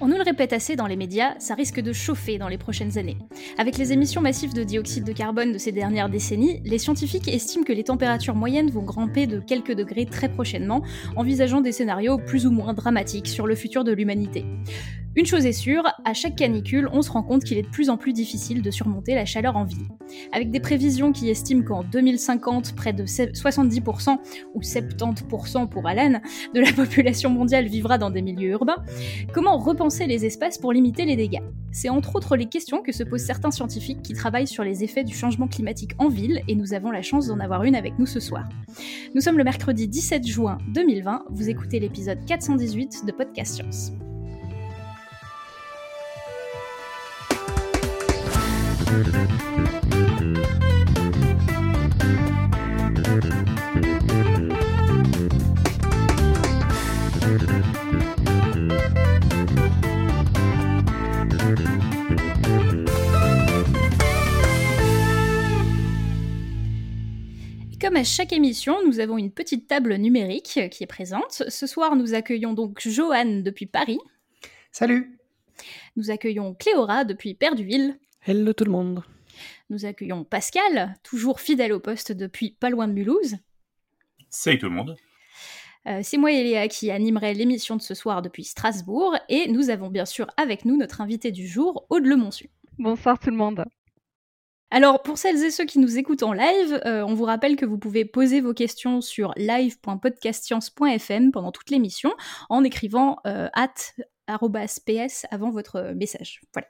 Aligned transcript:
On 0.00 0.08
nous 0.08 0.16
le 0.16 0.22
répète 0.22 0.52
assez 0.52 0.76
dans 0.76 0.86
les 0.86 0.94
médias, 0.94 1.34
ça 1.40 1.54
risque 1.54 1.80
de 1.80 1.92
chauffer 1.92 2.38
dans 2.38 2.46
les 2.46 2.58
prochaines 2.58 2.96
années. 2.96 3.16
Avec 3.58 3.78
les 3.78 3.92
émissions 3.92 4.20
massives 4.20 4.54
de 4.54 4.62
dioxyde 4.62 5.02
de 5.02 5.12
carbone 5.12 5.52
de 5.52 5.58
ces 5.58 5.72
dernières 5.72 6.08
décennies, 6.08 6.60
les 6.64 6.78
scientifiques 6.78 7.26
estiment 7.26 7.64
que 7.64 7.72
les 7.72 7.82
températures 7.82 8.36
moyennes 8.36 8.70
vont 8.70 8.84
grimper 8.84 9.26
de 9.26 9.40
quelques 9.40 9.74
degrés 9.74 10.06
très 10.06 10.28
prochainement, 10.28 10.82
envisageant 11.16 11.60
des 11.60 11.72
scénarios 11.72 12.18
plus 12.18 12.46
ou 12.46 12.52
moins 12.52 12.72
dramatiques 12.72 13.26
sur 13.26 13.48
le 13.48 13.56
futur 13.56 13.82
de 13.82 13.90
l'humanité. 13.90 14.44
Une 15.16 15.24
chose 15.24 15.46
est 15.46 15.52
sûre, 15.52 15.82
à 16.04 16.12
chaque 16.12 16.36
canicule, 16.36 16.90
on 16.92 17.00
se 17.00 17.10
rend 17.10 17.22
compte 17.22 17.42
qu'il 17.42 17.56
est 17.56 17.62
de 17.62 17.68
plus 17.68 17.88
en 17.88 17.96
plus 17.96 18.12
difficile 18.12 18.60
de 18.60 18.70
surmonter 18.70 19.14
la 19.14 19.24
chaleur 19.24 19.56
en 19.56 19.64
ville. 19.64 19.88
Avec 20.30 20.50
des 20.50 20.60
prévisions 20.60 21.10
qui 21.10 21.30
estiment 21.30 21.64
qu'en 21.64 21.84
2050, 21.84 22.76
près 22.76 22.92
de 22.92 23.04
70% 23.04 24.18
ou 24.52 24.60
70% 24.60 25.68
pour 25.70 25.86
Alan 25.86 26.20
de 26.54 26.60
la 26.60 26.70
population 26.76 27.30
mondiale 27.30 27.66
vivra 27.66 27.96
dans 27.96 28.10
des 28.10 28.20
milieux 28.20 28.50
urbains, 28.50 28.84
comment 29.32 29.56
repenser 29.56 30.06
les 30.06 30.26
espaces 30.26 30.58
pour 30.58 30.74
limiter 30.74 31.06
les 31.06 31.16
dégâts? 31.16 31.42
C'est 31.72 31.88
entre 31.88 32.16
autres 32.16 32.36
les 32.36 32.46
questions 32.46 32.82
que 32.82 32.92
se 32.92 33.02
posent 33.02 33.24
certains 33.24 33.50
scientifiques 33.50 34.02
qui 34.02 34.12
travaillent 34.12 34.46
sur 34.46 34.64
les 34.64 34.84
effets 34.84 35.04
du 35.04 35.14
changement 35.14 35.48
climatique 35.48 35.92
en 35.96 36.08
ville 36.08 36.42
et 36.46 36.54
nous 36.54 36.74
avons 36.74 36.90
la 36.90 37.00
chance 37.00 37.26
d'en 37.26 37.40
avoir 37.40 37.64
une 37.64 37.74
avec 37.74 37.98
nous 37.98 38.06
ce 38.06 38.20
soir. 38.20 38.46
Nous 39.14 39.22
sommes 39.22 39.38
le 39.38 39.44
mercredi 39.44 39.88
17 39.88 40.26
juin 40.26 40.58
2020, 40.74 41.24
vous 41.30 41.48
écoutez 41.48 41.80
l'épisode 41.80 42.22
418 42.26 43.06
de 43.06 43.12
Podcast 43.12 43.54
Science. 43.54 43.92
Comme 48.86 48.94
à 67.96 68.04
chaque 68.04 68.32
émission, 68.32 68.76
nous 68.86 69.00
avons 69.00 69.18
une 69.18 69.32
petite 69.32 69.66
table 69.66 69.96
numérique 69.96 70.60
qui 70.70 70.84
est 70.84 70.86
présente. 70.86 71.42
Ce 71.48 71.66
soir, 71.66 71.96
nous 71.96 72.14
accueillons 72.14 72.52
donc 72.52 72.86
Johan 72.86 73.40
depuis 73.42 73.66
Paris. 73.66 73.98
Salut 74.70 75.18
Nous 75.96 76.12
accueillons 76.12 76.54
Cléora 76.54 77.04
depuis 77.04 77.34
Perduville. 77.34 77.98
Hello 78.28 78.52
tout 78.52 78.64
le 78.64 78.72
monde. 78.72 79.04
Nous 79.70 79.84
accueillons 79.84 80.24
Pascal, 80.24 80.96
toujours 81.04 81.38
fidèle 81.38 81.72
au 81.72 81.78
poste 81.78 82.10
depuis 82.10 82.50
pas 82.58 82.70
loin 82.70 82.88
de 82.88 82.92
Mulhouse. 82.92 83.36
Salut 84.30 84.58
tout 84.58 84.66
le 84.66 84.74
monde. 84.74 84.96
Euh, 85.86 86.00
c'est 86.02 86.16
moi 86.16 86.32
et 86.32 86.42
Léa 86.42 86.66
qui 86.66 86.90
animerai 86.90 87.34
l'émission 87.34 87.76
de 87.76 87.82
ce 87.82 87.94
soir 87.94 88.22
depuis 88.22 88.42
Strasbourg 88.42 89.16
et 89.28 89.46
nous 89.46 89.70
avons 89.70 89.90
bien 89.90 90.06
sûr 90.06 90.26
avec 90.36 90.64
nous 90.64 90.76
notre 90.76 91.00
invité 91.00 91.30
du 91.30 91.46
jour, 91.46 91.86
Aude 91.88 92.04
Lemonsu. 92.04 92.50
Bonsoir 92.78 93.20
tout 93.20 93.30
le 93.30 93.36
monde. 93.36 93.64
Alors 94.72 95.04
pour 95.04 95.18
celles 95.18 95.44
et 95.44 95.52
ceux 95.52 95.64
qui 95.64 95.78
nous 95.78 95.96
écoutent 95.96 96.24
en 96.24 96.32
live, 96.32 96.80
euh, 96.84 97.04
on 97.06 97.14
vous 97.14 97.26
rappelle 97.26 97.54
que 97.54 97.64
vous 97.64 97.78
pouvez 97.78 98.04
poser 98.04 98.40
vos 98.40 98.54
questions 98.54 99.02
sur 99.02 99.34
live.podcastscience.fm 99.36 101.30
pendant 101.30 101.52
toute 101.52 101.70
l'émission 101.70 102.12
en 102.48 102.64
écrivant 102.64 103.18
euh, 103.24 103.48
at 103.52 103.72
@ps 104.26 105.26
avant 105.30 105.52
votre 105.52 105.92
message. 105.94 106.40
Voilà. 106.52 106.66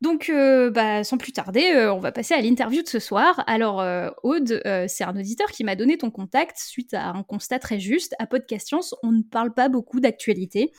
Donc, 0.00 0.28
euh, 0.28 0.70
bah, 0.70 1.02
sans 1.02 1.16
plus 1.16 1.32
tarder, 1.32 1.72
euh, 1.72 1.94
on 1.94 1.98
va 1.98 2.12
passer 2.12 2.34
à 2.34 2.40
l'interview 2.40 2.82
de 2.82 2.88
ce 2.88 2.98
soir. 2.98 3.42
Alors, 3.46 3.80
euh, 3.80 4.10
Aude, 4.22 4.60
c'est 4.88 5.04
un 5.04 5.16
auditeur 5.16 5.50
qui 5.50 5.64
m'a 5.64 5.76
donné 5.76 5.96
ton 5.96 6.10
contact 6.10 6.58
suite 6.58 6.94
à 6.94 7.10
un 7.10 7.22
constat 7.22 7.58
très 7.58 7.80
juste. 7.80 8.14
À 8.18 8.26
Podcast 8.26 8.68
Science, 8.68 8.94
on 9.02 9.12
ne 9.12 9.22
parle 9.22 9.54
pas 9.54 9.68
beaucoup 9.68 10.00
d'actualité. 10.00 10.72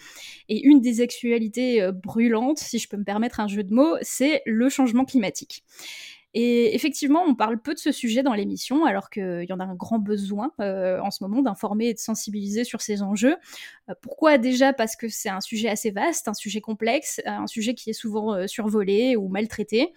Et 0.50 0.62
une 0.66 0.82
des 0.82 1.02
actualités 1.02 1.90
brûlantes, 1.92 2.60
si 2.60 2.78
je 2.78 2.88
peux 2.88 2.98
me 2.98 3.04
permettre 3.04 3.40
un 3.40 3.48
jeu 3.48 3.64
de 3.64 3.74
mots, 3.74 3.96
c'est 4.02 4.42
le 4.46 4.70
changement 4.70 5.06
climatique. 5.06 5.64
Et 6.38 6.76
effectivement, 6.76 7.24
on 7.26 7.34
parle 7.34 7.62
peu 7.62 7.74
de 7.74 7.80
ce 7.80 7.94
sujet 7.94 8.22
dans 8.22 8.34
l'émission, 8.34 8.84
alors 8.84 9.10
qu'il 9.10 9.46
y 9.48 9.54
en 9.54 9.60
a 9.62 9.64
un 9.64 9.74
grand 9.74 10.00
besoin 10.00 10.52
euh, 10.60 11.00
en 11.00 11.10
ce 11.10 11.24
moment 11.24 11.42
d'informer 11.42 11.88
et 11.88 11.94
de 11.94 12.00
sensibiliser 12.00 12.66
sur 12.66 12.82
ces 12.82 13.02
enjeux. 13.02 13.38
Euh, 13.90 13.94
pourquoi 14.02 14.38
Déjà? 14.38 14.74
Parce 14.74 14.98
que 14.98 15.08
c'est 15.08 15.30
un 15.30 15.40
sujet 15.40 15.70
assez 15.70 15.92
vaste, 15.92 16.28
un 16.28 16.34
sujet 16.34 16.60
complexe, 16.60 17.22
un 17.26 17.48
sujet 17.48 17.74
qui 17.74 17.90
est 17.90 17.94
souvent 17.94 18.34
euh, 18.34 18.48
survolé 18.48 19.16
ou 19.16 19.30
maltraité. 19.30 19.94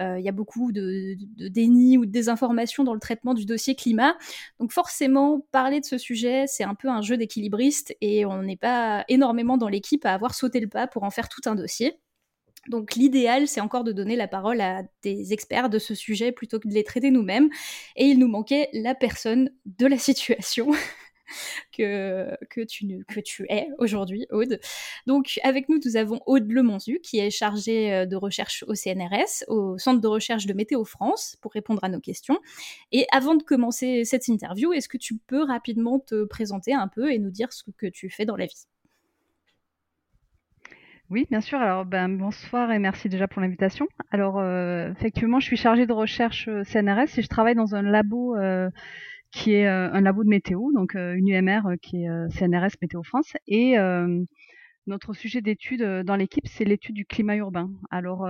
Il 0.00 0.22
y 0.22 0.28
a 0.28 0.32
beaucoup 0.32 0.70
de, 0.70 1.16
de, 1.18 1.48
déni 1.48 1.98
ou 1.98 2.06
de 2.06 2.12
désinformation 2.12 2.84
dans 2.84 2.94
le 2.94 3.00
traitement 3.00 3.34
du 3.34 3.46
dossier 3.46 3.74
climat. 3.74 4.16
Donc 4.60 4.70
forcément, 4.70 5.44
parler 5.50 5.80
de 5.80 5.84
ce 5.84 5.98
sujet, 5.98 6.44
c'est 6.46 6.62
un 6.62 6.76
peu 6.76 6.88
un 6.88 7.02
jeu 7.02 7.16
d'équilibriste 7.16 7.96
et 8.00 8.24
on 8.24 8.44
n'est 8.44 8.56
pas 8.56 9.04
énormément 9.08 9.56
dans 9.56 9.66
l'équipe 9.66 10.06
à 10.06 10.14
avoir 10.14 10.36
sauté 10.36 10.60
le 10.60 10.68
pas 10.68 10.86
pour 10.86 11.02
en 11.02 11.10
faire 11.10 11.28
tout 11.28 11.40
un 11.46 11.56
dossier. 11.56 11.98
Donc 12.68 12.94
l'idéal, 12.94 13.48
c'est 13.48 13.60
encore 13.60 13.84
de 13.84 13.92
donner 13.92 14.16
la 14.16 14.28
parole 14.28 14.60
à 14.60 14.82
des 15.02 15.32
experts 15.32 15.70
de 15.70 15.78
ce 15.78 15.94
sujet 15.94 16.32
plutôt 16.32 16.58
que 16.58 16.68
de 16.68 16.74
les 16.74 16.84
traiter 16.84 17.10
nous-mêmes. 17.10 17.48
Et 17.96 18.06
il 18.06 18.18
nous 18.18 18.28
manquait 18.28 18.68
la 18.72 18.94
personne 18.94 19.50
de 19.64 19.86
la 19.86 19.98
situation 19.98 20.70
que, 21.72 22.36
que, 22.50 22.60
tu, 22.62 23.46
es 23.48 23.68
aujourd'hui, 23.78 24.26
Aude. 24.30 24.60
Donc 25.06 25.38
avec 25.42 25.68
nous, 25.68 25.78
nous 25.84 25.96
avons 25.96 26.20
Aude 26.26 26.50
Lemonzu, 26.50 27.00
qui 27.02 27.18
est 27.18 27.30
chargée 27.30 27.92
euh, 27.92 28.06
de 28.06 28.16
recherche 28.16 28.64
au 28.66 28.74
CNRS, 28.74 29.44
au 29.48 29.78
Centre 29.78 30.00
de 30.00 30.08
recherche 30.08 30.46
de 30.46 30.52
Météo 30.52 30.84
France, 30.84 31.36
pour 31.40 31.52
répondre 31.52 31.82
à 31.82 31.88
nos 31.88 32.00
questions. 32.00 32.38
Et 32.92 33.06
avant 33.12 33.34
de 33.34 33.42
commencer 33.42 34.04
cette 34.04 34.28
interview, 34.28 34.72
est-ce 34.72 34.88
que 34.88 34.98
tu 34.98 35.16
peux 35.16 35.44
rapidement 35.44 36.00
te 36.00 36.24
présenter 36.24 36.74
un 36.74 36.88
peu 36.88 37.12
et 37.12 37.18
nous 37.18 37.30
dire 37.30 37.52
ce 37.52 37.62
que 37.76 37.86
tu 37.86 38.10
fais 38.10 38.24
dans 38.24 38.36
la 38.36 38.46
vie? 38.46 38.66
Oui, 41.10 41.26
bien 41.30 41.40
sûr. 41.40 41.58
Alors, 41.58 41.86
ben, 41.86 42.08
bonsoir 42.10 42.70
et 42.70 42.78
merci 42.78 43.08
déjà 43.08 43.26
pour 43.28 43.40
l'invitation. 43.40 43.86
Alors, 44.10 44.38
euh, 44.38 44.90
effectivement, 44.92 45.40
je 45.40 45.46
suis 45.46 45.56
chargée 45.56 45.86
de 45.86 45.92
recherche 45.94 46.48
euh, 46.48 46.64
CNRS 46.64 47.18
et 47.18 47.22
je 47.22 47.28
travaille 47.28 47.54
dans 47.54 47.74
un 47.74 47.80
labo 47.80 48.36
euh, 48.36 48.68
qui 49.30 49.54
est 49.54 49.66
un 49.66 50.00
labo 50.00 50.24
de 50.24 50.28
météo, 50.28 50.72
donc 50.74 50.94
une 50.94 51.28
UMR 51.28 51.76
qui 51.82 52.04
est 52.04 52.08
CNRS 52.30 52.76
Météo 52.80 53.02
France. 53.02 53.34
Et 53.46 53.76
notre 54.86 55.12
sujet 55.12 55.42
d'étude 55.42 55.82
dans 55.82 56.16
l'équipe, 56.16 56.46
c'est 56.46 56.64
l'étude 56.64 56.94
du 56.94 57.04
climat 57.04 57.36
urbain. 57.36 57.70
Alors, 57.90 58.26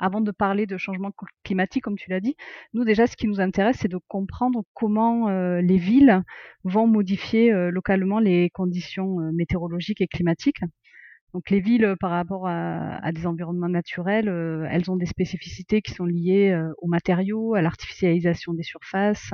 avant 0.00 0.22
de 0.22 0.30
parler 0.30 0.64
de 0.64 0.78
changement 0.78 1.10
climatique, 1.44 1.84
comme 1.84 1.98
tu 1.98 2.08
l'as 2.08 2.20
dit, 2.20 2.34
nous 2.72 2.84
déjà, 2.86 3.06
ce 3.06 3.14
qui 3.14 3.28
nous 3.28 3.42
intéresse, 3.42 3.76
c'est 3.80 3.88
de 3.88 3.98
comprendre 4.08 4.62
comment 4.72 5.28
les 5.60 5.76
villes 5.76 6.22
vont 6.64 6.86
modifier 6.86 7.52
localement 7.70 8.18
les 8.18 8.48
conditions 8.48 9.18
météorologiques 9.34 10.00
et 10.00 10.06
climatiques. 10.06 10.62
Donc 11.38 11.50
les 11.50 11.60
villes, 11.60 11.94
par 12.00 12.10
rapport 12.10 12.48
à, 12.48 13.12
des 13.12 13.24
environnements 13.24 13.68
naturels, 13.68 14.28
euh, 14.28 14.66
elles 14.72 14.90
ont 14.90 14.96
des 14.96 15.06
spécificités 15.06 15.82
qui 15.82 15.92
sont 15.92 16.04
liées 16.04 16.50
euh, 16.50 16.72
aux 16.78 16.88
matériaux, 16.88 17.54
à 17.54 17.62
l'artificialisation 17.62 18.54
des 18.54 18.64
surfaces, 18.64 19.30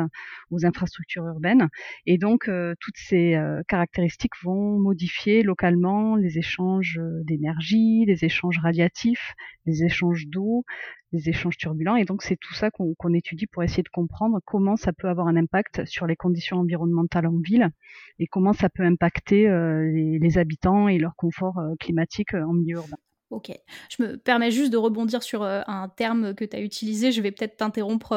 aux 0.50 0.66
infrastructures 0.66 1.24
urbaines. 1.24 1.70
Et 2.04 2.18
donc 2.18 2.46
euh, 2.50 2.74
toutes 2.78 2.98
ces 2.98 3.40
caractéristiques 3.68 4.34
vont 4.42 4.78
modifier 4.78 5.42
localement 5.42 6.14
les 6.14 6.36
échanges 6.36 7.00
d'énergie, 7.22 8.04
les 8.04 8.22
échanges 8.26 8.58
radiatifs, 8.58 9.32
les 9.66 9.84
échanges 9.84 10.26
d'eau, 10.26 10.64
les 11.12 11.28
échanges 11.28 11.56
turbulents. 11.56 11.96
Et 11.96 12.04
donc 12.04 12.22
c'est 12.22 12.36
tout 12.36 12.54
ça 12.54 12.70
qu'on 12.70 13.14
étudie 13.14 13.46
pour 13.46 13.62
essayer 13.62 13.82
de 13.82 13.88
comprendre 13.88 14.40
comment 14.44 14.76
ça 14.76 14.92
peut 14.92 15.08
avoir 15.08 15.28
un 15.28 15.36
impact 15.36 15.84
sur 15.84 16.06
les 16.06 16.16
conditions 16.16 16.58
environnementales 16.58 17.26
en 17.26 17.38
ville 17.38 17.70
et 18.18 18.26
comment 18.26 18.52
ça 18.52 18.68
peut 18.68 18.84
impacter 18.84 19.44
les, 19.44 20.18
les, 20.18 20.38
habitants 20.38 20.88
et 20.88 20.98
leur 20.98 21.14
confort 21.16 21.60
climatique 21.80 22.34
en 22.34 22.52
milieu 22.52 22.76
urbain. 22.76 22.96
Ok, 23.30 23.50
je 23.90 24.02
me 24.02 24.16
permets 24.16 24.50
juste 24.50 24.72
de 24.72 24.76
rebondir 24.76 25.22
sur 25.22 25.42
un 25.42 25.88
terme 25.88 26.34
que 26.34 26.44
tu 26.44 26.56
as 26.56 26.60
utilisé. 26.60 27.10
Je 27.10 27.20
vais 27.20 27.32
peut-être 27.32 27.56
t'interrompre 27.56 28.12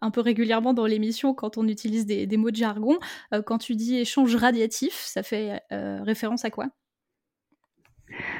un 0.00 0.10
peu 0.10 0.20
régulièrement 0.20 0.74
dans 0.74 0.86
l'émission 0.86 1.34
quand 1.34 1.56
on 1.56 1.68
utilise 1.68 2.06
des, 2.06 2.36
mots 2.36 2.50
de 2.50 2.56
jargon. 2.56 2.98
quand 3.44 3.58
tu 3.58 3.76
dis 3.76 3.96
échange 3.96 4.34
radiatif, 4.34 4.94
ça 4.94 5.22
fait 5.22 5.62
référence 5.70 6.44
à 6.44 6.50
quoi? 6.50 6.68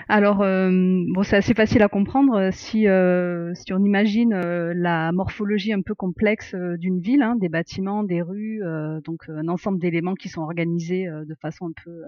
Alors, 0.09 0.43
euh, 0.43 0.71
bon, 1.09 1.23
c'est 1.23 1.37
assez 1.37 1.55
facile 1.55 1.83
à 1.83 1.89
comprendre 1.89 2.51
si, 2.53 2.89
euh, 2.89 3.53
si 3.55 3.73
on 3.73 3.83
imagine 3.85 4.33
euh, 4.33 4.73
la 4.75 5.13
morphologie 5.13 5.73
un 5.73 5.83
peu 5.83 5.95
complexe 5.95 6.55
d'une 6.55 7.01
ville, 7.01 7.23
hein, 7.23 7.37
des 7.37 7.49
bâtiments, 7.49 8.05
des 8.05 8.23
rues, 8.23 8.61
donc 9.05 9.29
un 9.29 9.49
ensemble 9.49 9.79
d'éléments 9.79 10.15
qui 10.15 10.29
sont 10.29 10.43
organisés 10.43 11.07
de 11.07 11.35
façon 11.41 11.67
un 11.67 11.73
peu 11.85 12.03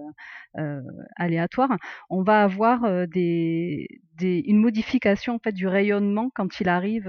aléatoire. 1.17 1.77
On 2.11 2.23
va 2.23 2.43
avoir 2.43 3.07
des, 3.09 3.89
une 4.21 4.59
modification 4.59 5.35
en 5.35 5.39
fait 5.39 5.53
du 5.53 5.67
rayonnement 5.67 6.31
quand 6.35 6.61
il 6.61 6.69
arrive 6.69 7.09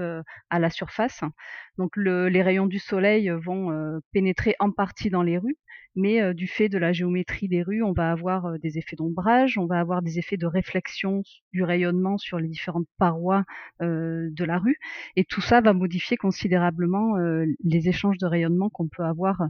à 0.50 0.58
la 0.58 0.70
surface. 0.70 1.20
Donc, 1.78 1.96
le, 1.96 2.28
les 2.28 2.42
rayons 2.42 2.66
du 2.66 2.78
soleil 2.78 3.30
vont 3.30 3.70
pénétrer 4.12 4.54
en 4.58 4.70
partie 4.70 5.10
dans 5.10 5.22
les 5.22 5.38
rues 5.38 5.56
mais 5.96 6.34
du 6.34 6.46
fait 6.46 6.68
de 6.68 6.78
la 6.78 6.92
géométrie 6.92 7.48
des 7.48 7.62
rues, 7.62 7.82
on 7.82 7.92
va 7.92 8.10
avoir 8.10 8.58
des 8.58 8.78
effets 8.78 8.96
d'ombrage, 8.96 9.58
on 9.58 9.66
va 9.66 9.80
avoir 9.80 10.02
des 10.02 10.18
effets 10.18 10.36
de 10.36 10.46
réflexion 10.46 11.22
du 11.52 11.62
rayonnement 11.62 12.18
sur 12.18 12.38
les 12.38 12.48
différentes 12.48 12.86
parois 12.98 13.44
de 13.80 14.44
la 14.44 14.58
rue. 14.58 14.78
Et 15.16 15.24
tout 15.24 15.40
ça 15.40 15.60
va 15.60 15.72
modifier 15.72 16.16
considérablement 16.16 17.16
les 17.64 17.88
échanges 17.88 18.18
de 18.18 18.26
rayonnement 18.26 18.70
qu'on 18.70 18.88
peut 18.88 19.04
avoir 19.04 19.42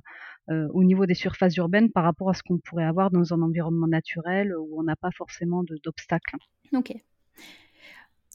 au 0.49 0.85
niveau 0.85 1.07
des 1.07 1.15
surfaces 1.15 1.57
urbaines 1.57 1.91
par 1.91 2.05
rapport 2.05 2.31
à 2.31 2.35
ce 2.35 2.43
qu'on 2.43 2.59
pourrait 2.59 2.85
avoir 2.85 3.11
dans 3.11 3.35
un 3.35 3.43
environnement 3.43 3.87
naturel 3.87 4.55
où 4.57 4.81
on 4.81 4.83
n'a 4.83 4.97
pas 4.97 5.11
forcément 5.11 5.63
d'obstacles. 5.85 6.37
Ok. 6.73 6.95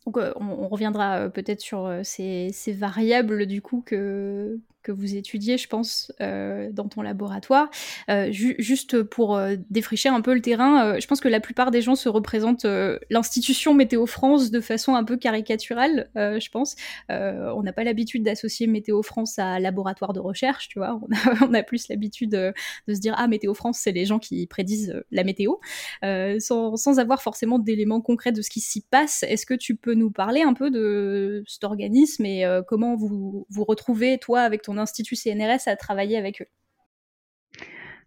Donc, 0.05 0.17
on, 0.35 0.67
reviendra 0.67 1.29
peut-être 1.29 1.61
sur 1.61 1.91
ces, 2.03 2.49
ces, 2.53 2.73
variables 2.73 3.47
du 3.47 3.63
coup 3.63 3.81
que, 3.83 4.59
que 4.85 4.91
vous 4.91 5.15
étudiez, 5.15 5.57
je 5.57 5.67
pense, 5.67 6.13
euh, 6.21 6.69
dans 6.71 6.87
ton 6.87 7.01
laboratoire. 7.01 7.69
Euh, 8.09 8.27
juste 8.31 9.01
pour 9.01 9.35
euh, 9.35 9.55
défricher 9.71 10.09
un 10.09 10.21
peu 10.21 10.33
le 10.33 10.41
terrain, 10.41 10.99
je 10.99 11.07
pense 11.07 11.19
que 11.19 11.27
la 11.27 11.39
plupart 11.39 11.71
des 11.71 11.81
gens 11.81 11.95
se 11.95 12.07
représentent 12.07 12.67
l'institution 13.09 13.73
Météo 13.73 14.05
France 14.05 14.51
de 14.51 14.61
façon 14.61 14.95
un 14.95 15.03
peu 15.03 15.17
caricaturale, 15.17 16.09
je 16.15 16.49
pense. 16.49 16.75
on 17.09 17.63
n'a 17.63 17.73
pas 17.73 17.83
l'habitude 17.83 18.23
d'associer 18.23 18.67
Météo 18.67 19.01
France 19.01 19.39
à 19.39 19.59
laboratoire 19.59 20.13
de 20.13 20.19
recherche, 20.19 20.67
tu 20.69 20.79
vois. 20.79 20.99
On 21.41 21.53
a, 21.53 21.63
plus 21.65 21.87
l'habitude 21.89 22.31
de, 22.31 22.53
se 22.87 22.99
dire 22.99 23.15
ah 23.17 23.27
Météo 23.27 23.55
France, 23.55 23.79
c'est 23.81 23.91
les 23.91 24.05
gens 24.05 24.19
qui 24.19 24.45
prédisent 24.45 25.01
la 25.11 25.23
météo, 25.23 25.55
sans, 26.03 26.75
sans, 26.75 26.99
avoir 26.99 27.23
forcément 27.23 27.57
d'éléments 27.57 28.01
concrets 28.01 28.31
de 28.31 28.43
ce 28.43 28.51
qui 28.51 28.59
s'y 28.59 28.81
passe. 28.81 29.23
Est-ce 29.23 29.47
que 29.47 29.55
tu 29.55 29.75
peux 29.75 29.95
nous 29.95 30.11
parler 30.11 30.43
un 30.43 30.53
peu 30.53 30.69
de 30.69 31.43
cet 31.47 31.63
organisme 31.63 32.25
et 32.25 32.45
comment 32.67 32.95
vous 32.95 33.47
vous 33.49 33.63
retrouvez 33.63 34.19
toi 34.19 34.41
avec 34.41 34.61
ton 34.61 34.74
institut 34.77 35.15
CNRS 35.15 35.67
a 35.67 35.75
travaillé 35.75 36.17
avec 36.17 36.41
eux. 36.41 36.47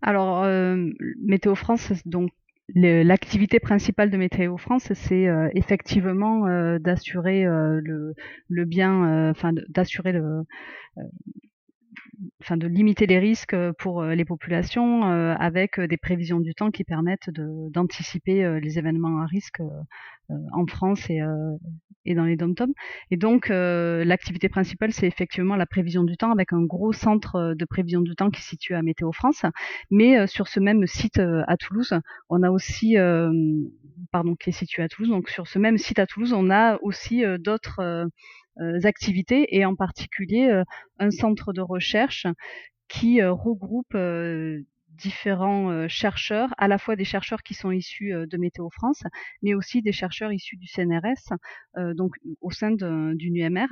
Alors, 0.03 0.45
euh, 0.45 0.77
Météo 1.21 1.55
France, 1.55 1.93
donc 2.07 2.31
l'activité 2.75 3.61
principale 3.61 4.11
de 4.11 4.17
Météo 4.17 4.57
France, 4.59 4.93
c'est 4.93 5.27
euh, 5.27 5.49
effectivement 5.55 6.47
euh, 6.47 6.79
d'assurer 6.79 7.45
le, 7.45 8.15
le, 8.49 8.65
bien, 8.65 9.31
enfin 9.31 9.53
d'assurer 9.69 10.13
le 10.13 10.45
enfin 12.41 12.57
de 12.57 12.67
limiter 12.67 13.07
les 13.07 13.19
risques 13.19 13.57
pour 13.79 14.03
les 14.03 14.25
populations 14.25 15.03
avec 15.03 15.81
des 15.81 15.97
prévisions 15.97 16.41
du 16.41 16.55
temps 16.55 16.71
qui 16.71 16.85
permettent 16.85 17.31
d'anticiper 17.31 18.61
les 18.61 18.79
événements 18.79 19.21
à 19.21 19.27
risque 19.27 19.61
en 20.53 20.67
France 20.67 21.09
et, 21.11 21.21
dans 22.15 22.25
les 22.25 22.37
dom 22.37 22.55
Et 23.11 23.17
donc, 23.17 23.51
euh, 23.51 24.05
l'activité 24.05 24.49
principale, 24.49 24.93
c'est 24.93 25.07
effectivement 25.07 25.57
la 25.57 25.67
prévision 25.67 26.05
du 26.05 26.17
temps 26.17 26.33
avec 26.33 26.53
un 26.53 26.63
gros 26.63 26.93
centre 26.93 27.37
euh, 27.37 27.55
de 27.55 27.65
prévision 27.65 28.01
du 28.01 28.15
temps 28.15 28.31
qui 28.31 28.41
est 28.41 28.45
situé 28.45 28.75
à 28.75 28.83
Météo 28.83 29.13
France. 29.13 29.43
Mais 29.91 30.19
euh, 30.19 30.27
sur 30.27 30.49
ce 30.49 30.61
même 30.61 30.87
site 30.87 31.19
à 31.19 31.57
Toulouse, 31.57 31.95
on 32.29 32.43
a 32.43 32.51
aussi, 32.51 32.97
pardon, 34.13 34.35
qui 34.37 34.51
est 34.51 34.53
situé 34.53 34.83
à 34.83 34.89
Toulouse. 34.89 35.11
Donc, 35.11 35.29
sur 35.29 35.47
ce 35.47 35.59
même 35.59 35.79
site 35.79 35.99
à 35.99 36.07
Toulouse, 36.07 36.33
on 36.33 36.51
a 36.51 36.79
aussi 36.83 37.25
d'autres 37.39 38.09
activités 38.85 39.57
et 39.57 39.65
en 39.65 39.75
particulier 39.75 40.63
un 40.99 41.11
centre 41.11 41.53
de 41.53 41.61
recherche 41.61 42.27
qui 42.89 43.23
regroupe 43.23 43.97
différents 44.99 45.71
euh, 45.71 45.87
chercheurs, 45.89 46.51
à 46.59 46.69
la 46.69 46.77
fois 46.77 46.97
des 46.97 47.05
chercheurs 47.05 47.43
qui 47.43 47.55
sont 47.55 47.71
issus 47.71 48.13
euh, 48.13 48.27
de 48.27 48.37
Météo 48.37 48.69
France, 48.71 49.03
mais 49.43 49.55
aussi 49.55 49.81
des 49.81 49.93
chercheurs 49.93 50.33
issus 50.33 50.57
du 50.57 50.67
CNRS, 50.67 51.33
euh, 51.79 51.95
donc 51.95 52.17
au 52.41 52.51
sein 52.51 52.73
d'une 52.73 53.37
UMR. 53.37 53.69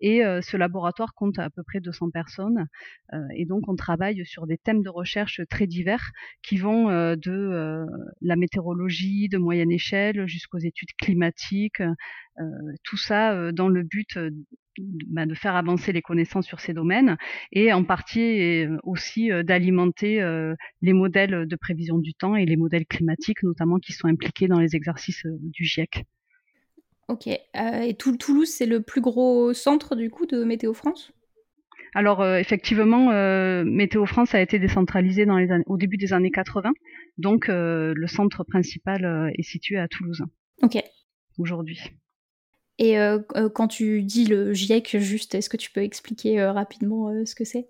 Et 0.00 0.22
ce 0.40 0.56
laboratoire 0.56 1.14
compte 1.14 1.38
à 1.38 1.50
peu 1.50 1.62
près 1.62 1.80
200 1.80 2.10
personnes. 2.10 2.66
et 3.36 3.44
donc 3.44 3.68
on 3.68 3.76
travaille 3.76 4.24
sur 4.24 4.46
des 4.46 4.56
thèmes 4.56 4.82
de 4.82 4.88
recherche 4.88 5.40
très 5.50 5.66
divers 5.66 6.10
qui 6.42 6.56
vont 6.56 6.86
de 6.86 7.86
la 8.20 8.36
météorologie 8.36 9.28
de 9.28 9.38
moyenne 9.38 9.70
échelle 9.70 10.26
jusqu'aux 10.26 10.58
études 10.58 10.92
climatiques, 10.98 11.82
tout 12.84 12.96
ça 12.96 13.52
dans 13.52 13.68
le 13.68 13.82
but 13.82 14.18
bah, 14.78 15.26
de 15.26 15.34
faire 15.34 15.54
avancer 15.56 15.92
les 15.92 16.02
connaissances 16.02 16.46
sur 16.46 16.60
ces 16.60 16.72
domaines 16.72 17.16
et 17.52 17.72
en 17.72 17.84
partie 17.84 18.66
aussi 18.84 19.30
d'alimenter 19.44 20.24
les 20.80 20.92
modèles 20.92 21.46
de 21.46 21.56
prévision 21.56 21.98
du 21.98 22.14
temps 22.14 22.36
et 22.36 22.46
les 22.46 22.56
modèles 22.56 22.86
climatiques 22.86 23.42
notamment 23.42 23.78
qui 23.78 23.92
sont 23.92 24.08
impliqués 24.08 24.48
dans 24.48 24.60
les 24.60 24.74
exercices 24.74 25.26
du 25.26 25.64
GIEC. 25.64 26.04
Ok. 27.08 27.26
et 27.26 27.96
Toulouse, 27.98 28.48
c'est 28.48 28.66
le 28.66 28.80
plus 28.80 29.00
gros 29.00 29.52
centre 29.52 29.94
du 29.94 30.08
coup 30.08 30.24
de 30.24 30.44
Météo 30.44 30.72
France? 30.72 31.12
Alors 31.94 32.26
effectivement, 32.26 33.12
Météo 33.64 34.06
France 34.06 34.34
a 34.34 34.40
été 34.40 34.58
décentralisé 34.58 35.26
dans 35.26 35.36
les 35.36 35.48
au 35.66 35.76
début 35.76 35.98
des 35.98 36.14
années 36.14 36.30
80, 36.30 36.72
donc 37.18 37.48
le 37.48 38.06
centre 38.06 38.44
principal 38.44 39.30
est 39.36 39.42
situé 39.42 39.76
à 39.76 39.88
Toulouse. 39.88 40.24
Ok. 40.62 40.82
Aujourd'hui. 41.36 41.78
Et 42.78 42.98
euh, 42.98 43.18
euh, 43.36 43.48
quand 43.48 43.68
tu 43.68 44.02
dis 44.02 44.26
le 44.26 44.52
GIEC, 44.52 44.98
juste, 44.98 45.34
est-ce 45.34 45.50
que 45.50 45.56
tu 45.56 45.70
peux 45.70 45.82
expliquer 45.82 46.40
euh, 46.40 46.52
rapidement 46.52 47.12
ce 47.24 47.34
que 47.34 47.44
c'est? 47.44 47.66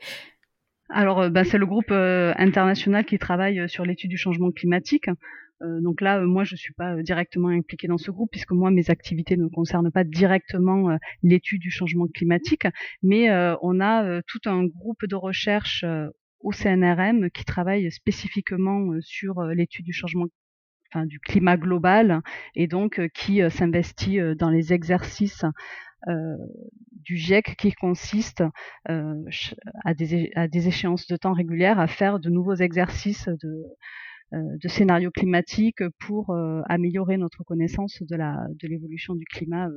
Alors, 0.89 1.31
bah, 1.31 1.45
c'est 1.45 1.59
le 1.59 1.67
groupe 1.67 1.91
international 1.91 3.05
qui 3.05 3.19
travaille 3.19 3.69
sur 3.69 3.85
l'étude 3.85 4.11
du 4.11 4.19
changement 4.19 4.51
climatique. 4.51 5.09
donc 5.61 6.03
là, 6.03 6.21
moi, 6.21 6.45
je 6.45 6.55
suis 6.55 6.75
pas 6.75 6.97
directement 7.03 7.49
impliquée 7.49 7.89
dans 7.89 7.97
ce 7.97 8.11
groupe 8.11 8.31
puisque 8.31 8.51
moi, 8.51 8.71
mes 8.71 8.91
activités 8.91 9.39
ne 9.39 9.47
concernent 9.47 9.91
pas 9.91 10.05
directement 10.05 10.99
l'étude 11.23 11.63
du 11.63 11.71
changement 11.71 12.09
climatique, 12.09 12.67
mais 13.03 13.31
on 13.63 13.81
a 13.81 14.21
tout 14.27 14.41
un 14.45 14.67
groupe 14.67 15.07
de 15.07 15.15
recherche 15.15 15.83
au 16.41 16.53
CNRM 16.53 17.31
qui 17.31 17.47
travaille 17.47 17.91
spécifiquement 17.91 18.91
sur 19.01 19.43
l'étude 19.45 19.87
du 19.87 19.95
changement 19.95 20.27
du 21.07 21.19
climat 21.21 21.57
global 21.57 22.23
et 22.55 22.67
donc 22.67 22.99
euh, 22.99 23.09
qui 23.09 23.43
euh, 23.43 23.51
s'investit 23.51 24.21
euh, 24.21 24.35
dans 24.35 24.51
les 24.51 24.73
exercices 24.73 25.45
du 27.05 27.17
GIEC 27.17 27.55
qui 27.57 27.71
consiste 27.71 28.43
à, 28.87 29.95
des, 29.95 30.33
à, 30.35 30.49
des, 30.49 30.67
échéances 30.67 31.07
de 31.07 31.15
temps 31.15 31.33
régulières 31.33 31.79
à 31.79 31.87
faire 31.87 32.19
de 32.19 32.29
nouveaux 32.29 32.57
exercices 32.57 33.29
de, 33.29 34.69
scénarios 34.69 35.13
climatiques 35.13 35.89
pour 36.01 36.37
améliorer 36.69 37.19
notre 37.19 37.45
connaissance 37.45 38.03
de 38.03 38.17
la 38.17 38.49
de 38.61 38.67
l'évolution 38.67 39.15
du 39.15 39.25
climat 39.27 39.69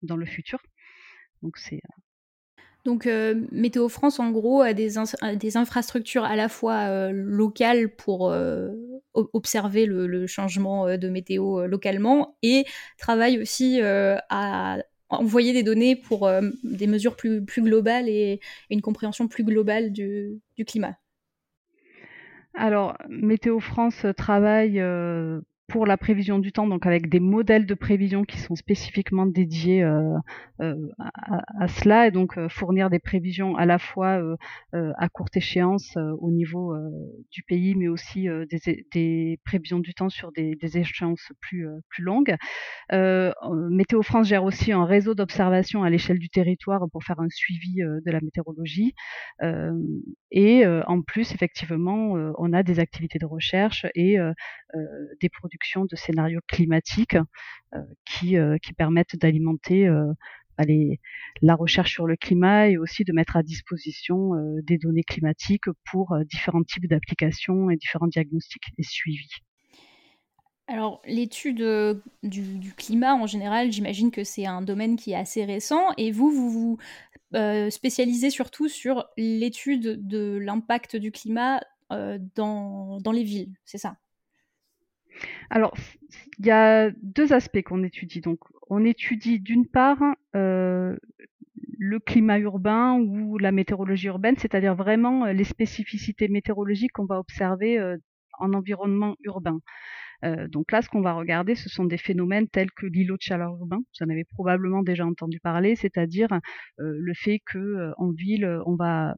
dans 0.00 0.16
le 0.16 0.24
futur. 0.24 0.62
Donc 1.42 1.58
c'est 1.58 1.82
donc 2.86 3.08
euh, 3.08 3.34
Météo 3.50 3.88
France, 3.88 4.20
en 4.20 4.30
gros, 4.30 4.62
a 4.62 4.72
des, 4.72 4.90
des 5.34 5.56
infrastructures 5.56 6.22
à 6.22 6.36
la 6.36 6.48
fois 6.48 6.88
euh, 6.88 7.10
locales 7.12 7.88
pour 7.88 8.30
euh, 8.30 8.70
observer 9.32 9.86
le, 9.86 10.26
changement 10.26 10.96
de 10.96 11.08
météo 11.08 11.66
localement 11.66 12.36
et 12.42 12.64
travaille 12.98 13.40
aussi 13.40 13.80
à 13.80 14.78
envoyer 15.08 15.52
des 15.52 15.62
données 15.62 15.96
pour 15.96 16.28
des 16.64 16.86
mesures 16.86 17.16
plus, 17.16 17.44
globales 17.58 18.08
et, 18.08 18.40
une 18.70 18.82
compréhension 18.82 19.28
plus 19.28 19.44
globale 19.44 19.92
du 19.92 20.40
climat. 20.66 20.96
Alors, 22.54 22.96
Météo 23.08 23.60
France 23.60 24.06
travaille 24.16 24.82
pour 25.68 25.84
la 25.84 25.96
prévision 25.96 26.38
du 26.38 26.52
temps, 26.52 26.66
donc 26.66 26.86
avec 26.86 27.08
des 27.08 27.18
modèles 27.18 27.66
de 27.66 27.74
prévision 27.74 28.24
qui 28.24 28.38
sont 28.38 28.54
spécifiquement 28.54 29.26
dédiés 29.26 29.82
euh, 29.82 30.16
euh, 30.60 30.74
à, 30.98 31.66
cela, 31.66 32.06
et 32.06 32.10
donc 32.12 32.38
euh, 32.38 32.48
fournir 32.48 32.88
des 32.88 33.00
prévisions 33.00 33.56
à 33.56 33.66
la 33.66 33.78
fois 33.78 34.20
à 34.72 35.08
courte 35.08 35.36
échéance 35.36 35.96
au 36.20 36.30
niveau 36.30 36.74
du 37.30 37.42
pays, 37.42 37.74
mais 37.74 37.88
aussi 37.88 38.28
des, 38.92 39.40
prévisions 39.44 39.78
du 39.78 39.94
temps 39.94 40.08
sur 40.08 40.32
des, 40.32 40.56
échéances 40.78 41.32
plus, 41.40 41.66
plus 41.88 42.02
longues. 42.02 42.36
Météo 42.92 44.02
France 44.02 44.28
gère 44.28 44.44
aussi 44.44 44.72
un 44.72 44.84
réseau 44.84 45.14
d'observation 45.14 45.82
à 45.82 45.90
l'échelle 45.90 46.18
du 46.18 46.28
territoire 46.28 46.82
pour 46.92 47.02
faire 47.02 47.20
un 47.20 47.28
suivi 47.28 47.76
de 47.76 48.10
la 48.10 48.20
météorologie. 48.20 48.94
et 50.30 50.66
en 50.66 51.02
plus, 51.02 51.32
effectivement, 51.32 52.12
on 52.38 52.52
a 52.52 52.62
des 52.62 52.78
activités 52.78 53.18
de 53.18 53.26
recherche 53.26 53.86
et 53.94 54.18
des 55.20 55.28
produits 55.28 55.55
de 55.90 55.96
scénarios 55.96 56.40
climatiques 56.46 57.16
euh, 57.74 57.82
qui, 58.04 58.36
euh, 58.36 58.56
qui 58.58 58.72
permettent 58.72 59.16
d'alimenter 59.16 59.86
euh, 59.86 60.12
bah, 60.58 60.64
la 61.42 61.54
recherche 61.54 61.92
sur 61.92 62.06
le 62.06 62.16
climat 62.16 62.68
et 62.68 62.78
aussi 62.78 63.04
de 63.04 63.12
mettre 63.12 63.36
à 63.36 63.42
disposition 63.42 64.32
des 64.62 64.78
données 64.78 65.02
climatiques 65.02 65.68
pour 65.90 66.16
différents 66.24 66.62
types 66.62 66.86
d'applications 66.86 67.68
et 67.68 67.76
différents 67.76 68.06
diagnostics 68.06 68.64
et 68.78 68.82
suivis. 68.82 69.28
Alors, 70.66 71.02
l'étude 71.04 71.62
du, 72.22 72.72
climat 72.74 73.14
en 73.14 73.26
général, 73.26 73.70
j'imagine 73.70 74.10
que 74.10 74.24
c'est 74.24 74.46
un 74.46 74.62
domaine 74.62 74.96
qui 74.96 75.12
est 75.12 75.16
assez 75.16 75.44
récent. 75.44 75.92
Et 75.98 76.10
vous, 76.10 76.30
vous 76.30 76.50
vous 76.50 77.70
spécialisez 77.70 78.30
surtout 78.30 78.68
sur 78.68 79.04
l'étude 79.18 80.08
de 80.08 80.38
l'impact 80.38 80.96
du 80.96 81.12
climat 81.12 81.60
dans 81.90 83.12
les 83.12 83.24
villes, 83.24 83.52
c'est 83.66 83.78
ça? 83.78 83.98
Alors, 85.50 85.74
il 86.38 86.46
y 86.46 86.50
a 86.50 86.90
deux 87.02 87.32
aspects 87.32 87.62
qu'on 87.62 87.82
étudie. 87.82 88.20
Donc, 88.20 88.40
on 88.68 88.84
étudie 88.84 89.40
d'une 89.40 89.66
part 89.66 90.02
euh, 90.34 90.96
le 91.78 91.98
climat 91.98 92.38
urbain 92.38 92.94
ou 92.94 93.38
la 93.38 93.52
météorologie 93.52 94.08
urbaine, 94.08 94.36
c'est-à-dire 94.38 94.74
vraiment 94.74 95.26
euh, 95.26 95.32
les 95.32 95.44
spécificités 95.44 96.28
météorologiques 96.28 96.92
qu'on 96.92 97.06
va 97.06 97.18
observer 97.18 97.78
euh, 97.78 97.96
en 98.38 98.52
environnement 98.52 99.16
urbain. 99.24 99.60
donc 100.48 100.72
là, 100.72 100.82
ce 100.82 100.88
qu'on 100.90 101.00
va 101.00 101.14
regarder, 101.14 101.54
ce 101.54 101.68
sont 101.70 101.84
des 101.84 101.96
phénomènes 101.96 102.48
tels 102.48 102.70
que 102.70 102.86
l'îlot 102.86 103.16
de 103.16 103.22
chaleur 103.22 103.52
urbain. 103.56 103.78
Vous 103.78 104.04
en 104.04 104.10
avez 104.10 104.24
probablement 104.24 104.82
déjà 104.82 105.06
entendu 105.06 105.40
parler, 105.40 105.74
c'est-à-dire 105.76 106.28
le 106.78 107.12
fait 107.14 107.40
que 107.46 107.92
en 107.96 108.10
ville, 108.10 108.60
on 108.66 108.76
va 108.76 109.14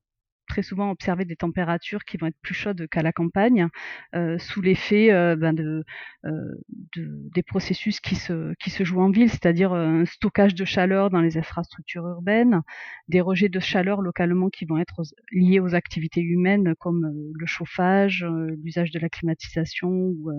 très 0.48 0.62
souvent 0.62 0.90
observer 0.90 1.24
des 1.24 1.36
températures 1.36 2.04
qui 2.04 2.16
vont 2.16 2.26
être 2.26 2.40
plus 2.42 2.54
chaudes 2.54 2.88
qu'à 2.88 3.02
la 3.02 3.12
campagne, 3.12 3.68
euh, 4.14 4.38
sous 4.38 4.60
l'effet 4.60 5.12
euh, 5.12 5.36
ben 5.36 5.56
euh, 5.58 5.82
de, 6.24 7.30
des 7.34 7.42
processus 7.42 8.00
qui 8.00 8.16
se, 8.16 8.54
qui 8.54 8.70
se 8.70 8.82
jouent 8.82 9.00
en 9.00 9.10
ville, 9.10 9.30
c'est-à-dire 9.30 9.72
un 9.72 10.04
stockage 10.06 10.54
de 10.54 10.64
chaleur 10.64 11.10
dans 11.10 11.20
les 11.20 11.38
infrastructures 11.38 12.06
urbaines, 12.06 12.62
des 13.08 13.20
rejets 13.20 13.48
de 13.48 13.60
chaleur 13.60 14.02
localement 14.02 14.48
qui 14.48 14.64
vont 14.64 14.78
être 14.78 15.02
liés 15.30 15.60
aux 15.60 15.74
activités 15.74 16.22
humaines 16.22 16.74
comme 16.80 17.12
le 17.34 17.46
chauffage, 17.46 18.26
l'usage 18.64 18.90
de 18.90 18.98
la 18.98 19.08
climatisation 19.08 19.88
ou 19.88 20.30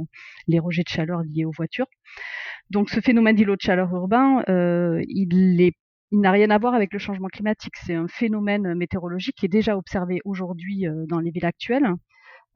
les 0.47 0.59
rejets 0.59 0.83
de 0.83 0.89
chaleur 0.89 1.21
liés 1.23 1.45
aux 1.45 1.51
voitures. 1.51 1.87
Donc 2.69 2.89
ce 2.89 2.99
phénomène 2.99 3.35
d'îlot 3.35 3.55
de 3.55 3.61
chaleur 3.61 3.93
urbain, 3.93 4.43
il 4.47 5.61
est 5.61 5.75
il 6.11 6.21
n'a 6.21 6.31
rien 6.31 6.49
à 6.49 6.57
voir 6.57 6.73
avec 6.73 6.93
le 6.93 6.99
changement 6.99 7.27
climatique. 7.27 7.75
C'est 7.85 7.93
un 7.93 8.07
phénomène 8.07 8.73
météorologique 8.73 9.35
qui 9.35 9.45
est 9.45 9.49
déjà 9.49 9.77
observé 9.77 10.19
aujourd'hui 10.25 10.87
euh, 10.87 11.05
dans 11.07 11.19
les 11.19 11.31
villes 11.31 11.45
actuelles, 11.45 11.93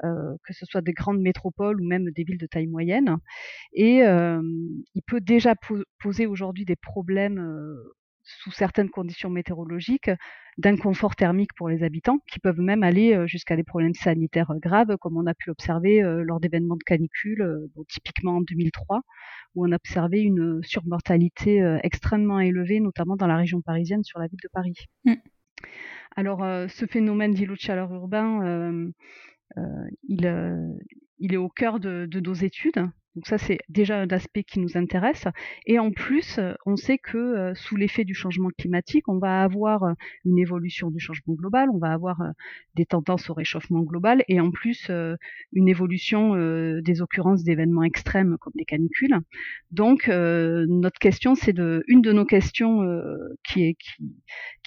euh, 0.03 0.35
que 0.43 0.53
ce 0.53 0.65
soit 0.65 0.81
des 0.81 0.93
grandes 0.93 1.21
métropoles 1.21 1.81
ou 1.81 1.87
même 1.87 2.09
des 2.11 2.23
villes 2.23 2.39
de 2.39 2.47
taille 2.47 2.67
moyenne. 2.67 3.17
Et 3.73 4.03
euh, 4.03 4.41
il 4.95 5.01
peut 5.03 5.21
déjà 5.21 5.55
poser 5.99 6.25
aujourd'hui 6.25 6.65
des 6.65 6.75
problèmes 6.75 7.39
sous 8.23 8.51
certaines 8.51 8.89
conditions 8.89 9.29
météorologiques 9.29 10.11
d'inconfort 10.57 11.15
thermique 11.15 11.53
pour 11.55 11.67
les 11.67 11.83
habitants, 11.83 12.19
qui 12.31 12.39
peuvent 12.39 12.59
même 12.59 12.83
aller 12.83 13.27
jusqu'à 13.27 13.55
des 13.55 13.63
problèmes 13.63 13.93
sanitaires 13.93 14.53
graves, 14.61 14.97
comme 14.97 15.17
on 15.17 15.25
a 15.25 15.33
pu 15.33 15.49
l'observer 15.49 16.01
lors 16.23 16.39
d'événements 16.39 16.75
de 16.75 16.83
canicule, 16.83 17.67
typiquement 17.89 18.37
en 18.37 18.41
2003, 18.41 19.01
où 19.55 19.65
on 19.67 19.71
a 19.71 19.75
observé 19.75 20.21
une 20.21 20.61
surmortalité 20.63 21.77
extrêmement 21.81 22.39
élevée, 22.39 22.79
notamment 22.79 23.15
dans 23.15 23.27
la 23.27 23.37
région 23.37 23.61
parisienne, 23.61 24.03
sur 24.03 24.19
la 24.19 24.27
ville 24.27 24.39
de 24.43 24.49
Paris. 24.53 24.75
Mmh. 25.05 25.13
Alors, 26.15 26.41
ce 26.69 26.85
phénomène 26.85 27.33
d'îlot 27.33 27.55
de 27.55 27.59
chaleur 27.59 27.91
urbain, 27.91 28.91
il, 30.07 30.73
il, 31.17 31.33
est 31.33 31.37
au 31.37 31.49
cœur 31.49 31.79
de, 31.79 32.05
de 32.05 32.19
nos 32.19 32.33
études. 32.33 32.85
Donc 33.15 33.27
ça, 33.27 33.37
c'est 33.37 33.59
déjà 33.69 33.99
un 33.99 34.07
aspect 34.07 34.43
qui 34.43 34.59
nous 34.59 34.75
intéresse. 34.75 35.25
Et 35.67 35.77
en 35.77 35.91
plus, 35.91 36.39
euh, 36.39 36.53
on 36.65 36.75
sait 36.75 36.97
que 36.97 37.17
euh, 37.17 37.53
sous 37.53 37.75
l'effet 37.75 38.05
du 38.05 38.15
changement 38.15 38.49
climatique, 38.57 39.07
on 39.07 39.19
va 39.19 39.43
avoir 39.43 39.83
euh, 39.83 39.93
une 40.25 40.39
évolution 40.39 40.89
du 40.89 40.99
changement 40.99 41.35
global, 41.35 41.69
on 41.69 41.77
va 41.77 41.91
avoir 41.91 42.17
des 42.75 42.85
tendances 42.85 43.29
au 43.29 43.33
réchauffement 43.33 43.81
global 43.81 44.23
et 44.27 44.39
en 44.39 44.51
plus 44.51 44.89
une 45.51 45.67
évolution 45.67 46.35
des 46.81 47.01
occurrences 47.01 47.43
d'événements 47.43 47.83
extrêmes 47.83 48.37
comme 48.39 48.53
des 48.55 48.65
canicules. 48.65 49.15
Donc 49.71 50.07
notre 50.07 50.99
question, 50.99 51.35
c'est 51.35 51.53
de 51.53 51.83
une 51.87 52.01
de 52.01 52.11
nos 52.11 52.25
questions 52.25 52.81
qui, 53.43 53.75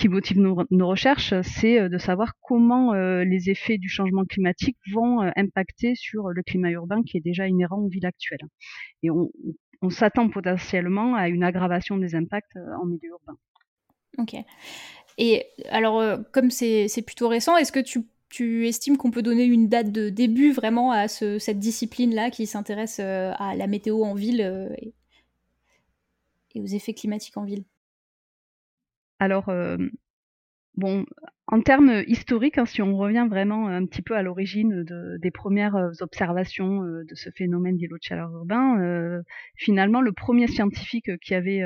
motive 0.09 0.41
nos, 0.41 0.65
nos 0.71 0.89
recherches, 0.89 1.35
c'est 1.43 1.89
de 1.89 1.99
savoir 1.99 2.35
comment 2.43 2.93
les 2.95 3.51
effets 3.51 3.79
du 3.79 3.89
changement 3.89 4.25
climatique 4.25 4.77
vont 4.93 5.21
impacter 5.37 5.95
sur 5.95 6.29
le 6.29 6.43
climat 6.43 6.71
urbain 6.71 7.03
qui 7.03 7.17
est 7.17 7.25
déjà 7.25 7.49
inhérent 7.49 7.79
aux 7.79 7.89
villes 7.89 8.07
actuelles. 8.07 8.36
Et 9.03 9.11
on, 9.11 9.31
s'attend 9.91 10.29
potentiellement 10.29 11.15
à 11.15 11.29
une 11.29 11.45
aggravation 11.45 11.97
des 11.97 12.15
impacts 12.17 12.57
euh, 12.57 12.75
en 12.81 12.87
milieu 12.87 13.11
urbain. 13.11 13.39
Ok. 14.19 14.35
Et 15.19 15.47
alors, 15.69 16.01
euh, 16.01 16.19
comme 16.33 16.51
c'est 16.51 17.05
plutôt 17.07 17.29
récent, 17.29 17.57
est-ce 17.57 17.73
que 17.73 17.81
tu, 17.81 18.67
estimes 18.67 18.97
qu'on 18.97 19.11
peut 19.11 19.23
donner 19.23 19.45
une 19.45 19.69
date 19.69 19.93
de 19.93 20.09
début 20.09 20.53
vraiment 20.53 20.91
à 20.91 21.09
cette 21.09 21.59
discipline-là 21.59 22.31
qui 22.31 22.47
s'intéresse 22.47 22.99
euh, 23.01 23.33
à 23.39 23.55
la 23.55 23.67
météo 23.67 24.03
en 24.03 24.15
ville 24.15 24.41
et, 26.55 26.61
aux 26.61 26.67
effets 26.67 26.95
climatiques 26.95 27.37
en 27.37 27.45
ville? 27.45 27.65
Alors, 29.19 29.51
Bon, 30.77 31.07
en 31.47 31.63
termes 31.63 32.03
historiques, 32.07 32.59
hein, 32.59 32.67
si 32.67 32.83
on 32.83 32.97
revient 32.99 33.27
vraiment 33.31 33.69
un 33.69 33.87
petit 33.87 34.03
peu 34.03 34.15
à 34.15 34.23
l'origine 34.23 34.85
des 34.85 35.31
premières 35.31 35.77
euh, 35.77 35.91
observations 36.01 36.83
euh, 36.83 37.05
de 37.05 37.15
ce 37.15 37.31
phénomène 37.31 37.77
d'îlot 37.79 37.97
de 37.97 38.03
chaleur 38.03 38.31
urbain, 38.33 38.79
euh, 38.81 39.23
finalement, 39.55 40.03
le 40.03 40.13
premier 40.13 40.49
scientifique 40.49 41.19
qui 41.21 41.35
avait 41.35 41.63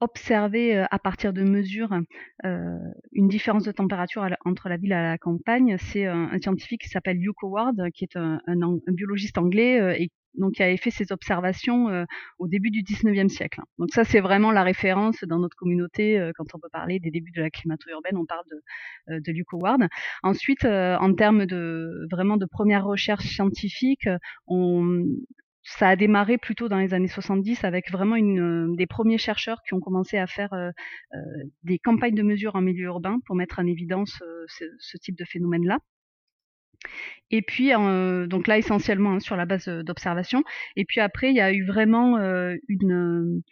observé 0.00 0.76
à 0.76 0.98
partir 0.98 1.32
de 1.32 1.42
mesures 1.42 1.96
une 2.42 3.28
différence 3.28 3.64
de 3.64 3.72
température 3.72 4.26
entre 4.44 4.68
la 4.68 4.76
ville 4.76 4.90
et 4.90 4.94
la 4.94 5.16
campagne, 5.18 5.76
c'est 5.78 6.06
un, 6.06 6.36
scientifique 6.42 6.82
qui 6.82 6.88
s'appelle 6.88 7.18
Hugh 7.18 7.34
Howard, 7.42 7.90
qui 7.94 8.04
est 8.04 8.16
un, 8.16 8.40
un 8.46 8.92
biologiste 8.92 9.38
anglais 9.38 10.02
et 10.02 10.10
donc 10.34 10.54
qui 10.54 10.62
avait 10.62 10.76
fait 10.76 10.90
ses 10.90 11.12
observations 11.12 11.88
euh, 11.88 12.04
au 12.38 12.48
début 12.48 12.70
du 12.70 12.82
19e 12.82 13.28
siècle. 13.28 13.60
Donc 13.78 13.90
ça, 13.92 14.04
c'est 14.04 14.20
vraiment 14.20 14.50
la 14.50 14.62
référence 14.62 15.24
dans 15.24 15.38
notre 15.38 15.56
communauté 15.56 16.18
euh, 16.18 16.32
quand 16.36 16.54
on 16.54 16.58
peut 16.58 16.68
parler 16.70 16.98
des 17.00 17.10
débuts 17.10 17.32
de 17.32 17.42
la 17.42 17.50
climato 17.50 17.90
urbaine, 17.90 18.16
on 18.16 18.26
parle 18.26 18.44
de, 18.50 19.14
euh, 19.14 19.20
de 19.20 19.32
Luke 19.32 19.52
Howard. 19.52 19.88
Ensuite, 20.22 20.64
en 20.64 21.14
termes 21.14 21.46
de 21.46 22.06
vraiment 22.10 22.36
de 22.36 22.46
première 22.46 22.84
recherche 22.84 23.26
scientifique, 23.26 24.08
on, 24.46 25.04
ça 25.62 25.88
a 25.88 25.96
démarré 25.96 26.38
plutôt 26.38 26.68
dans 26.68 26.78
les 26.78 26.94
années 26.94 27.08
70 27.08 27.64
avec 27.64 27.90
vraiment 27.90 28.16
une, 28.16 28.74
des 28.76 28.86
premiers 28.86 29.18
chercheurs 29.18 29.62
qui 29.66 29.74
ont 29.74 29.80
commencé 29.80 30.18
à 30.18 30.26
faire 30.26 30.50
des 31.62 31.78
campagnes 31.78 32.14
de 32.14 32.22
mesure 32.22 32.56
en 32.56 32.60
milieu 32.60 32.84
urbain 32.84 33.18
pour 33.26 33.36
mettre 33.36 33.58
en 33.58 33.66
évidence 33.66 34.22
ce, 34.48 34.64
ce, 34.78 34.96
type 34.98 35.16
de 35.16 35.24
phénomène-là. 35.24 35.78
Et 37.32 37.40
puis, 37.40 37.74
euh, 37.74 38.26
donc 38.26 38.46
là, 38.46 38.58
essentiellement 38.58 39.14
hein, 39.14 39.20
sur 39.20 39.36
la 39.36 39.46
base 39.46 39.66
euh, 39.66 39.82
d'observation. 39.82 40.44
Et 40.76 40.84
puis 40.84 41.00
après, 41.00 41.30
il 41.30 41.36
y 41.36 41.40
a 41.40 41.50
eu 41.52 41.64
vraiment 41.64 42.18
euh, 42.18 42.56
une, 42.68 43.42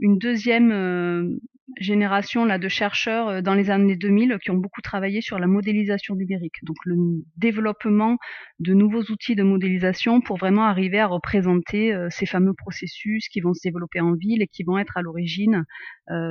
deuxième 0.00 1.38
génération 1.78 2.44
là, 2.44 2.58
de 2.58 2.68
chercheurs 2.68 3.42
dans 3.42 3.54
les 3.54 3.70
années 3.70 3.96
2000 3.96 4.38
qui 4.42 4.50
ont 4.50 4.56
beaucoup 4.56 4.80
travaillé 4.80 5.20
sur 5.20 5.38
la 5.38 5.46
modélisation 5.46 6.14
numérique. 6.14 6.56
Donc 6.62 6.76
le 6.84 6.96
développement 7.36 8.16
de 8.60 8.72
nouveaux 8.72 9.02
outils 9.10 9.34
de 9.34 9.42
modélisation 9.42 10.20
pour 10.20 10.38
vraiment 10.38 10.64
arriver 10.64 11.00
à 11.00 11.06
représenter 11.06 11.94
ces 12.10 12.24
fameux 12.24 12.54
processus 12.54 13.28
qui 13.28 13.40
vont 13.40 13.52
se 13.52 13.60
développer 13.64 14.00
en 14.00 14.14
ville 14.14 14.42
et 14.42 14.46
qui 14.46 14.62
vont 14.64 14.78
être 14.78 14.96
à 14.96 15.02
l'origine 15.02 15.64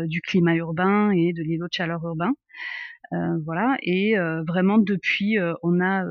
du 0.06 0.22
climat 0.22 0.56
urbain 0.56 1.12
et 1.12 1.34
de 1.34 1.44
l'îlot 1.44 1.68
de 1.68 1.74
chaleur 1.74 2.04
urbain. 2.06 2.32
Euh, 3.14 3.38
voilà. 3.46 3.78
Et 3.82 4.18
euh, 4.18 4.44
vraiment 4.44 4.78
depuis, 4.78 5.40
euh, 5.40 5.54
on 5.64 5.82
a 5.82 6.04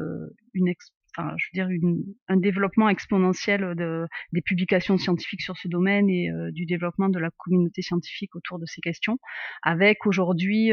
un 1.17 2.37
développement 2.37 2.89
exponentiel 2.89 3.75
de, 3.77 4.07
des 4.33 4.43
publications 4.43 4.99
scientifiques 4.99 5.43
sur 5.43 5.57
ce 5.57 5.69
domaine 5.69 6.11
et 6.11 6.29
du 6.51 6.67
développement 6.67 7.09
de 7.09 7.21
la 7.21 7.31
communauté 7.39 7.83
scientifique 7.83 8.35
autour 8.35 8.59
de 8.59 8.67
ces 8.67 8.81
questions, 8.81 9.19
avec 9.63 10.07
aujourd'hui, 10.07 10.73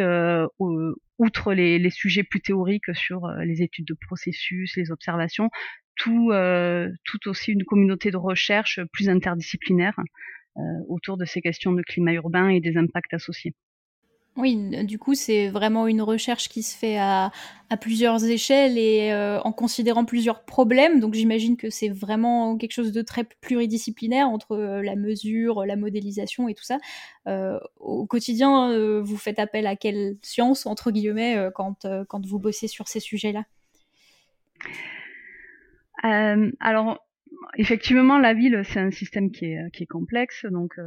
outre 1.20 1.54
les, 1.54 1.90
sujets 1.92 2.24
plus 2.24 2.42
théoriques 2.42 2.96
sur 2.96 3.28
les 3.46 3.62
études 3.62 3.86
de 3.86 3.94
processus, 3.94 4.76
les 4.78 4.90
observations, 4.90 5.52
tout 5.96 6.32
aussi 7.28 7.52
une 7.52 7.64
communauté 7.64 8.10
de 8.10 8.18
recherche 8.18 8.80
plus 8.94 9.10
interdisciplinaire 9.10 10.00
autour 10.88 11.18
de 11.18 11.26
ces 11.26 11.42
questions 11.42 11.72
de 11.72 11.84
climat 11.84 12.14
urbain 12.14 12.48
et 12.48 12.62
des 12.62 12.78
impacts 12.78 13.14
associés. 13.14 13.54
Oui, 14.38 14.86
du 14.86 14.98
coup, 14.98 15.14
c'est 15.14 15.50
vraiment 15.50 15.88
une 15.88 16.02
recherche 16.02 16.48
qui 16.48 16.64
se 16.64 16.78
fait 16.78 16.98
à, 16.98 17.32
plusieurs 17.82 18.24
échelles 18.26 18.78
et 18.78 19.12
euh, 19.12 19.40
en 19.42 19.52
considérant 19.52 20.06
plusieurs 20.06 20.46
problèmes. 20.46 21.02
Donc, 21.02 21.14
j'imagine 21.16 21.58
que 21.58 21.70
c'est 21.70 21.90
vraiment 21.90 22.58
quelque 22.58 22.72
chose 22.72 22.94
de 22.94 23.02
très 23.02 23.26
pluridisciplinaire 23.26 24.28
entre 24.30 24.54
euh, 24.54 24.82
la 24.82 24.96
mesure, 24.96 25.66
la 25.66 25.76
modélisation 25.76 26.48
et 26.48 26.54
tout 26.54 26.64
ça. 26.64 26.80
Euh, 27.28 27.60
au 27.78 28.06
quotidien, 28.06 29.02
vous 29.02 29.18
faites 29.18 29.38
appel 29.38 29.68
à 29.68 29.76
quelle 29.76 30.18
science, 30.22 30.66
entre 30.66 30.92
guillemets, 30.92 31.50
quand, 31.54 31.86
quand 32.08 32.26
vous 32.26 32.40
bossez 32.40 32.68
sur 32.68 32.88
ces 32.88 33.02
sujets-là? 33.02 33.44
Alors, 36.04 37.06
effectivement, 37.58 38.18
la 38.18 38.34
ville, 38.34 38.62
c'est 38.66 38.80
un 38.80 38.92
système 38.92 39.30
qui 39.32 39.46
est, 39.46 39.72
qui 39.72 39.84
est 39.84 39.88
complexe. 39.88 40.46
Donc, 40.50 40.78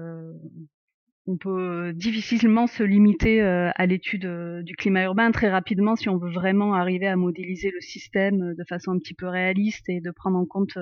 on 1.26 1.36
peut 1.38 1.92
difficilement 1.94 2.66
se 2.66 2.82
limiter 2.82 3.42
euh, 3.42 3.70
à 3.76 3.86
l'étude 3.86 4.26
euh, 4.26 4.62
du 4.62 4.76
climat 4.76 5.04
urbain 5.04 5.30
très 5.30 5.48
rapidement 5.48 5.96
si 5.96 6.08
on 6.10 6.18
veut 6.18 6.30
vraiment 6.30 6.74
arriver 6.74 7.06
à 7.06 7.16
modéliser 7.16 7.70
le 7.70 7.80
système 7.80 8.42
euh, 8.42 8.54
de 8.54 8.64
façon 8.68 8.92
un 8.92 8.98
petit 8.98 9.14
peu 9.14 9.26
réaliste 9.26 9.88
et 9.88 10.00
de 10.00 10.10
prendre 10.10 10.36
en 10.38 10.44
compte 10.44 10.76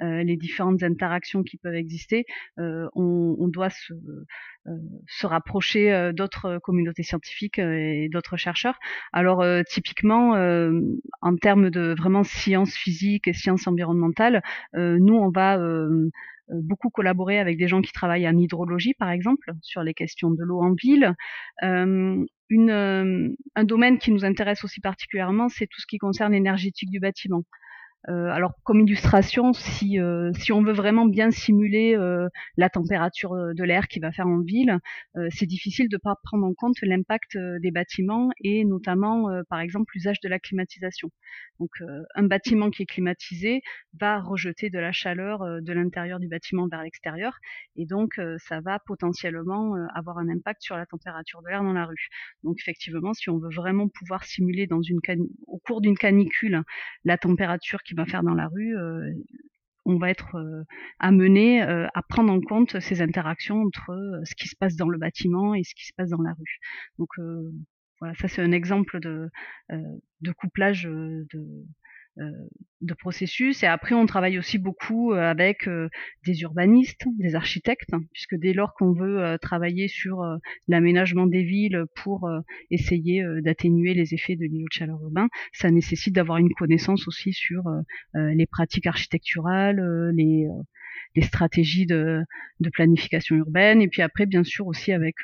les 0.00 0.36
différentes 0.36 0.82
interactions 0.82 1.42
qui 1.42 1.56
peuvent 1.56 1.74
exister. 1.74 2.24
On, 2.56 3.48
doit 3.48 3.70
se, 3.70 5.26
rapprocher 5.26 6.12
d'autres 6.14 6.58
communautés 6.58 7.02
scientifiques 7.02 7.58
et 7.58 8.08
d'autres 8.10 8.36
chercheurs. 8.36 8.78
Alors 9.12 9.44
typiquement, 9.66 10.32
en 11.20 11.36
termes 11.36 11.70
de 11.70 11.94
vraiment 11.96 12.24
sciences 12.24 12.74
physiques 12.74 13.28
et 13.28 13.32
sciences 13.32 13.66
environnementales, 13.66 14.42
nous 14.74 15.14
on 15.14 15.30
va 15.30 15.58
euh, 15.58 16.10
beaucoup 16.48 16.90
collaboré 16.90 17.38
avec 17.38 17.56
des 17.58 17.68
gens 17.68 17.80
qui 17.80 17.92
travaillent 17.92 18.28
en 18.28 18.36
hydrologie, 18.36 18.94
par 18.94 19.10
exemple, 19.10 19.52
sur 19.62 19.82
les 19.82 19.94
questions 19.94 20.30
de 20.30 20.42
l'eau 20.42 20.60
en 20.60 20.74
ville. 20.74 21.14
Euh, 21.62 22.24
euh, 22.52 23.28
un 23.54 23.64
domaine 23.64 23.98
qui 23.98 24.12
nous 24.12 24.24
intéresse 24.24 24.64
aussi 24.64 24.80
particulièrement, 24.80 25.48
c'est 25.48 25.66
tout 25.66 25.80
ce 25.80 25.86
qui 25.86 25.98
concerne 25.98 26.32
l'énergétique 26.32 26.90
du 26.90 27.00
bâtiment. 27.00 27.44
Euh, 28.08 28.28
alors 28.28 28.52
comme 28.64 28.80
illustration, 28.80 29.52
si, 29.52 30.00
euh, 30.00 30.32
on 30.50 30.62
veut 30.62 30.72
vraiment 30.72 31.06
bien 31.06 31.30
simuler 31.30 31.94
euh, 31.96 32.28
la 32.56 32.68
température 32.68 33.32
de 33.54 33.64
l'air 33.64 33.86
qui 33.88 34.00
va 34.00 34.12
faire 34.12 34.26
en 34.26 34.40
ville, 34.40 34.78
c'est 35.30 35.46
difficile 35.46 35.88
de 35.88 35.96
ne 35.96 36.00
pas 36.00 36.16
prendre 36.24 36.44
en 36.46 36.54
compte 36.54 36.76
l'impact 36.82 37.38
des 37.60 37.70
bâtiments 37.70 38.30
et 38.42 38.64
notamment 38.64 39.28
par 39.48 39.60
exemple 39.60 39.92
l'usage 39.94 40.20
de 40.20 40.28
la 40.28 40.38
climatisation. 40.38 41.10
Donc 41.60 41.70
un 42.14 42.24
bâtiment 42.24 42.70
qui 42.70 42.82
est 42.82 42.86
climatisé 42.86 43.62
va 43.98 44.20
rejeter 44.20 44.70
de 44.70 44.78
la 44.78 44.92
chaleur 44.92 45.62
de 45.62 45.72
l'intérieur 45.72 46.18
du 46.18 46.28
bâtiment 46.28 46.66
vers 46.68 46.82
l'extérieur 46.82 47.38
et 47.76 47.86
donc 47.86 48.20
ça 48.38 48.60
va 48.60 48.78
potentiellement 48.80 49.74
avoir 49.94 50.18
un 50.18 50.28
impact 50.28 50.62
sur 50.62 50.76
la 50.76 50.86
température 50.86 51.42
de 51.42 51.48
l'air 51.48 51.62
dans 51.62 51.72
la 51.72 51.86
rue. 51.86 52.08
Donc 52.42 52.56
effectivement, 52.60 53.14
si 53.14 53.30
on 53.30 53.38
veut 53.38 53.54
vraiment 53.54 53.88
pouvoir 53.88 54.24
simuler 54.24 54.68
au 55.46 55.58
cours 55.58 55.80
d'une 55.80 55.96
canicule 55.96 56.62
la 57.04 57.18
température 57.18 57.82
qui 57.82 57.91
va 57.94 58.06
faire 58.06 58.22
dans 58.22 58.34
la 58.34 58.48
rue, 58.48 58.76
euh, 58.76 59.12
on 59.84 59.98
va 59.98 60.10
être 60.10 60.36
euh, 60.36 60.64
amené 61.00 61.62
euh, 61.62 61.86
à 61.94 62.02
prendre 62.02 62.32
en 62.32 62.40
compte 62.40 62.78
ces 62.80 63.02
interactions 63.02 63.62
entre 63.62 64.20
ce 64.24 64.34
qui 64.34 64.48
se 64.48 64.56
passe 64.56 64.76
dans 64.76 64.88
le 64.88 64.98
bâtiment 64.98 65.54
et 65.54 65.64
ce 65.64 65.74
qui 65.74 65.86
se 65.86 65.92
passe 65.96 66.10
dans 66.10 66.22
la 66.22 66.32
rue. 66.32 66.58
Donc 66.98 67.08
voilà, 68.00 68.14
ça 68.16 68.28
c'est 68.28 68.42
un 68.42 68.52
exemple 68.52 69.00
de, 69.00 69.28
de 69.70 70.32
couplage 70.32 70.84
de, 70.84 71.26
de 72.16 72.94
processus. 72.94 73.62
Et 73.62 73.66
après, 73.66 73.94
on 73.94 74.06
travaille 74.06 74.38
aussi 74.38 74.58
beaucoup 74.58 75.12
euh, 75.12 75.20
avec 75.20 75.66
euh, 75.68 75.88
des 76.26 76.42
urbanistes, 76.42 77.06
des 77.18 77.34
architectes, 77.34 77.90
puisque 78.12 78.34
dès 78.34 78.52
lors 78.52 78.74
qu'on 78.74 78.92
veut 78.92 79.38
travailler 79.40 79.88
sur 79.88 80.22
l'aménagement 80.68 81.26
des 81.26 81.42
villes 81.42 81.84
pour 81.96 82.28
essayer 82.70 83.24
d'atténuer 83.40 83.94
les 83.94 84.14
effets 84.14 84.36
de 84.36 84.44
l'îlot 84.44 84.66
de 84.70 84.72
chaleur 84.72 85.02
urbain, 85.02 85.28
ça 85.52 85.70
nécessite 85.70 86.14
d'avoir 86.14 86.38
une 86.38 86.52
connaissance 86.54 87.06
aussi 87.08 87.32
sur 87.32 87.62
les 88.14 88.46
pratiques 88.46 88.86
architecturales, 88.86 90.12
les 90.14 90.48
stratégies 91.22 91.86
de, 91.86 92.24
planification 92.72 93.36
urbaine, 93.36 93.82
et 93.82 93.88
puis 93.88 94.02
après, 94.02 94.26
bien 94.26 94.44
sûr, 94.44 94.66
aussi 94.66 94.92
avec 94.92 95.16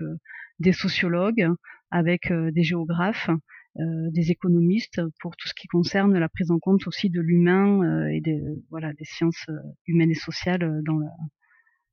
des 0.58 0.72
sociologues, 0.72 1.48
avec 1.90 2.32
des 2.32 2.62
géographes, 2.62 3.30
euh, 3.30 3.34
des 3.76 4.30
économistes 4.30 5.00
pour 5.20 5.36
tout 5.36 5.48
ce 5.48 5.54
qui 5.54 5.68
concerne 5.68 6.18
la 6.18 6.28
prise 6.28 6.50
en 6.50 6.58
compte 6.58 6.86
aussi 6.86 7.10
de 7.10 7.20
l'humain 7.20 7.82
euh, 7.82 8.08
et 8.08 8.20
des, 8.20 8.42
voilà, 8.70 8.92
des 8.92 9.04
sciences 9.04 9.44
euh, 9.48 9.58
humaines 9.86 10.10
et 10.10 10.14
sociales 10.14 10.82
dans, 10.84 10.98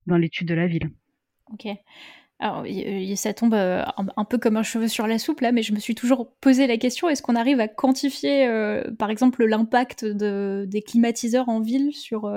dans 0.07 0.17
l'étude 0.17 0.47
de 0.47 0.55
la 0.55 0.67
ville. 0.67 0.89
Ok. 1.53 1.67
Alors, 2.39 2.65
ça 3.15 3.33
tombe 3.33 3.53
un 3.53 4.25
peu 4.25 4.37
comme 4.37 4.57
un 4.57 4.63
cheveu 4.63 4.89
sur 4.89 5.07
la 5.07 5.19
soupe 5.19 5.39
là, 5.39 5.53
mais 5.53 5.61
je 5.61 5.71
me 5.71 5.79
suis 5.79 5.95
toujours 5.95 6.35
posé 6.41 6.67
la 6.67 6.77
question 6.77 7.07
est-ce 7.07 7.21
qu'on 7.21 7.35
arrive 7.35 7.61
à 7.61 7.69
quantifier, 7.69 8.45
par 8.99 9.09
exemple, 9.09 9.45
l'impact 9.45 10.03
de, 10.03 10.65
des 10.67 10.81
climatiseurs 10.81 11.47
en 11.47 11.61
ville 11.61 11.93
sur, 11.93 12.29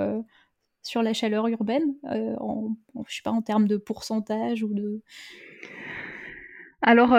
sur 0.83 1.03
la 1.03 1.15
chaleur 1.15 1.49
urbaine, 1.49 1.97
en, 2.05 2.77
je 3.09 3.17
sais 3.17 3.23
pas, 3.25 3.33
en 3.33 3.43
termes 3.43 3.67
de 3.67 3.77
pourcentage 3.77 4.63
ou 4.63 4.73
de. 4.73 5.03
Alors, 6.83 7.15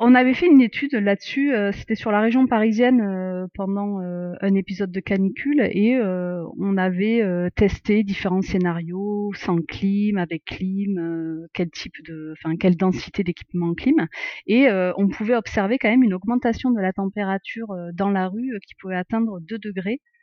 on 0.00 0.14
avait 0.14 0.34
fait 0.34 0.46
une 0.46 0.60
étude 0.60 0.94
là-dessus, 0.94 1.54
euh, 1.54 1.72
c'était 1.72 1.94
sur 1.94 2.10
la 2.10 2.20
région 2.20 2.46
parisienne 2.46 3.00
euh, 3.00 3.46
pendant 3.54 4.00
euh, 4.02 4.34
un 4.40 4.54
épisode 4.54 4.90
de 4.90 5.00
canicule 5.00 5.60
et 5.72 5.98
on 6.60 6.76
avait 6.76 7.22
testé 7.54 8.02
différents 8.04 8.42
scénarios 8.42 9.32
sans 9.34 9.58
clim, 9.62 10.18
avec 10.18 10.44
clim, 10.44 11.46
quel 11.54 11.70
type 11.70 11.94
de, 12.06 12.34
enfin 12.36 12.56
quelle 12.56 12.76
densité 12.76 13.22
d'équipement 13.24 13.74
clim 13.74 14.06
et 14.46 14.68
on 14.96 15.08
pouvait 15.08 15.36
observer 15.36 15.78
quand 15.78 15.88
même 15.88 16.02
une 16.02 16.14
augmentation 16.14 16.70
de 16.70 16.80
la 16.80 16.92
température 16.92 17.74
dans 17.94 18.10
la 18.10 18.28
rue 18.28 18.58
qui 18.66 18.74
pouvait 18.80 18.96
atteindre 18.96 19.40
2 19.40 19.58
degrés. 19.58 20.00
euh, 20.00 20.17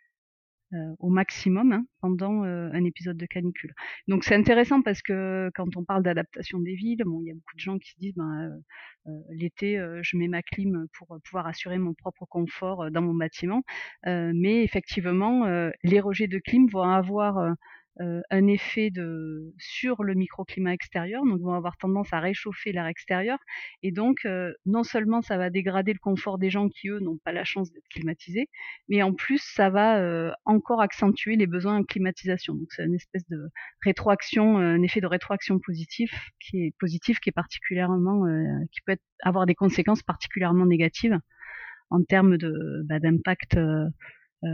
au 0.99 1.09
maximum 1.09 1.71
hein, 1.71 1.85
pendant 2.01 2.43
euh, 2.43 2.69
un 2.73 2.83
épisode 2.83 3.17
de 3.17 3.25
canicule. 3.25 3.73
Donc 4.07 4.23
c'est 4.23 4.35
intéressant 4.35 4.81
parce 4.81 5.01
que 5.01 5.49
quand 5.55 5.75
on 5.75 5.83
parle 5.83 6.03
d'adaptation 6.03 6.59
des 6.59 6.75
villes, 6.75 7.03
bon, 7.05 7.21
il 7.21 7.27
y 7.27 7.31
a 7.31 7.33
beaucoup 7.33 7.55
de 7.55 7.59
gens 7.59 7.77
qui 7.77 7.91
se 7.91 7.99
disent 7.99 8.15
ben, 8.15 8.61
euh, 9.07 9.11
l'été 9.29 9.79
je 10.01 10.17
mets 10.17 10.27
ma 10.27 10.41
clim 10.41 10.87
pour 10.97 11.17
pouvoir 11.23 11.47
assurer 11.47 11.77
mon 11.77 11.93
propre 11.93 12.25
confort 12.29 12.89
dans 12.91 13.01
mon 13.01 13.13
bâtiment, 13.13 13.63
mais 14.05 14.63
effectivement 14.63 15.45
les 15.83 15.99
rejets 15.99 16.27
de 16.27 16.39
clim 16.39 16.67
vont 16.67 16.81
avoir 16.81 17.55
euh, 18.01 18.21
un 18.29 18.47
effet 18.47 18.89
de 18.89 19.53
sur 19.57 20.03
le 20.03 20.13
microclimat 20.15 20.73
extérieur, 20.73 21.23
donc 21.23 21.39
vont 21.41 21.53
avoir 21.53 21.77
tendance 21.77 22.11
à 22.11 22.19
réchauffer 22.19 22.71
l'air 22.71 22.87
extérieur, 22.87 23.39
et 23.83 23.91
donc 23.91 24.25
euh, 24.25 24.53
non 24.65 24.83
seulement 24.83 25.21
ça 25.21 25.37
va 25.37 25.49
dégrader 25.49 25.93
le 25.93 25.99
confort 25.99 26.37
des 26.37 26.49
gens 26.49 26.67
qui 26.67 26.89
eux 26.89 26.99
n'ont 26.99 27.17
pas 27.23 27.31
la 27.31 27.45
chance 27.45 27.71
d'être 27.71 27.87
climatisés, 27.89 28.49
mais 28.89 29.01
en 29.01 29.13
plus 29.13 29.41
ça 29.41 29.69
va 29.69 29.99
euh, 29.99 30.31
encore 30.43 30.81
accentuer 30.81 31.37
les 31.37 31.47
besoins 31.47 31.77
en 31.77 31.83
climatisation. 31.83 32.55
Donc 32.55 32.67
c'est 32.71 32.83
une 32.83 32.95
espèce 32.95 33.27
de 33.29 33.49
rétroaction, 33.83 34.57
un 34.57 34.81
effet 34.81 35.01
de 35.01 35.07
rétroaction 35.07 35.59
positif 35.59 36.31
qui 36.39 36.65
est 36.65 36.73
positif, 36.79 37.19
qui 37.19 37.29
est 37.29 37.31
particulièrement, 37.31 38.25
qui 38.71 38.81
peut 38.85 38.97
avoir 39.23 39.45
des 39.45 39.55
conséquences 39.55 40.03
particulièrement 40.03 40.65
négatives 40.65 41.19
en 41.89 42.03
termes 42.03 42.37
bah, 42.83 42.99
d'impact 42.99 43.57
euh, 43.57 43.87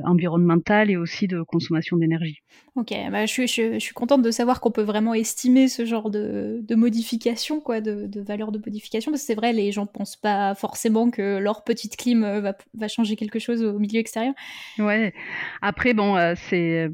environnementale 0.03 0.89
et 0.89 0.97
aussi 0.97 1.27
de 1.27 1.41
consommation 1.41 1.97
d'énergie. 1.97 2.41
Ok, 2.75 2.93
bah, 3.11 3.25
je, 3.25 3.31
suis, 3.31 3.47
je, 3.47 3.79
suis 3.79 3.93
contente 3.93 4.21
de 4.21 4.31
savoir 4.31 4.61
qu'on 4.61 4.71
peut 4.71 4.81
vraiment 4.81 5.13
estimer 5.13 5.67
ce 5.67 5.85
genre 5.85 6.09
de, 6.09 6.59
de 6.61 6.75
modification, 6.75 7.59
quoi, 7.59 7.81
de, 7.81 8.07
de, 8.07 8.21
valeur 8.21 8.51
de 8.51 8.59
modification, 8.59 9.11
parce 9.11 9.23
que 9.23 9.27
c'est 9.27 9.35
vrai, 9.35 9.53
les 9.53 9.71
gens 9.71 9.83
ne 9.83 9.87
pensent 9.87 10.15
pas 10.15 10.55
forcément 10.55 11.11
que 11.11 11.37
leur 11.37 11.63
petite 11.63 11.97
clim 11.97 12.23
euh, 12.23 12.41
va, 12.41 12.57
va, 12.73 12.87
changer 12.87 13.15
quelque 13.15 13.39
chose 13.39 13.63
au 13.63 13.79
milieu 13.79 13.99
extérieur. 13.99 14.33
Ouais, 14.79 15.13
après, 15.61 15.93
bon, 15.93 16.15
euh, 16.15 16.33
c'est 16.35 16.89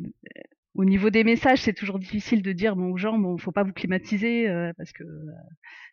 au 0.76 0.86
niveau 0.86 1.10
des 1.10 1.24
messages, 1.24 1.62
c'est 1.62 1.74
toujours 1.74 2.00
difficile 2.00 2.42
de 2.42 2.52
dire 2.52 2.76
bon 2.76 2.92
aux 2.92 2.98
gens 2.98 3.18
bon 3.18 3.36
faut 3.40 3.52
pas 3.52 3.64
vous 3.64 3.74
climatiser 3.74 4.48
parce 4.78 4.92
que 4.92 5.04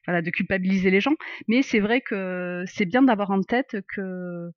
voilà 0.07 0.21
de 0.21 0.29
culpabiliser 0.29 0.90
les 0.90 1.01
gens. 1.01 1.14
Mais 1.49 1.62
c'est 1.62 1.81
vrai 1.81 2.03
que 2.03 2.64
c'est 2.67 2.85
bien 2.85 3.03
d'avoir 3.03 3.31
en 3.31 3.40
tête 3.40 3.79
que 3.95 4.51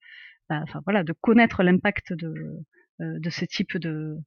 bah, 0.50 0.62
enfin 0.64 0.82
voilà, 0.86 1.04
de 1.04 1.14
connaître 1.14 1.64
l'impact 1.64 2.14
de, 2.14 2.34
euh, 3.02 3.20
de 3.20 3.30
ce 3.30 3.46
type 3.46 3.78
de 3.78 4.18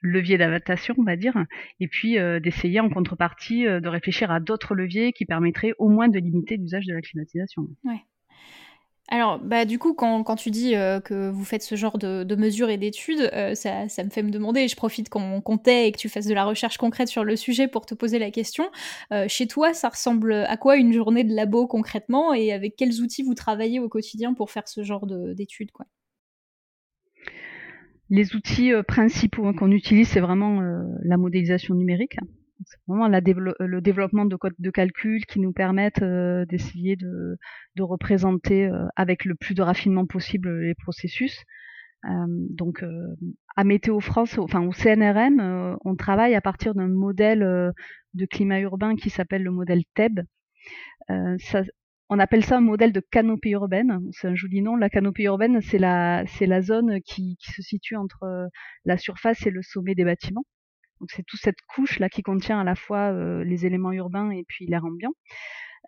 levier 0.00 0.38
d'adaptation, 0.38 0.94
on 0.98 1.04
va 1.04 1.16
dire, 1.16 1.34
et 1.80 1.88
puis 1.88 2.18
euh, 2.18 2.40
d'essayer 2.40 2.80
en 2.80 2.88
contrepartie 2.88 3.66
euh, 3.66 3.80
de 3.80 3.88
réfléchir 3.88 4.30
à 4.30 4.40
d'autres 4.40 4.74
leviers 4.74 5.12
qui 5.12 5.24
permettraient 5.26 5.72
au 5.78 5.88
moins 5.88 6.08
de 6.08 6.18
limiter 6.18 6.56
l'usage 6.56 6.86
de 6.86 6.94
la 6.94 7.00
climatisation. 7.00 7.68
Alors, 9.10 9.38
bah, 9.38 9.64
du 9.64 9.78
coup, 9.78 9.94
quand, 9.94 10.22
quand 10.22 10.36
tu 10.36 10.50
dis 10.50 10.74
euh, 10.74 11.00
que 11.00 11.30
vous 11.30 11.44
faites 11.44 11.62
ce 11.62 11.76
genre 11.76 11.96
de, 11.96 12.24
de 12.24 12.36
mesures 12.36 12.68
et 12.68 12.76
d'études, 12.76 13.30
euh, 13.32 13.54
ça, 13.54 13.88
ça, 13.88 14.04
me 14.04 14.10
fait 14.10 14.22
me 14.22 14.30
demander, 14.30 14.60
et 14.60 14.68
je 14.68 14.76
profite 14.76 15.08
qu'on 15.08 15.40
comptait 15.40 15.88
et 15.88 15.92
que 15.92 15.98
tu 15.98 16.10
fasses 16.10 16.26
de 16.26 16.34
la 16.34 16.44
recherche 16.44 16.76
concrète 16.76 17.08
sur 17.08 17.24
le 17.24 17.34
sujet 17.34 17.68
pour 17.68 17.86
te 17.86 17.94
poser 17.94 18.18
la 18.18 18.30
question. 18.30 18.70
Euh, 19.12 19.24
chez 19.26 19.46
toi, 19.46 19.72
ça 19.72 19.88
ressemble 19.88 20.34
à 20.34 20.56
quoi 20.58 20.76
une 20.76 20.92
journée 20.92 21.24
de 21.24 21.34
labo 21.34 21.66
concrètement 21.66 22.34
et 22.34 22.52
avec 22.52 22.76
quels 22.76 23.00
outils 23.00 23.22
vous 23.22 23.34
travaillez 23.34 23.80
au 23.80 23.88
quotidien 23.88 24.34
pour 24.34 24.50
faire 24.50 24.68
ce 24.68 24.82
genre 24.82 25.06
d'études 25.06 25.72
quoi? 25.72 25.86
Les 28.10 28.34
outils 28.34 28.72
principaux 28.86 29.52
qu'on 29.54 29.70
utilise, 29.70 30.08
c'est 30.08 30.20
vraiment 30.20 30.60
la 31.02 31.16
modélisation 31.16 31.74
numérique. 31.74 32.16
C'est 32.64 32.78
vraiment 32.88 33.08
la 33.08 33.20
le 33.20 33.80
développement 33.80 34.24
de 34.24 34.36
codes 34.36 34.54
de 34.58 34.70
calcul 34.70 35.24
qui 35.26 35.40
nous 35.40 35.52
permettent 35.52 36.02
euh, 36.02 36.44
d'essayer 36.46 36.96
de, 36.96 37.38
représenter 37.78 38.66
euh, 38.66 38.86
avec 38.96 39.24
le 39.24 39.34
plus 39.36 39.54
de 39.54 39.62
raffinement 39.62 40.06
possible 40.06 40.60
les 40.60 40.74
processus. 40.74 41.44
Euh, 42.04 42.26
donc 42.28 42.84
à 43.56 43.64
Météo 43.64 44.00
France, 44.00 44.38
enfin 44.38 44.62
au 44.66 44.72
CNRM, 44.72 45.78
on 45.84 45.96
travaille 45.96 46.34
à 46.34 46.40
partir 46.40 46.74
d'un 46.74 46.88
modèle 46.88 47.40
de 48.14 48.26
climat 48.26 48.60
urbain 48.60 48.96
qui 48.96 49.10
s'appelle 49.10 49.42
le 49.42 49.50
modèle 49.50 49.82
TEB. 49.94 50.20
On 52.10 52.18
appelle 52.18 52.44
ça 52.44 52.56
un 52.56 52.60
modèle 52.60 52.92
de 52.92 53.00
canopée 53.00 53.50
urbaine. 53.50 54.00
C'est 54.12 54.28
un 54.28 54.34
joli 54.34 54.62
nom. 54.62 54.76
La 54.76 54.88
canopée 54.88 55.24
urbaine, 55.24 55.60
c'est 55.60 55.78
la, 55.78 56.24
zone 56.62 57.00
qui, 57.02 57.36
se 57.40 57.62
situe 57.62 57.96
entre 57.96 58.48
la 58.84 58.96
surface 58.96 59.46
et 59.46 59.50
le 59.50 59.62
sommet 59.62 59.94
des 59.94 60.04
bâtiments. 60.04 60.44
Donc 61.00 61.10
c'est 61.10 61.24
toute 61.24 61.40
cette 61.40 61.60
couche 61.62 61.98
là 61.98 62.08
qui 62.08 62.22
contient 62.22 62.60
à 62.60 62.64
la 62.64 62.74
fois 62.74 63.12
euh, 63.12 63.44
les 63.44 63.66
éléments 63.66 63.92
urbains 63.92 64.30
et 64.30 64.44
puis 64.46 64.66
l'air 64.66 64.84
ambiant. 64.84 65.12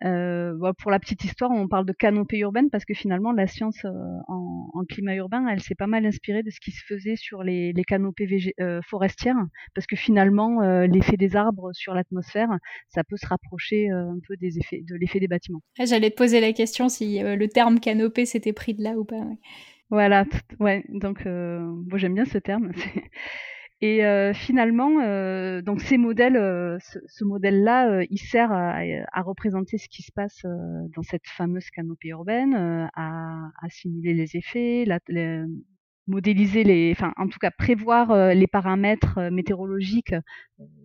Euh, 0.03 0.55
pour 0.79 0.89
la 0.89 0.97
petite 0.97 1.23
histoire, 1.25 1.51
on 1.51 1.67
parle 1.67 1.85
de 1.85 1.93
canopée 1.93 2.39
urbaine 2.39 2.71
parce 2.71 2.85
que 2.85 2.93
finalement 2.95 3.31
la 3.31 3.45
science 3.45 3.85
euh, 3.85 3.89
en, 4.27 4.71
en, 4.73 4.83
climat 4.85 5.13
urbain, 5.15 5.45
elle 5.47 5.59
s'est 5.59 5.75
pas 5.75 5.85
mal 5.85 6.07
inspirée 6.07 6.41
de 6.41 6.49
ce 6.49 6.59
qui 6.59 6.71
se 6.71 6.83
faisait 6.83 7.15
sur 7.15 7.43
les, 7.43 7.71
les 7.71 7.83
canopées 7.83 8.53
forestières, 8.87 9.35
parce 9.75 9.85
que 9.85 9.95
finalement 9.95 10.61
l'effet 10.85 11.17
des 11.17 11.35
arbres 11.35 11.71
sur 11.73 11.93
l'atmosphère, 11.93 12.49
ça 12.87 13.03
peut 13.03 13.17
se 13.17 13.27
rapprocher 13.27 13.89
un 13.89 14.17
peu 14.27 14.37
des 14.37 14.57
effets, 14.57 14.81
de 14.81 14.95
l'effet 14.95 15.19
des 15.19 15.27
bâtiments. 15.27 15.61
Ah, 15.77 15.85
J'allais 15.85 16.09
te 16.09 16.15
poser 16.15 16.41
la 16.41 16.53
question 16.53 16.89
si 16.89 17.19
le 17.21 17.47
terme 17.47 17.79
canopée 17.79 18.25
s'était 18.25 18.53
pris 18.53 18.73
de 18.73 18.81
là 18.81 18.97
ou 18.97 19.05
pas. 19.05 19.17
Ouais. 19.17 19.37
Voilà, 19.91 20.25
ouais. 20.59 20.83
Donc, 20.89 21.25
moi 21.25 21.97
j'aime 21.97 22.15
bien 22.15 22.25
ce 22.25 22.39
terme. 22.39 22.71
Et 23.83 24.05
euh, 24.05 24.31
finalement, 24.33 24.99
euh, 25.01 25.63
donc 25.63 25.81
ces 25.81 25.97
modèles, 25.97 26.37
euh, 26.37 26.77
ce, 26.81 26.99
ce 27.07 27.23
modèle-là, 27.23 28.03
il 28.11 28.19
sert 28.19 28.51
à, 28.51 28.75
à, 29.11 29.21
représenter 29.23 29.79
ce 29.79 29.89
qui 29.89 30.03
se 30.03 30.11
passe 30.11 30.45
dans 30.95 31.01
cette 31.01 31.25
fameuse 31.25 31.67
canopée 31.71 32.09
urbaine, 32.09 32.53
à, 32.93 33.49
à, 33.59 33.69
simuler 33.69 34.13
les 34.13 34.37
effets, 34.37 34.85
la, 34.85 34.99
modéliser 36.07 36.63
les, 36.63 36.91
enfin 36.91 37.13
en 37.17 37.27
tout 37.27 37.39
cas 37.39 37.51
prévoir 37.51 38.33
les 38.35 38.47
paramètres 38.47 39.19
météorologiques 39.31 40.15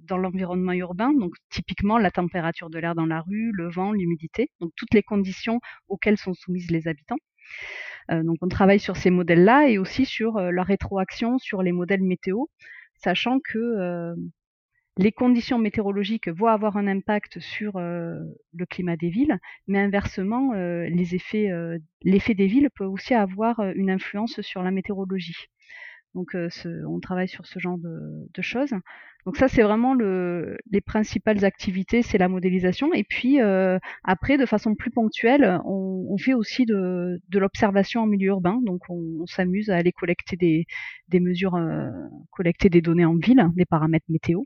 dans 0.04 0.18
l'environnement 0.18 0.72
urbain, 0.72 1.12
donc 1.12 1.34
typiquement 1.50 1.98
la 1.98 2.10
température 2.10 2.70
de 2.70 2.78
l'air 2.78 2.94
dans 2.94 3.06
la 3.06 3.20
rue, 3.20 3.50
le 3.52 3.68
vent, 3.68 3.92
l'humidité, 3.92 4.50
donc 4.60 4.70
toutes 4.76 4.94
les 4.94 5.02
conditions 5.02 5.60
auxquelles 5.88 6.18
sont 6.18 6.34
soumises 6.34 6.70
les 6.70 6.86
habitants. 6.88 7.18
donc 8.10 8.36
on 8.40 8.48
travaille 8.48 8.80
sur 8.80 8.96
ces 8.96 9.10
modèles-là 9.10 9.68
et 9.68 9.78
aussi 9.78 10.04
sur 10.06 10.38
la 10.38 10.62
rétroaction 10.62 11.38
sur 11.38 11.62
les 11.62 11.72
modèles 11.72 12.02
météo, 12.02 12.44
sachant 12.98 13.38
que 13.40 14.14
les 14.98 15.12
conditions 15.12 15.58
météorologiques 15.58 16.28
vont 16.28 16.46
avoir 16.46 16.76
un 16.76 16.86
impact 16.86 17.38
sur 17.38 17.78
le 17.78 18.66
climat 18.68 18.96
des 18.96 19.10
villes, 19.10 19.38
mais 19.66 19.78
inversement, 19.78 20.54
effets, 21.14 21.50
l'effet 22.02 22.34
des 22.34 22.46
villes 22.46 22.70
peut 22.74 22.84
aussi 22.84 23.14
avoir 23.14 23.60
une 23.74 23.90
influence 23.90 24.40
sur 24.40 24.62
la 24.62 24.70
météorologie. 24.70 25.48
Donc, 26.14 26.34
on 26.34 27.00
travaille 27.00 27.28
sur 27.28 27.46
ce 27.46 27.58
genre 27.58 27.78
de, 27.78 28.42
choses. 28.42 28.72
Donc 29.26 29.36
ça, 29.36 29.48
c'est 29.48 29.62
vraiment 29.62 29.94
le, 29.94 30.56
les 30.70 30.80
principales 30.80 31.44
activités, 31.44 32.02
c'est 32.02 32.16
la 32.16 32.28
modélisation. 32.28 32.94
Et 32.94 33.04
puis 33.04 33.40
après, 34.04 34.38
de 34.38 34.46
façon 34.46 34.74
plus 34.74 34.90
ponctuelle, 34.90 35.60
on, 35.64 36.16
fait 36.18 36.32
aussi 36.32 36.64
de, 36.64 37.20
l'observation 37.32 38.02
en 38.02 38.06
milieu 38.06 38.28
urbain. 38.28 38.60
Donc 38.64 38.82
on, 38.88 39.26
s'amuse 39.26 39.70
à 39.70 39.76
aller 39.76 39.92
collecter 39.92 40.36
des, 40.36 41.20
mesures, 41.20 41.58
collecter 42.30 42.70
des 42.70 42.80
données 42.80 43.04
en 43.04 43.16
ville, 43.16 43.44
des 43.56 43.66
paramètres 43.66 44.06
météo. 44.08 44.44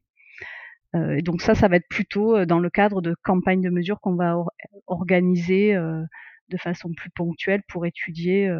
Euh, 0.96 1.16
et 1.16 1.22
donc 1.22 1.40
ça, 1.40 1.54
ça 1.54 1.68
va 1.68 1.76
être 1.76 1.88
plutôt 1.88 2.36
euh, 2.36 2.46
dans 2.46 2.58
le 2.58 2.70
cadre 2.70 3.00
de 3.00 3.14
campagnes 3.22 3.60
de 3.60 3.70
mesures 3.70 4.00
qu'on 4.00 4.16
va 4.16 4.36
organiser 4.86 5.74
euh, 5.74 6.02
de 6.48 6.56
façon 6.56 6.92
plus 6.92 7.10
ponctuelle 7.10 7.62
pour 7.68 7.86
étudier 7.86 8.52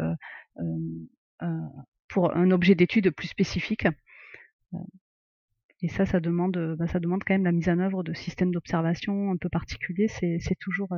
pour 2.07 2.35
un 2.35 2.51
objet 2.51 2.75
d'étude 2.75 3.09
plus 3.11 3.27
spécifique. 3.27 3.87
Et 5.81 5.87
ça, 5.87 6.05
ça 6.05 6.19
demande, 6.19 6.75
bah, 6.77 6.87
ça 6.87 6.99
demande 6.99 7.23
quand 7.25 7.33
même 7.33 7.43
la 7.43 7.51
mise 7.51 7.69
en 7.69 7.79
œuvre 7.79 8.03
de 8.03 8.13
systèmes 8.13 8.51
d'observation 8.51 9.31
un 9.31 9.37
peu 9.37 9.49
particuliers. 9.49 10.07
C'est 10.07 10.57
toujours. 10.59 10.89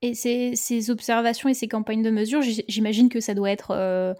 Et 0.00 0.14
ces, 0.14 0.90
observations 0.90 1.48
et 1.48 1.54
ces 1.54 1.66
campagnes 1.66 2.02
de 2.02 2.10
mesures, 2.10 2.42
j'imagine 2.42 3.08
que 3.08 3.20
ça 3.20 3.34
doit 3.34 3.50
être 3.50 4.14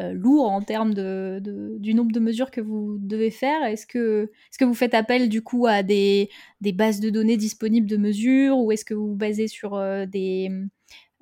euh, 0.00 0.12
lourd 0.14 0.50
en 0.50 0.62
termes 0.62 0.94
de, 0.94 1.38
du 1.78 1.92
nombre 1.92 2.12
de 2.12 2.20
mesures 2.20 2.50
que 2.50 2.62
vous 2.62 2.96
devez 2.98 3.30
faire. 3.30 3.62
Est-ce 3.64 3.86
que, 3.86 4.30
est 4.52 4.58
que 4.58 4.64
vous 4.64 4.74
faites 4.74 4.94
appel 4.94 5.28
du 5.28 5.42
coup 5.42 5.66
à 5.66 5.82
des, 5.82 6.30
bases 6.62 7.00
de 7.00 7.10
données 7.10 7.36
disponibles 7.36 7.86
de 7.86 7.98
mesures 7.98 8.56
ou 8.58 8.72
est-ce 8.72 8.86
que 8.86 8.94
vous 8.94 9.08
vous 9.08 9.16
basez 9.16 9.48
sur 9.48 9.74
euh, 9.74 10.06
des, 10.06 10.50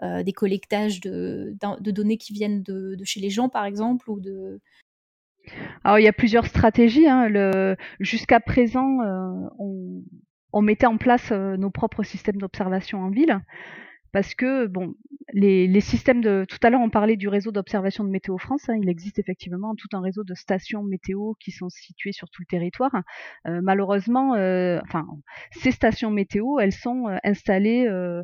euh, 0.03 0.23
collectages 0.37 1.01
de, 1.01 1.57
de, 1.81 1.91
données 1.91 2.17
qui 2.17 2.33
viennent 2.33 2.63
de, 2.63 2.97
chez 3.03 3.19
les 3.19 3.31
gens 3.31 3.49
par 3.49 3.65
exemple 3.65 4.09
ou 4.09 4.21
de... 4.21 4.61
Alors 5.85 5.99
il 5.99 6.03
y 6.03 6.09
a 6.09 6.13
plusieurs 6.13 6.47
stratégies. 6.47 7.09
Hein. 7.09 7.29
Jusqu'à 7.99 8.41
présent, 8.41 8.99
on, 9.59 10.03
on, 10.53 10.63
mettait 10.63 10.87
en 10.87 10.97
place 10.97 11.33
nos 11.33 11.71
propres 11.71 12.03
systèmes 12.03 12.37
d'observation 12.37 13.03
en 13.03 13.11
ville 13.11 13.41
parce 14.13 14.35
que 14.35 14.67
bon, 14.67 14.95
les, 15.33 15.67
les, 15.67 15.81
systèmes 15.81 16.21
de 16.21 16.45
tout 16.49 16.59
à 16.63 16.71
l'heure 16.71 16.81
on 16.81 16.91
parlait 16.91 17.17
du 17.17 17.29
réseau 17.29 17.53
d'observation 17.53 18.05
de 18.05 18.11
météo 18.11 18.39
France. 18.39 18.69
Hein, 18.69 18.77
il 18.83 18.89
existe 18.89 19.19
effectivement 19.19 19.75
tout 19.75 19.89
un 19.93 20.01
réseau 20.01 20.25
de 20.25 20.35
stations 20.35 20.83
météo 20.83 21.35
qui 21.39 21.51
sont 21.51 21.69
situées 21.69 22.13
sur 22.13 22.29
tout 22.31 22.43
le 22.43 22.47
territoire. 22.47 22.95
Euh, 23.47 23.61
malheureusement, 23.63 24.35
euh, 24.35 24.81
enfin 24.85 25.07
ces 25.53 25.71
stations 25.71 26.11
météo, 26.11 26.59
elles 26.59 26.73
sont 26.73 27.09
euh, 27.09 27.17
installées 27.25 27.87
euh, 27.87 28.23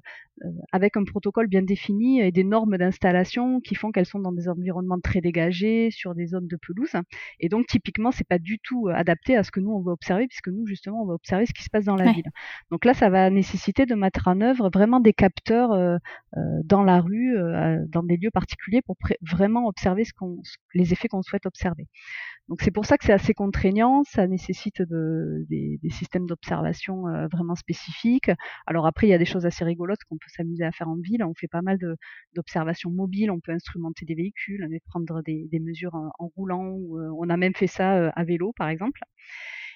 avec 0.71 0.97
un 0.97 1.05
protocole 1.05 1.47
bien 1.47 1.63
défini 1.63 2.21
et 2.21 2.31
des 2.31 2.45
normes 2.45 2.77
d'installation 2.77 3.61
qui 3.61 3.75
font 3.75 3.91
qu'elles 3.91 4.07
sont 4.07 4.19
dans 4.19 4.33
des 4.33 4.49
environnements 4.49 5.01
très 5.01 5.21
dégagés, 5.21 5.91
sur 5.91 6.15
des 6.15 6.27
zones 6.27 6.47
de 6.47 6.57
pelouse. 6.57 6.93
Et 7.41 7.49
donc 7.49 7.67
typiquement, 7.67 8.11
c'est 8.11 8.27
pas 8.27 8.39
du 8.39 8.59
tout 8.59 8.89
adapté 8.89 9.37
à 9.37 9.45
ce 9.45 9.51
que 9.51 9.61
nous 9.61 9.71
on 9.71 9.81
veut 9.81 9.93
observer, 9.93 10.27
puisque 10.27 10.49
nous 10.49 10.67
justement 10.67 11.03
on 11.03 11.07
va 11.07 11.15
observer 11.15 11.47
ce 11.47 11.55
qui 11.55 11.63
se 11.63 11.71
passe 11.71 11.85
dans 11.85 11.97
la 11.97 12.13
ville. 12.13 12.31
Donc 12.71 12.85
là, 12.85 12.93
ça 12.93 13.09
va 13.09 13.31
nécessiter 13.31 13.87
de 13.87 13.95
mettre 13.95 14.29
en 14.29 14.41
œuvre 14.41 14.69
vraiment 14.69 15.01
des 15.01 15.13
capteurs 15.13 15.73
euh, 15.77 15.99
euh, 16.37 16.41
dans 16.65 16.83
la 16.83 17.01
rue, 17.01 17.37
euh, 17.39 17.79
dans 17.89 18.03
des 18.03 18.17
lieux 18.17 18.31
particuliers, 18.31 18.83
pour 18.83 18.97
vraiment 19.23 19.67
observer 19.67 20.05
les 20.75 20.93
effets 20.93 21.09
qu'on 21.09 21.23
souhaite 21.23 21.47
observer. 21.47 21.87
Donc 22.49 22.63
c'est 22.63 22.71
pour 22.71 22.87
ça 22.87 22.97
que 22.97 23.05
c'est 23.05 23.13
assez 23.13 23.35
contraignant, 23.35 24.05
ça 24.05 24.27
nécessite 24.27 24.81
de, 24.83 25.45
des, 25.49 25.79
systèmes 25.91 26.27
d'observation 26.27 27.05
vraiment 27.33 27.57
spécifiques. 27.57 28.31
Alors 28.67 28.87
après, 28.87 29.09
il 29.09 29.11
y 29.11 29.15
a 29.15 29.19
des 29.19 29.25
choses 29.25 29.47
assez 29.47 29.65
rigolotes 29.65 30.05
qu'on 30.09 30.17
peut 30.17 30.29
s'amuser 30.29 30.65
à 30.65 30.71
faire 30.71 30.89
en 30.89 30.97
ville. 30.97 31.25
On 31.25 31.35
fait 31.35 31.49
pas 31.49 31.63
mal 31.63 31.79
d'observations 32.35 32.91
mobiles, 32.91 33.33
on 33.33 33.41
peut 33.41 33.53
instrumenter 33.53 34.05
des 34.05 34.15
véhicules, 34.15 34.69
prendre 34.89 35.23
des, 35.23 35.61
mesures 35.61 35.95
en, 35.95 36.29
roulant. 36.37 36.69
Ou, 36.69 37.01
on 37.19 37.29
a 37.31 37.37
même 37.37 37.55
fait 37.55 37.67
ça 37.67 38.11
à 38.11 38.25
vélo, 38.25 38.53
par 38.57 38.69
exemple. 38.69 39.01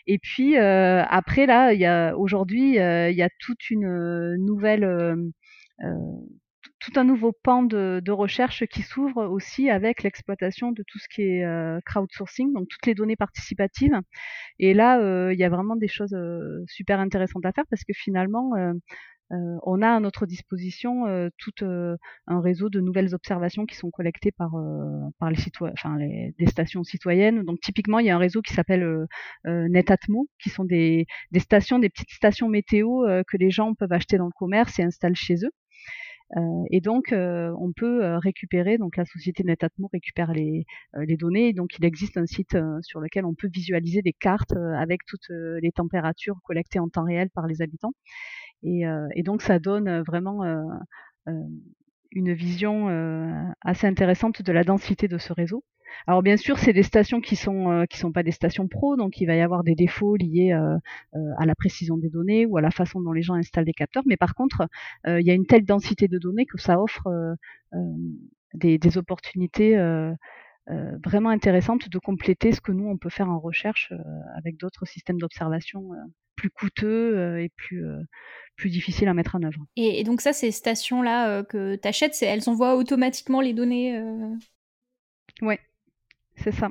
Et 0.06 0.18
puis 0.18 0.56
après 0.56 1.46
là, 1.46 2.16
aujourd'hui, 2.16 2.76
il 2.76 3.16
y 3.16 3.22
a 3.22 3.28
toute 3.40 3.70
une 3.70 4.36
nouvelle 4.36 5.32
tout 6.80 6.92
un 6.96 7.04
nouveau 7.04 7.32
pan 7.32 7.62
de, 7.62 8.10
recherche 8.10 8.66
qui 8.66 8.82
s'ouvre 8.82 9.26
aussi 9.26 9.70
avec 9.70 10.02
l'exploitation 10.02 10.72
de 10.72 10.82
tout 10.86 10.98
ce 10.98 11.08
qui 11.08 11.22
est 11.22 11.44
euh, 11.44 11.78
crowdsourcing, 11.86 12.52
donc 12.52 12.68
toutes 12.68 12.86
les 12.86 12.94
données 12.94 13.16
participatives. 13.16 13.98
Et 14.58 14.74
là, 14.74 14.98
euh, 15.00 15.32
il 15.32 15.38
y 15.38 15.44
a 15.44 15.48
vraiment 15.48 15.76
des 15.76 15.88
choses 15.88 16.14
euh, 16.14 16.64
super 16.66 16.98
intéressantes 16.98 17.46
à 17.46 17.52
faire 17.52 17.64
parce 17.70 17.84
que 17.84 17.92
finalement, 17.94 18.52
on 19.32 19.80
a 19.80 19.88
à 19.88 20.00
notre 20.00 20.26
disposition 20.26 21.04
tout 21.38 21.64
un 21.64 22.40
réseau 22.40 22.68
de 22.68 22.80
nouvelles 22.80 23.14
observations 23.14 23.64
qui 23.64 23.76
sont 23.76 23.90
collectées 23.90 24.32
par, 24.32 24.50
par 25.20 25.30
les 25.30 25.38
enfin 25.72 25.98
des 25.98 26.46
stations 26.46 26.82
citoyennes. 26.82 27.44
Donc 27.44 27.60
typiquement, 27.60 28.00
il 28.00 28.06
y 28.06 28.10
a 28.10 28.16
un 28.16 28.18
réseau 28.18 28.42
qui 28.42 28.52
s'appelle 28.54 29.06
Netatmo, 29.44 30.28
qui 30.42 30.50
sont 30.50 30.64
des, 30.64 31.06
des 31.30 31.38
stations, 31.38 31.78
des 31.78 31.90
petites 31.90 32.10
stations 32.10 32.48
météo 32.48 33.04
que 33.28 33.36
les 33.36 33.52
gens 33.52 33.74
peuvent 33.74 33.92
acheter 33.92 34.18
dans 34.18 34.26
le 34.26 34.32
commerce 34.36 34.80
et 34.80 34.82
installer 34.82 35.14
chez 35.14 35.36
eux. 35.44 35.52
Euh, 36.36 36.64
et 36.70 36.80
donc, 36.80 37.12
euh, 37.12 37.52
on 37.58 37.72
peut 37.72 38.04
euh, 38.04 38.18
récupérer, 38.18 38.78
donc 38.78 38.96
la 38.96 39.04
société 39.04 39.42
Netatmo 39.42 39.88
récupère 39.92 40.32
les, 40.32 40.64
données. 41.18 41.52
donc, 41.52 41.76
il 41.78 41.84
existe 41.84 42.16
un 42.16 42.26
site 42.26 42.56
sur 42.82 43.00
lequel 43.00 43.24
on 43.24 43.34
peut 43.34 43.48
visualiser 43.52 44.02
des 44.02 44.12
cartes 44.12 44.54
avec 44.76 45.04
toutes 45.06 45.28
les 45.60 45.72
températures 45.72 46.38
collectées 46.44 46.78
en 46.78 46.88
temps 46.88 47.04
réel 47.04 47.30
par 47.30 47.46
les 47.46 47.62
habitants. 47.62 47.92
Et 48.62 48.84
donc, 49.24 49.42
ça 49.42 49.58
donne 49.58 50.02
vraiment 50.02 50.42
une 52.12 52.32
vision 52.32 52.88
assez 53.62 53.86
intéressante 53.86 54.42
de 54.42 54.52
la 54.52 54.64
densité 54.64 55.08
de 55.08 55.18
ce 55.18 55.32
réseau. 55.32 55.64
Alors 56.06 56.22
bien 56.22 56.36
sûr, 56.36 56.58
c'est 56.58 56.72
des 56.72 56.82
stations 56.82 57.20
qui 57.20 57.36
sont 57.36 57.70
euh, 57.70 57.84
qui 57.86 57.98
sont 57.98 58.12
pas 58.12 58.22
des 58.22 58.30
stations 58.30 58.68
pro, 58.68 58.96
donc 58.96 59.20
il 59.20 59.26
va 59.26 59.34
y 59.34 59.40
avoir 59.40 59.64
des 59.64 59.74
défauts 59.74 60.16
liés 60.16 60.52
euh, 60.52 60.76
euh, 61.14 61.18
à 61.38 61.46
la 61.46 61.54
précision 61.54 61.96
des 61.96 62.08
données 62.08 62.46
ou 62.46 62.56
à 62.56 62.60
la 62.60 62.70
façon 62.70 63.00
dont 63.00 63.12
les 63.12 63.22
gens 63.22 63.34
installent 63.34 63.64
des 63.64 63.72
capteurs. 63.72 64.02
Mais 64.06 64.16
par 64.16 64.34
contre, 64.34 64.68
il 65.06 65.26
y 65.26 65.30
a 65.30 65.34
une 65.34 65.46
telle 65.46 65.64
densité 65.64 66.08
de 66.08 66.18
données 66.18 66.46
que 66.46 66.58
ça 66.58 66.80
offre 66.80 67.36
des, 68.54 68.78
des, 68.78 68.98
opportunités 68.98 69.76
vraiment 71.04 71.30
intéressantes 71.30 71.88
de 71.88 71.98
compléter 71.98 72.52
ce 72.52 72.60
que 72.60 72.72
nous 72.72 72.86
on 72.86 72.96
peut 72.96 73.08
faire 73.08 73.30
en 73.30 73.38
recherche 73.38 73.92
avec 74.36 74.56
d'autres 74.56 74.86
systèmes 74.86 75.18
d'observation 75.18 75.90
plus 76.36 76.50
coûteux 76.50 77.40
et 77.40 77.50
plus 77.50 77.84
plus 78.56 78.70
difficiles 78.70 79.08
à 79.08 79.14
mettre 79.14 79.36
en 79.36 79.42
œuvre. 79.42 79.64
Et, 79.76 80.04
donc 80.04 80.20
ça, 80.20 80.32
ces 80.32 80.50
stations-là 80.50 81.44
que 81.44 81.76
tu 81.76 81.88
achètes, 81.88 82.16
elles 82.22 82.48
envoient 82.48 82.76
automatiquement 82.76 83.40
les 83.40 83.52
données 83.52 84.00
Oui, 85.42 85.56
c'est 86.36 86.52
ça. 86.52 86.70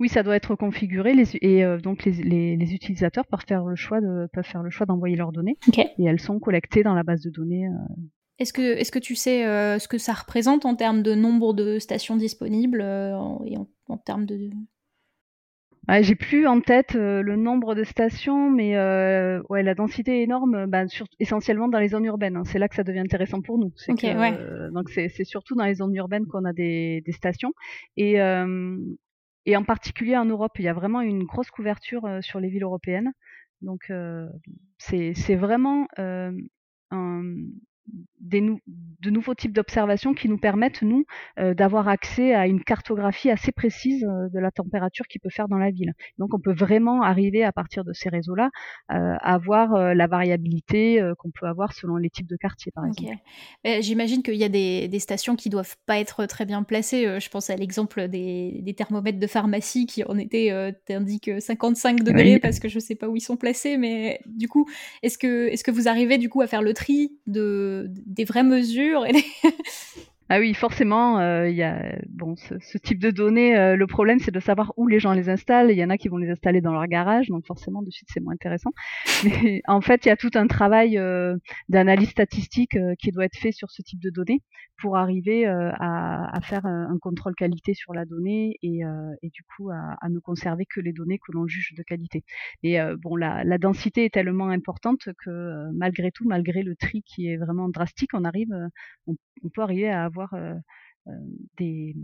Oui, 0.00 0.08
ça 0.08 0.22
doit 0.22 0.36
être 0.36 0.54
configuré 0.56 1.14
et 1.42 1.64
euh, 1.64 1.78
donc 1.78 2.04
les, 2.04 2.74
utilisateurs 2.74 3.26
peuvent 3.26 3.44
faire 3.46 3.64
le 3.64 3.76
choix 3.76 4.00
de, 4.00 4.28
peuvent 4.32 4.44
faire 4.44 4.62
le 4.62 4.70
choix 4.70 4.86
d'envoyer 4.86 5.16
leurs 5.16 5.32
données 5.32 5.58
et 5.76 6.04
elles 6.04 6.20
sont 6.20 6.40
collectées 6.40 6.82
dans 6.82 6.94
la 6.94 7.02
base 7.02 7.22
de 7.22 7.30
données. 7.30 7.66
Euh. 7.66 7.94
Est-ce 8.38 8.52
que, 8.52 8.62
est 8.62 8.90
que 8.90 8.98
tu 8.98 9.14
sais 9.14 9.46
euh, 9.46 9.78
ce 9.78 9.86
que 9.86 9.98
ça 9.98 10.14
représente 10.14 10.64
en 10.64 10.74
termes 10.74 11.02
de 11.02 11.14
nombre 11.14 11.52
de 11.52 11.78
stations 11.78 12.16
disponibles 12.16 12.80
et 12.80 13.56
en, 13.56 13.98
termes 13.98 14.26
de, 14.26 14.50
j'ai 16.02 16.14
plus 16.14 16.46
en 16.46 16.60
tête 16.60 16.94
euh, 16.94 17.22
le 17.22 17.36
nombre 17.36 17.74
de 17.74 17.84
stations, 17.84 18.50
mais 18.50 18.76
euh, 18.76 19.42
ouais, 19.48 19.62
la 19.62 19.74
densité 19.74 20.20
est 20.20 20.22
énorme, 20.22 20.66
bah, 20.66 20.84
essentiellement 21.18 21.68
dans 21.68 21.78
les 21.78 21.88
zones 21.88 22.04
urbaines. 22.04 22.36
Hein. 22.36 22.44
C'est 22.44 22.58
là 22.58 22.68
que 22.68 22.74
ça 22.74 22.84
devient 22.84 23.00
intéressant 23.00 23.40
pour 23.40 23.58
nous. 23.58 23.72
Euh, 23.88 24.70
donc 24.70 24.88
c'est 24.90 25.24
surtout 25.24 25.54
dans 25.54 25.64
les 25.64 25.74
zones 25.74 25.94
urbaines 25.94 26.26
qu'on 26.26 26.44
a 26.44 26.52
des, 26.52 27.02
stations. 27.10 27.52
Et, 27.96 28.18
et 29.46 29.56
en 29.56 29.64
particulier 29.64 30.16
en 30.16 30.24
Europe, 30.24 30.52
il 30.58 30.64
y 30.64 30.68
a 30.68 30.72
vraiment 30.72 31.00
une 31.00 31.24
grosse 31.24 31.50
couverture 31.50 32.08
sur 32.20 32.40
les 32.40 32.48
villes 32.48 32.62
européennes. 32.62 33.12
Donc 33.62 33.92
c'est 34.78 35.34
vraiment 35.34 35.88
un, 35.96 37.34
de 38.20 39.10
nouveaux 39.10 39.34
types 39.34 39.52
d'observations 39.52 40.14
qui 40.14 40.28
nous 40.28 40.38
permettent, 40.38 40.82
nous, 40.82 41.04
euh, 41.38 41.54
d'avoir 41.54 41.88
accès 41.88 42.34
à 42.34 42.46
une 42.46 42.62
cartographie 42.62 43.30
assez 43.30 43.52
précise 43.52 44.04
euh, 44.04 44.28
de 44.28 44.38
la 44.38 44.50
température 44.50 45.06
qu'il 45.06 45.20
peut 45.20 45.30
faire 45.30 45.48
dans 45.48 45.56
la 45.56 45.70
ville. 45.70 45.94
Donc 46.18 46.34
on 46.34 46.38
peut 46.38 46.52
vraiment 46.52 47.02
arriver 47.02 47.44
à 47.44 47.52
partir 47.52 47.84
de 47.84 47.92
ces 47.92 48.08
réseaux-là 48.08 48.50
euh, 48.92 49.16
à 49.20 49.34
avoir 49.34 49.94
la 49.94 50.06
variabilité 50.06 51.00
qu'on 51.18 51.30
peut 51.30 51.46
avoir 51.46 51.72
selon 51.72 51.96
les 51.96 52.10
types 52.10 52.26
de 52.26 52.36
quartiers, 52.36 52.72
par 52.74 52.84
exemple. 52.86 53.16
J'imagine 53.80 54.22
qu'il 54.22 54.34
y 54.34 54.44
a 54.44 54.48
des, 54.48 54.98
stations 54.98 55.34
qui 55.34 55.48
doivent 55.48 55.76
pas 55.86 55.98
être 55.98 56.26
très 56.26 56.44
bien 56.44 56.62
placées. 56.62 57.20
Je 57.20 57.28
pense 57.30 57.48
à 57.48 57.56
l'exemple 57.56 58.08
des, 58.08 58.74
thermomètres 58.76 59.18
de 59.18 59.26
pharmacie 59.26 59.86
qui 59.86 60.04
en 60.04 60.18
étaient 60.18 60.50
indiquent 60.90 61.40
55 61.40 62.02
degrés 62.02 62.38
parce 62.38 62.58
que 62.60 62.68
je 62.68 62.78
sais 62.78 62.94
pas 62.94 63.08
où 63.08 63.16
ils 63.16 63.22
sont 63.22 63.36
placés, 63.36 63.76
mais 63.76 64.20
du 64.26 64.48
coup, 64.48 64.68
est-ce 65.02 65.16
que, 65.16 65.48
est 65.48 65.54
-ce 65.54 65.64
que 65.64 65.70
vous 65.70 65.88
arrivez 65.88 66.18
du 66.18 66.28
coup 66.28 66.42
à 66.42 66.46
faire 66.46 66.62
le 66.62 66.74
tri 66.74 67.12
de, 67.26 67.90
des 68.10 68.24
vraies 68.24 68.42
mesures 68.42 69.06
et 69.06 69.12
Ah 70.32 70.38
oui, 70.38 70.54
forcément, 70.54 71.18
euh, 71.18 71.48
il 71.48 71.56
y 71.56 71.64
a 71.64 71.98
bon 72.08 72.36
ce, 72.36 72.78
type 72.78 73.00
de 73.00 73.10
données. 73.10 73.58
Euh, 73.58 73.74
le 73.74 73.86
problème, 73.88 74.20
c'est 74.20 74.30
de 74.30 74.38
savoir 74.38 74.72
où 74.76 74.86
les 74.86 75.00
gens 75.00 75.12
les 75.12 75.28
installent. 75.28 75.72
Il 75.72 75.76
y 75.76 75.82
en 75.82 75.90
a 75.90 75.98
qui 75.98 76.06
vont 76.06 76.18
les 76.18 76.30
installer 76.30 76.60
dans 76.60 76.72
leur 76.72 76.86
garage, 76.86 77.26
donc 77.26 77.44
forcément, 77.46 77.82
de 77.82 77.90
suite, 77.90 78.08
c'est 78.12 78.20
moins 78.20 78.34
intéressant. 78.34 78.70
Mais 79.24 79.60
en 79.66 79.80
fait, 79.80 80.04
il 80.04 80.08
y 80.08 80.12
a 80.12 80.16
tout 80.16 80.30
un 80.34 80.46
travail 80.46 80.98
euh, 80.98 81.36
d'analyse 81.68 82.10
statistique 82.10 82.78
qui 83.00 83.10
doit 83.10 83.24
être 83.24 83.36
fait 83.36 83.50
sur 83.50 83.72
ce 83.72 83.82
type 83.82 83.98
de 83.98 84.10
données 84.10 84.40
pour 84.80 84.96
arriver 84.96 85.44
à, 85.46 86.40
faire 86.42 86.64
un, 86.64 86.96
contrôle 87.02 87.34
qualité 87.34 87.74
sur 87.74 87.92
la 87.92 88.06
donnée 88.06 88.56
et, 88.62 88.80
du 89.24 89.42
coup 89.42 89.68
à, 89.68 90.08
ne 90.08 90.20
conserver 90.20 90.64
que 90.64 90.80
les 90.80 90.92
données 90.94 91.18
que 91.18 91.32
l'on 91.32 91.46
juge 91.46 91.74
de 91.76 91.82
qualité. 91.82 92.24
Et 92.62 92.78
bon, 93.02 93.16
la, 93.16 93.58
densité 93.58 94.06
est 94.06 94.14
tellement 94.14 94.48
importante 94.48 95.08
que 95.22 95.70
malgré 95.74 96.10
tout, 96.10 96.26
malgré 96.26 96.62
le 96.62 96.76
tri 96.76 97.02
qui 97.02 97.28
est 97.28 97.36
vraiment 97.36 97.68
drastique, 97.68 98.14
on 98.14 98.24
arrive, 98.24 98.54
on 99.06 99.48
peut 99.50 99.60
arriver 99.60 99.90
à 99.90 100.04
avoir 100.04 100.19
des, 101.56 101.94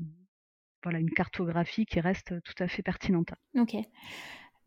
voilà, 0.82 0.98
une 0.98 1.10
cartographie 1.10 1.86
qui 1.86 2.00
reste 2.00 2.34
tout 2.42 2.62
à 2.62 2.68
fait 2.68 2.82
pertinente. 2.82 3.30
Ok. 3.56 3.74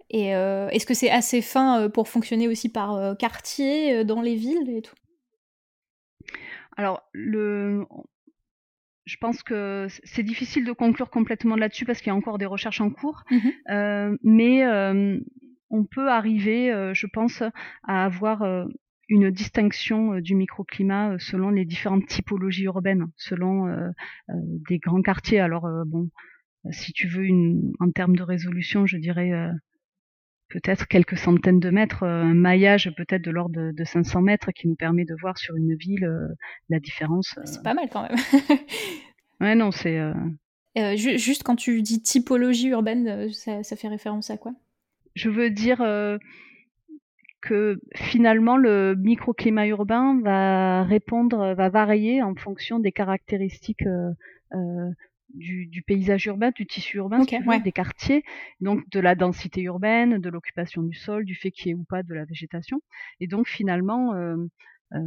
Et 0.09 0.35
euh, 0.35 0.69
est-ce 0.69 0.85
que 0.85 0.93
c'est 0.93 1.11
assez 1.11 1.41
fin 1.41 1.89
pour 1.89 2.07
fonctionner 2.07 2.47
aussi 2.47 2.69
par 2.69 3.17
quartier 3.17 4.03
dans 4.05 4.21
les 4.21 4.35
villes 4.35 4.69
et 4.69 4.81
tout? 4.81 4.95
Alors, 6.77 7.07
le, 7.13 7.85
je 9.05 9.17
pense 9.17 9.43
que 9.43 9.87
c'est 10.03 10.23
difficile 10.23 10.65
de 10.65 10.71
conclure 10.71 11.09
complètement 11.09 11.55
là-dessus 11.55 11.85
parce 11.85 11.99
qu'il 11.99 12.07
y 12.07 12.11
a 12.11 12.15
encore 12.15 12.37
des 12.37 12.45
recherches 12.45 12.81
en 12.81 12.89
cours, 12.89 13.23
mmh 13.29 14.17
mais 14.23 14.63
on 15.71 15.85
peut 15.85 16.09
arriver, 16.09 16.91
je 16.93 17.05
pense, 17.05 17.43
à 17.83 18.05
avoir 18.05 18.43
une 19.09 19.31
distinction 19.31 20.13
euh, 20.13 20.21
du 20.21 20.35
microclimat 20.35 21.13
euh, 21.13 21.17
selon 21.19 21.49
les 21.49 21.65
différentes 21.65 22.05
typologies 22.07 22.63
urbaines, 22.63 23.07
selon 23.17 23.67
euh, 23.67 23.89
des 24.69 24.77
grands 24.77 25.01
quartiers. 25.01 25.39
Alors 25.39 25.67
bon, 25.85 26.09
si 26.71 26.93
tu 26.93 27.07
veux 27.07 27.25
une, 27.25 27.73
en 27.79 27.91
termes 27.91 28.15
de 28.15 28.23
résolution, 28.23 28.85
je 28.85 28.97
dirais 28.97 29.31
peut-être 30.49 30.87
quelques 30.87 31.17
centaines 31.17 31.59
de 31.59 31.69
mètres, 31.69 32.03
un 32.03 32.33
maillage 32.33 32.91
peut-être 32.95 33.23
de 33.23 33.31
l'ordre 33.31 33.71
de, 33.71 33.83
500 33.83 34.21
mètres 34.21 34.51
qui 34.51 34.67
nous 34.67 34.75
permet 34.75 35.05
de 35.05 35.15
voir 35.19 35.37
sur 35.37 35.55
une 35.55 35.75
ville 35.75 36.07
la 36.69 36.79
différence. 36.79 37.39
C'est 37.45 37.63
pas 37.63 37.73
mal 37.73 37.89
quand 37.91 38.03
même. 38.03 38.17
ouais, 39.41 39.55
non, 39.55 39.71
c'est. 39.71 39.99
juste 40.95 41.43
quand 41.43 41.55
tu 41.55 41.81
dis 41.81 42.01
typologie 42.01 42.69
urbaine, 42.69 43.31
ça, 43.31 43.63
ça 43.63 43.75
fait 43.75 43.87
référence 43.87 44.29
à 44.29 44.37
quoi? 44.37 44.53
Je 45.15 45.29
veux 45.29 45.49
dire 45.49 45.81
que 47.41 47.79
finalement 47.95 48.57
le 48.57 48.95
microclimat 48.95 49.67
urbain 49.67 50.19
va 50.21 50.83
répondre, 50.83 51.53
va 51.53 51.69
varier 51.69 52.21
en 52.21 52.35
fonction 52.35 52.79
des 52.79 52.91
caractéristiques 52.91 53.85
euh, 53.85 54.11
euh 54.53 54.91
du, 55.33 55.67
du, 55.67 55.81
paysage 55.83 56.25
urbain, 56.25 56.51
du 56.51 56.65
tissu 56.65 56.97
urbain, 56.97 57.19
des 57.63 57.71
quartiers, 57.71 58.23
donc 58.61 58.87
de 58.89 58.99
la 58.99 59.15
densité 59.15 59.61
urbaine, 59.61 60.19
de 60.19 60.29
l'occupation 60.29 60.81
du 60.81 60.97
sol, 60.97 61.25
du 61.25 61.35
fait 61.35 61.51
qu'il 61.51 61.67
y 61.67 61.71
ait 61.71 61.75
ou 61.75 61.83
pas 61.83 62.03
de 62.03 62.13
la 62.13 62.25
végétation. 62.25 62.81
Et 63.19 63.27
donc 63.27 63.47
finalement, 63.47 64.13
euh, 64.15 64.35
euh, 64.93 64.97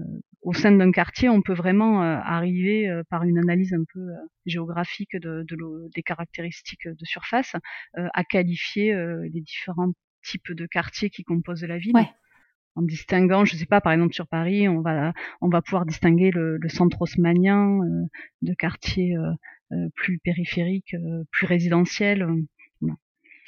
au 0.42 0.52
sein 0.52 0.72
d'un 0.72 0.92
quartier, 0.92 1.28
on 1.28 1.42
peut 1.42 1.54
vraiment 1.54 2.02
euh, 2.02 2.18
arriver 2.22 2.88
par 3.10 3.24
une 3.24 3.38
analyse 3.38 3.74
un 3.74 3.84
peu 3.92 4.06
géographique 4.46 5.16
de, 5.16 5.44
de 5.48 5.88
des 5.94 6.02
caractéristiques 6.02 6.86
de 6.86 7.04
surface 7.04 7.56
à 7.94 8.24
qualifier 8.24 8.94
les 9.32 9.40
différents 9.40 9.92
types 10.22 10.52
de 10.52 10.66
quartiers 10.66 11.10
qui 11.10 11.24
composent 11.24 11.64
la 11.64 11.78
ville 11.78 11.94
en 12.74 12.82
distinguant, 12.82 13.44
je 13.44 13.56
sais 13.56 13.66
pas, 13.66 13.80
par 13.80 13.92
exemple 13.92 14.14
sur 14.14 14.26
Paris, 14.26 14.68
on 14.68 14.80
va 14.80 15.12
on 15.40 15.48
va 15.48 15.62
pouvoir 15.62 15.84
distinguer 15.84 16.30
le, 16.30 16.58
centre 16.68 17.02
haussmanien 17.02 17.80
euh, 17.80 18.06
de 18.42 18.54
quartiers 18.54 19.16
euh, 19.16 19.32
euh, 19.72 19.88
plus 19.94 20.18
périphériques, 20.18 20.96
plus 21.30 21.46
résidentiels. 21.46 22.26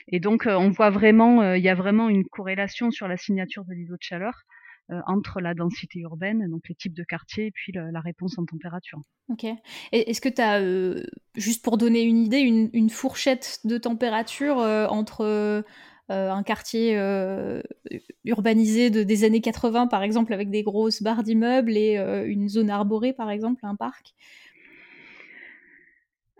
Et 0.08 0.20
donc 0.20 0.46
on 0.46 0.68
voit 0.68 0.90
vraiment, 0.90 1.54
il 1.54 1.62
y 1.62 1.70
a 1.70 1.74
vraiment 1.74 2.10
une 2.10 2.24
corrélation 2.24 2.90
sur 2.90 3.08
la 3.08 3.16
signature 3.16 3.64
de 3.64 3.72
l'îlot 3.72 3.96
de 3.96 4.02
chaleur 4.02 4.42
entre 5.06 5.40
la 5.40 5.54
densité 5.54 6.00
urbaine, 6.00 6.46
donc 6.50 6.68
les 6.68 6.74
types 6.74 6.92
de 6.92 7.04
quartiers, 7.04 7.46
et 7.46 7.50
puis 7.50 7.72
la 7.72 8.00
réponse 8.00 8.36
en 8.36 8.44
température. 8.44 9.00
Ok. 9.30 9.46
Est-ce 9.92 10.20
que 10.20 10.28
tu 10.28 10.42
as, 10.42 10.60
juste 11.36 11.64
pour 11.64 11.78
donner 11.78 12.02
une 12.02 12.18
idée, 12.18 12.40
une, 12.40 12.68
une 12.74 12.90
fourchette 12.90 13.60
de 13.64 13.78
température 13.78 14.58
entre 14.58 15.64
euh, 16.10 16.30
un 16.30 16.42
quartier 16.42 16.98
euh, 16.98 17.62
urbanisé 18.24 18.90
de, 18.90 19.02
des 19.02 19.24
années 19.24 19.40
80, 19.40 19.86
par 19.86 20.02
exemple, 20.02 20.34
avec 20.34 20.50
des 20.50 20.62
grosses 20.62 21.02
barres 21.02 21.22
d'immeubles 21.22 21.76
et 21.78 21.96
euh, 21.96 22.26
une 22.26 22.48
zone 22.48 22.68
arborée, 22.68 23.14
par 23.14 23.30
exemple, 23.30 23.64
un 23.64 23.76
parc 23.76 24.14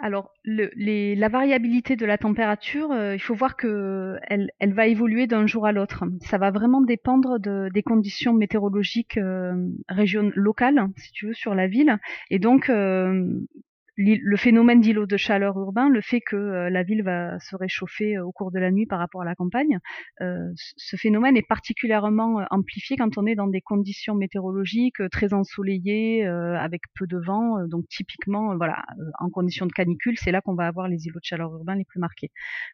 alors, 0.00 0.34
la 0.44 1.28
variabilité 1.28 1.96
de 1.96 2.04
la 2.04 2.18
température, 2.18 2.92
il 3.14 3.20
faut 3.20 3.34
voir 3.34 3.56
que 3.56 4.18
elle, 4.28 4.50
va 4.60 4.86
évoluer 4.88 5.26
d'un 5.26 5.46
jour 5.46 5.66
à 5.66 5.72
l'autre. 5.72 6.04
Ça 6.20 6.36
va 6.36 6.50
vraiment 6.50 6.82
dépendre 6.82 7.38
des 7.38 7.82
conditions 7.82 8.34
météorologiques 8.34 9.18
région 9.88 10.30
locales, 10.34 10.88
si 10.96 11.12
tu 11.12 11.28
veux, 11.28 11.32
sur 11.32 11.54
la 11.54 11.68
ville. 11.68 11.96
Et 12.28 12.38
donc, 12.38 12.70
le 13.96 14.36
phénomène 14.36 14.80
d'îlot 14.80 15.06
de 15.06 15.16
chaleur 15.16 15.56
urbain, 15.58 15.88
le 15.88 16.00
fait 16.00 16.20
que 16.20 16.36
euh, 16.36 16.70
la 16.70 16.82
ville 16.82 17.02
va 17.02 17.38
se 17.38 17.54
réchauffer 17.54 18.16
euh, 18.16 18.24
au 18.24 18.32
cours 18.32 18.50
de 18.50 18.58
la 18.58 18.70
nuit 18.70 18.86
par 18.86 18.98
rapport 18.98 19.22
à 19.22 19.24
la 19.24 19.34
campagne, 19.34 19.78
euh, 20.20 20.50
ce 20.56 20.96
phénomène 20.96 21.36
est 21.36 21.46
particulièrement 21.46 22.44
amplifié 22.50 22.96
quand 22.96 23.16
on 23.18 23.26
est 23.26 23.34
dans 23.34 23.46
des 23.46 23.60
conditions 23.60 24.14
météorologiques 24.14 25.08
très 25.10 25.32
ensoleillées, 25.32 26.26
avec 26.26 26.82
peu 26.94 27.06
de 27.06 27.18
vent. 27.18 27.66
donc 27.66 27.86
typiquement, 27.88 28.56
voilà, 28.56 28.82
en 29.18 29.30
conditions 29.30 29.66
de 29.66 29.72
canicule, 29.72 30.16
c'est 30.18 30.32
là 30.32 30.40
qu'on 30.40 30.54
va 30.54 30.66
avoir 30.66 30.88
les 30.88 31.06
îlots 31.06 31.20
de 31.20 31.24
chaleur 31.24 31.52
urbain 31.52 31.74
les 31.76 31.84
plus 31.84 32.00
marqués. 32.00 32.30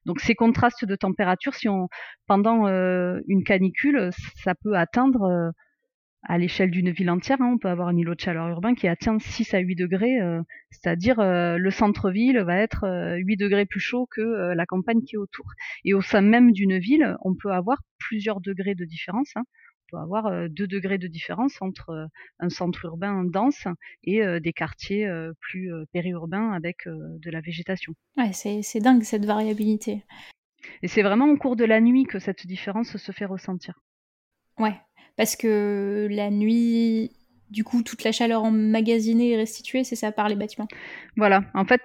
Donc 0.06 0.20
ces 0.20 0.34
contrastes 0.34 0.84
de 0.84 0.96
température, 0.96 1.54
si 1.54 1.68
on 1.68 1.88
pendant 2.26 2.66
une 2.66 3.44
canicule, 3.44 4.10
ça 4.36 4.54
peut 4.54 4.76
atteindre 4.76 5.52
à 6.22 6.38
l'échelle 6.38 6.70
d'une 6.70 6.90
ville 6.90 7.10
entière, 7.10 7.40
hein, 7.40 7.52
on 7.54 7.58
peut 7.58 7.68
avoir 7.68 7.88
un 7.88 7.96
îlot 7.96 8.14
de 8.14 8.20
chaleur 8.20 8.48
urbain 8.48 8.74
qui 8.74 8.86
atteint 8.88 9.18
6 9.18 9.54
à 9.54 9.58
8 9.58 9.74
degrés, 9.74 10.20
euh, 10.20 10.42
c'est-à-dire 10.70 11.18
euh, 11.18 11.56
le 11.56 11.70
centre-ville 11.70 12.38
va 12.40 12.56
être 12.56 12.84
8 13.18 13.32
euh, 13.32 13.44
degrés 13.44 13.66
plus 13.66 13.80
chaud 13.80 14.06
que 14.10 14.54
la 14.54 14.66
campagne 14.66 15.00
qui 15.02 15.14
est 15.16 15.18
autour. 15.18 15.46
Et 15.84 15.94
au 15.94 16.02
sein 16.02 16.20
même 16.20 16.52
d'une 16.52 16.78
ville, 16.78 17.16
on 17.22 17.34
peut 17.34 17.52
avoir 17.52 17.78
plusieurs 17.98 18.40
degrés 18.40 18.74
de 18.74 18.84
différence. 18.84 19.30
Hein. 19.36 19.44
On 19.92 19.96
peut 19.96 20.02
avoir 20.02 20.48
2 20.48 20.66
degrés 20.66 20.98
de 20.98 21.08
différence 21.08 21.60
entre 21.62 22.08
un 22.38 22.48
centre 22.48 22.84
urbain 22.84 23.24
dense 23.24 23.66
et 24.04 24.22
des 24.40 24.52
quartiers 24.52 25.10
plus 25.40 25.72
périurbains 25.92 26.52
avec 26.52 26.86
de 26.86 27.30
la 27.30 27.40
végétation. 27.40 27.92
Ouais, 28.16 28.30
c'est 28.32 28.78
dingue 28.78 29.02
cette 29.02 29.24
variabilité. 29.24 30.04
Et 30.82 30.88
c'est 30.88 31.02
vraiment 31.02 31.28
au 31.28 31.36
cours 31.36 31.56
de 31.56 31.64
la 31.64 31.80
nuit 31.80 32.04
que 32.04 32.20
cette 32.20 32.46
différence 32.46 32.96
se 32.96 33.12
fait 33.12 33.24
ressentir. 33.24 33.80
Ouais, 34.60 34.78
parce 35.16 35.36
que 35.36 36.08
la 36.10 36.30
nuit, 36.30 37.10
du 37.50 37.64
coup, 37.64 37.82
toute 37.82 38.04
la 38.04 38.12
chaleur 38.12 38.44
emmagasinée 38.44 39.30
et 39.30 39.36
restituée, 39.36 39.84
c'est 39.84 39.96
ça 39.96 40.12
par 40.12 40.28
les 40.28 40.36
bâtiments. 40.36 40.68
Voilà. 41.16 41.42
En 41.54 41.64
fait, 41.64 41.82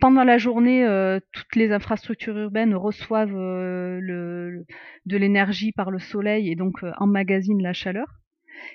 pendant 0.00 0.24
la 0.24 0.38
journée, 0.38 0.84
euh, 0.84 1.18
toutes 1.32 1.56
les 1.56 1.72
infrastructures 1.72 2.36
urbaines 2.38 2.74
reçoivent 2.74 3.36
euh, 3.36 4.62
de 5.06 5.16
l'énergie 5.16 5.72
par 5.72 5.90
le 5.90 5.98
soleil 5.98 6.50
et 6.50 6.54
donc 6.54 6.84
euh, 6.84 6.92
emmagasinent 6.98 7.62
la 7.62 7.72
chaleur. 7.72 8.06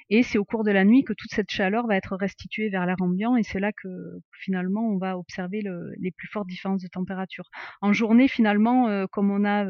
Et 0.09 0.23
c'est 0.23 0.37
au 0.37 0.45
cours 0.45 0.63
de 0.63 0.71
la 0.71 0.85
nuit 0.85 1.03
que 1.03 1.11
toute 1.11 1.31
cette 1.31 1.51
chaleur 1.51 1.87
va 1.87 1.97
être 1.97 2.15
restituée 2.15 2.69
vers 2.69 2.85
l'air 2.85 2.95
ambiant 3.01 3.35
et 3.35 3.43
c'est 3.43 3.59
là 3.59 3.71
que 3.73 3.89
finalement 4.31 4.87
on 4.87 4.97
va 4.97 5.17
observer 5.17 5.61
le, 5.61 5.93
les 5.99 6.11
plus 6.11 6.29
fortes 6.29 6.47
différences 6.47 6.81
de 6.81 6.87
température. 6.87 7.49
En 7.81 7.91
journée, 7.91 8.29
finalement, 8.29 9.05
comme 9.07 9.29
on 9.29 9.43
a 9.43 9.65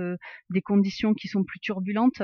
des 0.52 0.62
conditions 0.62 1.16
qui 1.16 1.28
sont 1.30 1.44
plus 1.44 1.60
turbulentes, 1.60 2.22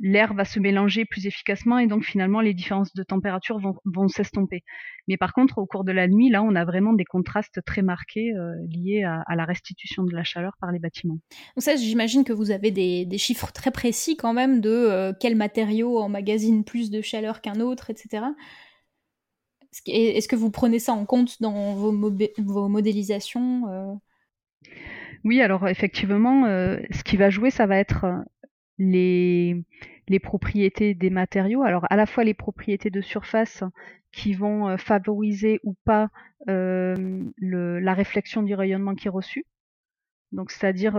l'air 0.00 0.34
va 0.34 0.44
se 0.44 0.60
mélanger 0.60 1.04
plus 1.04 1.26
efficacement 1.26 1.78
et 1.78 1.86
donc 1.86 2.04
finalement 2.04 2.40
les 2.40 2.54
différences 2.54 2.94
de 2.94 3.02
température 3.02 3.58
vont, 3.58 3.74
vont 3.84 4.08
s'estomper. 4.08 4.62
Mais 5.08 5.16
par 5.16 5.32
contre, 5.32 5.58
au 5.58 5.66
cours 5.66 5.84
de 5.84 5.92
la 5.92 6.06
nuit, 6.06 6.30
là, 6.30 6.42
on 6.42 6.54
a 6.54 6.64
vraiment 6.64 6.92
des 6.92 7.04
contrastes 7.04 7.60
très 7.64 7.82
marqués 7.82 8.32
euh, 8.34 8.54
liés 8.68 9.02
à, 9.02 9.22
à, 9.26 9.36
la 9.36 9.44
restitution 9.44 10.04
de 10.04 10.14
la 10.14 10.24
chaleur 10.24 10.56
par 10.60 10.70
les 10.72 10.78
bâtiments. 10.78 11.18
Donc 11.56 11.62
ça, 11.62 11.76
j'imagine 11.76 12.24
que 12.24 12.32
vous 12.32 12.50
avez 12.50 12.70
des, 12.70 13.06
des, 13.06 13.18
chiffres 13.18 13.50
très 13.52 13.70
précis 13.70 14.16
quand 14.16 14.32
même 14.32 14.60
de 14.60 15.12
quels 15.20 15.36
matériaux 15.36 15.98
en 15.98 16.12
plus 16.64 16.90
de 16.90 17.00
chaleur 17.00 17.40
qu'un 17.40 17.60
autre, 17.60 17.90
etc. 17.90 18.26
Est-ce 19.86 20.28
que 20.28 20.36
vous 20.36 20.50
prenez 20.50 20.78
ça 20.78 20.92
en 20.92 21.04
compte 21.04 21.40
dans 21.40 21.74
vos, 21.74 21.92
vos 22.38 22.68
modélisations 22.68 24.00
Oui, 25.24 25.40
alors 25.40 25.68
effectivement, 25.68 26.44
ce 26.46 27.02
qui 27.04 27.16
va 27.16 27.30
jouer, 27.30 27.50
ça 27.50 27.66
va 27.66 27.78
être 27.78 28.06
les, 28.78 29.64
propriétés 30.22 30.94
des 30.94 31.10
matériaux. 31.10 31.62
Alors 31.62 31.86
à 31.90 31.96
la 31.96 32.06
fois 32.06 32.24
les 32.24 32.34
propriétés 32.34 32.90
de 32.90 33.00
surface 33.00 33.64
qui 34.12 34.34
vont 34.34 34.76
favoriser 34.78 35.60
ou 35.64 35.74
pas 35.84 36.08
le, 36.46 37.78
la 37.80 37.94
réflexion 37.94 38.42
du 38.42 38.54
rayonnement 38.54 38.94
qui 38.94 39.08
est 39.08 39.10
reçu. 39.10 39.44
Donc 40.32 40.50
c'est-à-dire 40.50 40.92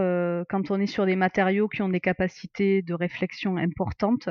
quand 0.50 0.72
on 0.72 0.80
est 0.80 0.88
sur 0.88 1.06
des 1.06 1.16
matériaux 1.16 1.68
qui 1.68 1.82
ont 1.82 1.90
des 1.90 2.00
capacités 2.00 2.82
de 2.82 2.94
réflexion 2.94 3.58
importantes, 3.58 4.30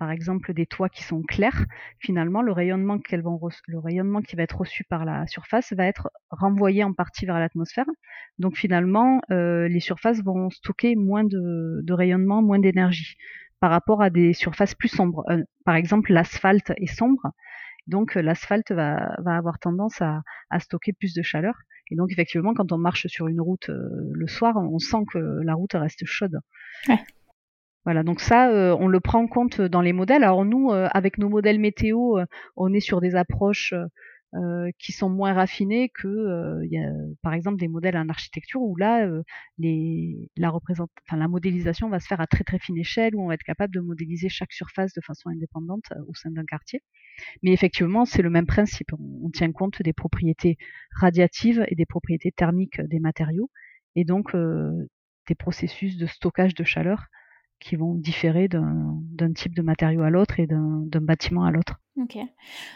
par 0.00 0.10
exemple 0.10 0.54
des 0.54 0.66
toits 0.66 0.88
qui 0.88 1.04
sont 1.04 1.22
clairs, 1.22 1.66
finalement 1.98 2.40
le 2.40 2.52
rayonnement, 2.52 2.98
vont 3.22 3.38
le 3.68 3.78
rayonnement 3.78 4.22
qui 4.22 4.34
va 4.34 4.42
être 4.42 4.58
reçu 4.58 4.82
par 4.82 5.04
la 5.04 5.26
surface 5.26 5.72
va 5.74 5.84
être 5.84 6.10
renvoyé 6.30 6.82
en 6.82 6.94
partie 6.94 7.26
vers 7.26 7.38
l'atmosphère. 7.38 7.84
Donc 8.38 8.56
finalement 8.56 9.20
les 9.28 9.80
surfaces 9.80 10.22
vont 10.24 10.48
stocker 10.50 10.96
moins 10.96 11.24
de, 11.24 11.92
rayonnement, 11.92 12.42
moins 12.42 12.58
d'énergie 12.58 13.16
par 13.60 13.70
rapport 13.70 14.00
à 14.02 14.08
des 14.08 14.32
surfaces 14.32 14.74
plus 14.74 14.88
sombres. 14.88 15.22
par 15.66 15.76
exemple 15.76 16.12
l'asphalte 16.12 16.72
est 16.78 16.86
sombre, 16.86 17.30
donc 17.86 18.14
l'asphalte 18.14 18.72
va, 18.72 19.14
avoir 19.26 19.58
tendance 19.58 20.00
à, 20.00 20.22
stocker 20.58 20.92
plus 20.92 21.12
de 21.14 21.22
chaleur. 21.22 21.54
Et 21.90 21.96
donc 21.96 22.12
effectivement, 22.12 22.54
quand 22.54 22.72
on 22.72 22.78
marche 22.78 23.08
sur 23.08 23.26
une 23.26 23.40
route 23.40 23.68
euh, 23.68 23.88
le 24.12 24.28
soir, 24.28 24.56
on 24.56 24.78
sent 24.78 25.04
que 25.12 25.18
la 25.18 25.54
route 25.54 25.72
reste 25.74 26.04
chaude. 26.04 26.38
Voilà, 27.84 28.02
donc 28.02 28.20
ça, 28.20 28.50
euh, 28.50 28.76
on 28.78 28.88
le 28.88 29.00
prend 29.00 29.20
en 29.20 29.26
compte 29.26 29.60
dans 29.60 29.80
les 29.80 29.92
modèles. 29.92 30.22
Alors 30.22 30.44
nous, 30.44 30.70
euh, 30.70 30.88
avec 30.92 31.16
nos 31.18 31.28
modèles 31.28 31.58
météo, 31.58 32.18
on 32.56 32.72
est 32.72 32.80
sur 32.80 33.00
des 33.00 33.14
approches 33.14 33.74
qui 34.78 34.92
sont 34.92 35.10
moins 35.10 35.32
raffinées 35.32 35.88
que, 35.88 36.64
y 36.66 36.78
a, 36.78 36.92
par 37.20 37.34
exemple, 37.34 37.58
des 37.58 37.66
modèles 37.66 37.96
en 37.96 38.08
architecture 38.08 38.62
où 38.62 38.76
là, 38.76 39.04
les, 39.58 40.30
la, 40.36 40.50
représente, 40.50 40.90
la 41.10 41.26
modélisation 41.26 41.88
va 41.88 41.98
se 41.98 42.06
faire 42.06 42.20
à 42.20 42.28
très 42.28 42.44
très 42.44 42.60
fine 42.60 42.78
échelle, 42.78 43.16
où 43.16 43.24
on 43.24 43.26
va 43.26 43.34
être 43.34 43.42
capable 43.42 43.74
de 43.74 43.80
modéliser 43.80 44.28
chaque 44.28 44.52
surface 44.52 44.92
de 44.94 45.00
façon 45.00 45.30
indépendante 45.30 45.92
au 46.06 46.14
sein 46.14 46.30
d'un 46.30 46.44
quartier. 46.44 46.80
Mais 47.42 47.52
effectivement, 47.52 48.04
c'est 48.04 48.22
le 48.22 48.30
même 48.30 48.46
principe. 48.46 48.92
On, 48.92 49.30
tient 49.30 49.50
compte 49.50 49.82
des 49.82 49.92
propriétés 49.92 50.58
radiatives 50.94 51.64
et 51.68 51.74
des 51.74 51.86
propriétés 51.86 52.30
thermiques 52.30 52.80
des 52.80 53.00
matériaux, 53.00 53.50
et 53.96 54.04
donc 54.04 54.34
euh, 54.34 54.88
des 55.28 55.34
processus 55.34 55.96
de 55.96 56.06
stockage 56.06 56.54
de 56.54 56.64
chaleur 56.64 57.06
qui 57.60 57.76
vont 57.76 57.94
différer 57.94 58.48
d'un 58.48 59.32
type 59.34 59.54
de 59.54 59.62
matériau 59.62 60.02
à 60.02 60.10
l'autre 60.10 60.40
et 60.40 60.46
d'un 60.46 61.00
bâtiment 61.00 61.44
à 61.44 61.50
l'autre. 61.50 61.76
Ok. 61.96 62.16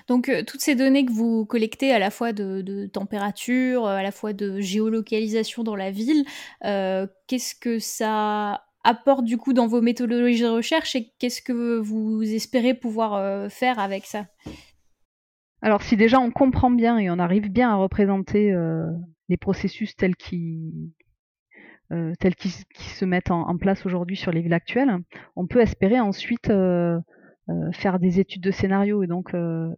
Donc 0.08 0.28
euh, 0.28 0.42
toutes 0.46 0.60
ces 0.60 0.74
données 0.74 1.06
que 1.06 1.12
vous 1.12 1.46
collectez 1.46 1.92
à 1.92 1.98
la 1.98 2.10
fois 2.10 2.32
de, 2.32 2.86
température, 2.86 3.86
à 3.86 4.02
la 4.02 4.12
fois 4.12 4.32
de 4.32 4.60
géolocalisation 4.60 5.62
dans 5.62 5.76
la 5.76 5.90
ville, 5.90 6.24
euh, 6.64 7.06
qu'est-ce 7.26 7.54
que 7.54 7.78
ça 7.78 8.64
apporte 8.84 9.24
du 9.24 9.38
coup 9.38 9.54
dans 9.54 9.66
vos 9.66 9.80
méthodologies 9.80 10.42
de 10.42 10.48
recherche 10.48 10.94
et 10.94 11.12
qu'est-ce 11.18 11.42
que 11.42 11.78
vous 11.78 12.22
espérez 12.22 12.74
pouvoir 12.74 13.14
euh, 13.14 13.48
faire 13.48 13.78
avec 13.78 14.04
ça? 14.04 14.26
Alors 15.62 15.82
si 15.82 15.96
déjà 15.96 16.20
on 16.20 16.30
comprend 16.30 16.70
bien 16.70 16.98
et 16.98 17.10
on 17.10 17.18
arrive 17.18 17.50
bien 17.50 17.70
à 17.70 17.76
représenter 17.76 18.52
euh, 18.52 18.84
les 19.30 19.38
processus 19.38 19.96
tels 19.96 20.14
qu'ils 20.14 20.92
euh, 21.92 22.12
tels 22.18 22.34
qui, 22.34 22.50
se 22.50 23.04
mettent 23.04 23.30
en, 23.30 23.56
place 23.58 23.86
aujourd'hui 23.86 24.16
sur 24.16 24.32
les 24.32 24.42
villes 24.42 24.54
actuelles, 24.54 24.98
on 25.36 25.46
peut 25.46 25.60
espérer 25.60 26.00
ensuite 26.00 26.52
faire 27.72 27.98
des 27.98 28.20
études 28.20 28.42
de 28.42 28.50
scénario. 28.50 29.02
Et 29.02 29.06
donc 29.06 29.34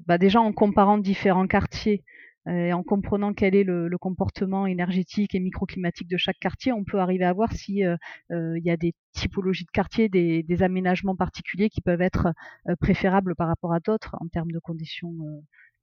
bah 0.06 0.18
déjà 0.18 0.40
en 0.40 0.52
comparant 0.52 0.98
différents 0.98 1.46
quartiers 1.46 2.04
et 2.48 2.72
en 2.72 2.84
comprenant 2.84 3.32
quel 3.32 3.56
est 3.56 3.64
le, 3.64 3.90
comportement 3.98 4.66
énergétique 4.66 5.34
et 5.34 5.40
microclimatique 5.40 6.08
de 6.08 6.16
chaque 6.16 6.38
quartier, 6.38 6.72
on 6.72 6.84
peut 6.84 7.00
arriver 7.00 7.24
à 7.24 7.32
voir 7.32 7.52
si 7.52 7.84
euh, 7.84 7.96
euh, 8.30 8.56
il 8.58 8.64
y 8.64 8.70
a 8.70 8.76
des 8.76 8.94
typologies 9.12 9.64
de 9.64 9.70
quartiers, 9.70 10.08
des, 10.08 10.44
des 10.44 10.62
aménagements 10.62 11.16
particuliers 11.16 11.70
qui 11.70 11.80
peuvent 11.80 12.02
être 12.02 12.28
euh, 12.68 12.76
préférables 12.78 13.34
par 13.34 13.48
rapport 13.48 13.72
à 13.72 13.80
d'autres 13.80 14.14
en 14.20 14.28
termes 14.28 14.52
de 14.52 14.60
conditions 14.60 15.12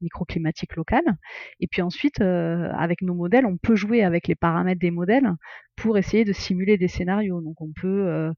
microclimatiques 0.04 0.76
locales. 0.76 1.18
Et 1.60 1.68
puis 1.68 1.82
ensuite, 1.82 2.22
avec 2.22 3.02
nos 3.02 3.16
modèles, 3.16 3.46
on 3.46 3.58
peut 3.58 3.76
jouer 3.76 4.04
avec 4.04 4.28
les 4.28 4.36
paramètres 4.36 4.82
des 4.82 4.92
modèles 4.92 5.32
pour 5.76 5.98
essayer 5.98 6.26
de 6.26 6.34
simuler 6.34 6.78
des 6.78 6.88
scénarios. 6.88 7.42
Donc 7.42 7.62
on 7.62 7.72
peut 7.74 8.32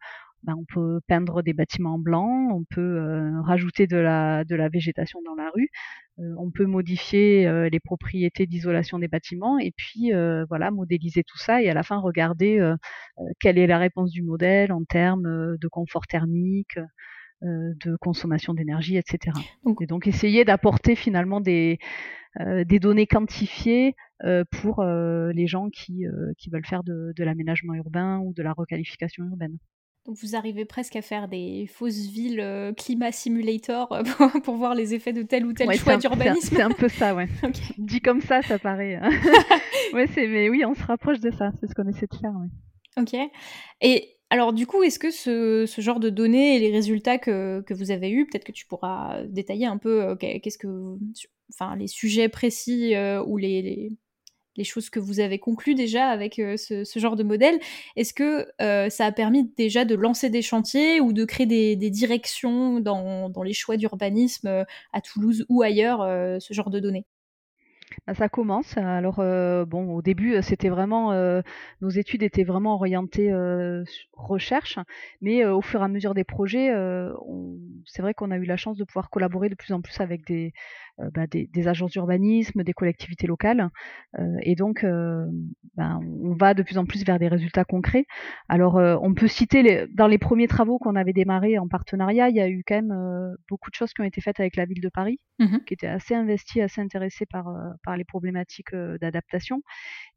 ben, 0.44 0.54
on 0.60 0.66
peut 0.66 1.00
peindre 1.08 1.42
des 1.42 1.54
bâtiments 1.54 1.98
blancs, 1.98 2.52
on 2.54 2.64
peut 2.70 3.32
rajouter 3.44 3.88
de 3.88 3.98
la, 3.98 4.44
de 4.44 4.56
la 4.56 4.70
végétation 4.70 5.20
dans 5.26 5.34
la 5.36 5.50
rue, 5.50 5.70
on 6.18 6.52
peut 6.52 6.66
modifier 6.66 7.70
les 7.70 7.80
propriétés 7.80 8.46
d'isolation 8.46 9.00
des 9.00 9.08
bâtiments 9.08 9.58
et 9.60 9.72
puis 9.76 10.12
voilà 10.48 10.72
modéliser 10.72 11.24
tout 11.24 11.38
ça 11.38 11.62
et 11.62 11.70
à 11.70 11.74
la 11.74 11.84
fin 11.84 11.98
regarder 11.98 12.74
quelle 13.40 13.58
est 13.58 13.68
la 13.68 13.80
réponse 13.80 14.12
du 14.12 14.22
modèle 14.22 14.72
en 14.72 14.84
termes 14.84 15.58
de 15.58 15.68
confort 15.68 16.08
thermique, 16.08 16.78
de 17.42 17.96
consommation 17.98 18.54
d'énergie, 18.54 18.98
etc. 18.98 19.38
Et 19.82 19.86
donc 19.86 20.08
essayer 20.08 20.46
d'apporter 20.46 20.96
finalement 20.96 21.42
des, 21.42 21.80
des 22.40 22.80
données 22.80 23.08
quantifiées 23.08 23.96
pour 24.52 24.84
les 24.84 25.48
gens 25.48 25.70
qui, 25.70 26.06
qui 26.38 26.50
veulent 26.50 26.66
faire 26.66 26.84
de, 26.84 27.14
de 27.16 27.24
l'aménagement 27.24 27.74
urbain 27.74 28.20
ou 28.20 28.34
de 28.34 28.44
la 28.44 28.54
requalification 28.54 29.26
urbaine. 29.26 29.58
Donc 30.06 30.18
vous 30.22 30.36
arrivez 30.36 30.66
presque 30.66 30.96
à 30.96 31.02
faire 31.02 31.28
des 31.28 31.66
fausses 31.68 32.06
villes 32.06 32.40
euh, 32.40 32.74
climat 32.74 33.12
simulator 33.12 33.92
euh, 33.92 34.04
pour, 34.44 34.56
voir 34.56 34.76
les 34.76 34.94
effets 34.94 35.14
de 35.14 35.24
tel 35.24 35.48
ou 35.48 35.54
tel 35.54 35.72
choix 35.74 35.98
d'urbanisme. 35.98 36.56
C'est 36.56 36.62
un, 36.62 36.70
peu 36.70 36.90
ça, 36.90 37.16
ouais. 37.16 37.28
Dit 37.80 38.02
comme 38.02 38.22
ça, 38.22 38.44
ça 38.44 38.60
paraît. 38.60 38.96
Hein. 38.96 39.10
ouais, 39.94 40.06
c'est, 40.14 40.28
mais 40.28 40.48
oui, 40.50 40.64
on 40.64 40.76
se 40.76 40.84
rapproche 40.84 41.20
de 41.20 41.32
ça. 41.32 41.50
C'est 41.60 41.68
ce 41.68 41.74
qu'on 41.74 41.88
essaie 41.88 42.06
de 42.06 42.16
faire. 42.18 42.34
Ouais. 42.34 43.02
Ok. 43.02 43.16
Et 43.82 44.15
alors 44.30 44.54
du 44.54 44.66
coup, 44.68 44.84
est-ce 44.84 45.00
que 45.00 45.12
ce, 45.12 45.66
genre 45.82 46.00
de 46.00 46.10
données 46.10 46.56
et 46.56 46.60
les 46.60 46.72
résultats 46.72 47.18
que, 47.18 47.64
vous 47.70 47.92
avez 47.92 48.10
eus, 48.10 48.26
peut-être 48.26 48.44
que 48.44 48.52
tu 48.52 48.66
pourras 48.66 49.24
détailler 49.26 49.66
un 49.66 49.78
peu 49.78 50.04
euh, 50.04 50.16
qu'est-ce 50.16 50.58
que, 50.58 50.98
enfin, 51.54 51.76
les 51.76 51.88
sujets 51.88 52.30
précis 52.30 52.96
ou 53.26 53.38
les 53.38 53.92
les 54.58 54.64
choses 54.64 54.90
que 54.90 55.00
vous 55.00 55.20
avez 55.20 55.40
conclues 55.40 55.76
déjà 55.76 56.08
avec 56.08 56.40
euh, 56.40 56.58
ce, 56.58 57.00
genre 57.00 57.16
de 57.16 57.24
modèle. 57.24 57.60
Est-ce 57.96 58.14
que 58.14 58.48
euh, 58.62 58.90
ça 58.90 59.06
a 59.06 59.12
permis 59.12 59.52
déjà 59.58 59.86
de 59.86 59.96
lancer 59.96 60.30
des 60.30 60.42
chantiers 60.42 61.00
ou 61.00 61.14
de 61.14 61.26
créer 61.26 61.46
des, 61.46 61.90
directions 61.90 62.80
dans, 62.80 63.32
les 63.44 63.54
choix 63.54 63.78
d'urbanisme 63.78 64.48
euh, 64.48 64.64
à 64.94 65.02
Toulouse 65.02 65.46
ou 65.50 65.62
ailleurs, 65.62 66.00
ce 66.42 66.54
genre 66.54 66.70
de 66.70 66.80
données? 66.80 67.06
Ça 68.14 68.30
commence. 68.30 68.78
Alors 68.78 69.18
bon, 69.18 69.94
au 69.94 70.02
début, 70.02 70.42
c'était 70.42 70.70
vraiment 70.70 71.14
nos 71.82 71.90
études 71.90 72.24
étaient 72.24 72.44
vraiment 72.44 72.76
orientées 72.76 73.34
recherche, 74.14 74.80
mais 75.22 75.46
au 75.46 75.62
fur 75.62 75.82
et 75.82 75.84
à 75.84 75.88
mesure 75.88 76.14
des 76.14 76.24
projets, 76.24 76.72
c'est 77.86 78.02
vrai 78.02 78.14
qu'on 78.14 78.32
a 78.32 78.38
eu 78.38 78.46
la 78.46 78.58
chance 78.58 78.78
de 78.78 78.84
pouvoir 78.84 79.10
collaborer 79.10 79.50
de 79.50 79.56
plus 79.56 79.74
en 79.74 79.82
plus 79.82 80.00
avec 80.00 80.26
des 80.26 80.46
euh, 80.46 80.52
bah, 81.14 81.28
des, 81.28 81.48
des, 81.48 81.68
agences 81.68 81.92
d'urbanisme, 81.92 82.64
des 82.64 82.74
collectivités 82.74 83.28
locales. 83.28 83.70
Euh, 84.18 84.38
et 84.44 84.56
donc, 84.56 84.84
euh, 84.84 85.26
bah, 85.76 86.00
on 86.02 86.34
va 86.34 86.54
de 86.54 86.64
plus 86.64 86.78
en 86.78 86.86
plus 86.86 87.04
vers 87.04 87.20
des 87.20 87.28
résultats 87.28 87.66
concrets. 87.66 88.06
Alors, 88.50 88.76
on 88.76 89.14
peut 89.14 89.28
citer 89.28 89.62
les, 89.62 89.88
dans 89.94 90.08
les 90.08 90.18
premiers 90.18 90.48
travaux 90.48 90.78
qu'on 90.78 90.96
avait 90.96 91.14
démarrés 91.14 91.58
en 91.58 91.68
partenariat, 91.68 92.30
il 92.30 92.36
y 92.36 92.42
a 92.42 92.50
eu 92.50 92.64
quand 92.66 92.76
même 92.76 93.36
beaucoup 93.50 93.70
de 93.70 93.76
choses 93.76 93.94
qui 93.94 94.02
ont 94.02 94.06
été 94.06 94.22
faites 94.22 94.40
avec 94.40 94.56
la 94.56 94.66
ville 94.66 94.82
de 94.82 94.90
Paris, 94.90 95.20
mmh 95.40 95.58
qui 95.66 95.74
était 95.74 95.88
assez 95.88 96.14
investie, 96.14 96.62
assez 96.62 96.82
intéressée 96.82 97.26
par, 97.26 97.48
par 97.84 97.98
les 97.98 98.04
problématiques 98.04 98.76
d'adaptation 99.02 99.62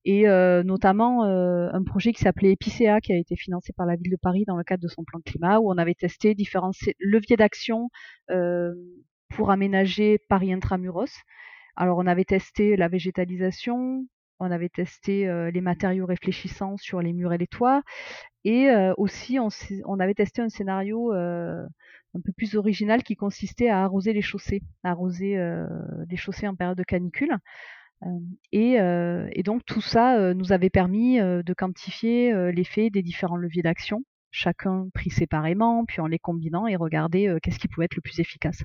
et 0.05 0.27
notamment 0.65 1.25
un 1.25 1.83
projet 1.85 2.13
qui 2.13 2.23
s'appelait 2.23 2.53
Epicea 2.53 3.01
qui 3.01 3.13
a 3.13 3.17
été 3.17 3.37
financé 3.37 3.73
par 3.77 3.87
la 3.87 3.97
ville 3.97 4.11
de 4.11 4.19
Paris 4.21 4.45
dans 4.47 4.57
le 4.57 4.65
cadre 4.65 4.83
de 4.83 4.89
son 4.89 5.05
plan 5.05 5.21
climat 5.21 5.59
où 5.59 5.71
on 5.71 5.79
avait 5.79 5.95
testé 5.95 6.35
différents 6.35 6.73
leviers 6.99 7.37
d'action 7.37 7.91
euh, 8.31 8.75
pour 9.39 9.53
aménager 9.53 10.19
Paris 10.29 10.53
intramuros. 10.53 11.23
Alors 11.77 11.99
on 11.99 12.09
avait 12.09 12.25
testé 12.25 12.77
la 12.77 12.89
végétalisation, 12.89 14.05
on 14.41 14.51
avait 14.51 14.69
testé 14.69 15.29
euh, 15.29 15.53
les 15.53 15.61
matériaux 15.61 16.07
réfléchissants 16.07 16.77
sur 16.77 17.01
les 17.01 17.13
murs 17.13 17.33
et 17.33 17.39
les 17.39 17.47
toits, 17.47 17.85
et 18.43 18.69
euh, 18.69 18.93
aussi 18.97 19.39
on, 19.39 20.01
avait 20.01 20.15
testé 20.15 20.43
un 20.43 20.49
scénario 20.49 21.15
euh, 21.15 21.65
un 22.15 22.21
peu 22.21 22.33
plus 22.33 22.57
original 22.57 23.05
qui 23.05 23.15
consistait 23.15 23.69
à 23.69 23.85
arroser 23.85 24.13
les 24.13 24.23
chaussées, 24.23 24.61
à 24.83 24.91
arroser 24.91 25.39
les 26.11 26.17
chaussées 26.17 26.49
en 26.49 26.57
période 26.57 26.77
de 26.77 26.83
canicule. 26.83 27.37
Et, 28.51 28.77
donc 29.45 29.65
tout 29.65 29.81
ça 29.81 30.35
nous 30.35 30.53
avait 30.53 30.71
permis 30.71 31.21
de 31.21 31.55
quantifier 31.55 32.51
l'effet 32.51 32.91
des 32.91 33.03
différents 33.03 33.37
leviers 33.37 33.63
d'action 33.63 34.03
chacun 34.39 34.89
pris 34.95 35.11
séparément, 35.11 35.85
puis 35.85 36.01
en 36.01 36.07
les 36.07 36.19
combinant 36.19 36.67
et 36.67 36.77
regarder 36.77 37.29
euh, 37.29 37.39
qu'est-ce 37.43 37.59
qui 37.59 37.69
pouvait 37.69 37.87
être 37.87 37.97
le 37.97 38.03
plus 38.03 38.21
efficace. 38.21 38.63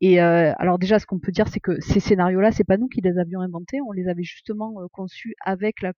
Et 0.00 0.20
euh, 0.20 0.52
alors 0.58 0.78
déjà, 0.78 0.98
ce 0.98 1.06
qu'on 1.06 1.20
peut 1.20 1.32
dire, 1.32 1.48
c'est 1.48 1.60
que 1.60 1.80
ces 1.80 2.00
scénarios-là, 2.00 2.50
c'est 2.52 2.64
pas 2.64 2.76
nous 2.76 2.88
qui 2.88 3.00
les 3.00 3.18
avions 3.18 3.40
inventés, 3.40 3.80
on 3.80 3.92
les 3.92 4.08
avait 4.08 4.24
justement 4.24 4.80
euh, 4.80 4.86
conçus 4.92 5.34
avec 5.44 5.82
la, 5.82 5.92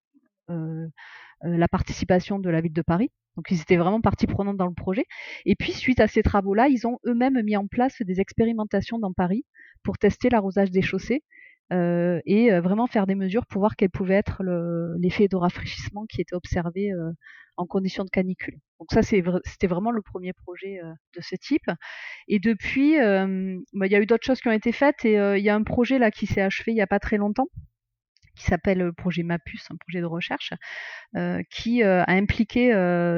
la 1.42 1.68
participation 1.68 2.38
de 2.38 2.50
la 2.50 2.60
ville 2.60 2.72
de 2.72 2.82
Paris. 2.82 3.10
Donc 3.36 3.50
ils 3.50 3.60
étaient 3.60 3.76
vraiment 3.76 4.00
partie 4.00 4.26
prenante 4.26 4.56
dans 4.56 4.66
le 4.66 4.74
projet. 4.74 5.04
Et 5.44 5.56
puis 5.56 5.72
suite 5.72 6.00
à 6.00 6.06
ces 6.06 6.22
travaux-là, 6.22 6.68
ils 6.68 6.86
ont 6.86 6.98
eux-mêmes 7.06 7.42
mis 7.42 7.56
en 7.56 7.66
place 7.66 8.00
des 8.00 8.20
expérimentations 8.20 8.98
dans 8.98 9.12
Paris 9.12 9.44
pour 9.82 9.98
tester 9.98 10.30
l'arrosage 10.30 10.70
des 10.70 10.82
chaussées 10.82 11.22
euh, 11.72 12.20
et 12.26 12.52
euh, 12.52 12.60
vraiment 12.60 12.86
faire 12.86 13.06
des 13.06 13.16
mesures 13.16 13.44
pour 13.46 13.60
voir 13.60 13.74
quel 13.76 13.90
pouvait 13.90 14.14
être 14.14 14.42
l'effet 14.98 15.26
de 15.28 15.36
rafraîchissement 15.36 16.06
qui 16.06 16.20
était 16.20 16.36
observé 16.36 16.92
euh, 16.92 17.10
en 17.56 17.66
conditions 17.66 18.04
de 18.04 18.10
canicule. 18.10 18.58
Donc 18.78 18.88
ça, 18.92 19.02
c'était 19.02 19.66
vraiment 19.66 19.90
le 19.90 20.02
premier 20.02 20.32
projet 20.32 20.78
de 21.14 21.20
ce 21.22 21.34
type. 21.36 21.70
Et 22.28 22.38
depuis, 22.38 22.98
bah, 22.98 23.86
il 23.86 23.92
y 23.92 23.94
a 23.96 24.00
eu 24.00 24.04
d'autres 24.04 24.26
choses 24.26 24.42
qui 24.42 24.48
ont 24.48 24.52
été 24.52 24.72
faites 24.72 25.06
et 25.06 25.14
il 25.14 25.42
y 25.42 25.48
a 25.48 25.54
un 25.54 25.62
projet 25.62 25.98
là 25.98 26.10
qui 26.10 26.26
s'est 26.26 26.42
achevé 26.42 26.72
il 26.72 26.74
n'y 26.74 26.82
a 26.82 26.86
pas 26.86 26.98
très 26.98 27.16
longtemps 27.16 27.48
qui 28.36 28.44
s'appelle 28.44 28.76
le 28.76 28.92
projet 28.92 29.22
MAPUS, 29.22 29.64
un 29.70 29.76
projet 29.76 30.02
de 30.02 30.04
recherche, 30.04 30.52
qui 31.50 31.82
a 31.82 32.04
impliqué 32.06 32.68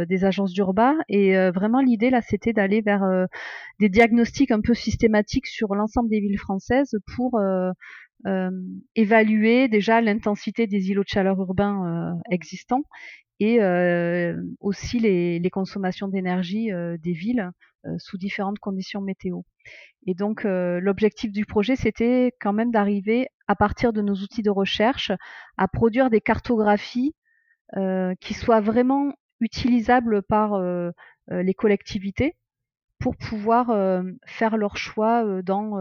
des 0.09 0.25
agences 0.25 0.53
d'urbain. 0.53 0.95
Et 1.09 1.35
vraiment, 1.51 1.81
l'idée, 1.81 2.11
là, 2.11 2.23
c'était 2.23 2.53
d'aller 2.53 2.81
vers 2.81 3.03
des 3.81 3.89
diagnostics 3.89 4.53
un 4.53 4.61
peu 4.61 4.75
systématiques 4.75 5.49
sur 5.49 5.75
l'ensemble 5.75 6.09
des 6.09 6.21
villes 6.21 6.39
françaises 6.39 6.97
pour 7.17 7.41
évaluer 8.95 9.69
déjà 9.69 10.01
l'intensité 10.01 10.67
des 10.67 10.91
îlots 10.91 11.05
de 11.05 11.09
chaleur 11.09 11.39
urbains 11.39 12.19
existants 12.31 12.83
et 13.41 13.61
aussi 14.61 14.99
les, 14.99 15.39
les 15.39 15.51
consommations 15.51 16.09
d'énergie 16.09 16.71
des 17.03 17.13
villes 17.13 17.51
sous 17.99 18.19
différentes 18.19 18.59
conditions 18.59 19.01
météo. 19.01 19.43
Et 20.07 20.15
donc 20.15 20.45
l'objectif 20.45 21.33
du 21.33 21.47
projet, 21.47 21.77
c'était 21.77 22.33
quand 22.41 22.53
même 22.53 22.71
d'arriver 22.71 23.29
à 23.47 23.55
partir 23.55 23.93
de 23.93 24.03
nos 24.03 24.15
outils 24.15 24.43
de 24.43 24.51
recherche 24.51 25.13
à 25.57 25.69
produire 25.69 26.11
des 26.11 26.21
cartographies 26.21 27.15
qui 28.21 28.35
soient 28.35 28.61
vraiment 28.61 29.13
utilisables 29.41 30.23
par 30.23 30.61
les 31.31 31.55
collectivités 31.55 32.35
pour 32.99 33.17
pouvoir 33.17 33.67
faire 34.27 34.57
leur 34.57 34.77
choix 34.77 35.43
dans 35.43 35.79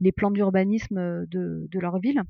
les 0.00 0.12
plans 0.12 0.30
d'urbanisme 0.30 1.26
de, 1.26 1.78
leur 1.78 1.98
ville. 1.98 2.22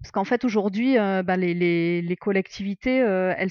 Parce 0.00 0.12
qu'en 0.12 0.24
fait, 0.24 0.44
aujourd'hui, 0.44 0.96
bah, 0.96 1.36
les, 1.36 2.16
collectivités, 2.20 2.96
elles 2.98 3.50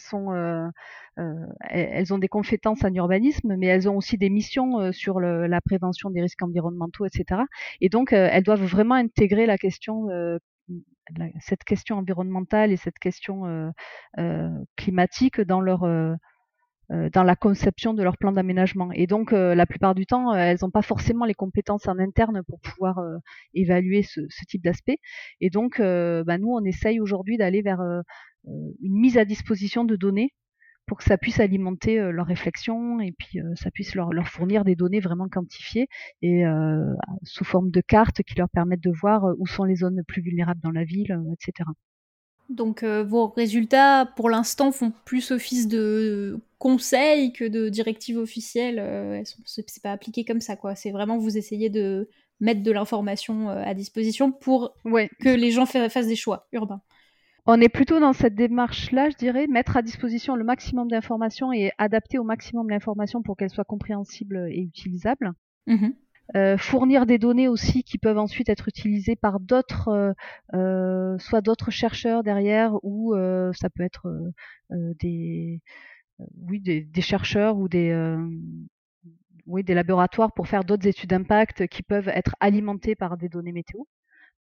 euh, 1.71 2.05
ont 2.11 2.17
des 2.17 2.27
compétences 2.27 2.83
en 2.83 2.93
urbanisme, 2.93 3.55
mais 3.57 3.67
elles 3.67 3.89
ont 3.89 3.97
aussi 3.97 4.17
des 4.17 4.29
missions 4.29 4.79
euh, 4.79 4.91
sur 4.91 5.19
la 5.19 5.61
prévention 5.61 6.09
des 6.09 6.21
risques 6.21 6.43
environnementaux, 6.43 7.05
etc. 7.05 7.41
Et 7.81 7.89
donc, 7.89 8.13
euh, 8.13 8.29
elles 8.31 8.43
doivent 8.43 8.63
vraiment 8.63 8.95
intégrer 8.95 9.45
la 9.45 9.57
question 9.57 10.09
cette 11.39 11.63
question 11.63 11.97
environnementale 11.97 12.71
et 12.71 12.77
cette 12.77 12.99
question 12.99 13.71
euh, 14.17 14.49
climatique 14.75 15.39
dans 15.41 15.61
leur 15.61 15.83
euh, 15.83 16.13
dans 16.89 17.23
la 17.23 17.35
conception 17.35 17.93
de 17.93 18.03
leur 18.03 18.17
plan 18.17 18.31
d'aménagement. 18.31 18.91
Et 18.93 19.07
donc, 19.07 19.33
euh, 19.33 19.55
la 19.55 19.65
plupart 19.65 19.95
du 19.95 20.05
temps, 20.05 20.33
elles 20.33 20.59
n'ont 20.61 20.71
pas 20.71 20.81
forcément 20.81 21.25
les 21.25 21.33
compétences 21.33 21.87
en 21.87 21.99
interne 21.99 22.43
pour 22.47 22.59
pouvoir 22.59 22.99
évaluer 23.53 24.03
ce, 24.03 24.21
type 24.47 24.63
d'aspect. 24.63 24.99
Et 25.41 25.49
donc, 25.49 25.79
bah, 25.79 26.37
nous, 26.37 26.49
on 26.49 26.63
essaye 26.63 26.99
aujourd'hui 26.99 27.37
d'aller 27.37 27.61
vers 27.61 27.81
une 28.45 28.99
mise 28.99 29.17
à 29.17 29.25
disposition 29.25 29.83
de 29.83 29.95
données 29.95 30.33
pour 30.87 30.97
que 30.97 31.03
ça 31.03 31.17
puisse 31.17 31.39
alimenter 31.39 31.99
euh, 31.99 32.11
leur 32.11 32.25
réflexion 32.25 32.99
et 33.01 33.11
puis 33.11 33.39
euh, 33.41 33.53
ça 33.55 33.69
puisse 33.69 33.93
leur, 33.93 34.09
fournir 34.27 34.63
des 34.63 34.75
données 34.75 35.01
vraiment 35.01 35.27
quantifiées 35.27 35.87
et 36.21 36.45
euh, 36.47 36.93
sous 37.23 37.43
forme 37.43 37.69
de 37.69 37.81
cartes 37.81 38.23
qui 38.23 38.35
leur 38.35 38.49
permettent 38.49 38.83
de 38.83 38.91
voir 38.91 39.25
où 39.37 39.45
sont 39.45 39.65
les 39.65 39.75
zones 39.75 40.01
plus 40.07 40.21
vulnérables 40.21 40.61
dans 40.61 40.71
la 40.71 40.85
ville, 40.85 41.19
etc. 41.33 41.69
Donc 42.49 42.83
vos 42.83 43.27
résultats, 43.27 44.05
pour 44.15 44.29
l'instant, 44.29 44.71
font 44.71 44.91
plus 45.05 45.31
office 45.31 45.67
de 45.67 46.39
conseil 46.59 47.33
que 47.33 47.45
de 47.45 47.69
directive 47.69 48.17
officielle. 48.17 48.79
Euh, 48.79 49.21
c'est 49.45 49.83
pas 49.83 49.91
appliqué 49.91 50.25
comme 50.25 50.41
ça, 50.41 50.55
quoi. 50.55 50.75
C'est 50.75 50.91
vraiment 50.91 51.17
vous 51.17 51.37
essayez 51.37 51.69
de 51.69 52.09
mettre 52.39 52.63
de 52.63 52.71
l'information 52.71 53.49
à 53.49 53.73
disposition 53.73 54.31
pour 54.31 54.75
ouais. 54.85 55.09
que 55.19 55.29
les 55.29 55.51
gens 55.51 55.65
fassent 55.65 56.07
des 56.07 56.15
choix 56.15 56.47
urbains. 56.51 56.81
On 57.49 57.61
est 57.61 57.69
plutôt 57.69 58.01
dans 58.01 58.11
cette 58.11 58.35
démarche-là, 58.35 59.09
je 59.09 59.15
dirais, 59.15 59.47
mettre 59.47 59.77
à 59.77 59.81
disposition 59.81 60.35
le 60.35 60.43
maximum 60.43 60.89
d'informations 60.89 61.53
et 61.53 61.71
adapter 61.77 62.17
au 62.17 62.25
maximum 62.25 62.69
l'information 62.69 63.21
pour 63.21 63.37
qu'elle 63.37 63.49
soit 63.49 63.63
compréhensible 63.63 64.49
et 64.51 64.59
utilisable. 64.59 65.31
Mmh 65.65 65.87
euh, 66.35 66.57
fournir 66.57 67.05
des 67.05 67.17
données 67.17 67.47
aussi 67.47 67.83
qui 67.83 67.97
peuvent 67.97 68.17
ensuite 68.17 68.49
être 68.49 68.67
utilisées 68.67 69.15
par 69.15 69.39
d'autres, 69.39 69.89
euh, 69.89 70.13
euh 70.53 71.17
soit 71.19 71.41
d'autres 71.41 71.71
chercheurs 71.71 72.23
derrière, 72.23 72.73
ou 72.83 73.15
euh, 73.15 73.51
ça 73.53 73.69
peut 73.69 73.83
être 73.83 74.07
euh, 74.71 74.93
des, 74.99 75.61
oui, 76.47 76.59
des, 76.59 76.81
des, 76.81 77.01
chercheurs 77.01 77.57
ou 77.57 77.69
des, 77.69 77.93
oui, 79.45 79.63
des 79.63 79.73
laboratoires 79.73 80.33
pour 80.33 80.47
faire 80.47 80.63
d'autres 80.63 80.87
études 80.87 81.09
d'impact 81.09 81.67
qui 81.67 81.83
peuvent 81.83 82.09
être 82.09 82.35
alimentées 82.39 82.95
par 82.95 83.17
des 83.17 83.29
données 83.29 83.53
météo. 83.53 83.83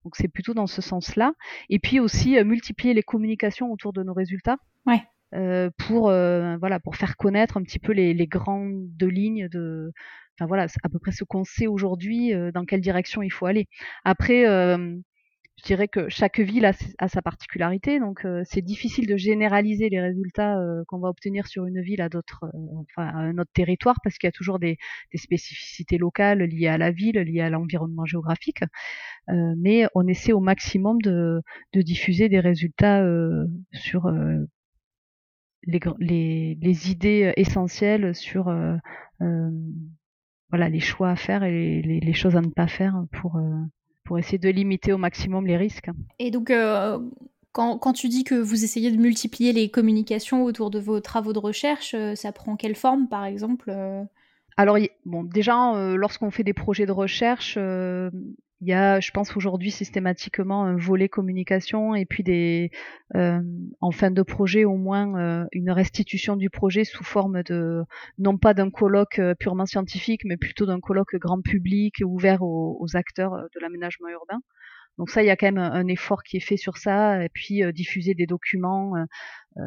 Donc 0.03 0.15
c'est 0.15 0.27
plutôt 0.27 0.53
dans 0.53 0.67
ce 0.67 0.81
sens-là. 0.81 1.33
Et 1.69 1.79
puis 1.79 1.99
aussi 1.99 2.37
euh, 2.37 2.43
multiplier 2.43 2.93
les 2.93 3.03
communications 3.03 3.71
autour 3.71 3.93
de 3.93 4.03
nos 4.03 4.13
résultats. 4.13 4.57
Ouais. 4.85 5.03
Euh, 5.35 5.69
pour 5.77 6.09
euh, 6.09 6.55
voilà 6.57 6.79
pour 6.79 6.95
faire 6.95 7.17
connaître 7.17 7.57
un 7.57 7.63
petit 7.63 7.79
peu 7.79 7.91
les, 7.91 8.13
les 8.13 8.27
grandes 8.27 8.89
lignes 9.01 9.49
de 9.49 9.91
enfin 10.37 10.47
voilà 10.47 10.67
à 10.83 10.89
peu 10.89 10.99
près 10.99 11.11
ce 11.11 11.23
qu'on 11.23 11.43
sait 11.43 11.67
aujourd'hui 11.67 12.33
dans 12.53 12.65
quelle 12.65 12.81
direction 12.81 13.21
il 13.21 13.31
faut 13.31 13.45
aller 13.45 13.67
après 14.05 14.45
je 15.57 15.63
dirais 15.63 15.87
que 15.87 16.07
chaque 16.07 16.39
ville 16.39 16.65
a, 16.65 17.07
sa 17.07 17.21
particularité, 17.21 17.99
donc 17.99 18.25
euh, 18.25 18.43
c'est 18.45 18.61
difficile 18.61 19.07
de 19.07 19.17
généraliser 19.17 19.89
les 19.89 19.99
résultats 19.99 20.59
euh, 20.59 20.83
qu'on 20.87 20.99
va 20.99 21.09
obtenir 21.09 21.47
sur 21.47 21.65
une 21.65 21.81
ville 21.81 22.01
à 22.01 22.09
d'autres, 22.09 22.43
euh, 22.43 22.81
enfin 22.81 23.07
à 23.07 23.17
un 23.17 23.37
autre 23.39 23.49
territoire, 23.53 23.95
parce 24.03 24.17
qu'il 24.17 24.27
y 24.27 24.29
a 24.29 24.31
toujours 24.31 24.59
des, 24.59 24.77
spécificités 25.15 25.97
locales 25.97 26.43
liées 26.43 26.67
à 26.67 26.77
la 26.77 26.91
ville, 26.91 27.17
liées 27.17 27.41
à 27.41 27.49
l'environnement 27.49 28.05
géographique. 28.05 28.61
mais 29.27 29.87
on 29.95 30.07
essaie 30.07 30.31
au 30.31 30.39
maximum 30.39 31.01
de, 31.01 31.41
diffuser 31.73 32.29
des 32.29 32.39
résultats 32.39 33.03
sur 33.73 34.11
les, 35.63 36.91
idées 36.91 37.33
essentielles 37.35 38.13
sur 38.15 38.51
voilà 40.49 40.69
les 40.69 40.79
choix 40.79 41.09
à 41.09 41.15
faire 41.15 41.43
et 41.43 41.81
les, 41.81 41.99
les, 41.99 42.13
choses 42.13 42.35
à 42.35 42.41
ne 42.41 42.49
pas 42.49 42.67
faire 42.67 43.03
pour 43.11 43.39
pour 44.07 44.17
essayer 44.17 44.37
de 44.37 44.49
limiter 44.49 44.93
au 44.93 44.97
maximum 44.97 45.45
les 45.45 45.57
risques. 45.57 45.89
Et 46.17 46.31
donc, 46.31 46.49
euh, 46.49 46.97
quand, 47.51 47.77
quand, 47.77 47.93
tu 47.93 48.07
dis 48.07 48.23
que 48.23 48.35
vous 48.35 48.63
essayez 48.63 48.89
de 48.89 48.97
multiplier 48.97 49.51
les 49.51 49.69
communications 49.69 50.43
autour 50.43 50.71
de 50.71 50.79
vos 50.79 51.01
travaux 51.01 51.33
de 51.33 51.39
recherche, 51.39 51.93
euh, 51.93 52.15
ça 52.15 52.31
prend 52.31 52.55
quelle 52.55 52.75
forme, 52.75 53.09
par 53.09 53.25
exemple 53.25 53.69
euh? 53.69 54.03
Alors, 54.55 54.77
bon, 55.05 55.23
déjà, 55.23 55.73
lorsqu'on 55.95 56.31
fait 56.31 56.43
des 56.43 56.53
projets 56.53 56.87
de 56.87 56.91
recherche, 56.91 57.59
il 58.61 58.67
y 58.67 58.73
a, 58.73 58.99
je 58.99 59.11
pense 59.11 59.35
aujourd'hui 59.37 59.69
systématiquement 59.69 60.63
un 60.63 60.75
volet 60.75 61.09
communication 61.09 61.93
et 61.93 62.05
puis 62.05 62.23
des, 62.23 62.71
euh, 63.15 63.39
en 63.81 63.91
fin 63.91 64.09
de 64.09 64.21
projet 64.23 64.65
au 64.65 64.77
moins 64.77 65.19
euh, 65.19 65.45
une 65.51 65.69
restitution 65.69 66.35
du 66.35 66.49
projet 66.49 66.83
sous 66.83 67.03
forme 67.03 67.43
de, 67.43 67.83
non 68.17 68.37
pas 68.37 68.53
d'un 68.55 68.71
colloque 68.71 69.19
euh, 69.19 69.35
purement 69.35 69.67
scientifique, 69.67 70.21
mais 70.25 70.37
plutôt 70.37 70.65
d'un 70.65 70.79
colloque 70.79 71.15
grand 71.17 71.41
public 71.41 72.01
ouvert 72.03 72.41
aux, 72.41 72.77
aux 72.79 72.95
acteurs 72.95 73.33
de 73.53 73.59
l'aménagement 73.59 74.09
urbain. 74.09 74.39
Donc 74.97 75.11
ça, 75.11 75.21
il 75.21 75.27
y 75.27 75.29
a 75.29 75.35
quand 75.35 75.45
même 75.45 75.59
un, 75.59 75.87
effort 75.87 76.23
qui 76.23 76.37
est 76.37 76.41
fait 76.41 76.57
sur 76.57 76.77
ça, 76.77 77.23
et 77.23 77.29
puis 77.29 77.63
euh, 77.63 77.71
diffuser 77.71 78.15
des 78.15 78.25
documents 78.25 78.95
euh, 78.95 79.61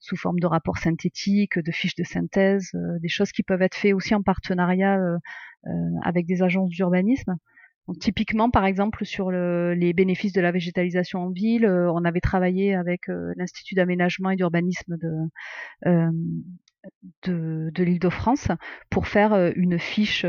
sous 0.00 0.16
forme 0.16 0.40
de 0.40 0.46
rapports 0.46 0.78
synthétiques, 0.78 1.58
de 1.58 1.70
fiches 1.70 1.94
de 1.94 2.04
synthèse, 2.04 2.72
des 3.00 3.08
choses 3.08 3.30
qui 3.30 3.42
peuvent 3.42 3.62
être 3.62 3.76
faites 3.76 3.94
aussi 3.94 4.14
en 4.14 4.22
partenariat 4.22 4.98
avec 6.04 6.26
des 6.26 6.42
agences 6.42 6.70
d'urbanisme. 6.70 7.36
Donc, 7.88 7.98
typiquement, 8.00 8.50
par 8.50 8.64
exemple, 8.64 9.04
sur 9.04 9.30
le, 9.30 9.74
les 9.74 9.92
bénéfices 9.92 10.32
de 10.32 10.40
la 10.40 10.50
végétalisation 10.50 11.20
en 11.20 11.30
ville, 11.30 11.64
euh, 11.66 11.90
on 11.92 12.04
avait 12.04 12.20
travaillé 12.20 12.74
avec 12.74 13.08
euh, 13.08 13.32
l'Institut 13.36 13.76
d'aménagement 13.76 14.30
et 14.30 14.36
d'urbanisme 14.36 14.96
de, 14.96 15.12
euh, 15.86 16.10
de, 17.22 17.70
de 17.72 17.84
l'Île-de-France 17.84 18.48
pour 18.90 19.06
faire 19.06 19.52
une 19.56 19.78
fiche 19.78 20.26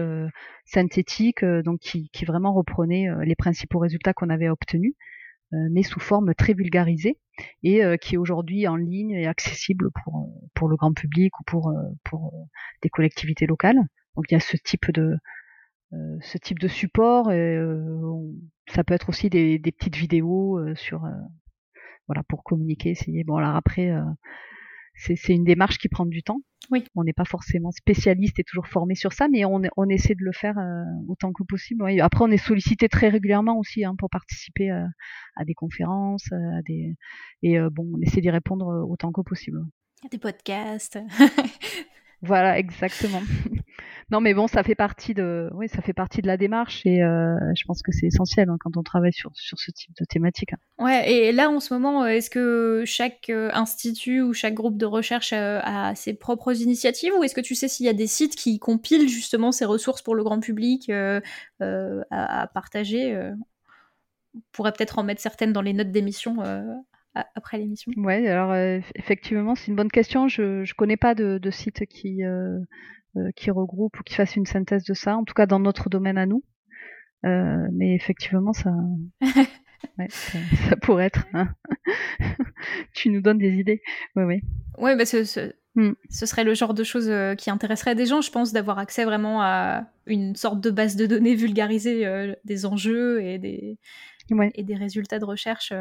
synthétique 0.66 1.46
donc 1.46 1.80
qui, 1.80 2.10
qui, 2.12 2.26
vraiment 2.26 2.54
reprenait 2.54 3.08
les 3.24 3.36
principaux 3.36 3.80
résultats 3.80 4.14
qu'on 4.14 4.30
avait 4.30 4.50
obtenus, 4.50 4.94
mais 5.52 5.84
sous 5.84 6.00
forme 6.00 6.34
très 6.34 6.54
vulgarisée 6.54 7.20
et 7.62 7.84
qui 8.02 8.16
est 8.16 8.18
aujourd'hui 8.18 8.68
en 8.68 8.76
ligne 8.76 9.12
et 9.12 9.28
accessible 9.28 9.92
pour, 10.04 10.30
pour 10.56 10.68
le 10.68 10.76
grand 10.78 10.94
public 10.94 11.40
ou 11.40 11.44
pour, 11.44 11.72
pour 12.04 12.34
des 12.82 12.90
collectivités 12.90 13.46
locales. 13.46 13.80
Donc 14.18 14.26
il 14.32 14.34
y 14.34 14.38
a 14.38 14.40
ce 14.40 14.58
type 14.58 14.92
de, 14.92 15.02
euh, 15.04 15.18
ce 15.92 16.38
type 16.38 16.60
de 16.60 16.68
support. 16.68 17.32
Et, 17.32 17.56
euh, 17.56 18.32
ça 18.68 18.84
peut 18.84 18.94
être 18.94 19.10
aussi 19.10 19.30
des, 19.30 19.60
des 19.60 19.72
petites 19.72 19.96
vidéos 19.96 20.60
euh, 20.60 20.76
sur 20.76 21.02
voilà 22.08 22.24
pour 22.28 22.44
communiquer, 22.44 22.92
essayer. 22.92 23.24
Bon 23.24 23.38
alors 23.38 23.56
après 23.56 23.92
c'est 24.96 25.34
une 25.34 25.44
démarche 25.44 25.78
qui 25.78 25.90
prend 25.90 26.06
du 26.06 26.24
temps. 26.24 26.42
Oui. 26.72 26.84
On 26.96 27.04
n'est 27.04 27.14
pas 27.14 27.26
forcément 27.26 27.72
spécialiste 27.72 28.40
et 28.40 28.44
toujours 28.44 28.68
formé 28.68 28.96
sur 28.96 29.14
ça, 29.14 29.28
mais 29.30 29.46
on, 29.46 29.62
on 29.78 29.90
essaie 29.90 30.16
de 30.16 30.24
le 30.24 30.32
faire 30.34 30.58
euh, 30.58 30.84
autant 31.08 31.32
que 31.32 31.44
possible. 31.44 31.86
Après, 32.02 32.26
on 32.26 32.32
est 32.32 32.38
sollicité 32.38 32.90
très 32.90 33.08
régulièrement 33.08 33.58
aussi 33.58 33.86
hein, 33.86 33.96
pour 33.98 34.10
participer 34.10 34.70
à, 34.72 34.88
à, 35.36 35.46
des 35.46 35.54
conférences, 35.54 36.30
à 36.32 36.62
des 36.64 36.96
et 37.44 37.60
euh, 37.60 37.70
bon, 37.70 37.90
on 37.96 38.02
essaie 38.02 38.22
d'y 38.22 38.30
répondre 38.30 38.86
autant 38.90 39.12
que 39.12 39.22
possible. 39.22 39.60
Des 40.12 40.18
podcasts. 40.18 41.00
Voilà, 42.22 42.58
exactement. 42.58 43.22
non, 44.10 44.22
mais 44.22 44.34
bon, 44.34 44.48
ça 44.48 44.64
fait 44.64 44.76
partie 44.76 45.14
de, 45.14 45.50
oui, 45.54 45.70
ça 45.70 45.82
fait 45.82 45.94
partie 45.94 46.22
de 46.22 46.28
la 46.28 46.38
démarche 46.38 46.82
et 46.86 47.04
euh, 47.04 47.36
je 47.56 47.64
pense 47.66 47.84
que 47.84 47.92
c'est 47.92 48.08
essentiel 48.08 48.50
hein, 48.50 48.58
quand 48.60 48.76
on 48.76 48.84
travaille 48.84 49.14
sur, 49.14 49.32
ce 49.36 49.72
type 49.72 49.92
de 50.00 50.06
thématique. 50.06 50.52
Ouais, 50.80 51.12
et 51.12 51.32
là 51.32 51.50
en 51.50 51.60
ce 51.60 51.74
moment, 51.74 52.04
euh, 52.04 52.08
est-ce 52.08 52.32
que 52.32 52.84
chaque 52.86 53.30
euh, 53.30 53.52
institut 53.54 54.22
ou 54.22 54.34
chaque 54.34 54.56
groupe 54.56 54.78
de 54.78 54.86
recherche 54.86 55.32
a, 55.32 55.94
ses 55.96 56.16
propres 56.16 56.60
initiatives 56.60 57.14
ou 57.14 57.24
est-ce 57.24 57.36
que 57.36 57.42
tu 57.42 57.54
sais 57.54 57.68
s'il 57.68 57.86
y 57.86 57.90
a 57.90 57.94
des 57.94 58.08
sites 58.08 58.36
qui 58.36 58.58
compilent 58.58 59.10
justement 59.10 59.52
ces 59.52 59.66
ressources 59.66 60.02
pour 60.02 60.16
le 60.16 60.24
grand 60.24 60.40
public 60.40 60.90
à, 60.90 61.22
à, 62.10 62.48
partager 62.48 63.16
On 64.36 64.42
pourrait 64.52 64.74
peut-être 64.74 64.98
en 64.98 65.04
mettre 65.04 65.22
certaines 65.22 65.54
dans 65.54 65.62
les 65.62 65.74
notes 65.74 65.92
d'émission 65.92 66.38
après 67.36 67.58
l'émission 67.58 67.92
Ouais, 67.98 68.28
alors 68.28 68.56
effectivement, 68.96 69.56
c'est 69.56 69.68
une 69.68 69.76
bonne 69.76 69.92
question. 69.92 70.28
Je 70.28 70.62
ne 70.62 70.76
connais 70.76 70.98
pas 70.98 71.16
de, 71.16 71.38
de 71.38 71.52
site 71.52 71.86
qui, 71.86 72.24
euh, 73.18 73.32
qui 73.36 73.52
regroupe 73.52 74.00
ou 74.00 74.04
qui 74.04 74.14
fasse 74.14 74.36
une 74.36 74.46
synthèse 74.46 74.84
de 74.84 74.94
ça, 74.94 75.16
en 75.16 75.24
tout 75.24 75.34
cas 75.34 75.46
dans 75.46 75.60
notre 75.60 75.90
domaine 75.90 76.18
à 76.18 76.26
nous. 76.26 76.44
Euh, 77.26 77.68
mais 77.74 77.96
effectivement, 77.96 78.54
ça, 78.54 78.72
ça, 80.10 80.76
pourrait 80.82 81.06
être. 81.06 81.26
Hein. 81.34 81.48
tu 82.94 83.10
nous 83.10 83.22
donnes 83.22 83.40
des 83.40 83.54
idées. 83.54 83.82
Oui, 84.16 84.24
oui. 84.24 84.42
Oui, 84.78 84.96
bah 84.96 85.06
ce, 85.06 85.52
hmm. 85.76 85.94
ce, 86.10 86.26
serait 86.28 86.44
le 86.44 86.54
genre 86.54 86.76
de 86.76 86.84
choses 86.84 87.10
euh, 87.10 87.34
qui 87.34 87.50
intéresserait 87.50 87.96
des 87.96 88.06
gens, 88.06 88.22
je 88.22 88.30
pense, 88.30 88.54
d'avoir 88.54 88.78
accès 88.78 89.06
vraiment 89.06 89.42
à 89.42 89.88
une 90.06 90.36
sorte 90.36 90.62
de 90.62 90.70
base 90.70 90.96
de 90.96 91.08
données 91.08 91.36
vulgarisée 91.36 92.06
des 92.46 92.66
enjeux 92.68 93.24
et 93.24 93.40
des, 93.40 93.80
et 94.54 94.64
des 94.64 94.76
résultats 94.76 95.18
de 95.18 95.26
recherche. 95.26 95.74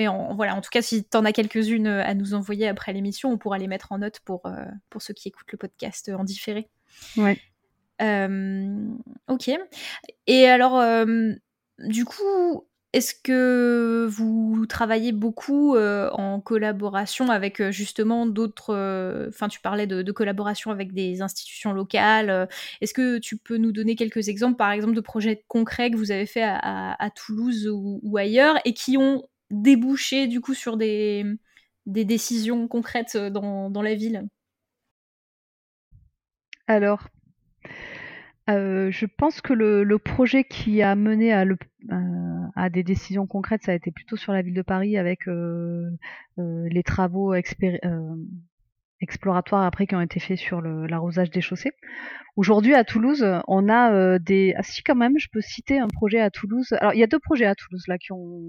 Mais 0.00 0.08
en, 0.08 0.34
voilà, 0.34 0.56
en 0.56 0.62
tout 0.62 0.70
cas, 0.70 0.80
si 0.80 1.04
tu 1.04 1.14
en 1.18 1.26
as 1.26 1.32
quelques-unes 1.32 1.86
euh, 1.86 2.02
à 2.02 2.14
nous 2.14 2.32
envoyer 2.32 2.66
après 2.66 2.94
l'émission, 2.94 3.30
on 3.30 3.36
pourra 3.36 3.58
les 3.58 3.66
mettre 3.66 3.92
en 3.92 3.98
note 3.98 4.20
pour, 4.20 4.46
euh, 4.46 4.64
pour 4.88 5.02
ceux 5.02 5.12
qui 5.12 5.28
écoutent 5.28 5.52
le 5.52 5.58
podcast 5.58 6.10
en 6.16 6.24
différé. 6.24 6.70
Ouais. 7.18 7.38
Euh, 8.00 8.88
ok. 9.28 9.50
Et 10.26 10.48
alors, 10.48 10.82
du 11.80 12.06
coup, 12.06 12.66
est-ce 12.94 13.12
que 13.14 14.06
vous 14.08 14.64
travaillez 14.66 15.12
beaucoup 15.12 15.76
en 15.76 16.40
collaboration 16.40 17.28
avec 17.28 17.62
justement 17.68 18.24
d'autres... 18.24 19.28
Enfin, 19.28 19.48
tu 19.48 19.60
parlais 19.60 19.86
de, 19.86 20.12
collaboration 20.12 20.70
avec 20.70 20.94
des 20.94 21.20
institutions 21.20 21.74
locales. 21.74 22.48
Est-ce 22.80 22.94
que 22.94 23.18
tu 23.18 23.36
peux 23.36 23.58
nous 23.58 23.72
donner 23.72 23.96
quelques 23.96 24.28
exemples, 24.28 24.56
par 24.56 24.70
exemple, 24.70 24.94
de 24.94 25.02
projets 25.02 25.44
concrets 25.46 25.90
que 25.90 25.98
vous 25.98 26.10
avez 26.10 26.24
fait 26.24 26.42
à, 26.42 27.10
Toulouse 27.14 27.68
ou, 27.70 28.16
ailleurs 28.16 28.56
et 28.64 28.72
qui 28.72 28.96
ont 28.96 29.24
déboucher 29.50 30.26
du 30.26 30.40
coup 30.40 30.54
sur 30.54 30.76
des, 30.76 31.24
décisions 31.86 32.68
concrètes 32.68 33.16
euh, 33.16 33.30
dans, 33.30 33.82
la 33.82 33.94
ville? 33.94 34.28
Alors, 36.66 37.08
euh, 38.48 38.90
je 38.90 39.06
pense 39.06 39.40
que 39.40 39.52
le, 39.52 39.98
projet 39.98 40.44
qui 40.44 40.82
a 40.82 40.94
mené 40.94 41.34
euh, 41.34 41.56
à, 42.54 42.70
des 42.70 42.82
décisions 42.82 43.26
concrètes, 43.26 43.64
ça 43.64 43.72
a 43.72 43.74
été 43.74 43.90
plutôt 43.90 44.16
sur 44.16 44.32
la 44.32 44.42
ville 44.42 44.54
de 44.54 44.62
Paris 44.62 44.96
avec 44.96 45.26
les 46.36 46.82
travaux 46.84 47.34
exploratoires 49.00 49.64
après 49.64 49.86
qui 49.86 49.94
ont 49.96 50.00
été 50.00 50.20
faits 50.20 50.38
sur 50.38 50.60
l'arrosage 50.62 51.30
des 51.30 51.40
chaussées. 51.40 51.72
Aujourd'hui 52.36 52.74
à 52.74 52.84
Toulouse, 52.84 53.26
on 53.48 53.68
a 53.68 54.18
des... 54.20 54.54
Ah 54.56 54.62
si 54.62 54.84
quand 54.84 54.94
même, 54.94 55.18
je 55.18 55.28
peux 55.32 55.40
citer 55.40 55.80
un 55.80 55.88
projet 55.88 56.20
à 56.20 56.30
Toulouse. 56.30 56.72
Alors 56.74 56.94
il 56.94 57.00
y 57.00 57.02
a 57.04 57.08
deux 57.08 57.18
projets 57.18 57.46
à 57.46 57.56
Toulouse 57.56 57.84
là 57.88 57.98
qui 57.98 58.12
ont 58.12 58.40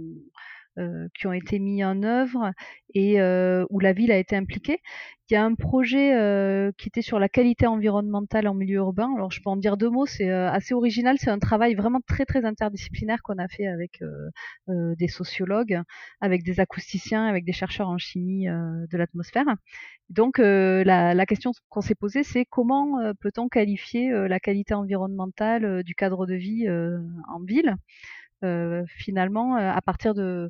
euh, 0.79 1.09
qui 1.13 1.27
ont 1.27 1.33
été 1.33 1.59
mis 1.59 1.83
en 1.83 2.01
œuvre 2.01 2.53
et 2.93 3.19
euh, 3.19 3.65
où 3.69 3.81
la 3.81 3.91
ville 3.91 4.09
a 4.09 4.15
été 4.15 4.37
impliquée. 4.37 4.79
Il 5.29 5.33
y 5.33 5.35
a 5.35 5.43
un 5.43 5.53
projet 5.53 6.15
euh, 6.15 6.71
qui 6.77 6.87
était 6.87 7.01
sur 7.01 7.19
la 7.19 7.27
qualité 7.27 7.67
environnementale 7.67 8.47
en 8.47 8.53
milieu 8.53 8.77
urbain. 8.77 9.09
Alors 9.17 9.31
je 9.31 9.41
peux 9.41 9.49
en 9.49 9.57
dire 9.57 9.75
deux 9.75 9.89
mots, 9.89 10.05
c'est 10.05 10.29
assez 10.29 10.73
original. 10.73 11.17
C'est 11.19 11.29
un 11.29 11.39
travail 11.39 11.75
vraiment 11.75 11.99
très 12.07 12.23
très 12.23 12.45
interdisciplinaire 12.45 13.21
qu'on 13.21 13.37
a 13.37 13.49
fait 13.49 13.67
avec 13.67 14.01
des 14.67 15.07
sociologues, 15.09 15.81
avec 16.21 16.43
des 16.43 16.61
acousticiens, 16.61 17.25
avec 17.25 17.43
des 17.43 17.53
chercheurs 17.53 17.89
en 17.89 17.97
chimie 17.97 18.45
de 18.45 18.97
l'atmosphère. 18.97 19.47
Donc 20.09 20.37
la, 20.37 21.25
question 21.25 21.51
qu'on 21.69 21.81
s'est 21.81 21.95
posée, 21.95 22.23
c'est 22.23 22.45
comment 22.45 22.97
peut-on 23.19 23.49
qualifier 23.49 24.09
la 24.27 24.39
qualité 24.39 24.73
environnementale 24.73 25.83
du 25.83 25.95
cadre 25.95 26.25
de 26.25 26.35
vie 26.35 26.69
en 26.69 27.43
ville? 27.43 27.75
Finalement, 28.87 29.57
euh, 29.57 29.71
à 29.71 29.81
partir 29.81 30.13
de 30.13 30.49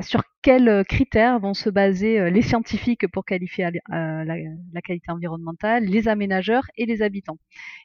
sur 0.00 0.22
quels 0.42 0.84
critères 0.88 1.38
vont 1.38 1.54
se 1.54 1.70
baser 1.70 2.30
les 2.32 2.42
scientifiques 2.42 3.06
pour 3.12 3.24
qualifier 3.24 3.70
la, 3.88 4.82
qualité 4.82 5.12
environnementale, 5.12 5.84
les 5.84 6.08
aménageurs 6.08 6.64
et 6.76 6.84
les 6.84 7.00
habitants. 7.00 7.38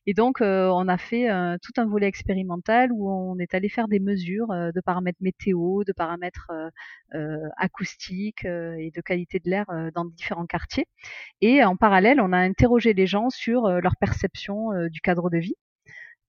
Et 0.08 0.16
donc, 0.16 0.38
on 0.42 0.88
a 0.88 0.98
fait 0.98 1.28
tout 1.62 1.72
un 1.78 1.86
volet 1.86 2.08
expérimental 2.08 2.92
où 2.92 3.12
on 3.12 3.38
est 3.38 3.54
allé 3.54 3.70
faire 3.70 3.88
des 3.88 4.00
mesures 4.00 4.48
de 4.48 4.82
paramètres 4.82 5.20
météo, 5.22 5.84
de 5.84 5.94
paramètres 5.94 6.52
acoustiques 7.58 8.46
et 8.46 8.92
de 8.96 9.02
qualité 9.02 9.38
de 9.38 9.52
l'air 9.52 9.66
dans 9.94 10.06
différents 10.06 10.48
quartiers. 10.48 10.88
Et 11.42 11.64
en 11.64 11.76
parallèle, 11.76 12.20
on 12.20 12.34
a 12.34 12.40
interrogé 12.40 12.94
les 12.94 13.06
gens 13.06 13.30
sur 13.30 13.68
leur 13.68 13.96
perception 13.98 14.70
du 14.90 15.00
cadre 15.00 15.30
de 15.30 15.38
vie 15.38 15.56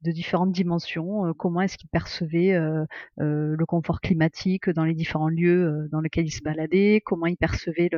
de 0.04 0.12
différentes 0.12 0.52
dimensions. 0.52 1.26
Euh, 1.26 1.32
comment 1.32 1.62
est-ce 1.62 1.76
qu'ils 1.76 1.88
percevaient 1.88 2.52
euh, 2.52 2.84
euh, 3.20 3.56
le 3.58 3.66
confort 3.66 4.00
climatique 4.00 4.70
dans 4.70 4.84
les 4.84 4.94
différents 4.94 5.28
lieux 5.28 5.88
dans 5.90 6.00
lesquels 6.00 6.26
ils 6.26 6.30
se 6.30 6.42
baladaient, 6.42 7.02
comment 7.04 7.26
ils 7.26 7.36
percevaient 7.36 7.90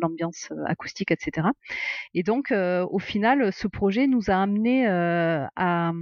l'ambiance 0.00 0.52
acoustique, 0.66 1.10
etc. 1.10 1.48
Et 2.14 2.22
donc, 2.22 2.52
au 2.52 2.98
final, 2.98 3.52
ce 3.52 3.68
projet 3.68 4.06
nous 4.06 4.30
a 4.30 4.34
amené 4.34 4.86
à, 4.86 5.92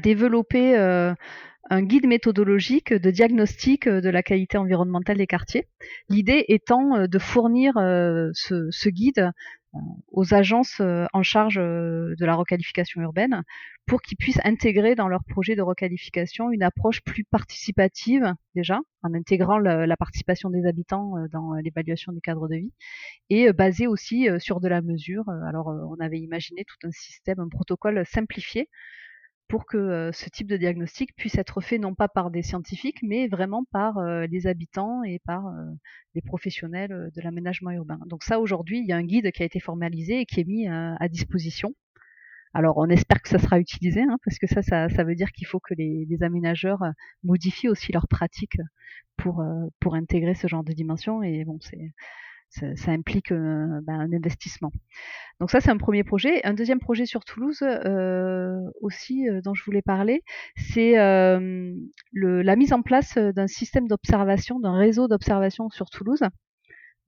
développer 0.00 0.76
un 0.76 1.82
guide 1.82 2.06
méthodologique 2.06 2.92
de 2.92 3.10
diagnostic 3.10 3.88
de 3.88 4.08
la 4.08 4.22
qualité 4.22 4.58
environnementale 4.58 5.16
des 5.16 5.26
quartiers. 5.26 5.66
L'idée 6.08 6.44
étant 6.48 7.06
de 7.06 7.18
fournir 7.18 7.74
ce, 7.74 8.88
guide 8.88 9.30
aux 10.12 10.34
agences 10.34 10.80
euh, 10.80 11.06
en 11.12 11.22
charge 11.22 11.58
euh, 11.58 12.14
de 12.18 12.24
la 12.24 12.34
requalification 12.34 13.00
urbaine 13.00 13.42
pour 13.86 14.00
qu'ils 14.00 14.16
puissent 14.16 14.40
intégrer 14.44 14.94
dans 14.94 15.08
leur 15.08 15.24
projet 15.24 15.56
de 15.56 15.62
requalification 15.62 16.50
une 16.50 16.62
approche 16.62 17.02
plus 17.02 17.24
participative 17.24 18.32
déjà, 18.54 18.80
en 19.02 19.14
intégrant 19.14 19.58
la, 19.58 19.96
participation 19.96 20.50
des 20.50 20.66
habitants 20.66 21.16
euh, 21.16 21.28
dans 21.32 21.54
l'évaluation 21.54 22.12
du 22.12 22.20
cadre 22.20 22.48
de 22.48 22.56
vie, 22.56 22.72
et 23.30 23.52
basée 23.52 23.86
aussi 23.86 24.28
sur 24.38 24.60
de 24.60 24.68
la 24.68 24.80
mesure. 24.80 25.28
Alors 25.46 25.66
on 25.66 26.00
avait 26.00 26.18
imaginé 26.18 26.64
tout 26.64 26.86
un 26.86 26.90
système, 26.90 27.40
un 27.40 27.48
protocole 27.48 28.04
simplifié 28.06 28.68
pour 29.54 29.66
que 29.66 30.10
ce 30.12 30.28
type 30.30 30.48
de 30.48 30.56
diagnostic 30.56 31.14
puisse 31.14 31.38
être 31.38 31.60
fait 31.60 31.78
non 31.78 31.94
pas 31.94 32.08
par 32.08 32.32
des 32.32 32.42
scientifiques, 32.42 32.98
mais 33.04 33.28
vraiment 33.28 33.62
par 33.70 34.02
les 34.26 34.48
habitants 34.48 35.04
et 35.04 35.20
par 35.20 35.44
les 36.16 36.22
professionnels 36.22 37.12
de 37.14 37.22
l'aménagement 37.22 37.70
urbain. 37.70 38.00
Donc 38.06 38.24
ça, 38.24 38.40
aujourd'hui, 38.40 38.80
il 38.80 38.86
y 38.86 38.90
a 38.90 38.96
un 38.96 39.04
guide 39.04 39.30
qui 39.30 39.44
a 39.44 39.46
été 39.46 39.60
formalisé 39.60 40.18
et 40.18 40.26
qui 40.26 40.40
est 40.40 40.44
mis 40.44 40.66
à 40.66 41.08
disposition. 41.08 41.72
Alors, 42.52 42.78
on 42.78 42.88
espère 42.88 43.22
que 43.22 43.28
ça 43.28 43.38
sera 43.38 43.60
utilisé, 43.60 44.02
hein, 44.02 44.18
parce 44.24 44.38
que 44.38 44.48
ça, 44.48 44.60
ça, 44.60 45.04
veut 45.04 45.14
dire 45.14 45.30
qu'il 45.30 45.46
faut 45.46 45.60
que 45.60 45.74
les, 45.74 46.20
aménageurs 46.22 46.82
modifient 47.22 47.68
aussi 47.68 47.92
leurs 47.92 48.08
pratiques 48.08 48.58
pour, 49.16 49.40
pour 49.78 49.94
intégrer 49.94 50.34
ce 50.34 50.48
genre 50.48 50.64
de 50.64 50.72
dimension. 50.72 51.22
Et 51.22 51.44
bon, 51.44 51.60
c'est 51.60 51.92
ça, 52.76 52.90
implique 52.90 53.30
ben, 53.30 53.82
un 53.88 54.12
investissement. 54.12 54.70
Donc 55.40 55.50
ça, 55.50 55.60
c'est 55.60 55.70
un 55.70 55.76
premier 55.76 56.04
projet. 56.04 56.44
Un 56.44 56.54
deuxième 56.54 56.78
projet 56.78 57.06
sur 57.06 57.24
Toulouse 57.24 57.62
euh, 57.62 58.60
aussi 58.80 59.28
euh, 59.28 59.40
dont 59.42 59.54
je 59.54 59.64
voulais 59.64 59.82
parler, 59.82 60.22
c'est 60.56 60.98
euh, 60.98 61.74
la 62.12 62.56
mise 62.56 62.72
en 62.72 62.82
place 62.82 63.18
d'un 63.18 63.46
système 63.46 63.88
d'observation, 63.88 64.60
d'un 64.60 64.76
réseau 64.76 65.08
d'observation 65.08 65.70
sur 65.70 65.90
Toulouse 65.90 66.22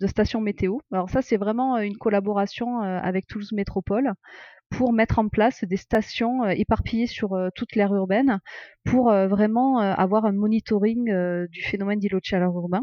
de 0.00 0.06
stations 0.06 0.40
météo. 0.40 0.78
Alors 0.92 1.08
ça, 1.08 1.22
c'est 1.22 1.36
vraiment 1.36 1.78
une 1.78 1.96
collaboration 1.96 2.80
avec 2.80 3.26
Toulouse 3.26 3.52
Métropole 3.52 4.12
pour 4.68 4.92
mettre 4.92 5.18
en 5.18 5.28
place 5.28 5.64
des 5.64 5.78
stations 5.78 6.44
éparpillées 6.44 7.06
sur 7.06 7.30
toute 7.54 7.74
l'aire 7.76 7.94
urbaine 7.94 8.40
pour 8.84 9.06
vraiment 9.06 9.78
avoir 9.78 10.26
un 10.26 10.32
monitoring 10.32 11.46
du 11.46 11.62
phénomène 11.62 11.98
d'îlot 11.98 12.18
de 12.18 12.24
chaleur 12.24 12.54
urbain 12.54 12.82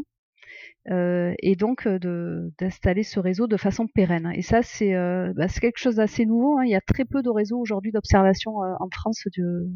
euh, 0.90 1.34
et 1.38 1.56
donc 1.56 1.86
euh, 1.86 2.50
d'installer 2.58 3.02
ce 3.02 3.18
réseau 3.18 3.46
de 3.46 3.56
façon 3.56 3.86
pérenne. 3.86 4.30
Et 4.34 4.42
ça, 4.42 4.62
c'est 4.62 4.94
euh, 4.94 5.32
bah, 5.34 5.48
quelque 5.48 5.78
chose 5.78 5.96
d'assez 5.96 6.26
nouveau. 6.26 6.58
Hein. 6.58 6.64
Il 6.64 6.70
y 6.70 6.74
a 6.74 6.80
très 6.80 7.04
peu 7.04 7.22
de 7.22 7.30
réseaux 7.30 7.58
aujourd'hui 7.58 7.92
d'observation 7.92 8.56
en 8.56 8.88
France 8.92 9.24
de, 9.36 9.68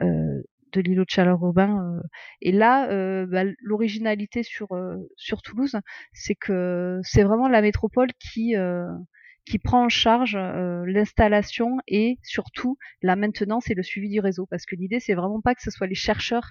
de 0.00 0.80
l'îlot 0.80 1.04
de 1.04 1.10
chaleur 1.10 1.42
urbain. 1.42 2.00
Et 2.40 2.52
là, 2.52 2.86
bah, 3.26 3.44
l'originalité 3.60 4.42
sur, 4.42 4.68
sur 5.16 5.42
Toulouse, 5.42 5.76
c'est 6.12 6.34
que 6.34 7.00
c'est 7.02 7.22
vraiment 7.22 7.48
la 7.48 7.62
métropole 7.62 8.08
qui 8.18 8.54
qui 9.44 9.58
prend 9.58 9.86
en 9.86 9.88
charge 9.88 10.36
l'installation 10.36 11.78
et 11.86 12.18
surtout 12.22 12.76
la 13.00 13.16
maintenance 13.16 13.70
et 13.70 13.74
le 13.74 13.82
suivi 13.82 14.10
du 14.10 14.20
réseau. 14.20 14.46
Parce 14.50 14.66
que 14.66 14.76
l'idée, 14.76 15.00
c'est 15.00 15.14
vraiment 15.14 15.40
pas 15.40 15.54
que 15.54 15.62
ce 15.62 15.70
soit 15.70 15.86
les 15.86 15.94
chercheurs 15.94 16.50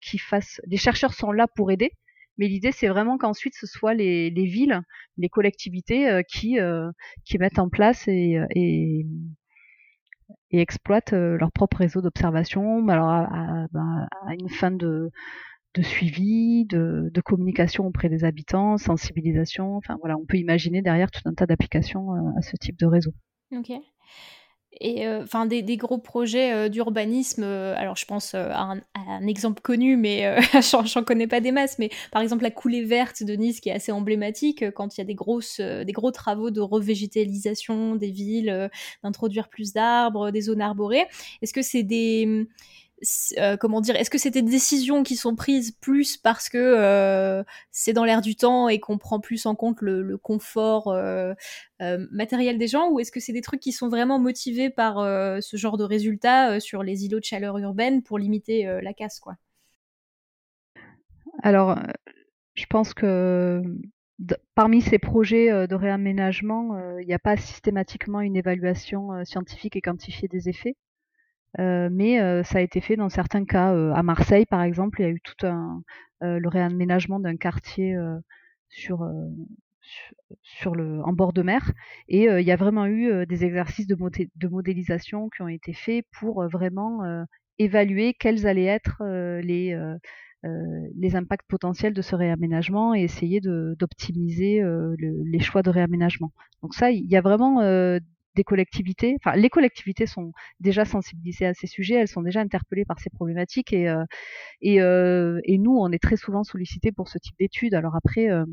qui 0.00 0.18
fassent. 0.18 0.60
Les 0.66 0.76
chercheurs 0.76 1.14
sont 1.14 1.32
là 1.32 1.46
pour 1.48 1.72
aider, 1.72 1.92
Mais 2.38 2.48
l'idée, 2.48 2.72
c'est 2.72 2.88
vraiment 2.88 3.18
qu'ensuite, 3.18 3.54
ce 3.54 3.66
soit 3.66 3.94
les, 3.94 4.30
les 4.30 4.44
villes, 4.44 4.80
les 5.18 5.28
collectivités 5.28 6.22
qui, 6.28 6.58
qui 7.24 7.38
mettent 7.38 7.58
en 7.58 7.68
place 7.68 8.08
et, 8.08 8.40
et 8.54 9.06
exploitent 10.60 11.12
leur 11.12 11.52
propre 11.52 11.78
réseau 11.78 12.00
d'observation, 12.00 12.86
alors 12.88 13.08
à, 13.08 13.66
ben, 13.72 14.06
à, 14.26 14.34
une 14.34 14.48
fin 14.48 14.70
de, 14.70 15.10
de 15.74 15.82
suivi, 15.82 16.64
de, 16.66 17.10
de, 17.12 17.20
communication 17.20 17.86
auprès 17.86 18.08
des 18.08 18.24
habitants, 18.24 18.78
sensibilisation. 18.78 19.76
Enfin 19.76 19.96
voilà, 20.00 20.16
on 20.16 20.24
peut 20.24 20.38
imaginer 20.38 20.82
derrière 20.82 21.10
tout 21.10 21.22
un 21.26 21.34
tas 21.34 21.46
d'applications 21.46 22.12
à 22.36 22.42
ce 22.42 22.56
type 22.56 22.78
de 22.78 22.86
réseau. 22.86 23.12
Ok 23.52 23.70
et 24.80 25.06
euh, 25.06 25.22
enfin 25.22 25.46
des, 25.46 25.62
gros 25.76 25.98
projets 25.98 26.52
euh, 26.52 26.68
d'urbanisme. 26.68 27.42
Euh, 27.44 27.74
alors 27.76 27.96
je 27.96 28.04
pense 28.04 28.34
à 28.34 28.60
un, 28.60 28.80
un, 28.94 29.26
exemple 29.26 29.60
connu, 29.62 29.96
mais 29.96 30.36
j'en 30.84 31.04
connais 31.04 31.26
pas 31.26 31.40
des 31.40 31.52
masses. 31.52 31.78
Mais 31.78 31.90
par 32.10 32.22
exemple 32.22 32.42
la 32.42 32.50
coulée 32.50 32.84
verte 32.84 33.22
de 33.22 33.34
Nice, 33.34 33.60
qui 33.60 33.68
est 33.68 33.72
assez 33.72 33.92
emblématique, 33.92 34.70
quand 34.72 34.96
il 34.96 35.00
y 35.00 35.02
a 35.02 35.04
des 35.04 35.14
grosses, 35.14 35.60
des 35.60 35.92
gros 35.92 36.10
travaux 36.10 36.50
de 36.50 36.60
revégétalisation 36.60 37.96
des 37.96 38.10
villes, 38.10 38.70
d'introduire 39.02 39.48
plus 39.48 39.72
d'arbres, 39.72 40.30
des 40.30 40.42
zones 40.42 40.60
arborées. 40.60 41.06
Est-ce 41.42 41.52
que 41.52 41.62
c'est 41.62 41.82
des 41.82 42.46
euh, 43.38 43.56
comment 43.56 43.80
dire, 43.80 43.96
est-ce 43.96 44.10
que 44.10 44.18
c'est 44.18 44.30
des 44.30 44.42
décisions 44.42 45.02
qui 45.02 45.16
sont 45.16 45.34
prises 45.34 45.72
plus 45.72 46.16
parce 46.16 46.48
que 46.48 46.58
euh, 46.58 47.42
c'est 47.70 47.92
dans 47.92 48.04
l'air 48.04 48.20
du 48.20 48.36
temps 48.36 48.68
et 48.68 48.80
qu'on 48.80 48.98
prend 48.98 49.20
plus 49.20 49.46
en 49.46 49.54
compte 49.54 49.80
le, 49.80 50.16
confort 50.16 50.88
euh, 50.88 51.34
matériel 52.10 52.56
des 52.56 52.68
gens, 52.68 52.90
ou 52.90 53.00
est-ce 53.00 53.12
que 53.12 53.20
c'est 53.20 53.32
des 53.32 53.40
trucs 53.40 53.60
qui 53.60 53.72
sont 53.72 53.88
vraiment 53.88 54.18
motivés 54.18 54.70
par 54.70 54.96
ce 55.42 55.56
genre 55.56 55.76
de 55.76 55.84
résultats 55.84 56.60
sur 56.60 56.82
les 56.82 57.04
îlots 57.04 57.20
de 57.20 57.24
chaleur 57.24 57.58
urbaine 57.58 58.02
pour 58.02 58.18
limiter 58.18 58.64
la 58.82 58.94
casse, 58.94 59.20
quoi? 59.20 59.36
Alors, 61.42 61.76
je 62.54 62.64
pense 62.66 62.94
que 62.94 63.60
parmi 64.54 64.80
ces 64.80 64.98
projets 64.98 65.66
de 65.66 65.74
réaménagement, 65.74 66.98
il 67.00 67.06
n'y 67.06 67.12
a 67.12 67.18
pas 67.18 67.36
systématiquement 67.36 68.20
une 68.20 68.36
évaluation 68.36 69.24
scientifique 69.24 69.76
et 69.76 69.82
quantifiée 69.82 70.28
des 70.28 70.48
effets. 70.48 70.76
Euh, 71.60 71.88
mais 71.90 72.20
euh, 72.20 72.42
ça 72.42 72.58
a 72.58 72.60
été 72.60 72.80
fait 72.80 72.96
dans 72.96 73.08
certains 73.08 73.44
cas. 73.44 73.74
Euh, 73.74 73.92
à 73.92 74.02
Marseille, 74.02 74.46
par 74.46 74.62
exemple, 74.62 75.00
il 75.00 75.02
y 75.04 75.06
a 75.06 75.10
eu 75.10 75.20
tout 75.20 75.46
un 75.46 75.82
le 76.20 76.48
réaménagement 76.48 77.20
d'un 77.20 77.36
quartier 77.36 77.98
en 80.68 81.12
bord 81.12 81.34
de 81.34 81.42
mer. 81.42 81.70
Et 82.08 82.24
il 82.24 82.46
y 82.46 82.50
a 82.50 82.56
vraiment 82.56 82.86
eu 82.86 83.26
des 83.26 83.44
exercices 83.44 83.86
de, 83.86 84.48
modélisation 84.48 85.28
qui 85.28 85.42
ont 85.42 85.48
été 85.48 85.74
faits 85.74 86.06
pour 86.18 86.48
vraiment 86.48 87.02
évaluer 87.58 88.14
quels 88.14 88.46
allaient 88.46 88.64
être 88.64 89.02
les, 89.42 89.78
les 90.96 91.14
impacts 91.14 91.46
potentiels 91.46 91.92
de 91.92 92.00
ce 92.00 92.16
réaménagement 92.16 92.94
et 92.94 93.02
essayer 93.02 93.42
d'optimiser 93.42 94.62
les 94.98 95.40
choix 95.40 95.62
de 95.62 95.68
réaménagement. 95.68 96.32
Donc 96.62 96.72
ça, 96.72 96.90
il 96.90 97.04
y 97.04 97.16
a 97.18 97.20
vraiment 97.20 97.60
des 98.34 98.44
collectivités. 98.44 99.16
Enfin, 99.20 99.36
les 99.36 99.50
collectivités 99.50 100.06
sont 100.06 100.32
déjà 100.60 100.84
sensibilisées 100.84 101.46
à 101.46 101.54
ces 101.54 101.66
sujets, 101.66 101.94
elles 101.94 102.08
sont 102.08 102.22
déjà 102.22 102.40
interpellées 102.40 102.84
par 102.84 103.00
ces 103.00 103.10
problématiques 103.10 103.72
et, 103.72 103.88
euh, 103.88 104.04
et, 104.60 104.80
euh, 104.80 105.40
et 105.44 105.58
nous, 105.58 105.76
on 105.76 105.90
est 105.92 106.02
très 106.02 106.16
souvent 106.16 106.44
sollicités 106.44 106.92
pour 106.92 107.08
ce 107.08 107.18
type 107.18 107.36
d'études. 107.38 107.74
Alors 107.74 107.96
après, 107.96 108.30
euh, 108.30 108.44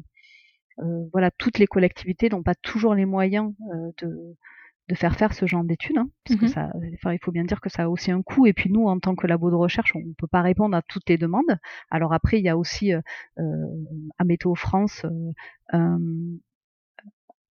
voilà, 1.11 1.31
toutes 1.31 1.59
les 1.59 1.67
collectivités 1.67 2.29
n'ont 2.29 2.43
pas 2.43 2.55
toujours 2.55 2.95
les 2.95 3.05
moyens 3.05 3.53
de, 4.01 4.35
de 4.91 4.95
faire 4.95 5.15
faire 5.15 5.33
ce 5.33 5.45
genre 5.45 5.63
d'études, 5.63 5.97
hein, 5.97 6.09
parce 6.25 6.39
que 6.39 6.45
mmh 6.45 6.49
ça, 6.49 6.69
enfin, 6.95 7.13
il 7.13 7.19
faut 7.23 7.31
bien 7.31 7.45
dire 7.45 7.61
que 7.61 7.69
ça 7.69 7.83
a 7.83 7.87
aussi 7.87 8.11
un 8.11 8.21
coût. 8.21 8.45
Et 8.45 8.53
puis 8.53 8.69
nous, 8.69 8.87
en 8.87 8.99
tant 8.99 9.15
que 9.15 9.25
labo 9.25 9.49
de 9.49 9.55
recherche, 9.55 9.95
on 9.95 9.99
ne 9.99 10.13
peut 10.17 10.27
pas 10.27 10.41
répondre 10.41 10.75
à 10.75 10.81
toutes 10.81 11.07
les 11.09 11.17
demandes. 11.17 11.57
Alors 11.89 12.13
après, 12.13 12.39
il 12.39 12.45
y 12.45 12.49
a 12.49 12.57
aussi 12.57 12.93
euh, 12.93 13.01
à 14.17 14.23
Météo 14.25 14.53
France 14.55 15.05
euh, 15.05 15.31
un 15.71 15.99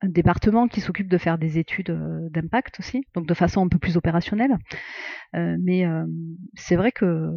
département 0.08 0.68
qui 0.68 0.82
s'occupe 0.82 1.10
de 1.10 1.18
faire 1.18 1.38
des 1.38 1.58
études 1.58 1.90
euh, 1.90 2.30
d'impact 2.30 2.80
aussi, 2.80 3.04
donc 3.14 3.26
de 3.28 3.34
façon 3.34 3.66
un 3.66 3.68
peu 3.68 3.80
plus 3.80 3.98
opérationnelle. 3.98 4.58
Euh, 5.36 5.58
mais 5.60 5.86
euh, 5.86 6.06
c'est 6.56 6.76
vrai 6.76 6.92
que, 6.92 7.30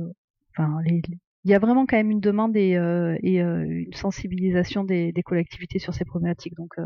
enfin, 0.57 0.79
il 0.87 1.51
y 1.51 1.55
a 1.55 1.59
vraiment 1.59 1.87
quand 1.87 1.97
même 1.97 2.11
une 2.11 2.21
demande 2.21 2.57
et, 2.57 2.79
et 3.23 3.41
une 3.41 3.93
sensibilisation 3.95 4.85
des, 4.85 5.11
des, 5.11 5.23
collectivités 5.23 5.81
sur 5.81 5.93
ces 5.93 6.05
problématiques. 6.05 6.55
Donc 6.55 6.77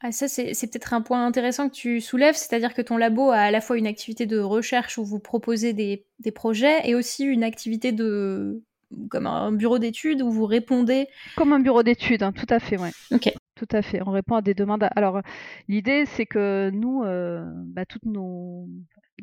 ah, 0.00 0.12
ça, 0.12 0.28
c'est 0.28 0.52
peut-être 0.70 0.94
un 0.94 1.00
point 1.00 1.26
intéressant 1.26 1.68
que 1.68 1.74
tu 1.74 2.00
soulèves, 2.00 2.36
c'est-à-dire 2.36 2.74
que 2.74 2.82
ton 2.82 2.96
labo 2.96 3.30
a 3.30 3.38
à 3.38 3.50
la 3.50 3.60
fois 3.60 3.76
une 3.76 3.88
activité 3.88 4.24
de 4.24 4.38
recherche 4.38 4.98
où 4.98 5.04
vous 5.04 5.18
proposez 5.18 5.72
des, 5.72 6.06
des 6.20 6.30
projets 6.30 6.88
et 6.88 6.94
aussi 6.94 7.24
une 7.24 7.42
activité 7.42 7.90
de 7.90 8.62
comme 9.10 9.26
un 9.26 9.50
bureau 9.50 9.80
d'études 9.80 10.22
où 10.22 10.30
vous 10.30 10.46
répondez 10.46 11.08
Comme 11.36 11.52
un 11.52 11.58
bureau 11.58 11.82
d'études, 11.82 12.22
hein, 12.22 12.32
tout 12.32 12.46
à 12.50 12.60
fait, 12.60 12.78
ouais. 12.78 12.92
Ok. 13.10 13.32
Tout 13.56 13.66
à 13.72 13.80
fait. 13.80 14.02
On 14.06 14.10
répond 14.10 14.36
à 14.36 14.42
des 14.42 14.52
demandes. 14.54 14.86
Alors, 14.96 15.22
l'idée, 15.68 16.04
c'est 16.06 16.26
que 16.26 16.70
nous, 16.70 17.02
euh, 17.04 17.42
bah, 17.68 17.86
toutes 17.86 18.04
nos 18.04 18.68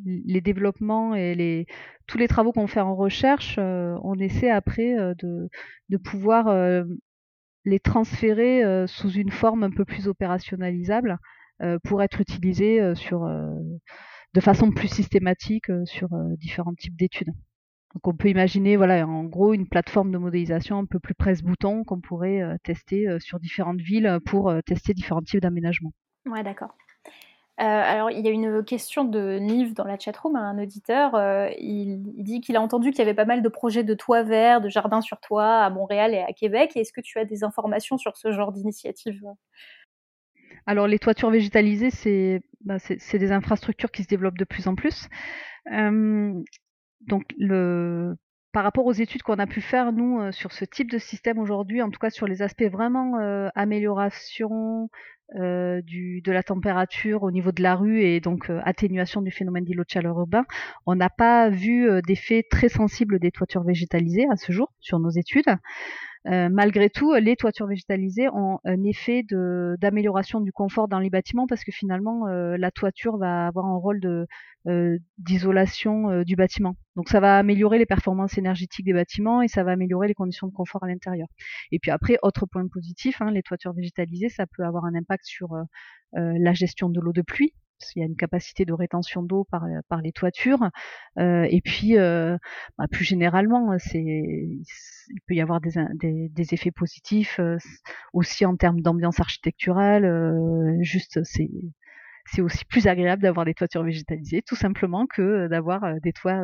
les 0.05 0.41
développements 0.41 1.13
et 1.13 1.36
les 1.36 1.67
tous 2.07 2.17
les 2.17 2.27
travaux 2.27 2.51
qu'on 2.51 2.65
fait 2.65 2.79
en 2.79 2.95
recherche, 2.95 3.57
euh, 3.59 3.95
on 4.03 4.17
essaie 4.17 4.49
après 4.49 4.97
euh, 4.97 5.13
de, 5.19 5.97
pouvoir 5.97 6.47
les 7.65 7.79
transférer 7.79 8.88
sous 8.88 9.11
une 9.11 9.31
forme 9.31 9.63
un 9.63 9.69
peu 9.71 9.86
plus 9.86 10.07
opérationnalisable 10.07 11.19
pour 11.84 12.01
être 12.01 12.19
utilisés 12.21 12.79
de 12.81 14.41
façon 14.41 14.71
plus 14.71 14.88
systématique 14.88 15.71
sur 15.86 16.09
différents 16.38 16.73
types 16.73 16.97
d'études. 16.97 17.31
Donc 17.93 18.07
on 18.07 18.15
peut 18.15 18.29
imaginer, 18.29 18.75
voilà, 18.75 19.05
en 19.05 19.23
gros, 19.23 19.53
une 19.53 19.67
plateforme 19.67 20.11
de 20.11 20.17
modélisation 20.17 20.79
un 20.79 20.85
peu 20.85 20.99
plus 20.99 21.13
presse-bouton 21.13 21.83
qu'on 21.83 22.01
pourrait 22.01 22.41
euh, 22.41 22.55
tester 22.63 23.07
euh, 23.07 23.19
sur 23.19 23.39
différentes 23.39 23.81
villes 23.81 24.19
pour 24.25 24.49
euh, 24.49 24.61
tester 24.61 24.93
différents 24.93 25.21
types 25.21 25.41
d'aménagement. 25.41 25.91
Ouais, 26.25 26.41
d'accord. 26.41 26.75
alors, 27.57 28.09
il 28.09 28.25
y 28.25 28.27
a 28.27 28.31
une 28.31 28.63
question 28.63 29.03
de 29.03 29.37
Nive 29.37 29.75
dans 29.75 29.83
la 29.83 29.99
chatroom, 29.99 30.35
un 30.35 30.57
auditeur. 30.57 31.15
il, 31.59 32.01
dit 32.23 32.41
qu'il 32.41 32.55
a 32.55 32.61
entendu 32.61 32.89
qu'il 32.89 32.99
y 32.99 33.01
avait 33.03 33.13
pas 33.13 33.25
mal 33.25 33.43
de 33.43 33.49
projets 33.49 33.83
de 33.83 33.93
toits 33.93 34.23
verts, 34.23 34.61
de 34.61 34.69
jardins 34.69 35.01
sur 35.01 35.19
toit 35.19 35.59
à 35.59 35.69
Montréal 35.69 36.15
et 36.15 36.21
à 36.21 36.33
Québec. 36.33 36.75
Est-ce 36.75 36.93
que 36.93 37.01
tu 37.01 37.19
as 37.19 37.25
des 37.25 37.43
informations 37.43 37.97
sur 37.97 38.17
ce 38.17 38.31
genre 38.31 38.51
d'initiative? 38.51 39.21
Alors, 40.65 40.87
les 40.87 40.97
toitures 40.97 41.29
végétalisées, 41.29 42.41
bah, 42.61 42.79
c'est 42.79 43.19
des 43.19 43.31
infrastructures 43.31 43.91
qui 43.91 44.01
se 44.03 44.07
développent 44.07 44.37
de 44.37 44.45
plus 44.45 44.67
en 44.67 44.75
plus 44.75 45.09
donc 47.07 47.23
le 47.37 48.15
par 48.53 48.63
rapport 48.63 48.85
aux 48.85 48.93
études 48.93 49.23
qu'on 49.23 49.39
a 49.39 49.47
pu 49.47 49.61
faire 49.61 49.91
nous 49.91 50.19
euh, 50.19 50.31
sur 50.31 50.53
ce 50.53 50.63
type 50.63 50.89
de 50.89 50.99
système 50.99 51.39
aujourd'hui, 51.39 51.81
en 51.81 51.89
tout 51.89 51.99
cas 51.99 52.11
sur 52.11 52.27
les 52.27 52.41
aspects 52.43 52.69
vraiment 52.71 53.19
euh, 53.19 53.49
amélioration 53.55 54.89
euh, 55.35 55.81
de 55.81 56.31
la 56.31 56.43
température 56.43 57.23
au 57.23 57.31
niveau 57.31 57.51
de 57.51 57.63
la 57.63 57.75
rue 57.75 58.03
et 58.03 58.19
donc 58.19 58.51
atténuation 58.63 59.21
du 59.21 59.31
phénomène 59.31 59.63
d'îlot 59.63 59.83
de 59.83 59.89
chaleur 59.89 60.19
urbain, 60.19 60.45
on 60.85 60.95
n'a 60.95 61.09
pas 61.09 61.49
vu 61.49 61.89
d'effet 62.05 62.43
très 62.49 62.69
sensible 62.69 63.19
des 63.19 63.31
toitures 63.31 63.63
végétalisées 63.63 64.27
à 64.31 64.35
ce 64.35 64.51
jour 64.51 64.71
sur 64.79 64.99
nos 64.99 65.09
études. 65.09 65.49
Euh, 66.28 66.47
malgré 66.49 66.89
tout, 66.89 67.13
les 67.15 67.36
toitures 67.36 67.67
végétalisées 67.67 68.30
ont 68.30 68.59
un 68.63 68.84
effet 68.84 69.24
d'amélioration 69.80 70.39
du 70.39 70.51
confort 70.51 70.88
dans 70.88 70.99
les 70.99 71.09
bâtiments 71.09 71.47
parce 71.47 71.63
que 71.63 71.71
finalement, 71.71 72.28
euh, 72.28 72.55
la 72.57 72.71
toiture 72.71 73.17
va 73.17 73.47
avoir 73.47 73.65
un 73.65 73.76
rôle 73.76 73.99
euh, 74.67 74.97
d'isolation 75.17 76.24
du 76.24 76.36
bâtiment. 76.36 76.76
Donc 76.95 77.09
ça 77.09 77.19
va 77.19 77.38
améliorer 77.38 77.78
les 77.78 77.86
performances 77.86 78.38
énergétiques 78.38 78.86
des 78.86 78.93
bâtiments 78.93 79.41
et 79.41 79.47
ça 79.47 79.63
va 79.63 79.71
améliorer 79.71 80.07
les 80.07 80.13
conditions 80.13 80.47
de 80.47 80.53
confort 80.53 80.84
à 80.84 80.88
l'intérieur. 80.88 81.28
Et 81.71 81.80
puis 81.80 81.91
après, 81.91 82.17
autre 82.24 82.45
point 82.45 82.67
positif, 82.67 83.21
hein, 83.21 83.32
les 83.32 83.43
toitures 83.43 83.74
végétalisées, 83.74 84.30
ça 84.30 84.45
peut 84.47 84.63
avoir 84.63 84.86
un 84.86 84.95
impact 84.95 85.26
sur 85.26 85.49
la 86.13 86.53
gestion 86.53 86.89
de 86.89 86.99
l'eau 87.01 87.11
de 87.11 87.24
pluie 87.24 87.53
il 87.95 87.99
y 87.99 88.01
a 88.03 88.05
une 88.05 88.15
capacité 88.15 88.65
de 88.65 88.73
rétention 88.73 89.23
d'eau 89.23 89.43
par, 89.45 89.65
par 89.89 90.01
les 90.01 90.11
toitures. 90.11 90.69
Euh, 91.19 91.47
et 91.49 91.61
puis, 91.61 91.97
euh, 91.97 92.38
bah, 92.77 92.86
plus 92.89 93.05
généralement, 93.05 93.75
il 93.95 95.21
peut 95.27 95.36
y 95.36 95.41
avoir 95.41 95.61
des, 95.61 96.29
des, 96.29 96.53
effets 96.53 96.71
positifs 96.71 97.39
euh, 97.39 97.57
aussi 98.13 98.45
en 98.45 98.55
termes 98.55 98.81
d'ambiance 98.81 99.19
architecturale. 99.19 100.05
Euh, 100.05 100.77
juste, 100.81 101.19
c'est 101.23 102.41
aussi 102.41 102.65
plus 102.65 102.88
agréable 102.88 103.21
d'avoir 103.21 103.45
des 103.45 103.53
toitures 103.53 103.84
végétalisées, 103.84 104.41
tout 104.41 104.55
simplement, 104.55 105.05
que 105.07 105.47
d'avoir 105.47 105.84
euh, 105.84 105.95
des 106.01 106.13
toits 106.13 106.43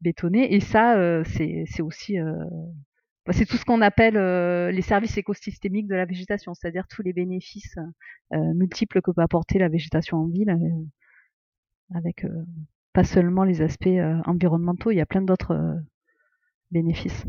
bétonnés. 0.00 0.54
Et 0.54 0.60
ça, 0.60 0.96
c'est 1.24 1.82
aussi 1.82 2.18
c'est 3.32 3.46
tout 3.46 3.56
ce 3.56 3.64
qu'on 3.64 3.80
appelle 3.80 4.16
euh, 4.16 4.70
les 4.70 4.82
services 4.82 5.16
écosystémiques 5.16 5.88
de 5.88 5.94
la 5.94 6.04
végétation, 6.04 6.54
c'est-à-dire 6.54 6.86
tous 6.88 7.02
les 7.02 7.12
bénéfices 7.12 7.76
euh, 8.32 8.54
multiples 8.54 9.02
que 9.02 9.10
peut 9.10 9.22
apporter 9.22 9.58
la 9.58 9.68
végétation 9.68 10.18
en 10.18 10.26
ville, 10.26 10.50
euh, 10.50 11.96
avec 11.96 12.26
pas 12.92 13.04
seulement 13.04 13.44
les 13.44 13.62
aspects 13.62 13.88
environnementaux, 14.26 14.90
il 14.90 14.96
y 14.96 15.00
a 15.00 15.06
plein 15.06 15.22
d'autres 15.22 15.78
bénéfices. 16.70 17.24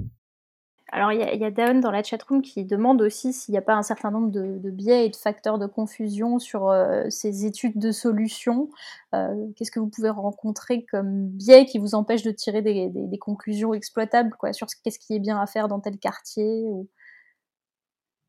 Alors, 0.90 1.12
il 1.12 1.20
y, 1.20 1.44
a, 1.44 1.52
Daon 1.52 1.80
dans 1.82 1.92
la 1.92 2.02
chatroom 2.02 2.42
qui 2.42 2.64
demande 2.64 3.02
aussi 3.02 3.34
s'il 3.34 3.52
n'y 3.52 3.58
a 3.58 3.62
pas 3.62 3.74
un 3.74 3.84
certain 3.84 4.10
nombre 4.10 4.32
de, 4.32 4.70
biais 4.70 5.06
et 5.06 5.10
de 5.10 5.16
facteurs 5.18 5.60
de 5.60 5.66
confusion 5.68 6.40
sur 6.40 6.70
euh, 6.70 7.10
ces 7.10 7.46
études 7.46 7.78
de 7.78 7.92
solutions. 7.92 8.70
Euh, 9.14 9.36
qu'est-ce 9.56 9.72
que 9.72 9.82
vous 9.82 9.90
pouvez 9.90 10.10
rencontrer 10.10 10.86
comme 10.86 11.28
biais 11.28 11.66
qui 11.66 11.78
vous 11.78 11.94
empêche 11.94 12.24
de 12.24 12.32
tirer 12.32 12.62
des, 12.62 13.20
conclusions 13.20 13.74
exploitables 13.74 14.34
quoi, 14.40 14.54
sur 14.54 14.68
qu'est-ce 14.84 15.00
qui 15.00 15.14
est 15.14 15.20
bien 15.20 15.42
à 15.42 15.46
faire 15.46 15.68
dans 15.68 15.82
tel 15.82 15.98
quartier. 15.98 16.66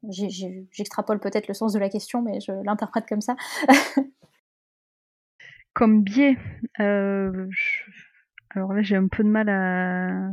J'extrapole 0.03 1.21
peut-être 1.21 1.49
le 1.49 1.55
sens 1.55 1.73
de 1.73 1.79
la 1.79 1.89
question, 1.89 2.23
mais 2.23 2.41
je 2.41 2.53
l'interprète 2.65 3.07
comme 3.09 3.21
ça. 3.21 3.37
comme 5.75 6.03
biais, 6.03 6.37
euh, 6.81 7.49
alors 8.51 8.73
là 8.73 8.83
j'ai 8.83 8.97
un 8.97 9.07
peu 9.07 9.23
de 9.23 9.29
mal 9.29 9.49
à. 9.49 10.33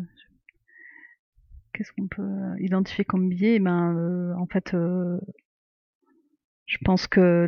Qu'est-ce 1.76 1.91
qu'on 1.91 2.07
peut 2.07 2.59
identifier 2.59 3.05
comme 3.05 3.30
biais? 3.30 3.59
Ben, 3.59 3.95
euh, 3.95 4.34
en 4.38 4.47
fait, 4.47 4.73
euh, 4.73 5.19
je 6.65 6.78
pense 6.84 7.07
que 7.07 7.47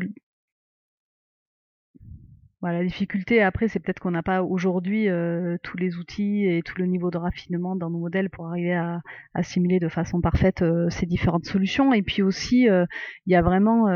la 2.72 2.84
difficulté 2.84 3.42
après, 3.42 3.68
c'est 3.68 3.80
peut-être 3.80 4.00
qu'on 4.00 4.12
n'a 4.12 4.24
pas 4.24 4.44
aujourd'hui 4.44 5.10
euh, 5.10 5.58
tous 5.64 5.78
les 5.78 5.98
outils 5.98 6.46
et 6.46 6.62
tout 6.64 6.78
le 6.78 6.86
niveau 6.86 7.12
de 7.12 7.18
raffinement 7.18 7.76
dans 7.76 7.90
nos 7.90 8.00
modèles 8.00 8.30
pour 8.30 8.48
arriver 8.48 8.74
à, 8.74 9.02
assimiler 9.34 9.80
de 9.80 9.90
façon 9.90 10.22
parfaite 10.22 10.62
euh, 10.62 10.90
ces 10.90 11.06
différentes 11.06 11.46
solutions. 11.46 11.94
Et 11.94 12.02
puis 12.02 12.22
aussi, 12.22 12.70
euh, 12.70 12.86
il 13.26 13.34
y 13.34 13.36
a 13.36 13.42
vraiment 13.42 13.88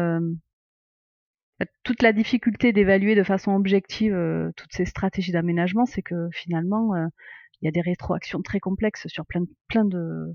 toute 1.84 2.02
la 2.02 2.12
difficulté 2.12 2.74
d'évaluer 2.74 3.16
de 3.16 3.24
façon 3.24 3.54
objective 3.54 4.14
toutes 4.58 4.74
ces 4.74 4.86
stratégies 4.86 5.32
d'aménagement, 5.32 5.86
c'est 5.86 6.02
que 6.02 6.28
finalement, 6.32 6.94
il 7.62 7.66
y 7.66 7.68
a 7.68 7.72
des 7.72 7.82
rétroactions 7.82 8.42
très 8.42 8.60
complexes 8.60 9.08
sur 9.08 9.26
plein, 9.26 9.44
plein 9.68 9.86
de 9.86 10.34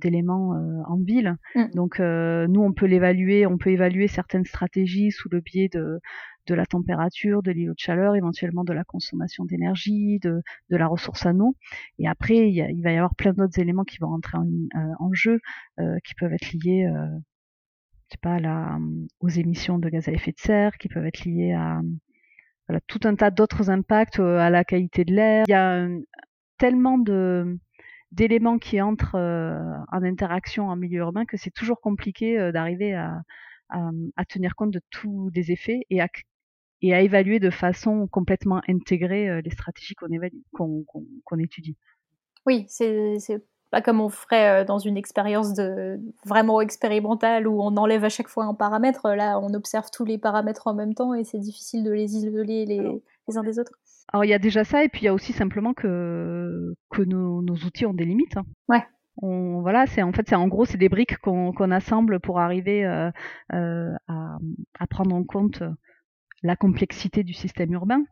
d'éléments 0.00 0.56
en 0.88 0.96
ville. 0.96 1.36
Mmh. 1.54 1.66
Donc 1.74 2.00
nous, 2.00 2.60
on 2.60 2.72
peut 2.72 2.86
l'évaluer, 2.86 3.46
on 3.46 3.58
peut 3.58 3.70
évaluer 3.70 4.08
certaines 4.08 4.44
stratégies 4.44 5.12
sous 5.12 5.28
le 5.30 5.40
biais 5.40 5.68
de 5.68 6.00
de 6.46 6.54
la 6.54 6.66
température, 6.66 7.42
de 7.42 7.50
l'îlot 7.52 7.74
de 7.74 7.78
chaleur, 7.78 8.16
éventuellement 8.16 8.64
de 8.64 8.72
la 8.72 8.84
consommation 8.84 9.44
d'énergie, 9.44 10.18
de, 10.20 10.42
de, 10.70 10.76
la 10.76 10.86
ressource 10.86 11.24
en 11.26 11.38
eau. 11.38 11.56
Et 11.98 12.08
après, 12.08 12.50
il, 12.50 12.82
va 12.82 12.92
y 12.92 12.96
avoir 12.96 13.14
plein 13.14 13.32
d'autres 13.32 13.58
éléments 13.58 13.84
qui 13.84 13.98
vont 13.98 14.08
rentrer 14.08 14.38
en, 14.38 14.46
euh, 14.46 14.92
en 14.98 15.12
jeu, 15.12 15.40
euh, 15.80 15.98
qui 16.04 16.14
peuvent 16.14 16.32
être 16.32 16.52
liés, 16.52 16.86
euh, 16.86 17.06
je 18.08 18.14
sais 18.14 18.20
pas, 18.20 18.40
la, 18.40 18.78
aux 19.20 19.28
émissions 19.28 19.78
de 19.78 19.88
gaz 19.88 20.08
à 20.08 20.12
effet 20.12 20.32
de 20.32 20.40
serre, 20.40 20.76
qui 20.78 20.88
peuvent 20.88 21.06
être 21.06 21.24
liés 21.24 21.52
à 21.52 21.80
voilà, 22.68 22.80
tout 22.86 23.00
un 23.04 23.14
tas 23.14 23.30
d'autres 23.30 23.70
impacts, 23.70 24.18
euh, 24.18 24.38
à 24.38 24.50
la 24.50 24.64
qualité 24.64 25.04
de 25.04 25.12
l'air. 25.14 25.44
Il 25.46 25.52
y 25.52 25.54
a 25.54 25.86
tellement 26.62 26.96
de 26.96 27.58
d'éléments 28.12 28.58
qui 28.58 28.80
entrent 28.80 29.16
en 29.16 30.02
interaction 30.02 30.68
en 30.68 30.76
milieu 30.76 31.00
urbain 31.00 31.24
que 31.24 31.36
c'est 31.36 31.50
toujours 31.50 31.80
compliqué 31.80 32.52
d'arriver 32.52 32.94
à, 32.94 33.22
à, 33.70 33.90
à, 34.16 34.24
tenir 34.24 34.54
compte 34.54 34.70
de 34.70 34.80
tous 34.90 35.30
des 35.32 35.50
effets 35.50 35.80
et 35.90 36.00
à 36.00 36.06
et 36.82 36.94
à 36.94 37.00
évaluer 37.00 37.40
de 37.40 37.50
façon 37.50 38.06
complètement 38.08 38.60
intégrée 38.68 39.28
euh, 39.28 39.40
les 39.44 39.50
stratégies 39.50 39.94
qu'on 39.94 40.84
qu'on 41.24 41.38
étudie. 41.38 41.76
Oui, 42.46 42.66
c'est 42.68 43.18
pas 43.70 43.80
comme 43.80 44.00
on 44.00 44.08
ferait 44.08 44.62
euh, 44.62 44.64
dans 44.64 44.78
une 44.78 44.96
expérience 44.96 45.54
de 45.54 45.98
vraiment 46.26 46.60
expérimentale 46.60 47.48
où 47.48 47.62
on 47.62 47.76
enlève 47.76 48.04
à 48.04 48.08
chaque 48.08 48.28
fois 48.28 48.44
un 48.44 48.54
paramètre. 48.54 49.08
Là, 49.08 49.40
on 49.40 49.54
observe 49.54 49.90
tous 49.90 50.04
les 50.04 50.18
paramètres 50.18 50.66
en 50.66 50.74
même 50.74 50.94
temps 50.94 51.14
et 51.14 51.24
c'est 51.24 51.38
difficile 51.38 51.82
de 51.82 51.90
les 51.90 52.16
isoler 52.16 52.66
les, 52.66 53.00
les, 53.28 53.36
uns 53.36 53.42
des 53.42 53.58
autres. 53.58 53.72
Alors 54.12 54.24
il 54.24 54.28
y 54.28 54.34
a 54.34 54.38
déjà 54.38 54.64
ça 54.64 54.84
et 54.84 54.88
puis 54.88 55.02
il 55.02 55.04
y 55.04 55.08
a 55.08 55.14
aussi 55.14 55.32
simplement 55.32 55.74
que 55.74 56.74
que 56.90 57.02
nos, 57.02 57.42
nos 57.42 57.54
outils 57.54 57.86
ont 57.86 57.94
des 57.94 58.04
limites. 58.04 58.36
Hein. 58.36 58.44
Ouais. 58.68 58.84
On, 59.18 59.60
voilà, 59.60 59.86
c'est 59.86 60.02
en 60.02 60.12
fait, 60.12 60.26
c'est 60.28 60.34
en 60.34 60.48
gros, 60.48 60.64
c'est 60.64 60.78
des 60.78 60.88
briques 60.88 61.18
qu'on 61.18 61.70
assemble 61.70 62.18
pour 62.18 62.40
arriver 62.40 62.86
euh, 62.86 63.10
euh, 63.52 63.92
à, 64.08 64.38
à, 64.78 64.86
prendre 64.86 65.14
en 65.14 65.22
compte 65.22 65.62
la 66.42 66.56
complexité 66.56 67.22
du 67.22 67.34
système 67.34 67.72
urbain. 67.72 68.04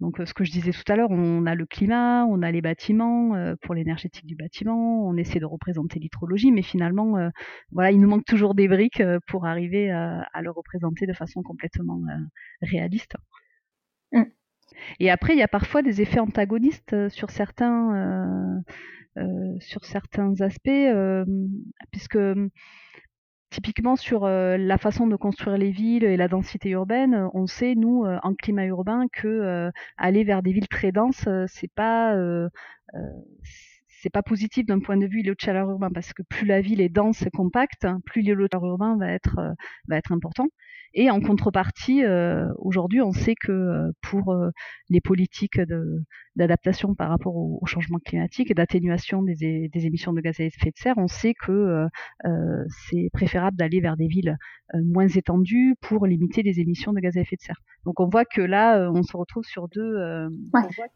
Donc 0.00 0.18
euh, 0.18 0.26
ce 0.26 0.34
que 0.34 0.44
je 0.44 0.50
disais 0.50 0.72
tout 0.72 0.90
à 0.90 0.96
l'heure, 0.96 1.10
on 1.10 1.46
a 1.46 1.54
le 1.54 1.66
climat, 1.66 2.24
on 2.26 2.42
a 2.42 2.50
les 2.50 2.62
bâtiments 2.62 3.34
euh, 3.34 3.54
pour 3.62 3.74
l'énergétique 3.74 4.26
du 4.26 4.34
bâtiment, 4.34 5.06
on 5.06 5.16
essaie 5.16 5.40
de 5.40 5.46
représenter 5.46 5.98
l'hydrologie, 5.98 6.52
mais 6.52 6.62
finalement, 6.62 7.18
euh, 7.18 7.28
voilà, 7.70 7.90
il 7.92 8.00
nous 8.00 8.08
manque 8.08 8.24
toujours 8.24 8.54
des 8.54 8.66
briques 8.66 9.02
pour 9.28 9.46
arriver 9.46 9.90
à, 9.90 10.24
le 10.42 10.50
représenter 10.50 11.06
de 11.06 11.12
façon 11.12 11.42
complètement 11.42 12.00
réaliste. 12.62 13.14
Mm. 14.12 14.22
Et 14.98 15.10
après, 15.10 15.34
il 15.34 15.38
y 15.38 15.42
a 15.42 15.48
parfois 15.48 15.82
des 15.82 16.00
effets 16.00 16.20
antagonistes 16.20 17.08
sur 17.08 17.30
certains, 17.30 18.62
sur 19.60 19.84
certains 19.84 20.40
aspects, 20.40 20.70
puisque 21.90 22.18
Typiquement 23.50 23.96
sur 23.96 24.24
euh, 24.26 24.56
la 24.56 24.78
façon 24.78 25.08
de 25.08 25.16
construire 25.16 25.58
les 25.58 25.72
villes 25.72 26.04
et 26.04 26.16
la 26.16 26.28
densité 26.28 26.70
urbaine, 26.70 27.28
on 27.34 27.48
sait 27.48 27.74
nous 27.74 28.04
euh, 28.04 28.16
en 28.22 28.32
climat 28.34 28.66
urbain 28.66 29.06
que 29.12 29.26
euh, 29.26 29.72
aller 29.96 30.22
vers 30.22 30.40
des 30.44 30.52
villes 30.52 30.68
très 30.68 30.92
denses, 30.92 31.28
c'est 31.48 31.72
pas 31.74 32.14
c'est 33.88 34.10
pas 34.10 34.22
positif 34.22 34.66
d'un 34.66 34.78
point 34.80 34.96
de 34.96 35.06
vue 35.06 35.20
îlot 35.20 35.34
de 35.34 35.40
chaleur 35.40 35.68
urbain 35.68 35.90
parce 35.92 36.12
que 36.12 36.22
plus 36.22 36.46
la 36.46 36.60
ville 36.60 36.80
est 36.80 36.88
dense 36.88 37.22
et 37.26 37.30
compacte, 37.30 37.86
plus 38.06 38.22
l'îlot 38.22 38.44
de 38.44 38.48
chaleur 38.52 38.66
urbain 38.66 38.96
va 38.96 39.10
être 39.10 39.54
va 39.88 39.96
être 39.96 40.12
important. 40.12 40.46
Et 40.92 41.08
en 41.10 41.20
contrepartie, 41.20 42.04
euh, 42.04 42.52
aujourd'hui, 42.58 43.00
on 43.00 43.12
sait 43.12 43.36
que 43.36 43.52
euh, 43.52 43.92
pour 44.02 44.32
euh, 44.32 44.50
les 44.88 45.00
politiques 45.00 45.60
d'adaptation 46.34 46.96
par 46.96 47.10
rapport 47.10 47.36
au, 47.36 47.64
changement 47.66 47.98
climatique 48.04 48.50
et 48.50 48.54
d'atténuation 48.54 49.22
des, 49.22 49.68
des, 49.68 49.86
émissions 49.86 50.12
de 50.12 50.20
gaz 50.20 50.40
à 50.40 50.44
effet 50.44 50.70
de 50.70 50.76
serre, 50.76 50.98
on 50.98 51.06
sait 51.06 51.34
que 51.34 51.86
c'est 52.88 53.10
préférable 53.12 53.56
d'aller 53.56 53.80
vers 53.80 53.96
des 53.96 54.08
villes 54.08 54.36
moins 54.74 55.06
étendues 55.06 55.76
pour 55.80 56.06
limiter 56.06 56.42
les 56.42 56.58
émissions 56.58 56.92
de 56.92 56.98
gaz 56.98 57.16
à 57.16 57.20
effet 57.20 57.36
de 57.36 57.42
serre. 57.42 57.60
Donc 57.84 58.00
on 58.00 58.08
voit 58.08 58.24
que 58.24 58.40
là, 58.40 58.90
on 58.90 59.02
se 59.04 59.16
retrouve 59.16 59.44
sur 59.44 59.68
deux, 59.68 60.28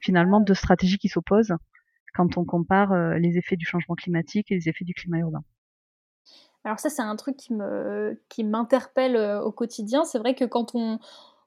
finalement, 0.00 0.40
deux 0.40 0.54
stratégies 0.54 0.98
qui 0.98 1.08
s'opposent 1.08 1.54
quand 2.14 2.36
on 2.36 2.44
compare 2.44 3.18
les 3.18 3.38
effets 3.38 3.56
du 3.56 3.66
changement 3.66 3.94
climatique 3.94 4.50
et 4.50 4.54
les 4.56 4.68
effets 4.68 4.84
du 4.84 4.94
climat 4.94 5.18
urbain. 5.18 5.44
Alors 6.64 6.80
ça, 6.80 6.88
c'est 6.88 7.02
un 7.02 7.16
truc 7.16 7.36
qui 7.36 7.52
me 7.52 8.18
qui 8.28 8.42
m'interpelle 8.42 9.16
euh, 9.16 9.42
au 9.42 9.52
quotidien. 9.52 10.04
C'est 10.04 10.18
vrai 10.18 10.34
que 10.34 10.44
quand 10.44 10.74
on 10.74 10.98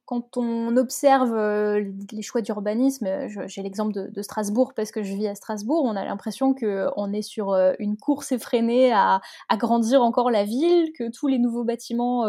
quand 0.06 0.38
on 0.38 0.78
observe 0.78 1.34
euh, 1.36 1.84
les 2.14 2.22
choix 2.22 2.42
d'urbanisme, 2.42 3.08
euh, 3.08 3.28
j'ai 3.48 3.62
l'exemple 3.62 3.92
de, 3.92 4.22
Strasbourg 4.22 4.74
parce 4.74 4.92
que 4.92 5.04
je 5.04 5.14
vis 5.14 5.28
à 5.28 5.36
Strasbourg, 5.36 5.84
on 5.84 5.98
a 5.98 6.06
l'impression 6.06 6.54
qu'on 6.54 7.12
est 7.12 7.22
sur 7.22 7.54
une 7.80 7.98
course 7.98 8.32
effrénée 8.32 8.94
à 8.94 9.20
agrandir 9.50 10.02
encore 10.02 10.32
la 10.32 10.46
ville, 10.46 10.94
que 10.94 11.12
tous 11.12 11.28
les 11.28 11.40
nouveaux 11.40 11.66
bâtiments 11.66 12.26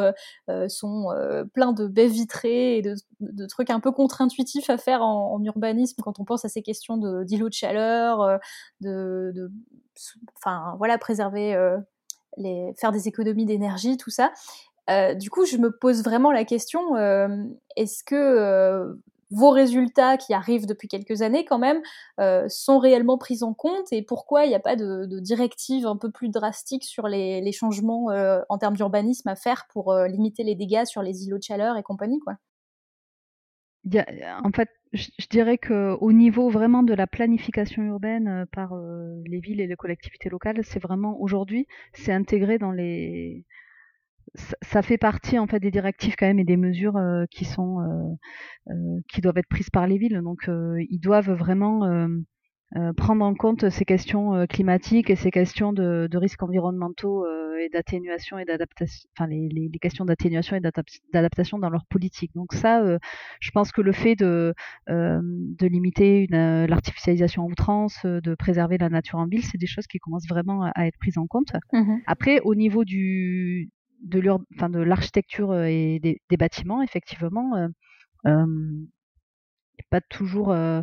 sont 0.66 1.06
pleins 1.54 1.72
de 1.72 1.86
baies 1.86 2.08
vitrées 2.08 2.78
et 2.78 2.82
de, 2.82 3.46
trucs 3.46 3.70
un 3.70 3.78
peu 3.78 3.92
contre-intuitifs 3.92 4.70
à 4.70 4.76
faire 4.76 5.02
en, 5.02 5.40
urbanisme 5.44 6.02
quand 6.02 6.18
on 6.18 6.24
pense 6.24 6.44
à 6.44 6.48
ces 6.48 6.62
questions 6.62 6.96
d'îlots 7.22 7.48
de, 7.48 7.54
chaleur, 7.54 8.40
de, 8.80 9.30
de, 9.36 9.52
enfin 10.36 10.74
voilà, 10.78 10.98
préserver 10.98 11.54
faire 12.76 12.92
des 12.92 13.08
économies 13.08 13.46
d'énergie, 13.46 13.96
tout 13.96 14.10
ça. 14.10 14.32
Euh, 14.88 15.14
du 15.14 15.30
coup, 15.30 15.44
je 15.44 15.56
me 15.58 15.70
pose 15.70 16.02
vraiment 16.02 16.32
la 16.32 16.44
question 16.44 16.96
euh, 16.96 17.28
est-ce 17.76 18.02
que 18.02 18.14
euh, 18.14 18.94
vos 19.30 19.50
résultats 19.50 20.16
qui 20.16 20.32
arrivent 20.32 20.64
depuis 20.64 20.88
quelques 20.88 21.20
années, 21.20 21.44
quand 21.44 21.58
même, 21.58 21.82
sont 22.48 22.78
réellement 22.78 23.18
pris 23.18 23.42
en 23.42 23.52
compte 23.52 23.92
et 23.92 24.02
pourquoi 24.02 24.46
il 24.46 24.48
n'y 24.48 24.54
a 24.54 24.60
pas 24.60 24.74
de, 24.74 25.20
directive 25.20 25.86
un 25.86 25.96
peu 25.96 26.10
plus 26.10 26.30
drastique 26.30 26.84
sur 26.84 27.08
les, 27.08 27.42
les 27.42 27.52
changements 27.52 28.06
en 28.48 28.58
termes 28.58 28.74
d'urbanisme 28.74 29.28
à 29.28 29.36
faire 29.36 29.66
pour 29.68 29.94
limiter 29.94 30.44
les 30.44 30.54
dégâts 30.54 30.86
sur 30.86 31.02
les 31.02 31.26
îlots 31.26 31.36
de 31.36 31.42
chaleur 31.42 31.76
et 31.76 31.82
compagnie, 31.82 32.20
quoi? 32.20 32.36
En 34.42 34.50
fait, 34.50 34.70
je, 34.92 35.26
dirais 35.30 35.58
qu'au 35.58 36.12
niveau 36.12 36.48
vraiment 36.48 36.82
de 36.82 36.94
la 36.94 37.06
planification 37.06 37.82
urbaine 37.82 38.28
euh, 38.28 38.46
par 38.50 38.74
euh, 38.74 39.22
les 39.26 39.40
villes 39.40 39.60
et 39.60 39.66
les 39.66 39.76
collectivités 39.76 40.28
locales, 40.28 40.64
c'est 40.64 40.82
vraiment 40.82 41.20
aujourd'hui, 41.20 41.66
c'est 41.92 42.12
intégré 42.12 42.58
dans 42.58 42.72
les. 42.72 43.44
Ça, 44.62 44.82
fait 44.82 44.98
partie 44.98 45.38
en 45.38 45.46
fait 45.46 45.58
des 45.58 45.70
directives 45.70 46.14
quand 46.16 46.26
même 46.26 46.38
et 46.38 46.44
des 46.44 46.58
mesures 46.58 46.96
euh, 46.98 47.24
qui 47.30 47.44
sont 47.46 48.18
qui 49.08 49.22
doivent 49.22 49.38
être 49.38 49.48
prises 49.48 49.70
par 49.70 49.86
les 49.86 49.96
villes. 49.96 50.20
Donc 50.22 50.48
ils 50.48 51.00
doivent 51.00 51.32
vraiment 51.32 52.06
prendre 52.96 53.24
en 53.24 53.34
compte 53.34 53.70
ces 53.70 53.84
questions 53.84 54.34
euh, 54.34 54.46
climatiques 54.46 55.10
et 55.10 55.16
ces 55.16 55.30
questions 55.30 55.72
de, 55.72 56.06
de 56.10 56.18
risques 56.18 56.42
environnementaux 56.42 57.24
euh, 57.24 57.56
et 57.58 57.68
d'atténuation 57.70 58.38
et 58.38 58.44
d'adaptation, 58.44 59.08
enfin 59.16 59.26
les, 59.26 59.48
les, 59.48 59.68
les 59.72 59.78
questions 59.78 60.04
d'atténuation 60.04 60.56
et 60.56 60.60
d'adaptation 60.60 61.58
dans 61.58 61.70
leur 61.70 61.86
politique. 61.86 62.30
Donc 62.34 62.52
ça, 62.52 62.98
je 63.40 63.50
pense 63.50 63.72
que 63.72 63.80
le 63.80 63.92
fait 63.92 64.14
de, 64.14 64.54
de 64.86 65.66
limiter 65.66 66.28
l'artificialisation 66.30 67.44
en 67.44 67.50
outrance, 67.50 68.04
de 68.04 68.34
préserver 68.36 68.78
la 68.78 68.88
nature 68.88 69.18
en 69.18 69.26
ville, 69.26 69.44
c'est 69.44 69.58
des 69.58 69.66
choses 69.66 69.88
qui 69.88 69.98
commencent 69.98 70.28
vraiment 70.28 70.70
à, 70.72 70.86
être 70.86 70.98
prises 70.98 71.18
en 71.18 71.26
compte. 71.26 71.52
Mmh 71.72 71.96
Après, 72.06 72.40
au 72.44 72.54
niveau 72.54 72.84
du 72.84 73.70
de 74.04 74.20
l'architecture 74.78 75.52
et 75.64 75.98
des, 76.00 76.22
des, 76.30 76.36
bâtiments, 76.36 76.82
effectivement, 76.82 77.68
euh, 78.26 78.86
pas 79.90 80.00
toujours. 80.00 80.52
Euh, 80.52 80.82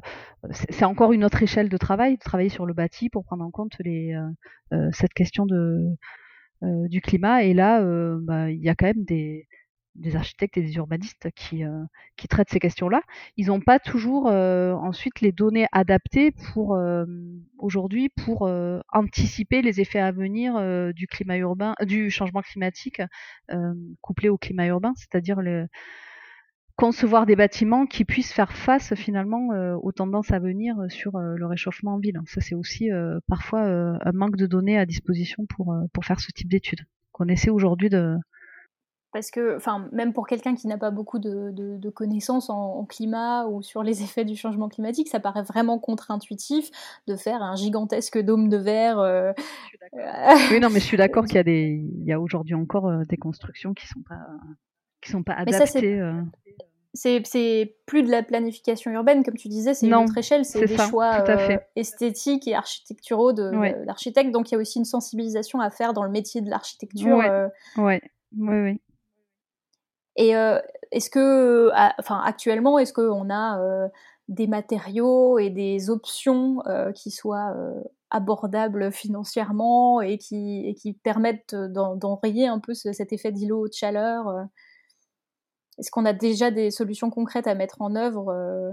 c'est 0.70 0.86
encore 0.86 1.14
une 1.14 1.24
autre 1.24 1.42
échelle 1.44 1.70
de 1.70 1.78
travail, 1.78 2.18
de 2.18 2.24
travailler 2.24 2.50
sur 2.50 2.66
le 2.66 2.74
bâti 2.74 3.10
pour 3.10 3.24
prendre 3.26 3.44
en 3.44 3.52
compte 3.52 3.74
les, 3.80 4.14
euh, 4.14 4.30
euh, 4.74 4.90
cette 4.92 5.14
question 5.14 5.46
de, 5.46 5.96
du 6.62 7.02
climat. 7.02 7.44
Et 7.44 7.54
là, 7.54 7.82
bah, 8.22 8.50
il 8.50 8.62
y 8.62 8.70
a 8.70 8.76
quand 8.76 8.88
même 8.88 9.04
des, 9.04 9.48
des 9.96 10.16
architectes 10.16 10.58
et 10.58 10.62
des 10.62 10.76
urbanistes 10.76 11.30
qui, 11.36 11.64
qui 12.18 12.28
traitent 12.28 12.50
ces 12.50 12.60
questions-là, 12.60 13.02
ils 13.38 13.48
n'ont 13.48 13.60
pas 13.60 13.78
toujours 13.78 14.26
ensuite 14.26 15.22
les 15.22 15.32
données 15.32 15.68
adaptées 15.72 16.32
pour 16.32 16.80
aujourd'hui 17.60 18.10
pour 18.10 18.50
anticiper 18.94 19.62
les 19.62 19.80
effets 19.80 20.00
à 20.00 20.12
venir 20.12 20.56
du 20.94 21.06
climat 21.06 21.38
urbain, 21.38 21.76
du 21.84 22.10
changement 22.10 22.42
climatique 22.42 23.02
couplé 24.02 24.30
au 24.30 24.38
climat 24.38 24.66
urbain, 24.66 24.94
c'est-à-dire 24.96 25.42
le 25.42 25.68
concevoir 26.76 27.26
des 27.26 27.36
bâtiments 27.36 27.86
qui 27.86 28.06
puissent 28.06 28.34
faire 28.34 28.52
face 28.52 28.94
finalement 28.96 29.54
euh, 29.54 29.76
aux 29.82 29.92
tendances 29.92 30.32
à 30.32 30.40
venir 30.40 30.76
sur 30.90 31.16
euh, 31.16 31.36
le 31.36 31.46
réchauffement 31.46 31.94
en 31.94 32.00
ville. 32.00 32.20
Ça, 32.28 32.42
c'est 32.42 32.56
aussi 32.56 32.92
euh, 32.92 33.20
parfois 33.28 33.62
un 33.62 34.12
manque 34.12 34.36
de 34.36 34.46
données 34.46 34.78
à 34.78 34.86
disposition 34.86 35.46
pour, 35.46 35.76
pour 35.94 36.06
faire 36.06 36.20
ce 36.20 36.32
type 36.32 36.50
d'études 36.50 36.86
qu'on 37.12 37.28
essaie 37.28 37.50
aujourd'hui 37.50 37.90
de... 37.90 38.18
Parce 39.14 39.32
que, 39.32 39.56
enfin, 39.56 39.88
même 39.94 40.12
pour 40.12 40.28
quelqu'un 40.28 40.56
qui 40.56 40.68
n'a 40.68 40.78
pas 40.78 40.92
beaucoup 40.92 41.20
de, 41.20 41.52
de, 41.54 41.90
connaissances 41.90 42.50
en, 42.50 42.84
climat 42.84 43.48
ou 43.48 43.62
sur 43.62 43.82
les 43.82 44.04
effets 44.04 44.26
du 44.26 44.36
changement 44.36 44.68
climatique, 44.68 45.08
ça 45.08 45.22
paraît 45.22 45.44
vraiment 45.44 45.80
contre-intuitif 45.80 46.70
de 47.08 47.16
faire 47.16 47.42
un 47.42 47.56
gigantesque 47.56 48.22
dôme 48.22 48.50
de 48.50 48.58
verre. 48.58 49.34
oui, 50.52 50.60
non, 50.60 50.70
mais 50.70 50.82
je 50.82 50.86
suis 50.86 50.98
d'accord 50.98 51.26
qu'il 51.26 51.36
y 51.36 51.40
a 51.40 51.44
des, 51.44 51.82
il 51.98 52.06
y 52.06 52.12
a 52.12 52.20
aujourd'hui 52.20 52.56
encore 52.56 52.92
des 53.08 53.18
constructions 53.18 53.74
qui 53.74 53.88
sont 53.88 54.02
pas 54.02 54.20
qui 55.06 55.12
sont 55.12 55.24
pas 55.24 55.34
adaptés. 55.34 56.00
Euh. 56.00 56.22
C'est 56.94 57.76
plus 57.86 58.04
de 58.04 58.10
la 58.10 58.24
planification 58.24 58.90
urbaine, 58.92 59.24
comme 59.24 59.36
tu 59.36 59.50
disais, 59.50 59.74
c'est 59.74 59.86
une 59.86 59.96
autre 59.96 60.18
échelle, 60.18 60.46
c'est 60.46 60.66
des 60.66 60.78
choix 60.78 61.26
euh, 61.28 61.58
esthétiques 61.76 62.48
et 62.48 62.56
architecturaux 62.56 63.34
de, 63.34 63.52
l'architecte. 63.86 64.32
Donc 64.32 64.50
il 64.50 64.56
y 64.56 64.58
a 64.58 64.62
aussi 64.62 64.80
une 64.80 64.86
sensibilisation 64.86 65.60
à 65.60 65.70
faire 65.70 65.94
dans 65.94 66.04
le 66.04 66.10
métier 66.10 66.40
de 66.40 66.50
l'architecture. 66.50 67.18
Oui, 67.18 67.26
euh. 67.26 67.50
oui, 67.78 68.00
oui. 68.38 68.82
Et 70.16 70.30
est-ce 70.92 71.10
que, 71.10 71.70
enfin, 72.00 72.22
actuellement, 72.24 72.80
est-ce 72.80 72.94
qu'on 72.94 73.30
a 73.30 73.90
des 74.30 74.48
matériaux 74.48 75.38
et 75.38 75.50
des 75.50 75.90
options 75.90 76.60
qui 76.94 77.12
soient 77.12 77.54
abordables 78.10 78.94
financièrement 78.94 80.00
et 80.00 80.18
qui, 80.18 80.66
et 80.66 80.76
qui 80.76 80.94
permettent 80.94 81.56
d'enrayer 81.56 82.48
un 82.48 82.60
peu 82.60 82.74
cet 82.74 83.12
effet 83.12 83.34
d'îlot 83.34 83.68
de 83.68 83.74
chaleur 83.74 84.48
est-ce 85.78 85.92
qu'on 85.92 86.06
a 86.06 86.14
déjà 86.14 86.52
des 86.52 86.72
solutions 86.72 87.10
concrètes 87.10 87.48
à 87.48 87.56
mettre 87.56 87.82
en 87.82 87.96
œuvre 87.96 88.30
euh? 88.30 88.72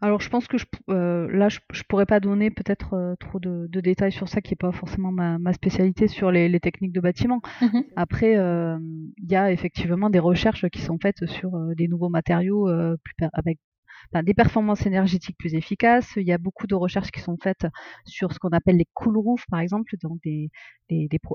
alors 0.00 0.20
je 0.20 0.28
pense 0.28 0.48
que 0.48 0.58
je, 0.58 0.66
euh, 0.90 1.28
là 1.30 1.48
je, 1.48 1.58
ne 1.58 1.82
pourrais 1.88 2.06
pas 2.06 2.18
donner 2.18 2.50
peut-être 2.50 2.94
euh, 2.94 3.14
trop 3.20 3.38
de, 3.38 3.68
détails 3.68 4.12
sur 4.12 4.28
ça 4.28 4.40
qui 4.40 4.52
n'est 4.52 4.56
pas 4.56 4.72
forcément 4.72 5.12
ma, 5.12 5.52
spécialité 5.52 6.08
sur 6.08 6.30
les, 6.30 6.60
techniques 6.60 6.92
de 6.92 7.00
bâtiment. 7.00 7.40
Mmh 7.60 7.80
Après 7.96 8.32
il 8.32 9.30
y 9.30 9.36
a 9.36 9.52
effectivement 9.52 10.10
des 10.10 10.18
recherches 10.18 10.68
qui 10.70 10.80
sont 10.80 10.98
faites 11.00 11.26
sur 11.26 11.52
des 11.76 11.88
nouveaux 11.88 12.08
matériaux 12.08 12.68
avec 13.32 13.58
des 14.22 14.34
performances 14.34 14.86
énergétiques 14.86 15.36
plus 15.38 15.54
efficaces. 15.54 16.12
Il 16.16 16.26
y 16.26 16.32
a 16.32 16.38
beaucoup 16.38 16.66
de 16.66 16.74
recherches 16.74 17.10
qui 17.10 17.20
sont 17.20 17.36
faites 17.42 17.66
sur 18.04 18.32
ce 18.32 18.38
qu'on 18.38 18.50
appelle 18.50 18.76
les 18.76 18.88
cool 18.94 19.16
roofs, 19.16 19.46
par 19.50 19.60
exemple, 19.60 19.94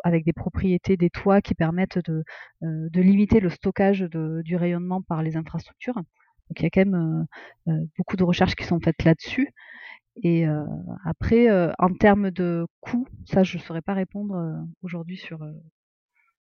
avec 0.03 0.25
des 0.25 0.33
propriétés 0.33 0.97
des 0.97 1.09
toits 1.09 1.41
qui 1.41 1.55
permettent 1.55 1.99
de, 1.99 2.23
euh, 2.63 2.89
limiter 2.93 3.39
le 3.39 3.49
stockage 3.49 4.01
du 4.01 4.55
rayonnement 4.55 5.01
par 5.01 5.23
les 5.23 5.37
infrastructures. 5.37 5.95
Donc 5.95 6.59
il 6.59 6.63
y 6.63 6.65
a 6.67 6.69
quand 6.69 6.85
même 6.85 7.27
euh, 7.67 7.71
euh, 7.71 7.85
beaucoup 7.97 8.15
de 8.15 8.23
recherches 8.23 8.55
qui 8.55 8.65
sont 8.65 8.79
faites 8.79 9.03
là-dessus. 9.03 9.49
Et 10.23 10.45
après, 11.05 11.47
en 11.77 11.93
termes 11.93 12.31
de 12.31 12.65
coûts, 12.79 13.07
ça 13.25 13.43
je 13.43 13.57
ne 13.57 13.61
saurais 13.61 13.83
pas 13.83 13.93
répondre 13.93 14.65
aujourd'hui 14.81 15.15
sur, 15.15 15.37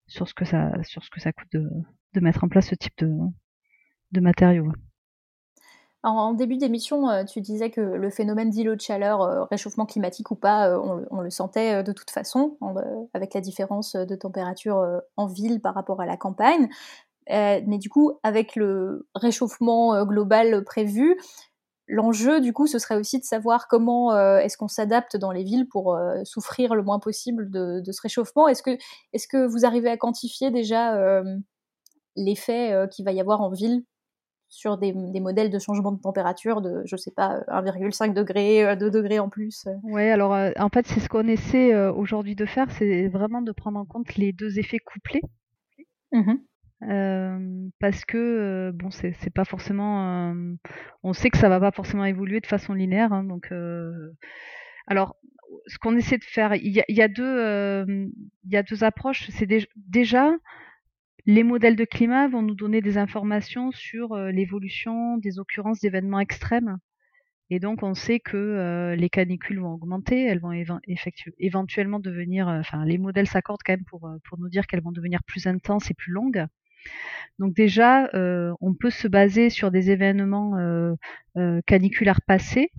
ce 0.07 0.33
que 0.33 0.45
ça, 0.45 0.71
coûte 1.33 1.49
de, 1.51 2.21
mettre 2.21 2.45
en 2.45 2.49
place 2.49 2.69
ce 2.69 2.77
type 2.77 3.05
de 4.13 4.21
matériaux. 4.21 4.71
En 6.05 6.35
début 6.35 6.59
d'émission, 6.59 7.09
euh, 7.09 7.25
tu 7.25 7.41
disais 7.41 7.71
que 7.71 7.81
le 7.81 8.11
phénomène 8.11 8.51
d'îlot 8.51 8.75
de 8.75 8.81
chaleur, 8.81 9.23
euh, 9.23 9.45
réchauffement 9.45 9.87
climatique 9.87 10.31
ou 10.31 10.35
pas, 10.35 10.69
euh, 10.69 11.01
on, 11.11 11.21
le 11.23 11.31
sentait 11.31 11.83
de 11.83 11.93
toute 11.93 12.11
façon, 12.11 12.59
avec 13.15 13.33
la 13.33 13.41
différence 13.41 13.97
de 13.97 14.15
température 14.15 15.01
en 15.17 15.27
ville 15.27 15.63
par 15.63 15.75
rapport 15.75 16.03
à 16.03 16.07
la 16.07 16.19
campagne. 16.19 16.69
mais 17.29 17.79
du 17.79 17.89
coup, 17.89 18.13
avec 18.23 18.55
le 18.55 19.09
réchauffement 19.15 20.05
global 20.05 20.63
prévu, 20.65 21.19
l'enjeu, 21.89 22.43
du 22.43 22.53
coup, 22.53 22.67
ce 22.67 22.79
serait 22.79 22.97
aussi 22.97 23.19
de 23.19 23.25
savoir 23.25 23.67
comment 23.67 24.15
est-ce 24.39 24.59
qu'on 24.59 24.69
s'adapte 24.69 25.17
dans 25.17 25.33
les 25.33 25.43
villes 25.43 25.67
pour 25.69 25.99
souffrir 26.25 26.75
le 26.75 26.83
moins 26.83 26.99
possible 26.99 27.51
de, 27.51 27.83
ce 27.91 28.03
réchauffement. 28.03 28.47
Est-ce 28.47 28.63
que, 28.63 28.77
est 29.15 29.27
que 29.27 29.47
vous 29.47 29.65
arrivez 29.65 29.89
à 29.89 29.97
quantifier 29.97 30.51
déjà 30.51 31.01
l'effet 32.17 32.87
qu'il 32.93 33.07
va 33.07 33.13
y 33.13 33.21
avoir 33.21 33.41
en 33.41 33.51
ville 33.51 33.85
sur 34.55 34.79
des, 34.79 34.93
modèles 34.93 35.51
de 35.51 35.59
changement 35.59 35.91
de 35.91 36.01
température 36.01 36.61
de, 36.61 36.83
je 36.85 36.97
sais 36.97 37.11
pas, 37.11 37.41
1,5 37.49 38.15
degré, 38.15 38.77
2 38.77 38.91
degrés 38.91 39.19
en 39.19 39.29
plus. 39.29 39.67
Oui, 39.83 40.03
alors 40.03 40.33
euh, 40.33 40.53
en 40.59 40.69
fait, 40.69 40.87
c'est 40.87 41.01
ce 41.01 41.09
qu'on 41.09 41.27
essaie 41.27 41.75
euh, 41.75 41.93
aujourd'hui 41.93 42.37
de 42.37 42.47
faire, 42.47 42.71
c'est 42.71 43.09
vraiment 43.09 43.43
de 43.43 43.51
prendre 43.51 43.79
en 43.79 43.85
compte 43.85 44.15
les 44.15 44.33
deux 44.33 44.59
effets 44.59 44.79
couplés. 44.79 45.23
Mmh 46.13 46.35
euh, 46.91 47.39
parce 47.81 48.05
que 48.05 48.71
bon, 48.75 48.91
c'est 48.91 49.33
pas 49.33 49.47
forcément. 49.47 50.35
on 51.03 51.13
sait 51.15 51.31
que 51.31 51.39
ça 51.39 51.49
va 51.49 51.59
pas 51.59 51.71
forcément 51.71 52.05
évoluer 52.05 52.41
de 52.41 52.47
façon 52.47 52.75
linéaire. 52.75 53.11
Hein, 53.11 53.25
donc, 53.25 53.51
alors, 54.87 55.17
ce 55.67 55.79
qu'on 55.79 55.97
essaie 55.97 56.19
de 56.19 56.25
faire, 56.25 56.55
il 56.57 56.69
y 56.71 57.01
a, 57.01 57.09
deux, 57.09 57.87
il 57.87 58.53
y 58.53 58.57
a 58.57 58.63
deux 58.63 58.85
approches. 58.85 59.31
C'est 59.31 59.49
déjà 59.77 60.31
les 61.27 61.43
modèles 61.43 61.77
de 61.77 61.85
climat 61.85 62.29
vont 62.29 62.43
nous 62.43 62.55
donner 62.55 62.81
des 62.83 62.99
informations 62.99 63.73
sur 63.73 64.13
euh, 64.13 64.31
l'évolution 64.31 65.17
des 65.19 65.39
occurrences 65.39 65.81
d'événements 65.81 66.21
extrêmes. 66.21 66.79
Et 67.51 67.61
donc, 67.61 67.83
on 67.83 67.95
sait 67.95 68.21
que 68.21 68.37
euh, 68.37 68.97
les 68.97 69.09
canicules 69.11 69.61
vont 69.61 69.73
augmenter, 69.75 70.25
elles 70.25 70.41
vont 70.41 70.53
éventuellement 71.39 72.01
devenir, 72.01 72.49
euh, 72.49 72.61
enfin, 72.61 72.85
les 72.85 72.99
modèles 72.99 73.27
s'accordent 73.27 73.63
quand 73.65 73.75
même 73.75 73.85
pour, 73.85 74.11
pour 74.29 74.39
nous 74.39 74.49
dire 74.49 74.67
qu'elles 74.67 74.83
vont 74.83 74.93
devenir 74.93 75.23
plus 75.25 75.47
intenses 75.47 75.91
et 75.91 75.95
plus 75.95 76.13
longues. 76.13 76.47
Donc 77.39 77.55
déjà, 77.55 78.11
on 78.13 78.75
peut 78.75 78.91
se 78.91 79.09
baser 79.09 79.49
sur 79.49 79.71
des 79.71 79.91
événements 79.91 80.53
caniculaires 81.67 82.21
passés 82.21 82.71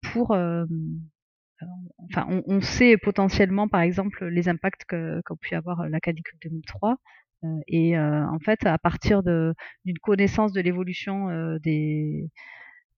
pour, 0.00 0.30
enfin, 0.30 2.26
on, 2.46 2.60
sait 2.62 2.96
potentiellement, 2.96 3.68
par 3.68 3.82
exemple, 3.82 4.24
les 4.28 4.48
impacts 4.48 4.86
qu'a 4.86 5.36
pu 5.42 5.54
avoir 5.54 5.90
la 5.90 6.00
canicule 6.00 6.38
2003. 6.42 6.96
Euh, 7.44 7.60
et 7.68 7.96
euh, 7.96 8.26
en 8.28 8.38
fait, 8.38 8.64
à 8.66 8.78
partir 8.78 9.22
d'une 9.22 9.98
connaissance 10.02 10.52
de 10.52 10.60
l'évolution 10.60 11.28
euh, 11.30 11.58
des, 11.60 12.30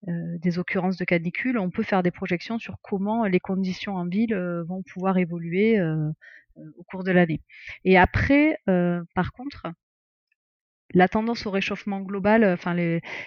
des 0.07 0.59
occurrences 0.59 0.99
de 0.99 1.05
canicules, 1.05 1.59
on 1.59 1.71
peut 1.71 1.83
faire 1.83 2.03
des 2.03 2.11
projections 2.11 2.59
sur 2.59 2.77
comment 2.83 3.25
les 3.25 3.41
conditions 3.41 3.97
en 3.97 4.07
ville 4.07 4.35
vont 4.69 4.83
pouvoir 4.83 5.17
évoluer 5.17 5.81
au 5.81 6.83
cours 6.85 7.05
de 7.05 7.11
l'année. 7.11 7.41
Et 7.85 7.97
après, 7.97 8.59
par 8.67 9.33
contre, 9.33 9.67
la 10.93 11.09
tendance 11.09 11.47
au 11.47 11.51
réchauffement 11.51 12.03
global, 12.03 12.45
enfin 12.45 12.77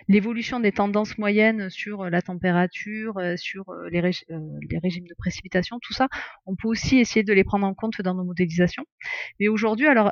l'évolution 0.08 0.60
des 0.60 0.72
tendances 0.72 1.18
moyennes 1.18 1.72
sur 1.72 2.12
la 2.12 2.22
température, 2.22 3.20
sur 3.38 3.66
les, 3.90 4.02
les, 4.02 4.78
régimes 4.78 5.08
de 5.08 5.16
précipitation, 5.18 5.80
tout 5.82 5.94
ça, 5.94 6.08
on 6.46 6.56
peut 6.56 6.68
aussi 6.68 7.00
essayer 7.00 7.24
de 7.24 7.34
les 7.34 7.44
prendre 7.44 7.66
en 7.66 7.74
compte 7.74 8.00
dans 8.04 8.14
nos 8.14 8.24
modélisations. 8.24 8.86
Mais 9.40 9.48
aujourd'hui, 9.48 9.88
alors 9.88 10.12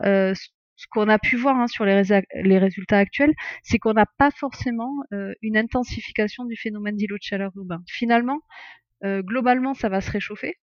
ce 0.75 0.87
qu'on 0.89 1.07
a 1.09 1.19
pu 1.19 1.37
voir 1.37 1.55
hein, 1.57 1.67
sur 1.67 1.85
les, 1.85 2.57
résultats 2.57 2.97
actuels, 2.97 3.33
c'est 3.63 3.79
qu'on 3.79 3.93
n'a 3.93 4.05
pas 4.17 4.31
forcément 4.31 4.93
euh, 5.13 5.33
une 5.41 5.57
intensification 5.57 6.45
du 6.45 6.55
phénomène 6.55 6.95
d'îlot 6.95 7.17
de 7.17 7.23
chaleur 7.23 7.51
urbain. 7.55 7.81
Finalement, 7.87 8.41
euh, 9.03 9.21
globalement, 9.21 9.73
ça 9.73 9.89
va 9.89 10.01
se 10.01 10.11
réchauffer, 10.11 10.55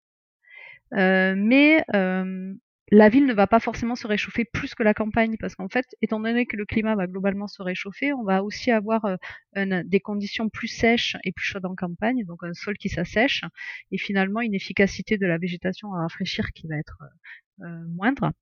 euh, 0.95 1.35
mais 1.37 1.85
la 2.95 3.09
ville 3.09 3.25
ne 3.25 3.33
va 3.33 3.47
pas 3.47 3.61
forcément 3.61 3.95
se 3.95 4.07
réchauffer 4.07 4.45
plus 4.45 4.75
que 4.75 4.83
la 4.83 4.93
campagne, 4.93 5.37
parce 5.41 5.55
qu'en 5.55 5.69
fait, 5.69 5.87
étant 6.03 6.21
donné 6.21 6.45
que 6.45 6.59
le 6.59 6.67
climat 6.67 6.95
va 6.95 7.07
globalement 7.07 7.47
se 7.47 7.63
réchauffer, 7.63 8.13
on 8.13 8.23
va 8.23 8.45
aussi 8.45 8.71
avoir 8.71 9.07
des 9.57 10.01
conditions 10.01 10.51
plus 10.51 10.69
sèches 10.69 11.17
et 11.25 11.33
plus 11.33 11.47
chaudes 11.47 11.65
en 11.65 11.75
campagne, 11.75 12.23
donc 12.27 12.43
un 12.43 12.53
sol 12.53 12.77
qui 12.77 12.91
s'assèche, 12.91 13.45
et 13.93 13.99
finalement 13.99 14.43
une 14.43 14.55
efficacité 14.55 15.17
de 15.17 15.27
la 15.27 15.39
végétation 15.39 15.95
à 15.95 16.03
rafraîchir 16.03 16.53
qui 16.53 16.69
va 16.69 16.77
être 16.77 16.99
moindre. 17.89 18.33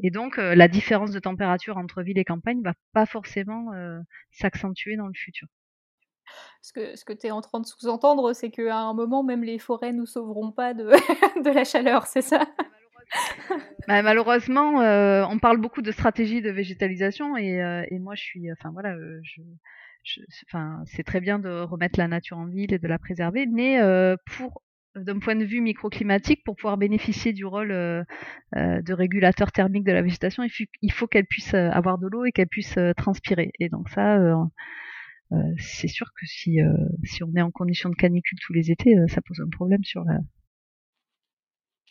Et 0.00 0.10
donc, 0.10 0.38
euh, 0.38 0.54
la 0.54 0.68
différence 0.68 1.10
de 1.10 1.18
température 1.18 1.76
entre 1.78 2.02
ville 2.02 2.18
et 2.18 2.24
campagne 2.24 2.62
va 2.62 2.74
pas 2.92 3.06
forcément 3.06 3.72
euh, 3.72 3.98
s'accentuer 4.30 4.96
dans 4.96 5.06
le 5.06 5.14
futur. 5.14 5.48
Ce 6.60 6.72
que, 6.72 6.96
ce 6.96 7.04
que 7.04 7.12
tu 7.12 7.28
es 7.28 7.30
en 7.30 7.40
train 7.40 7.60
de 7.60 7.66
sous-entendre, 7.66 8.32
c'est 8.32 8.50
qu'à 8.50 8.78
un 8.78 8.94
moment, 8.94 9.22
même 9.22 9.44
les 9.44 9.58
forêts 9.58 9.92
nous 9.92 10.06
sauveront 10.06 10.50
pas 10.52 10.74
de, 10.74 10.84
de 11.44 11.50
la 11.50 11.64
chaleur, 11.64 12.06
c'est 12.06 12.22
ça? 12.22 12.46
Bah, 13.86 14.02
Malheureusement, 14.02 14.78
on 15.30 15.38
parle 15.38 15.58
beaucoup 15.58 15.82
de 15.82 15.92
stratégie 15.92 16.42
de 16.42 16.50
végétalisation 16.50 17.36
et, 17.36 17.86
et 17.88 17.98
moi, 18.00 18.16
je 18.16 18.22
suis, 18.22 18.50
enfin 18.50 18.70
voilà, 18.72 18.96
je, 19.22 19.42
enfin, 20.48 20.82
c'est 20.86 21.04
très 21.04 21.20
bien 21.20 21.38
de 21.38 21.60
remettre 21.60 22.00
la 22.00 22.08
nature 22.08 22.38
en 22.38 22.46
ville 22.46 22.74
et 22.74 22.80
de 22.80 22.88
la 22.88 22.98
préserver, 22.98 23.46
mais 23.46 23.78
pour 24.26 24.62
d'un 24.96 25.18
point 25.18 25.36
de 25.36 25.44
vue 25.44 25.60
microclimatique, 25.60 26.42
pour 26.44 26.56
pouvoir 26.56 26.76
bénéficier 26.76 27.32
du 27.32 27.44
rôle 27.44 27.68
de 27.68 28.92
régulateur 28.92 29.52
thermique 29.52 29.84
de 29.84 29.92
la 29.92 30.02
végétation, 30.02 30.42
il 30.82 30.92
faut 30.92 31.06
qu'elle 31.06 31.26
puisse 31.26 31.54
avoir 31.54 31.98
de 31.98 32.06
l'eau 32.06 32.24
et 32.24 32.32
qu'elle 32.32 32.48
puisse 32.48 32.78
transpirer. 32.96 33.52
Et 33.58 33.68
donc 33.68 33.88
ça, 33.88 34.18
c'est 35.58 35.88
sûr 35.88 36.06
que 36.06 36.26
si, 36.26 36.58
si 37.04 37.22
on 37.24 37.32
est 37.34 37.42
en 37.42 37.50
condition 37.50 37.90
de 37.90 37.94
canicule 37.94 38.38
tous 38.40 38.52
les 38.52 38.70
étés, 38.70 38.94
ça 39.08 39.20
pose 39.20 39.40
un 39.40 39.50
problème 39.50 39.84
sur 39.84 40.04
la, 40.04 40.18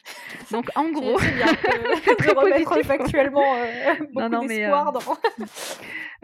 donc 0.52 0.70
en 0.76 0.92
gros, 0.92 1.20
c'est 1.20 2.16
très 2.18 2.32
remettre 2.34 2.82
factuellement 2.84 3.56
euh, 3.56 3.94
beaucoup 4.14 4.48
d'espoir 4.48 4.92
dans... 4.92 5.00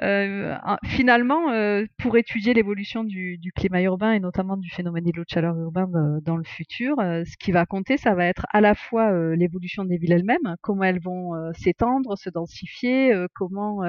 Euh, 0.01 0.55
finalement, 0.86 1.51
euh, 1.51 1.86
pour 1.99 2.17
étudier 2.17 2.55
l'évolution 2.55 3.03
du, 3.03 3.39
climat 3.55 3.82
urbain 3.82 4.13
et 4.13 4.19
notamment 4.19 4.57
du 4.57 4.69
phénomène 4.71 5.03
lots 5.15 5.23
de 5.23 5.29
chaleur 5.29 5.55
urbain 5.57 5.88
dans 6.23 6.38
le 6.38 6.43
futur, 6.43 6.95
ce 6.97 7.38
qui 7.38 7.51
va 7.51 7.65
compter, 7.65 7.97
ça 7.97 8.15
va 8.15 8.25
être 8.25 8.45
à 8.51 8.61
la 8.61 8.73
fois 8.73 9.36
l'évolution 9.36 9.84
des 9.84 9.97
villes 9.97 10.13
elles-mêmes, 10.13 10.55
comment 10.61 10.84
elles 10.84 11.01
vont 11.01 11.34
s'étendre, 11.53 12.17
se 12.17 12.29
densifier, 12.29 13.13
comment 13.36 13.82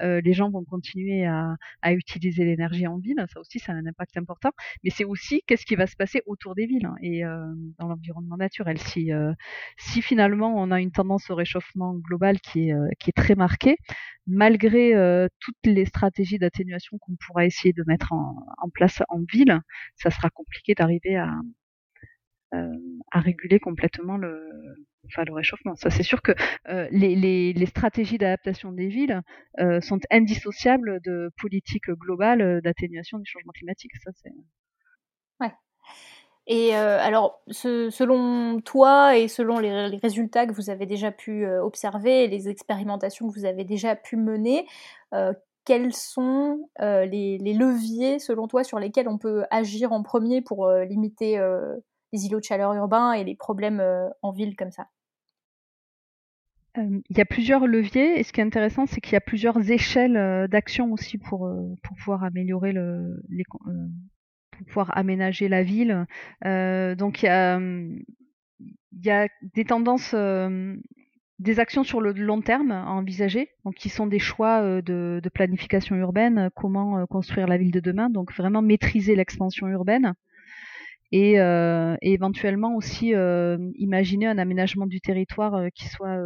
les 0.00 0.32
gens 0.32 0.50
vont 0.50 0.64
continuer 0.64 1.24
à, 1.26 1.92
utiliser 1.92 2.44
l'énergie 2.44 2.86
en 2.86 2.98
ville. 2.98 3.24
Ça 3.32 3.40
aussi, 3.40 3.58
ça 3.58 3.72
a 3.72 3.76
un 3.76 3.86
impact 3.86 4.16
important. 4.16 4.50
Mais 4.82 4.90
c'est 4.90 5.04
aussi 5.04 5.42
qu'est-ce 5.46 5.64
qui 5.64 5.76
va 5.76 5.86
se 5.86 5.96
passer 5.96 6.20
autour 6.26 6.54
des 6.54 6.66
villes 6.66 6.86
hein, 6.86 6.96
et 7.00 7.22
dans 7.78 7.86
l'environnement 7.86 8.36
naturel. 8.36 8.78
Si, 8.78 9.10
si 9.76 10.02
finalement 10.02 10.54
on 10.56 10.70
a 10.70 10.80
une 10.80 10.92
tendance 10.92 11.30
au 11.30 11.34
réchauffement 11.34 11.94
global 11.94 12.40
qui 12.40 12.70
est, 12.70 12.74
est 13.06 13.16
très 13.16 13.34
marquée, 13.34 13.76
malgré 14.26 14.94
euh, 14.94 15.28
toutes 15.40 15.56
les 15.64 15.84
stratégies 15.84 16.38
d'atténuation 16.38 16.98
qu'on 16.98 17.16
pourra 17.26 17.44
essayer 17.46 17.72
de 17.72 17.84
mettre 17.86 18.12
en, 18.12 18.34
place 18.72 19.02
en 19.08 19.20
ville, 19.30 19.60
ça 19.96 20.10
sera 20.10 20.30
compliqué 20.30 20.74
d'arriver 20.74 21.16
à, 21.16 21.32
euh, 22.54 22.72
réguler 23.12 23.58
complètement 23.60 24.16
le, 24.16 24.40
réchauffement. 25.16 25.74
Ça, 25.76 25.90
c'est 25.90 26.02
sûr 26.02 26.22
que 26.22 26.32
euh, 26.68 26.88
les, 26.90 27.14
les, 27.14 27.52
les, 27.52 27.66
stratégies 27.66 28.18
d'adaptation 28.18 28.72
des 28.72 28.88
villes 28.88 29.20
sont 29.82 30.00
indissociables 30.10 31.00
de 31.04 31.30
politiques 31.36 31.90
globales 31.90 32.60
d'atténuation 32.62 33.18
du 33.18 33.30
changement 33.30 33.52
climatique. 33.52 33.92
Ça, 34.02 34.10
c'est 34.14 34.32
et 36.46 36.76
euh, 36.76 36.98
alors, 37.00 37.42
selon 37.48 38.60
toi 38.60 39.16
et 39.16 39.28
selon 39.28 39.58
les, 39.58 39.96
résultats 39.96 40.46
que 40.46 40.52
vous 40.52 40.68
avez 40.68 40.84
déjà 40.84 41.10
pu 41.10 41.46
euh, 41.46 41.62
observer 41.62 42.24
et 42.24 42.28
les 42.28 42.48
expérimentations 42.48 43.28
que 43.28 43.38
vous 43.38 43.46
avez 43.46 43.64
déjà 43.64 43.96
pu 43.96 44.16
mener, 44.16 44.66
euh, 45.14 45.32
quels 45.64 45.94
sont 45.94 46.68
les, 46.78 47.38
leviers, 47.38 48.18
selon 48.18 48.46
toi, 48.46 48.62
sur 48.62 48.78
lesquels 48.78 49.08
on 49.08 49.16
peut 49.16 49.44
agir 49.50 49.92
en 49.92 50.02
premier 50.02 50.42
pour 50.42 50.70
limiter 50.70 51.38
les 52.12 52.26
îlots 52.26 52.40
de 52.40 52.44
chaleur 52.44 52.74
urbains 52.74 53.14
et 53.14 53.24
les 53.24 53.34
problèmes 53.34 53.82
en 54.20 54.30
ville 54.30 54.56
comme 54.56 54.70
ça? 54.70 54.88
Il 56.76 57.16
y 57.16 57.20
a 57.22 57.24
plusieurs 57.24 57.66
leviers 57.66 58.20
et 58.20 58.22
ce 58.24 58.34
qui 58.34 58.42
est 58.42 58.44
intéressant, 58.44 58.84
c'est 58.84 59.00
qu'il 59.00 59.14
y 59.14 59.16
a 59.16 59.22
plusieurs 59.22 59.70
échelles 59.70 60.48
d'action 60.50 60.92
aussi 60.92 61.16
pour, 61.16 61.50
pour 61.82 61.96
pouvoir 61.96 62.24
améliorer 62.24 62.72
le, 62.72 63.22
les, 63.30 63.44
pour 64.56 64.66
pouvoir 64.66 64.96
aménager 64.96 65.48
la 65.48 65.62
ville. 65.62 66.06
Euh, 66.44 66.94
donc 66.94 67.22
il 67.22 67.26
y 67.26 67.28
a, 67.28 67.60
y 69.02 69.10
a, 69.10 69.28
des 69.54 69.64
tendances, 69.64 70.12
euh, 70.14 70.76
des 71.38 71.60
actions 71.60 71.84
sur 71.84 72.00
le 72.00 72.12
long 72.12 72.40
terme 72.40 72.70
à 72.70 72.86
envisager, 72.86 73.50
donc 73.64 73.74
qui 73.74 73.88
sont 73.88 74.06
des 74.06 74.18
choix 74.18 74.62
euh, 74.62 74.82
de, 74.82 75.28
planification 75.32 75.96
urbaine, 75.96 76.50
comment 76.54 77.06
construire 77.06 77.46
la 77.46 77.56
ville 77.56 77.72
de 77.72 77.80
demain, 77.80 78.10
donc 78.10 78.32
vraiment 78.32 78.62
maîtriser 78.62 79.16
l'expansion 79.16 79.68
urbaine. 79.68 80.14
Et, 81.12 81.38
euh, 81.40 81.96
éventuellement 82.02 82.74
aussi 82.76 83.14
euh, 83.14 83.70
imaginer 83.76 84.26
un 84.26 84.38
aménagement 84.38 84.86
du 84.86 85.00
territoire 85.00 85.70
qui 85.74 85.86
soit 85.88 86.18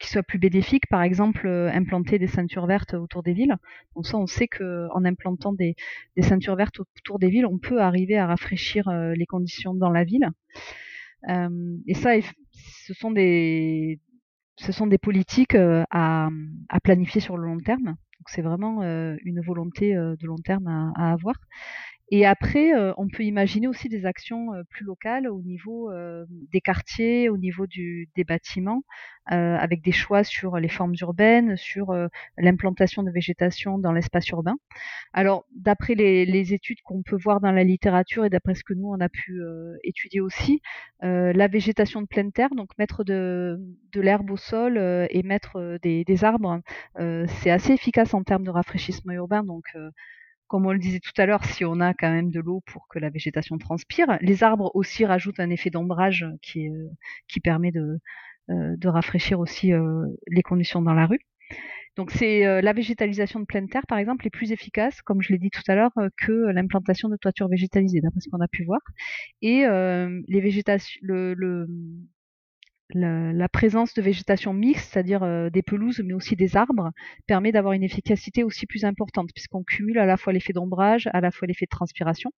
qui 0.00 0.08
soit 0.08 0.22
plus 0.22 0.38
bénéfique, 0.38 0.86
par 0.88 1.02
exemple 1.02 1.46
euh, 1.46 1.70
implanter 1.70 2.18
des 2.18 2.26
ceintures 2.26 2.66
vertes 2.66 2.94
autour 2.94 3.22
des 3.22 3.34
villes. 3.34 3.56
On 3.94 4.26
sait 4.26 4.48
que 4.48 4.88
en 4.92 5.04
implantant 5.04 5.52
des, 5.52 5.76
ceintures 6.20 6.56
vertes 6.56 6.80
autour 6.80 7.18
des 7.18 7.28
villes, 7.28 7.46
on 7.46 7.58
peut 7.58 7.80
arriver 7.80 8.18
à 8.18 8.26
rafraîchir 8.26 8.88
euh, 8.88 9.12
les 9.14 9.26
conditions 9.26 9.74
dans 9.74 9.90
la 9.90 10.04
ville. 10.04 10.30
Euh, 11.28 11.76
et 11.86 11.94
ça, 11.94 12.12
ce 12.52 12.94
sont 12.94 13.10
des 13.12 13.98
politiques 15.00 15.54
à, 15.54 16.28
planifier 16.82 17.20
sur 17.20 17.36
le 17.36 17.46
long 17.46 17.60
terme. 17.60 17.84
Donc 17.84 18.28
c'est 18.28 18.42
vraiment 18.42 18.82
une 18.82 19.40
volonté 19.40 19.94
de 19.94 20.26
long 20.26 20.36
terme 20.36 20.92
à 20.96 21.12
avoir. 21.12 21.36
Et 22.12 22.26
après, 22.26 22.74
euh, 22.74 22.92
on 22.96 23.08
peut 23.08 23.22
imaginer 23.22 23.68
aussi 23.68 23.88
des 23.88 24.04
actions 24.04 24.52
euh, 24.52 24.62
plus 24.68 24.84
locales 24.84 25.28
au 25.28 25.42
niveau 25.42 25.90
euh, 25.90 26.26
des 26.52 26.60
quartiers, 26.60 27.28
au 27.28 27.36
niveau 27.36 27.68
du, 27.68 28.08
des 28.16 28.24
bâtiments, 28.24 28.82
avec 29.26 29.80
des 29.82 29.92
choix 29.92 30.24
sur 30.24 30.58
les 30.58 30.68
formes 30.68 30.96
urbaines, 31.02 31.56
sur 31.56 31.94
l'implantation 32.36 33.04
de 33.04 33.12
végétation 33.12 33.78
dans 33.78 33.92
l'espace 33.92 34.28
urbain. 34.30 34.56
Alors, 35.12 35.46
d'après 35.54 35.94
les, 35.94 36.26
les, 36.26 36.52
études 36.52 36.80
qu'on 36.82 37.04
peut 37.04 37.16
voir 37.16 37.38
dans 37.38 37.52
la 37.52 37.62
littérature 37.62 38.24
et 38.24 38.30
d'après 38.30 38.56
ce 38.56 38.64
que 38.64 38.74
nous 38.74 38.88
on 38.88 38.98
a 38.98 39.08
pu 39.08 39.40
étudier 39.84 40.20
aussi, 40.20 40.62
la 41.00 41.46
végétation 41.46 42.02
de 42.02 42.08
pleine 42.08 42.32
terre, 42.32 42.50
donc 42.56 42.76
mettre 42.76 43.04
de, 43.04 43.60
de 43.92 44.00
l'herbe 44.00 44.32
au 44.32 44.36
sol 44.36 44.78
et 44.78 45.22
mettre 45.22 45.78
des, 45.80 46.02
des 46.02 46.24
arbres, 46.24 46.60
c'est 46.98 47.52
assez 47.52 47.74
efficace 47.74 48.14
en 48.14 48.24
termes 48.24 48.42
de 48.42 48.50
rafraîchissement 48.50 49.12
urbain. 49.12 49.44
Donc 49.44 49.66
comme 50.50 50.66
on 50.66 50.72
le 50.72 50.80
disait 50.80 50.98
tout 50.98 51.12
à 51.16 51.26
l'heure, 51.26 51.44
si 51.44 51.64
on 51.64 51.78
a 51.78 51.94
quand 51.94 52.10
même 52.10 52.32
de 52.32 52.40
l'eau 52.40 52.60
pour 52.66 52.88
que 52.88 52.98
la 52.98 53.08
végétation 53.08 53.56
transpire. 53.56 54.18
Les 54.20 54.42
arbres 54.42 54.72
aussi 54.74 55.06
rajoutent 55.06 55.38
un 55.38 55.48
effet 55.48 55.70
d'ombrage 55.70 56.26
qui, 56.42 56.68
euh, 56.68 56.88
permet 57.44 57.70
de, 57.70 58.00
euh, 58.50 58.74
de 58.76 58.88
rafraîchir 58.88 59.38
aussi 59.38 59.72
euh, 59.72 60.06
les 60.26 60.42
conditions 60.42 60.82
dans 60.82 60.92
la 60.92 61.06
rue. 61.06 61.20
Donc 61.96 62.10
c'est 62.10 62.62
la 62.62 62.72
végétalisation 62.72 63.40
de 63.40 63.44
pleine 63.44 63.68
terre, 63.68 63.86
par 63.86 63.98
exemple, 63.98 64.26
est 64.26 64.30
plus 64.30 64.52
efficace, 64.52 65.02
comme 65.02 65.22
je 65.22 65.32
l'ai 65.32 65.38
dit 65.38 65.50
tout 65.50 65.62
à 65.68 65.74
l'heure, 65.74 65.92
que 66.16 66.50
l'implantation 66.52 67.08
de 67.08 67.16
toitures 67.16 67.48
végétalisées, 67.48 68.00
d'après 68.00 68.20
ce 68.20 68.28
qu'on 68.30 68.40
a 68.40 68.48
pu 68.48 68.64
voir. 68.64 68.80
Et 69.42 69.64
les 70.28 70.40
végétations, 70.40 70.98
le, 71.02 71.34
le, 71.34 71.66
la, 72.94 73.48
présence 73.48 73.94
de 73.94 74.02
végétation 74.02 74.52
mixte, 74.52 74.92
c'est-à-dire 74.92 75.22
euh, 75.22 75.50
des 75.50 75.62
pelouses 75.62 76.00
mais 76.04 76.14
aussi 76.14 76.36
des 76.36 76.56
arbres, 76.56 76.90
permet 77.26 77.52
d'avoir 77.52 77.72
une 77.72 77.82
efficacité 77.82 78.44
aussi 78.44 78.66
plus 78.66 78.84
importante 78.84 79.30
puisqu'on 79.34 79.62
cumule 79.62 79.98
à 79.98 80.06
la 80.06 80.16
fois 80.16 80.32
l'effet 80.32 80.52
d'ombrage, 80.52 81.08
à 81.12 81.20
la 81.20 81.30
fois 81.30 81.46
l'effet 81.46 81.66
de 81.66 81.70
transpiration. 81.70 82.32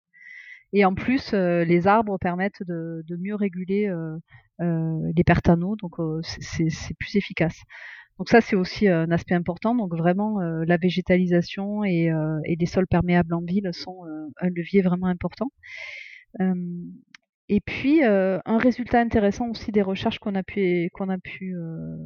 Et 0.73 0.85
en 0.85 0.95
plus, 0.95 1.33
euh, 1.35 1.65
les 1.65 1.87
arbres 1.87 2.19
permettent 2.19 2.63
de, 2.67 3.05
mieux 3.19 3.35
réguler 3.35 3.89
euh, 3.89 4.19
les 5.17 5.25
pertes 5.25 5.49
en 5.49 5.57
donc 5.57 5.97
c'est 6.23 6.97
plus 6.99 7.17
efficace. 7.17 7.59
Donc 8.19 8.29
ça, 8.29 8.41
c'est 8.41 8.57
aussi 8.57 8.89
un 8.89 9.11
aspect 9.11 9.35
important. 9.35 9.75
Donc 9.75 9.95
vraiment, 9.97 10.39
la 10.41 10.77
végétalisation 10.77 11.83
et, 11.83 12.13
et, 12.45 12.57
les 12.57 12.67
sols 12.67 12.87
perméables 12.87 13.35
en 13.35 13.41
ville 13.41 13.69
sont 13.73 14.05
un 14.41 14.49
levier 14.51 14.83
vraiment 14.83 15.07
important. 15.07 15.51
Et 17.53 17.61
puis, 17.61 18.03
euh, 18.03 18.39
un 18.47 18.57
résultat 18.57 18.99
intéressant 18.99 19.51
aussi 19.51 19.73
des 19.73 19.83
recherches 19.83 20.19
qu'on 20.19 20.35
a 20.37 20.43
pu, 20.43 20.91
a 20.99 21.19
pu 21.19 21.55
euh, 21.55 21.99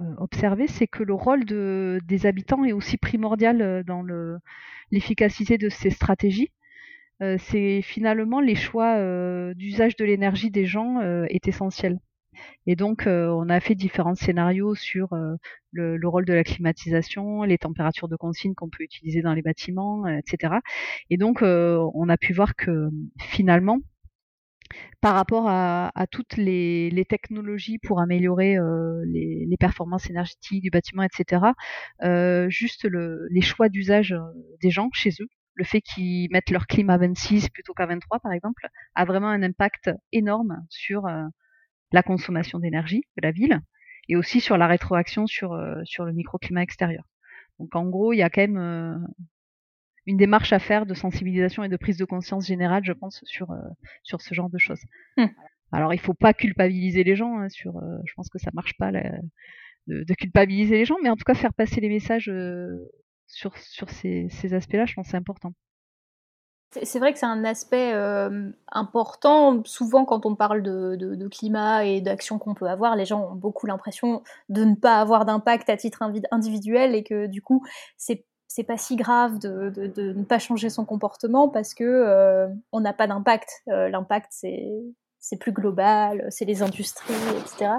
euh, 0.00 0.14
observer, 0.18 0.68
c'est 0.68 0.86
que 0.86 1.02
le 1.02 1.14
rôle 1.14 1.44
de, 1.44 1.98
des 2.06 2.26
habitants 2.26 2.62
est 2.64 2.70
aussi 2.70 2.96
primordial 2.96 3.82
dans 3.84 4.04
l'efficacité 4.92 5.58
de 5.58 5.68
ces 5.68 5.90
stratégies. 5.90 6.52
c'est 7.38 7.82
finalement 7.82 8.40
les 8.40 8.54
choix 8.54 8.94
d'usage 9.54 9.96
de 9.96 10.04
l'énergie 10.04 10.52
des 10.52 10.64
gens 10.66 11.00
est 11.28 11.48
essentiel. 11.48 11.98
Et 12.66 12.76
donc, 12.76 13.04
on 13.06 13.48
a 13.48 13.58
fait 13.58 13.74
différents 13.74 14.14
scénarios 14.14 14.76
sur 14.76 15.08
le, 15.72 16.08
rôle 16.08 16.24
de 16.24 16.34
la 16.34 16.44
climatisation, 16.44 17.42
les 17.42 17.58
températures 17.58 18.08
de 18.08 18.16
consigne 18.16 18.54
qu'on 18.54 18.68
peut 18.68 18.84
utiliser 18.84 19.22
dans 19.22 19.34
les 19.34 19.42
bâtiments, 19.42 20.06
etc. 20.06 20.54
Et 21.10 21.16
donc, 21.16 21.42
on 21.42 22.08
a 22.08 22.16
pu 22.16 22.32
voir 22.32 22.54
que 22.54 22.90
finalement, 23.18 23.80
par 25.00 25.14
rapport 25.14 25.48
à, 25.48 25.90
toutes 26.10 26.36
les, 26.36 27.06
technologies 27.08 27.78
pour 27.78 28.00
améliorer 28.00 28.56
euh, 28.58 29.02
les, 29.06 29.56
performances 29.58 30.10
énergétiques 30.10 30.62
du 30.62 30.70
bâtiment, 30.70 31.02
etc. 31.02 31.42
Euh, 32.02 32.48
juste 32.48 32.86
les 33.30 33.40
choix 33.40 33.68
d'usage 33.68 34.12
euh, 34.12 34.20
des 34.62 34.70
gens 34.70 34.88
chez 34.92 35.10
eux, 35.20 35.28
le 35.54 35.64
fait 35.64 35.80
qu'ils 35.80 36.28
mettent 36.30 36.50
leur 36.50 36.66
clim 36.66 36.90
à 36.90 36.98
26 36.98 37.48
plutôt 37.48 37.72
qu'à 37.72 37.86
23 37.86 38.20
par 38.20 38.32
exemple, 38.32 38.68
a 38.94 39.04
vraiment 39.04 39.28
un 39.28 39.42
impact 39.42 39.90
énorme 40.12 40.64
sur 40.68 41.06
la 41.92 42.02
consommation 42.02 42.58
d'énergie 42.58 43.02
de 43.16 43.22
la 43.22 43.32
ville 43.32 43.60
et 44.08 44.16
aussi 44.16 44.40
sur 44.40 44.58
la 44.58 44.66
rétroaction 44.66 45.26
sur, 45.26 45.58
sur 45.84 46.04
le 46.04 46.12
microclimat 46.12 46.62
extérieur. 46.62 47.04
Donc 47.58 47.74
en 47.74 47.86
gros, 47.86 48.12
il 48.12 48.18
y 48.18 48.22
a 48.22 48.28
quand 48.28 48.42
même 48.42 49.06
une 50.06 50.16
démarche 50.16 50.52
à 50.52 50.58
faire 50.58 50.86
de 50.86 50.94
sensibilisation 50.94 51.64
et 51.64 51.68
de 51.68 51.76
prise 51.76 51.96
de 51.96 52.04
conscience 52.04 52.46
générale, 52.46 52.84
je 52.84 52.92
pense, 52.92 53.22
sur, 53.24 53.50
euh, 53.50 53.56
sur 54.02 54.20
ce 54.20 54.34
genre 54.34 54.48
de 54.48 54.58
choses. 54.58 54.80
Hmm. 55.16 55.26
Alors, 55.72 55.92
il 55.92 56.00
faut 56.00 56.14
pas 56.14 56.32
culpabiliser 56.32 57.04
les 57.04 57.16
gens. 57.16 57.38
Hein, 57.38 57.48
sur, 57.48 57.76
euh, 57.76 57.98
je 58.04 58.14
pense 58.14 58.28
que 58.28 58.38
ça 58.38 58.50
marche 58.54 58.76
pas 58.78 58.92
de, 58.92 60.14
culpabiliser 60.14 60.78
les 60.78 60.84
gens, 60.84 60.96
mais 61.02 61.10
en 61.10 61.16
tout 61.16 61.24
cas 61.24 61.34
faire 61.34 61.54
passer 61.54 61.80
les 61.80 61.88
messages 61.88 62.28
euh, 62.28 62.90
sur, 63.26 63.56
sur 63.58 63.90
ces, 63.90 64.28
ces 64.30 64.54
aspects-là, 64.54 64.86
je 64.86 64.94
pense 64.94 65.08
c'est 65.08 65.16
important. 65.16 65.52
C'est 66.82 66.98
vrai 66.98 67.12
que 67.12 67.18
c'est 67.18 67.26
un 67.26 67.44
aspect 67.44 67.92
euh, 67.94 68.50
important. 68.70 69.62
Souvent, 69.64 70.04
quand 70.04 70.26
on 70.26 70.34
parle 70.34 70.62
de, 70.62 71.28
climat 71.28 71.84
et 71.84 72.00
d'actions 72.00 72.38
qu'on 72.38 72.54
peut 72.54 72.66
avoir, 72.66 72.96
les 72.96 73.04
gens 73.04 73.32
ont 73.32 73.34
beaucoup 73.34 73.66
l'impression 73.66 74.22
de 74.48 74.64
ne 74.64 74.74
pas 74.74 75.00
avoir 75.00 75.24
d'impact 75.24 75.70
à 75.70 75.76
titre 75.76 76.02
individuel 76.30 76.94
et 76.94 77.02
que 77.02 77.26
du 77.26 77.40
coup, 77.40 77.64
c'est 77.96 78.26
c'est 78.48 78.64
pas 78.64 78.76
si 78.76 78.96
grave 78.96 79.38
de, 79.38 79.72
ne 79.96 80.24
pas 80.24 80.38
changer 80.38 80.70
son 80.70 80.84
comportement 80.84 81.48
parce 81.48 81.74
que 81.74 81.84
euh, 81.84 82.48
on 82.72 82.80
n'a 82.80 82.92
pas 82.92 83.06
d'impact. 83.06 83.62
Euh, 83.68 83.88
l'impact, 83.88 84.32
c'est 84.32 85.38
plus 85.38 85.52
global, 85.52 86.26
c'est 86.30 86.44
les 86.44 86.62
industries, 86.62 87.14
etc. 87.40 87.72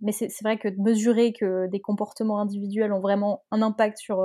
mais 0.00 0.12
c'est 0.12 0.42
vrai 0.42 0.58
que 0.58 0.68
de 0.68 0.80
mesurer 0.80 1.32
que 1.32 1.66
des 1.66 1.80
comportements 1.80 2.40
individuels 2.40 2.92
ont 2.92 3.00
vraiment 3.00 3.44
un 3.50 3.62
impact 3.62 3.98
sur 3.98 4.24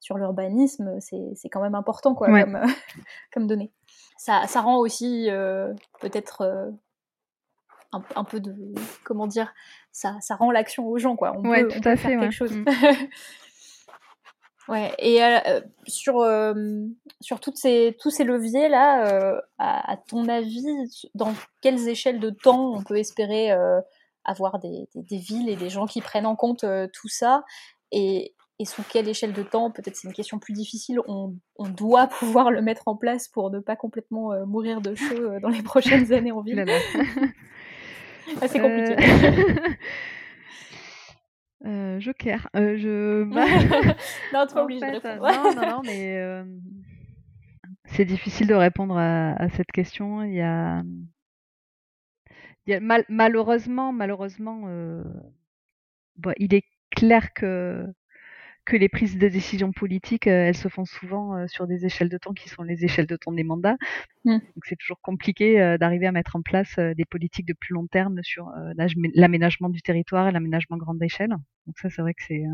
sur 0.00 0.16
l'urbanisme, 0.16 0.98
c'est 1.00 1.48
quand 1.50 1.60
même 1.60 1.74
important 1.74 2.14
quoi, 2.14 2.28
comme, 2.28 2.60
comme 3.32 3.46
donnée. 3.46 3.72
Ça, 4.16 4.46
ça, 4.46 4.60
rend 4.60 4.78
aussi 4.78 5.28
euh, 5.30 5.72
peut-être 6.00 6.42
euh, 6.42 6.70
un, 7.92 8.02
un, 8.16 8.24
peu 8.24 8.40
de. 8.40 8.54
Comment 9.04 9.26
dire 9.26 9.52
Ça, 9.92 10.16
ça 10.20 10.34
rend 10.34 10.50
l'action 10.50 10.86
aux 10.86 10.98
gens, 10.98 11.14
quoi. 11.16 11.32
On 11.36 11.42
peut, 11.42 11.68
tout 11.68 11.88
à 11.88 11.96
fait, 11.96 12.08
faire 12.08 12.20
quelque 12.20 12.32
chose. 12.32 12.52
Mm. 12.52 12.64
ouais, 14.68 14.94
et 14.98 15.22
euh, 15.22 15.60
sur, 15.86 16.26
sur 17.20 17.40
toutes 17.40 17.56
ces, 17.56 17.96
tous 18.00 18.10
ces 18.10 18.24
leviers-là, 18.24 19.40
à, 19.58 19.96
ton 20.08 20.28
avis, 20.28 20.64
dans 21.14 21.34
quelles 21.60 21.88
échelles 21.88 22.20
de 22.20 22.30
temps 22.30 22.74
on 22.74 22.82
peut 22.82 22.98
espérer 22.98 23.50
avoir 24.24 24.58
des, 24.58 24.88
des, 24.94 25.02
des, 25.02 25.18
villes 25.18 25.48
et 25.48 25.56
des 25.56 25.70
gens 25.70 25.86
qui 25.86 26.00
prennent 26.00 26.26
en 26.26 26.36
compte 26.36 26.64
tout 26.92 27.08
ça? 27.08 27.44
Et, 27.90 28.34
et 28.60 28.64
sous 28.64 28.82
quelle 28.82 29.08
échelle 29.08 29.32
de 29.32 29.42
temps, 29.44 29.70
peut-être 29.70 29.94
c'est 29.94 30.08
une 30.08 30.14
question 30.14 30.40
plus 30.40 30.52
difficile, 30.52 31.00
on, 31.06 31.34
doit 31.68 32.06
pouvoir 32.18 32.50
le 32.50 32.60
mettre 32.60 32.82
en 32.86 32.96
place 32.96 33.28
pour 33.28 33.50
ne 33.50 33.60
pas 33.60 33.76
complètement 33.76 34.32
euh, 34.32 34.44
mourir 34.46 34.80
de 34.80 34.94
chaud 34.94 35.14
euh, 35.14 35.40
dans 35.40 35.48
les 35.48 35.62
prochaines 35.62 36.12
années 36.12 36.32
en 36.32 36.40
ville? 36.40 36.64
c'est 38.46 38.60
compliqué. 38.60 38.96
Euh, 41.66 41.98
joker. 41.98 42.48
je... 42.54 43.24
non, 44.32 44.46
pas 44.46 44.62
obligé 44.62 44.80
de 44.80 44.92
répondre. 44.92 45.26
non, 45.26 45.54
non, 45.54 45.68
non, 45.68 45.82
mais 45.84 46.44
c'est 47.84 48.04
difficile 48.04 48.46
de 48.46 48.54
répondre 48.54 48.96
à, 48.96 49.48
cette 49.50 49.72
question. 49.72 50.22
Il 50.22 50.34
y 50.34 50.40
a, 50.40 50.82
il 52.66 52.72
y 52.72 52.74
a 52.74 53.04
malheureusement, 53.08 53.92
malheureusement, 53.92 54.68
il 56.38 56.54
est 56.54 56.64
clair 56.90 57.32
que 57.32 57.86
que 58.68 58.76
les 58.76 58.88
prises 58.90 59.16
de 59.16 59.28
décision 59.28 59.72
politiques, 59.72 60.26
euh, 60.26 60.48
elles 60.48 60.56
se 60.56 60.68
font 60.68 60.84
souvent 60.84 61.34
euh, 61.34 61.46
sur 61.48 61.66
des 61.66 61.86
échelles 61.86 62.10
de 62.10 62.18
temps 62.18 62.34
qui 62.34 62.48
sont 62.50 62.62
les 62.62 62.84
échelles 62.84 63.06
de 63.06 63.16
temps 63.16 63.32
des 63.32 63.42
mandats. 63.42 63.78
Mmh. 64.24 64.34
Donc 64.34 64.64
c'est 64.64 64.76
toujours 64.76 65.00
compliqué 65.00 65.60
euh, 65.60 65.78
d'arriver 65.78 66.06
à 66.06 66.12
mettre 66.12 66.36
en 66.36 66.42
place 66.42 66.78
des 66.78 67.06
politiques 67.06 67.46
de 67.46 67.54
plus 67.54 67.72
long 67.74 67.86
terme 67.86 68.22
sur 68.22 68.52
l'aménagement 69.14 69.70
du 69.70 69.80
territoire 69.80 70.28
et 70.28 70.32
l'aménagement 70.32 70.76
grande 70.76 71.02
échelle. 71.02 71.30
Donc 71.66 71.78
ça, 71.78 71.88
c'est 71.88 72.02
vrai 72.02 72.12
que 72.14 72.22
c'est 72.26 72.44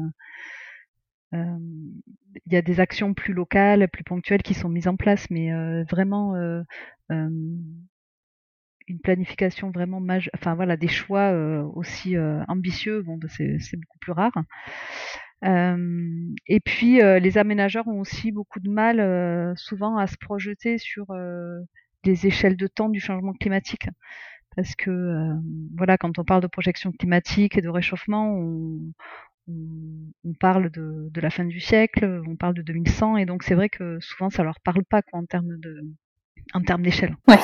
il 1.33 2.53
y 2.53 2.57
a 2.57 2.63
des 2.63 2.79
actions 2.79 3.13
plus 3.13 3.35
locales, 3.35 3.89
plus 3.89 4.05
ponctuelles 4.05 4.43
qui 4.43 4.55
sont 4.55 4.69
mises 4.69 4.87
en 4.87 4.95
place, 4.95 5.29
mais 5.31 5.51
vraiment 5.91 6.37
une 7.11 9.01
planification 9.03 9.73
vraiment 9.73 9.99
majeure, 9.99 10.31
enfin 10.37 10.55
voilà, 10.55 10.77
des 10.77 10.87
choix 10.87 11.33
aussi 11.75 12.17
ambitieux, 12.47 13.03
bon, 13.03 13.17
bah, 13.17 13.27
c'est 13.29 13.77
beaucoup 13.77 13.99
plus 13.99 14.13
rare. 14.13 14.33
Euh, 15.45 16.35
et 16.47 16.61
puis 16.61 17.03
euh, 17.03 17.19
les 17.19 17.37
aménageurs 17.37 17.87
ont 17.87 18.01
aussi 18.01 18.33
beaucoup 18.33 18.61
de 18.61 18.71
mal 18.71 18.99
euh, 18.99 19.53
souvent 19.57 19.99
à 19.99 20.07
se 20.07 20.17
projeter 20.17 20.79
sur 20.79 21.07
des 22.03 22.27
échelles 22.27 22.57
de 22.57 22.67
temps 22.67 22.89
du 22.89 23.01
changement 23.01 23.33
climatique 23.35 23.89
parce 24.57 24.77
que 24.77 25.33
voilà, 25.77 25.99
quand 25.99 26.19
on 26.19 26.25
parle 26.25 26.43
de 26.43 26.47
projection 26.47 26.93
climatique 26.93 27.59
et 27.59 27.61
de 27.61 27.69
réchauffement, 27.69 28.31
on, 28.31 28.79
on, 29.49 30.33
parle 30.39 30.71
de, 30.71 31.09
de, 31.11 31.21
la 31.21 31.29
fin 31.29 31.45
du 31.45 31.59
siècle, 31.59 32.23
on 32.29 32.37
parle 32.37 32.55
de 32.55 32.63
2100, 32.63 33.17
et 33.17 33.27
donc 33.27 33.43
c'est 33.43 33.57
vrai 33.57 33.69
que 33.69 33.99
souvent 34.01 34.31
ça 34.31 34.45
leur 34.45 34.61
parle 34.61 34.85
pas 34.85 35.03
quoi 35.03 35.19
en 35.19 35.25
termes 35.25 35.59
de 35.59 35.81
en 36.53 36.61
termes 36.61 36.83
d'échelle. 36.83 37.17
Ouais. 37.27 37.39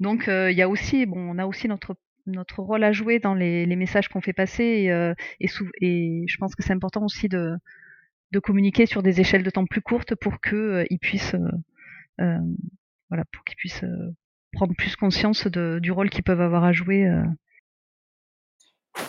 Donc 0.00 0.24
il 0.26 0.56
y 0.56 0.62
a 0.62 0.68
aussi, 0.68 1.06
bon, 1.06 1.20
on 1.20 1.38
a 1.38 1.46
aussi 1.46 1.68
notre 1.68 1.94
notre 2.28 2.62
rôle 2.62 2.84
à 2.84 2.92
jouer 2.92 3.18
dans 3.18 3.34
les, 3.34 3.66
messages 3.76 4.08
qu'on 4.08 4.20
fait 4.20 4.32
passer 4.32 4.64
et, 4.64 4.92
euh, 4.92 5.14
et, 5.40 6.24
je 6.26 6.36
pense 6.38 6.54
que 6.54 6.62
c'est 6.62 6.72
important 6.72 7.04
aussi 7.04 7.28
de, 7.28 7.56
communiquer 8.42 8.86
sur 8.86 9.02
des 9.02 9.20
échelles 9.20 9.42
de 9.42 9.50
temps 9.50 9.66
plus 9.66 9.80
courtes 9.80 10.14
pour 10.14 10.40
qu'ils 10.40 10.56
euh, 10.56 10.84
puissent 11.00 11.34
euh, 12.20 12.38
voilà 13.08 13.24
pour 13.32 13.44
qu'ils 13.44 13.56
puissent 13.56 13.84
prendre 14.52 14.74
plus 14.76 14.96
conscience 14.96 15.46
du 15.46 15.90
rôle 15.90 16.10
qu'ils 16.10 16.24
peuvent 16.24 16.40
avoir 16.40 16.64
à 16.64 16.72
jouer. 16.72 17.10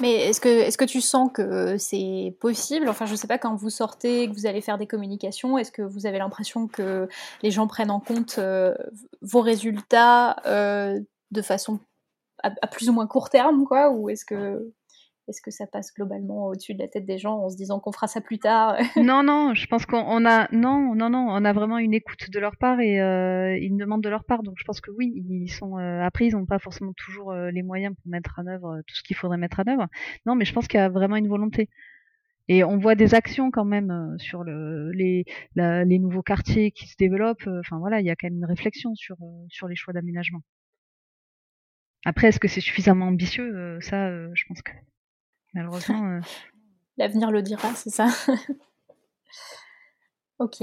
Mais 0.02 0.14
est-ce 0.28 0.40
que, 0.40 0.50
est 0.50 0.78
que 0.78 0.86
tu 0.86 1.02
sens 1.02 1.32
que 1.34 1.78
c'est 1.78 2.36
possible? 2.40 2.88
Enfin, 2.88 3.08
je 3.08 3.14
ne 3.14 3.18
sais 3.18 3.28
pas, 3.28 3.40
quand 3.40 3.56
vous 3.56 3.72
sortez, 3.72 4.28
que 4.28 4.34
vous 4.34 4.46
allez 4.46 4.62
faire 4.62 4.78
des 4.78 4.86
communications, 4.86 5.58
est-ce 5.58 5.72
que 5.72 5.82
vous 5.82 6.06
avez 6.06 6.20
l'impression 6.20 6.68
que 6.68 7.10
les 7.42 7.50
gens 7.50 7.66
prennent 7.68 7.90
en 7.90 8.00
compte 8.00 8.40
vos 9.22 9.42
résultats 9.42 10.36
de 11.32 11.42
façon 11.42 11.80
à, 12.44 12.68
plus 12.68 12.90
ou 12.90 12.94
moins 12.94 13.08
court 13.08 13.30
terme, 13.30 13.66
quoi, 13.66 13.92
ou 13.92 14.10
est-ce 14.10 14.26
que 14.26 14.74
est-ce 15.30 15.42
que 15.42 15.52
ça 15.52 15.68
passe 15.68 15.94
globalement 15.94 16.48
au-dessus 16.48 16.74
de 16.74 16.80
la 16.80 16.88
tête 16.88 17.06
des 17.06 17.20
gens 17.20 17.38
en 17.38 17.50
se 17.50 17.56
disant 17.56 17.80
qu'on 17.80 17.92
fera 17.92 18.08
ça 18.08 18.20
plus 18.20 18.40
tard 18.40 18.78
Non, 18.98 19.24
non, 19.24 19.54
je 19.54 19.68
pense 19.68 19.86
qu'on 19.86 20.26
a 20.26 20.48
non, 20.52 20.96
non, 20.96 21.10
non, 21.10 21.28
on 21.30 21.46
a 21.46 21.54
vraiment 21.54 21.78
une 21.78 21.94
écoute 21.94 22.32
de 22.32 22.40
leur 22.40 22.58
part 22.58 22.80
et 22.80 23.00
euh, 23.00 23.56
une 23.62 23.78
demande 23.78 24.02
de 24.02 24.10
leur 24.10 24.24
part. 24.24 24.44
Donc 24.44 24.56
je 24.58 24.64
pense 24.64 24.82
que 24.82 24.92
oui, 24.92 25.14
ils 25.30 25.50
sont 25.50 25.78
euh, 25.78 26.02
après 26.02 26.26
ils 26.26 26.36
n'ont 26.36 26.48
pas 26.48 26.60
forcément 26.60 26.94
toujours 26.94 27.32
euh, 27.32 27.52
les 27.52 27.62
moyens 27.62 27.96
pour 27.96 28.10
mettre 28.10 28.40
en 28.40 28.48
œuvre 28.48 28.82
tout 28.88 28.96
ce 28.96 29.04
qu'il 29.04 29.16
faudrait 29.16 29.38
mettre 29.38 29.60
en 29.60 29.72
œuvre. 29.72 29.88
Non, 30.26 30.36
mais 30.36 30.46
je 30.46 30.54
pense 30.54 30.68
qu'il 30.68 30.80
y 30.80 30.84
a 30.84 30.90
vraiment 30.90 31.16
une 31.16 31.30
volonté. 31.30 31.70
Et 32.48 32.64
on 32.64 32.80
voit 32.80 32.96
des 32.96 33.14
actions 33.14 33.52
quand 33.52 33.66
même 33.66 34.16
sur 34.18 34.44
le, 34.44 34.90
les, 34.92 35.24
les 35.56 36.00
nouveaux 36.00 36.24
quartiers 36.24 36.72
qui 36.72 36.88
se 36.88 36.96
développent. 36.98 37.48
Enfin 37.60 37.78
voilà, 37.78 38.00
il 38.00 38.08
y 38.08 38.10
a 38.10 38.16
quand 38.16 38.26
même 38.26 38.38
une 38.38 38.46
réflexion 38.46 38.96
sur, 38.96 39.18
sur 39.50 39.68
les 39.68 39.76
choix 39.76 39.94
d'aménagement. 39.94 40.42
Après, 42.06 42.28
est-ce 42.28 42.40
que 42.40 42.48
c'est 42.48 42.62
suffisamment 42.62 43.08
ambitieux 43.08 43.56
euh, 43.56 43.82
Ça, 43.82 44.08
euh, 44.08 44.30
je 44.34 44.46
pense 44.48 44.62
que 44.62 44.72
malheureusement. 45.54 46.08
Euh, 46.08 46.20
L'avenir 46.98 47.32
le 47.32 47.42
dira, 47.42 47.74
c'est 47.76 47.90
ça. 47.90 48.10
ok. 50.40 50.58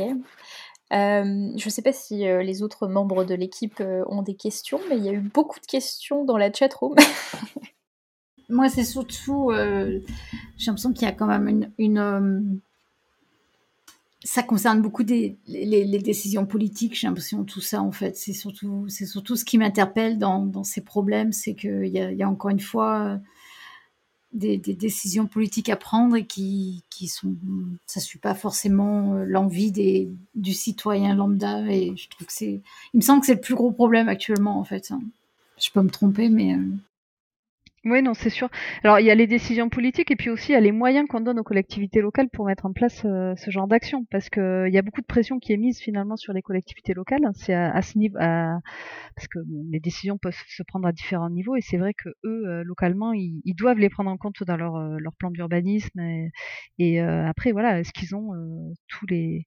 je 0.91 1.65
ne 1.65 1.71
sais 1.71 1.83
pas 1.83 1.95
si 1.95 2.19
les 2.19 2.63
autres 2.63 2.89
membres 2.89 3.25
de 3.25 3.35
l'équipe 3.35 3.81
ont 3.81 4.21
des 4.21 4.37
questions, 4.37 4.79
mais 4.91 4.99
il 4.99 5.05
y 5.05 5.09
a 5.09 5.13
eu 5.13 5.21
beaucoup 5.21 5.61
de 5.61 5.67
questions 5.67 6.25
dans 6.25 6.37
la 6.37 6.53
chatroom. 6.53 6.95
Moi, 8.51 8.69
c'est 8.69 8.85
surtout, 8.85 9.51
j'ai 9.51 10.67
l'impression 10.67 10.93
qu'il 10.93 11.09
y 11.09 11.11
a 11.11 11.13
quand 11.13 11.27
même 11.27 11.73
une, 11.79 12.61
ça 14.27 14.43
concerne 14.43 14.83
beaucoup 14.83 15.05
des, 15.05 15.39
les, 15.47 15.99
décisions 16.01 16.47
politiques, 16.47 16.99
j'ai 16.99 17.07
l'impression, 17.07 17.45
tout 17.45 17.61
ça, 17.61 17.81
en 17.81 17.93
fait. 17.93 18.17
C'est 18.17 18.33
surtout, 18.33 18.87
c'est 18.89 19.07
surtout 19.07 19.37
ce 19.37 19.45
qui 19.45 19.57
m'interpelle 19.57 20.19
dans, 20.19 20.65
ces 20.65 20.81
problèmes, 20.81 21.33
c'est 21.33 21.55
qu'il 21.55 21.87
y 21.87 21.99
y 21.99 22.23
a 22.23 22.29
encore 22.29 22.51
une 22.51 22.61
fois 22.61 22.99
euh, 22.99 23.17
des, 24.33 24.59
des, 24.59 24.75
décisions 24.75 25.27
politiques 25.27 25.69
à 25.69 25.77
prendre 25.77 26.17
et 26.17 26.27
qui, 26.27 26.83
qui 26.91 27.07
sont, 27.07 27.37
ça 27.87 28.01
suit 28.01 28.19
pas 28.19 28.35
forcément 28.35 29.15
euh, 29.15 29.25
l'envie 29.25 29.73
du 30.35 30.53
citoyen 30.55 31.15
lambda. 31.15 31.61
Et 31.71 31.95
je 31.97 32.09
trouve 32.09 32.27
que 32.27 32.33
c'est, 32.33 32.61
il 32.95 32.97
me 32.97 33.03
semble 33.03 33.21
que 33.21 33.27
c'est 33.27 33.35
le 33.35 33.41
plus 33.41 33.55
gros 33.55 33.71
problème 33.71 34.09
actuellement, 34.09 34.59
en 34.59 34.65
fait. 34.65 34.93
Je 35.57 35.71
peux 35.71 35.83
me 35.83 35.91
tromper, 35.91 36.31
mais 36.31 36.55
euh, 36.55 36.65
oui, 37.89 38.03
non, 38.03 38.15
c'est 38.15 38.31
sûr. 38.31 38.49
Alors, 38.83 38.99
il 38.99 39.07
y 39.07 39.13
a 39.13 39.15
les 39.15 39.29
décisions 39.29 39.69
politiques 39.69 40.11
et 40.11 40.17
puis 40.17 40.29
aussi 40.29 40.51
il 40.51 40.55
y 40.55 40.57
a 40.57 40.61
les 40.61 40.73
moyens 40.73 41.07
qu'on 41.07 41.21
donne 41.21 41.39
aux 41.39 41.45
collectivités 41.45 42.01
locales 42.01 42.29
pour 42.29 42.47
mettre 42.47 42.67
en 42.67 42.73
place 42.73 43.05
euh, 43.05 43.37
ce 43.37 43.49
genre 43.53 43.69
d'action, 43.69 44.05
parce 44.11 44.29
que 44.29 44.67
il 44.67 44.75
y 44.75 44.79
a 44.79 44.83
beaucoup 44.83 45.01
de 45.01 45.07
pression 45.07 45.39
qui 45.39 45.53
est 45.53 45.57
mise 45.57 45.79
finalement 45.79 46.17
sur 46.17 46.33
les 46.33 46.43
collectivités 46.43 46.95
locales. 46.95 47.23
C'est 47.35 47.55
à, 47.55 47.81
ce 47.83 47.97
niveau, 47.97 48.19
parce 48.19 49.29
que 49.31 49.39
les 49.71 49.79
décisions 49.79 50.19
peuvent 50.19 50.37
se 50.49 50.63
prendre 50.65 50.89
à 50.89 50.93
différents 50.93 51.31
niveaux 51.31 51.55
et 51.55 51.61
c'est 51.61 51.77
vrai 51.77 51.95
que 51.95 52.09
eux, 52.25 52.49
euh, 52.49 52.65
localement, 52.65 53.13
ils, 53.13 53.55
doivent 53.55 53.79
les 53.79 53.89
prendre 53.89 54.11
en 54.11 54.17
compte 54.17 54.43
dans 54.43 54.57
leur, 54.57 54.75
euh, 54.75 54.97
leur 54.99 55.15
plan 55.15 55.31
d'urbanisme 55.31 56.01
et, 56.79 56.99
après, 57.01 57.53
voilà, 57.53 57.79
est-ce 57.79 57.93
qu'ils 57.93 58.17
ont 58.17 58.33
tous 58.89 59.07
les 59.07 59.47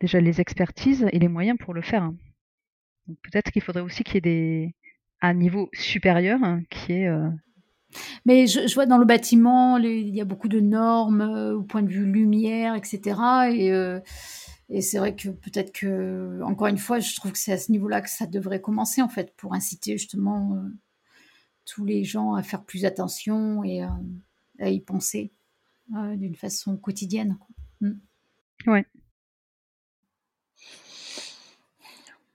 déjà 0.00 0.20
les 0.20 0.42
expertises 0.42 1.06
et 1.12 1.18
les 1.18 1.28
moyens 1.28 1.58
pour 1.58 1.74
le 1.74 1.82
faire. 1.82 2.02
Hein. 2.02 2.16
peut-être 3.22 3.50
qu'il 3.50 3.62
faudrait 3.62 3.82
aussi 3.82 4.04
qu'il 4.04 4.14
y 4.16 4.18
ait 4.18 4.20
des 4.20 4.74
un 5.22 5.34
niveau 5.34 5.68
supérieur 5.72 6.40
hein, 6.42 6.62
qui 6.70 6.92
est. 6.92 7.08
Euh, 7.08 7.28
Mais 8.24 8.46
je, 8.46 8.72
vois 8.74 8.86
dans 8.86 8.98
le 8.98 9.04
bâtiment, 9.04 9.78
il 9.78 10.14
y 10.14 10.20
a 10.20 10.24
beaucoup 10.24 10.48
de 10.48 10.60
normes 10.60 11.22
euh, 11.22 11.56
au 11.56 11.62
point 11.62 11.82
de 11.82 11.88
vue 11.88 12.06
lumière, 12.06 12.74
etc. 12.74 13.00
Et, 13.52 13.72
euh, 13.72 14.00
et 14.68 14.80
c'est 14.80 14.98
vrai 14.98 15.14
que 15.14 15.28
peut-être 15.28 15.72
que, 15.72 16.40
encore 16.42 16.68
une 16.68 16.78
fois, 16.78 17.00
je 17.00 17.14
trouve 17.16 17.32
que 17.32 17.38
c'est 17.38 17.52
à 17.52 17.58
ce 17.58 17.72
niveau-là 17.72 18.00
que 18.00 18.10
ça 18.10 18.26
devrait 18.26 18.60
commencer, 18.60 19.02
en 19.02 19.08
fait, 19.08 19.34
pour 19.36 19.54
inciter 19.54 19.98
justement 19.98 20.62
tous 21.66 21.84
les 21.84 22.04
gens 22.04 22.34
à 22.34 22.42
faire 22.42 22.62
plus 22.62 22.84
attention 22.84 23.64
et 23.64 23.82
à 24.60 24.70
y 24.70 24.80
penser 24.80 25.32
d'une 25.88 26.36
façon 26.36 26.76
quotidienne. 26.76 27.36
Mm. 27.80 27.92
Ouais. 28.68 28.86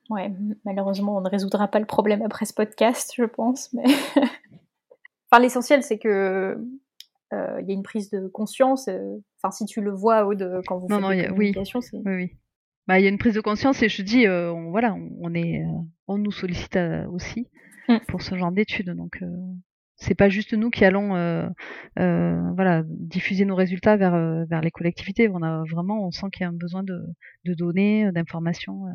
Ouais, 0.10 0.32
malheureusement, 0.66 1.18
on 1.18 1.22
ne 1.22 1.30
résoudra 1.30 1.68
pas 1.68 1.80
le 1.80 1.86
problème 1.86 2.22
après 2.22 2.46
ce 2.46 2.54
podcast, 2.54 3.14
je 3.16 3.24
pense. 3.24 3.74
Mais 3.74 3.84
enfin, 5.32 5.42
l'essentiel, 5.42 5.84
c'est 5.84 5.98
que 5.98 6.58
euh, 7.34 7.62
il 7.62 7.68
y 7.68 7.72
a 7.72 7.74
une 7.74 7.84
prise 7.84 8.10
de 8.12 8.28
conscience. 8.28 8.88
Euh, 8.88 9.18
enfin, 9.42 9.52
si 9.52 9.66
tu 9.66 9.82
le 9.82 9.92
vois, 9.92 10.26
Aude, 10.26 10.62
quand 10.68 10.78
vous 10.78 10.88
non, 10.88 10.98
faites 10.98 11.04
non, 11.04 11.10
des 11.10 11.20
a, 11.22 11.24
oui, 11.24 11.30
communications, 11.30 11.80
oui, 11.94 12.02
oui. 12.06 12.32
Bah, 12.88 13.00
il 13.00 13.04
y 13.04 13.08
a 13.08 13.10
une 13.10 13.18
prise 13.18 13.34
de 13.34 13.42
conscience 13.42 13.82
et 13.82 13.90
je 13.90 14.04
dis, 14.04 14.28
euh, 14.28 14.54
on, 14.54 14.70
voilà, 14.70 14.94
on, 14.94 15.10
on 15.22 15.34
est, 15.34 15.64
euh, 15.64 15.68
on 16.08 16.20
nous 16.20 16.32
sollicite 16.32 16.78
aussi 17.12 17.48
Mm. 17.88 17.98
pour 18.08 18.22
ce 18.22 18.36
genre 18.36 18.52
d'études, 18.52 18.90
donc 18.92 19.22
c'est 19.98 20.16
pas 20.16 20.28
juste 20.30 20.54
nous 20.54 20.70
qui 20.70 20.84
allons, 20.84 21.16
euh, 21.16 21.48
euh, 22.00 22.42
voilà, 22.56 22.84
diffuser 22.86 23.46
nos 23.46 23.56
résultats 23.56 23.96
vers 23.96 24.46
vers 24.48 24.62
les 24.62 24.72
collectivités. 24.72 25.30
On 25.30 25.42
a 25.42 25.64
vraiment, 25.72 26.06
on 26.06 26.12
sent 26.12 26.28
qu'il 26.34 26.42
y 26.42 26.46
a 26.46 26.50
un 26.50 26.54
besoin 26.54 26.84
de, 26.84 27.00
de 27.46 27.54
données, 27.54 28.12
d'informations. 28.12 28.86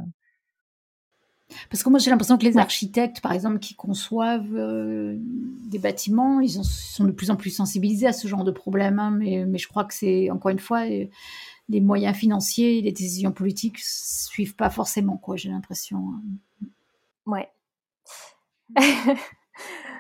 Parce 1.71 1.83
que 1.83 1.89
moi, 1.91 1.99
j'ai 1.99 2.11
l'impression 2.11 2.39
que 2.39 2.45
les 2.45 2.57
architectes, 2.59 3.21
par 3.21 3.33
exemple, 3.33 3.59
qui 3.59 3.75
conçoivent 3.75 4.55
euh, 4.55 5.17
des 5.19 5.79
bâtiments, 5.79 6.41
ils 6.41 6.51
sont 6.65 7.05
de 7.05 7.13
plus 7.13 7.31
en 7.31 7.37
plus 7.37 7.51
sensibilisés 7.51 8.07
à 8.07 8.13
ce 8.13 8.29
genre 8.29 8.45
de 8.45 8.51
problème. 8.51 8.99
hein, 8.99 9.11
mais, 9.11 9.45
mais 9.47 9.59
je 9.59 9.69
crois 9.69 9.85
que 9.85 9.95
c'est, 9.95 10.31
encore 10.31 10.51
une 10.51 10.59
fois, 10.59 10.83
euh, 10.89 11.07
les 11.69 11.81
moyens 11.81 12.17
financiers, 12.17 12.81
les 12.81 12.93
décisions 12.93 13.33
politiques 13.33 13.79
suivent 13.81 14.57
pas 14.57 14.71
forcément, 14.71 15.17
quoi, 15.17 15.37
j'ai 15.37 15.51
l'impression. 15.51 15.99
hein. 15.99 16.67
Ouais. 17.27 17.49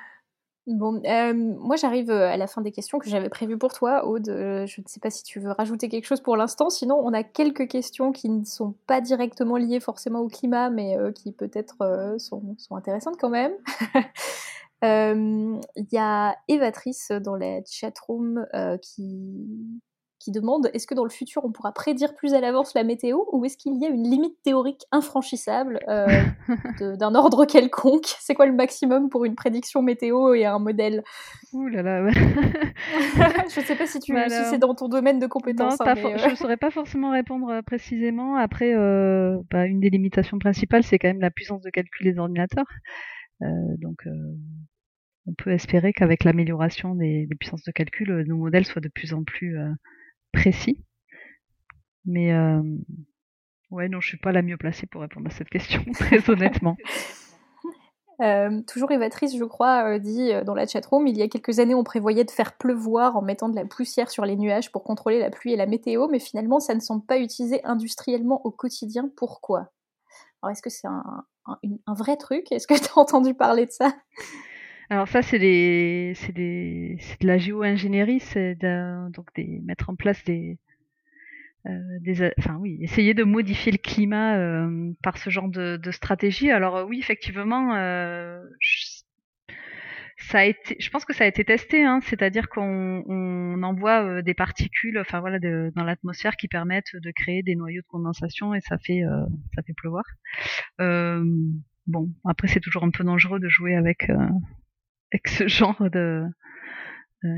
Bon, 0.66 1.02
euh, 1.06 1.32
moi 1.34 1.76
j'arrive 1.76 2.10
euh, 2.10 2.28
à 2.28 2.36
la 2.36 2.46
fin 2.46 2.60
des 2.60 2.70
questions 2.70 2.98
que 2.98 3.08
j'avais 3.08 3.30
prévues 3.30 3.56
pour 3.56 3.72
toi, 3.72 4.06
Aude. 4.06 4.28
Euh, 4.28 4.66
je 4.66 4.80
ne 4.80 4.86
sais 4.86 5.00
pas 5.00 5.10
si 5.10 5.22
tu 5.22 5.40
veux 5.40 5.50
rajouter 5.52 5.88
quelque 5.88 6.04
chose 6.04 6.20
pour 6.20 6.36
l'instant. 6.36 6.68
Sinon, 6.68 7.00
on 7.02 7.12
a 7.14 7.22
quelques 7.22 7.66
questions 7.66 8.12
qui 8.12 8.28
ne 8.28 8.44
sont 8.44 8.74
pas 8.86 9.00
directement 9.00 9.56
liées 9.56 9.80
forcément 9.80 10.20
au 10.20 10.28
climat, 10.28 10.68
mais 10.70 10.96
qui 11.14 11.32
peut-être 11.32 12.16
sont, 12.18 12.56
intéressantes 12.70 13.16
quand 13.18 13.30
même. 13.30 13.52
Il 14.82 15.86
y 15.92 15.98
a 15.98 16.36
Evatrice 16.48 17.10
dans 17.10 17.36
la 17.36 17.60
chatroom 17.64 18.46
qui, 18.82 19.80
qui 20.20 20.30
demande 20.30 20.70
est-ce 20.74 20.86
que 20.86 20.94
dans 20.94 21.02
le 21.02 21.10
futur 21.10 21.44
on 21.44 21.50
pourra 21.50 21.72
prédire 21.72 22.14
plus 22.14 22.34
à 22.34 22.40
l'avance 22.40 22.74
la 22.74 22.84
météo 22.84 23.24
ou 23.32 23.44
est-ce 23.44 23.56
qu'il 23.56 23.76
y 23.82 23.86
a 23.86 23.88
une 23.88 24.08
limite 24.08 24.36
théorique 24.44 24.82
infranchissable 24.92 25.80
euh, 25.88 26.06
d'un 26.96 27.14
ordre 27.16 27.44
quelconque? 27.46 28.06
C'est 28.20 28.34
quoi 28.34 28.46
le 28.46 28.52
maximum 28.52 29.08
pour 29.08 29.24
une 29.24 29.34
prédiction 29.34 29.82
météo 29.82 30.34
et 30.34 30.44
un 30.46 30.58
modèle? 30.58 31.02
Ouh 31.52 31.66
là 31.66 31.82
là. 31.82 32.04
ouais. 32.04 32.12
Je 33.54 33.60
sais 33.60 33.74
pas 33.76 33.86
si, 33.86 33.98
tu, 33.98 34.12
Bah 34.12 34.28
si 34.28 34.44
c'est 34.50 34.58
dans 34.58 34.74
ton 34.74 34.88
domaine 34.88 35.18
de 35.18 35.24
Non, 35.24 35.28
compétences. 35.28 35.80
hein, 35.80 35.94
mais, 35.96 36.14
euh, 36.14 36.18
je 36.18 36.28
ne 36.30 36.34
saurais 36.36 36.56
pas 36.56 36.70
forcément 36.70 37.10
répondre 37.10 37.48
euh, 37.50 37.62
précisément. 37.62 38.36
Après, 38.36 38.74
euh, 38.74 39.38
bah, 39.50 39.66
une 39.66 39.80
des 39.80 39.90
limitations 39.90 40.38
principales, 40.38 40.84
c'est 40.84 40.98
quand 40.98 41.08
même 41.08 41.20
la 41.20 41.30
puissance 41.30 41.62
de 41.62 41.70
calcul 41.70 42.12
des 42.12 42.18
ordinateurs. 42.18 42.66
Euh, 43.42 43.46
donc, 43.78 43.96
on 45.26 45.34
peut 45.34 45.50
espérer 45.50 45.92
qu'avec 45.92 46.24
l'amélioration 46.24 46.94
des, 46.94 47.26
des 47.26 47.34
puissances 47.36 47.64
de 47.64 47.72
calcul, 47.72 48.24
nos 48.26 48.36
modèles 48.36 48.64
soient 48.66 48.80
de 48.82 48.88
plus 48.88 49.12
en 49.14 49.22
plus 49.24 49.58
euh, 49.58 49.68
précis. 50.32 50.78
Mais 52.04 52.32
euh, 52.32 52.62
ouais, 53.70 53.88
non, 53.88 54.00
je 54.00 54.08
suis 54.08 54.18
pas 54.18 54.32
la 54.32 54.42
mieux 54.42 54.56
placée 54.56 54.86
pour 54.86 55.02
répondre 55.02 55.26
à 55.28 55.30
cette 55.30 55.50
question, 55.50 55.82
très 55.94 56.28
honnêtement. 56.30 56.76
Euh, 58.22 58.60
toujours 58.66 58.90
Evatrice, 58.90 59.34
je 59.34 59.44
crois, 59.44 59.94
euh, 59.94 59.98
dit 59.98 60.30
dans 60.44 60.54
la 60.54 60.66
chatroom, 60.66 61.06
il 61.06 61.16
y 61.16 61.22
a 61.22 61.28
quelques 61.28 61.58
années, 61.58 61.74
on 61.74 61.84
prévoyait 61.84 62.24
de 62.24 62.30
faire 62.30 62.58
pleuvoir 62.58 63.16
en 63.16 63.22
mettant 63.22 63.48
de 63.48 63.56
la 63.56 63.64
poussière 63.64 64.10
sur 64.10 64.26
les 64.26 64.36
nuages 64.36 64.70
pour 64.70 64.84
contrôler 64.84 65.18
la 65.18 65.30
pluie 65.30 65.54
et 65.54 65.56
la 65.56 65.64
météo, 65.64 66.06
mais 66.06 66.18
finalement, 66.18 66.60
ça 66.60 66.74
ne 66.74 66.80
semble 66.80 67.02
pas 67.06 67.18
utilisé 67.18 67.64
industriellement 67.64 68.44
au 68.44 68.50
quotidien. 68.50 69.10
Pourquoi? 69.16 69.70
Alors, 70.42 70.52
est-ce 70.52 70.60
que 70.60 70.68
c'est 70.68 70.86
un, 70.86 71.24
un 71.86 71.94
vrai 71.94 72.18
truc? 72.18 72.52
Est-ce 72.52 72.66
que 72.66 72.74
tu 72.74 72.90
as 72.94 72.98
entendu 73.00 73.32
parler 73.32 73.64
de 73.64 73.70
ça? 73.70 73.90
Alors 74.90 75.08
ça, 75.08 75.22
c'est 75.22 75.38
des, 75.38 76.12
c'est 76.16 76.32
des, 76.32 76.96
c'est 77.00 77.20
de 77.22 77.26
la 77.26 77.38
géo-ingénierie, 77.38 78.20
c'est 78.20 78.56
de, 78.56 79.10
donc 79.12 79.32
des, 79.34 79.60
mettre 79.64 79.88
en 79.90 79.94
place 79.96 80.22
des, 80.24 80.58
euh, 81.66 81.70
des, 82.00 82.30
enfin 82.38 82.56
oui, 82.58 82.78
essayer 82.80 83.12
de 83.14 83.22
modifier 83.24 83.70
le 83.72 83.78
climat 83.78 84.38
euh, 84.38 84.92
par 85.02 85.18
ce 85.18 85.30
genre 85.30 85.48
de, 85.48 85.76
de 85.76 85.90
stratégie. 85.90 86.50
Alors 86.50 86.76
euh, 86.76 86.84
oui, 86.84 86.98
effectivement, 86.98 87.74
euh, 87.74 88.42
je- 88.60 89.02
ça 90.18 90.40
a 90.40 90.44
été, 90.44 90.76
je 90.78 90.90
pense 90.90 91.04
que 91.04 91.14
ça 91.14 91.24
a 91.24 91.26
été 91.26 91.44
testé, 91.44 91.82
hein, 91.84 92.00
c'est-à-dire 92.02 92.48
qu'on 92.48 93.02
on 93.06 93.62
envoie 93.62 94.04
euh, 94.04 94.22
des 94.22 94.34
particules, 94.34 94.98
enfin 94.98 95.20
voilà, 95.20 95.38
de- 95.38 95.72
dans 95.74 95.84
l'atmosphère 95.84 96.36
qui 96.36 96.46
permettent 96.48 96.94
de 96.94 97.10
créer 97.10 97.42
des 97.42 97.56
noyaux 97.56 97.80
de 97.82 97.86
condensation 97.86 98.54
et 98.54 98.60
ça 98.60 98.76
fait, 98.78 99.02
euh, 99.02 99.24
ça 99.54 99.62
fait 99.62 99.72
pleuvoir. 99.74 100.04
Bon, 101.86 102.08
après 102.24 102.48
c'est 102.48 102.60
toujours 102.60 102.84
un 102.84 102.90
peu 102.90 103.04
dangereux 103.04 103.40
de 103.40 103.48
jouer 103.48 103.74
avec. 103.74 104.08
Avec 105.12 105.28
ce 105.28 105.48
genre 105.48 105.90
de 105.90 106.24
euh, 107.24 107.28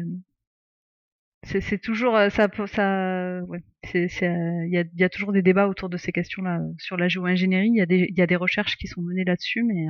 c'est 1.44 1.80
toujours 1.80 2.16
euh, 2.16 2.28
ça 2.28 2.48
ça 2.68 3.16
euh, 3.16 3.58
il 3.84 4.88
y 4.94 5.04
a 5.04 5.08
toujours 5.08 5.32
des 5.32 5.42
débats 5.42 5.66
autour 5.66 5.88
de 5.88 5.96
ces 5.96 6.12
questions 6.12 6.42
là 6.42 6.60
sur 6.78 6.96
la 6.96 7.08
géo-ingénierie. 7.08 7.68
Il 7.68 7.76
y 7.76 7.80
a 7.80 7.86
des 7.86 8.12
y 8.16 8.22
a 8.22 8.26
des 8.26 8.36
recherches 8.36 8.76
qui 8.76 8.86
sont 8.86 9.02
menées 9.02 9.24
là-dessus 9.24 9.64
mais 9.64 9.86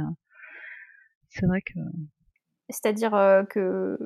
c'est 1.28 1.46
vrai 1.46 1.60
que 1.60 1.78
C'est-à-dire 2.70 3.44
que 3.50 3.98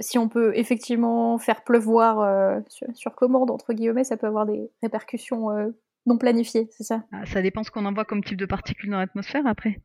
si 0.00 0.18
on 0.18 0.28
peut 0.28 0.52
effectivement 0.56 1.38
faire 1.38 1.62
pleuvoir 1.62 2.62
sur, 2.68 2.88
sur 2.94 3.14
commande, 3.14 3.52
entre 3.52 3.74
guillemets, 3.74 4.04
ça 4.04 4.16
peut 4.16 4.26
avoir 4.26 4.46
des 4.46 4.68
répercussions 4.82 5.72
non 6.06 6.16
planifiées, 6.18 6.68
c'est 6.70 6.84
ça? 6.84 7.04
Ah, 7.12 7.26
ça 7.26 7.42
dépend 7.42 7.62
ce 7.62 7.70
qu'on 7.70 7.84
envoie 7.84 8.04
comme 8.04 8.22
type 8.24 8.38
de 8.38 8.46
particules 8.46 8.90
dans 8.90 8.98
l'atmosphère 8.98 9.46
après 9.46 9.80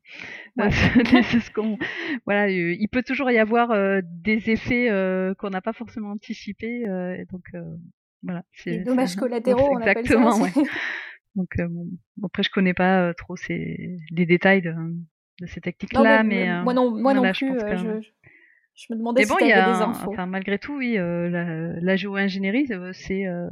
Ouais. 0.57 0.69
C'est 1.31 1.39
ce 1.39 1.51
qu'on 1.51 1.77
voilà 2.25 2.45
euh, 2.47 2.75
il 2.79 2.87
peut 2.89 3.03
toujours 3.03 3.29
y 3.31 3.37
avoir 3.39 3.71
euh, 3.71 4.01
des 4.05 4.49
effets 4.51 4.89
euh, 4.89 5.33
qu'on 5.35 5.49
n'a 5.49 5.61
pas 5.61 5.73
forcément 5.73 6.11
anticipés 6.11 6.83
et 6.83 7.25
donc 7.31 7.43
voilà 8.21 8.43
c'est 8.53 8.71
Les 8.71 8.79
dommages 8.79 9.15
collatéraux, 9.15 9.69
on 9.73 9.81
appelle 9.81 10.07
ça. 10.07 10.15
exactement 10.15 10.39
ouais. 10.41 10.51
Donc 11.35 11.49
bon, 11.57 11.87
après 12.23 12.43
je 12.43 12.51
connais 12.51 12.75
pas 12.75 13.13
trop 13.15 13.35
ces 13.35 13.97
les 14.11 14.25
détails 14.27 14.61
de, 14.61 14.71
de 15.41 15.45
ces 15.47 15.59
techniques 15.61 15.93
Non, 15.93 16.03
là, 16.03 16.23
mais, 16.23 16.45
mais 16.45 16.61
moi 16.63 16.73
non, 16.75 16.91
moi 16.91 17.13
non 17.13 17.19
voilà, 17.21 17.33
je 17.33 17.39
plus. 17.39 17.47
pense 17.57 17.63
que- 17.63 18.01
je, 18.01 18.09
je- 18.75 18.91
me 18.93 18.97
demandais 18.97 19.21
mais 19.21 19.25
si 19.25 19.31
bon, 19.31 19.37
tu 19.37 19.43
il 19.45 19.49
y 19.49 19.51
avais 19.53 19.71
a 19.71 19.73
des 19.77 19.81
un- 19.83 19.89
infos. 19.89 20.11
enfin 20.11 20.25
malgré 20.25 20.57
tout, 20.59 20.75
oui, 20.77 20.97
euh, 20.97 21.29
la, 21.29 21.79
la 21.79 21.95
géo-ingénierie, 21.95 22.67
euh, 22.71 22.91
c'est 22.93 23.25
euh, 23.27 23.47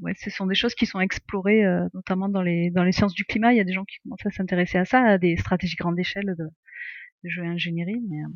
ouais, 0.00 0.14
ce 0.16 0.30
sont 0.30 0.46
des 0.46 0.54
choses 0.54 0.74
qui 0.74 0.86
sont 0.86 1.00
explorées 1.00 1.64
euh, 1.64 1.86
notamment 1.94 2.28
dans 2.28 2.42
les 2.42 2.70
dans 2.70 2.84
les 2.84 2.92
sciences 2.92 3.14
du 3.14 3.24
climat. 3.24 3.52
Il 3.52 3.56
y 3.56 3.60
a 3.60 3.64
des 3.64 3.72
gens 3.74 3.84
qui 3.84 3.96
commencent 4.02 4.24
à 4.26 4.30
s'intéresser 4.30 4.78
à 4.78 4.84
ça, 4.84 5.00
à 5.02 5.18
des 5.18 5.36
stratégies 5.36 5.76
grande 5.76 5.98
échelle 5.98 6.34
de, 6.38 6.44
de 6.44 7.28
géo-ingénierie. 7.28 8.00
Mais 8.08 8.22
euh, 8.22 8.28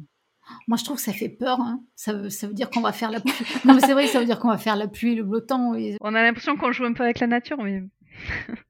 Moi, 0.69 0.77
je 0.77 0.85
trouve 0.85 0.97
que 0.97 1.03
ça 1.03 1.13
fait 1.13 1.29
peur. 1.29 1.59
hein. 1.61 1.81
Ça, 1.95 2.13
veut, 2.13 2.29
ça 2.29 2.47
veut 2.47 2.55
dire 2.55 2.71
qu'on 2.71 2.81
va 2.83 2.93
faire 2.93 3.11
la 3.11 3.21
pluie. 3.21 3.33
non, 3.65 3.75
mais 3.75 3.81
c'est 3.81 3.95
vrai, 3.95 4.07
ça 4.07 4.21
veut 4.21 4.27
dire 4.27 4.39
qu'on 4.39 4.49
va 4.51 4.59
faire 4.59 4.77
la 4.77 4.89
pluie, 4.89 5.15
le 5.15 5.25
beau 5.25 5.41
temps. 5.41 5.75
et- 5.75 5.97
on 6.01 6.15
a 6.15 6.23
l'impression 6.23 6.57
qu'on 6.57 6.71
joue 6.71 6.85
un 6.85 6.93
peu 6.93 7.03
avec 7.05 7.19
la 7.21 7.27
nature, 7.27 7.61
mais 7.63 7.83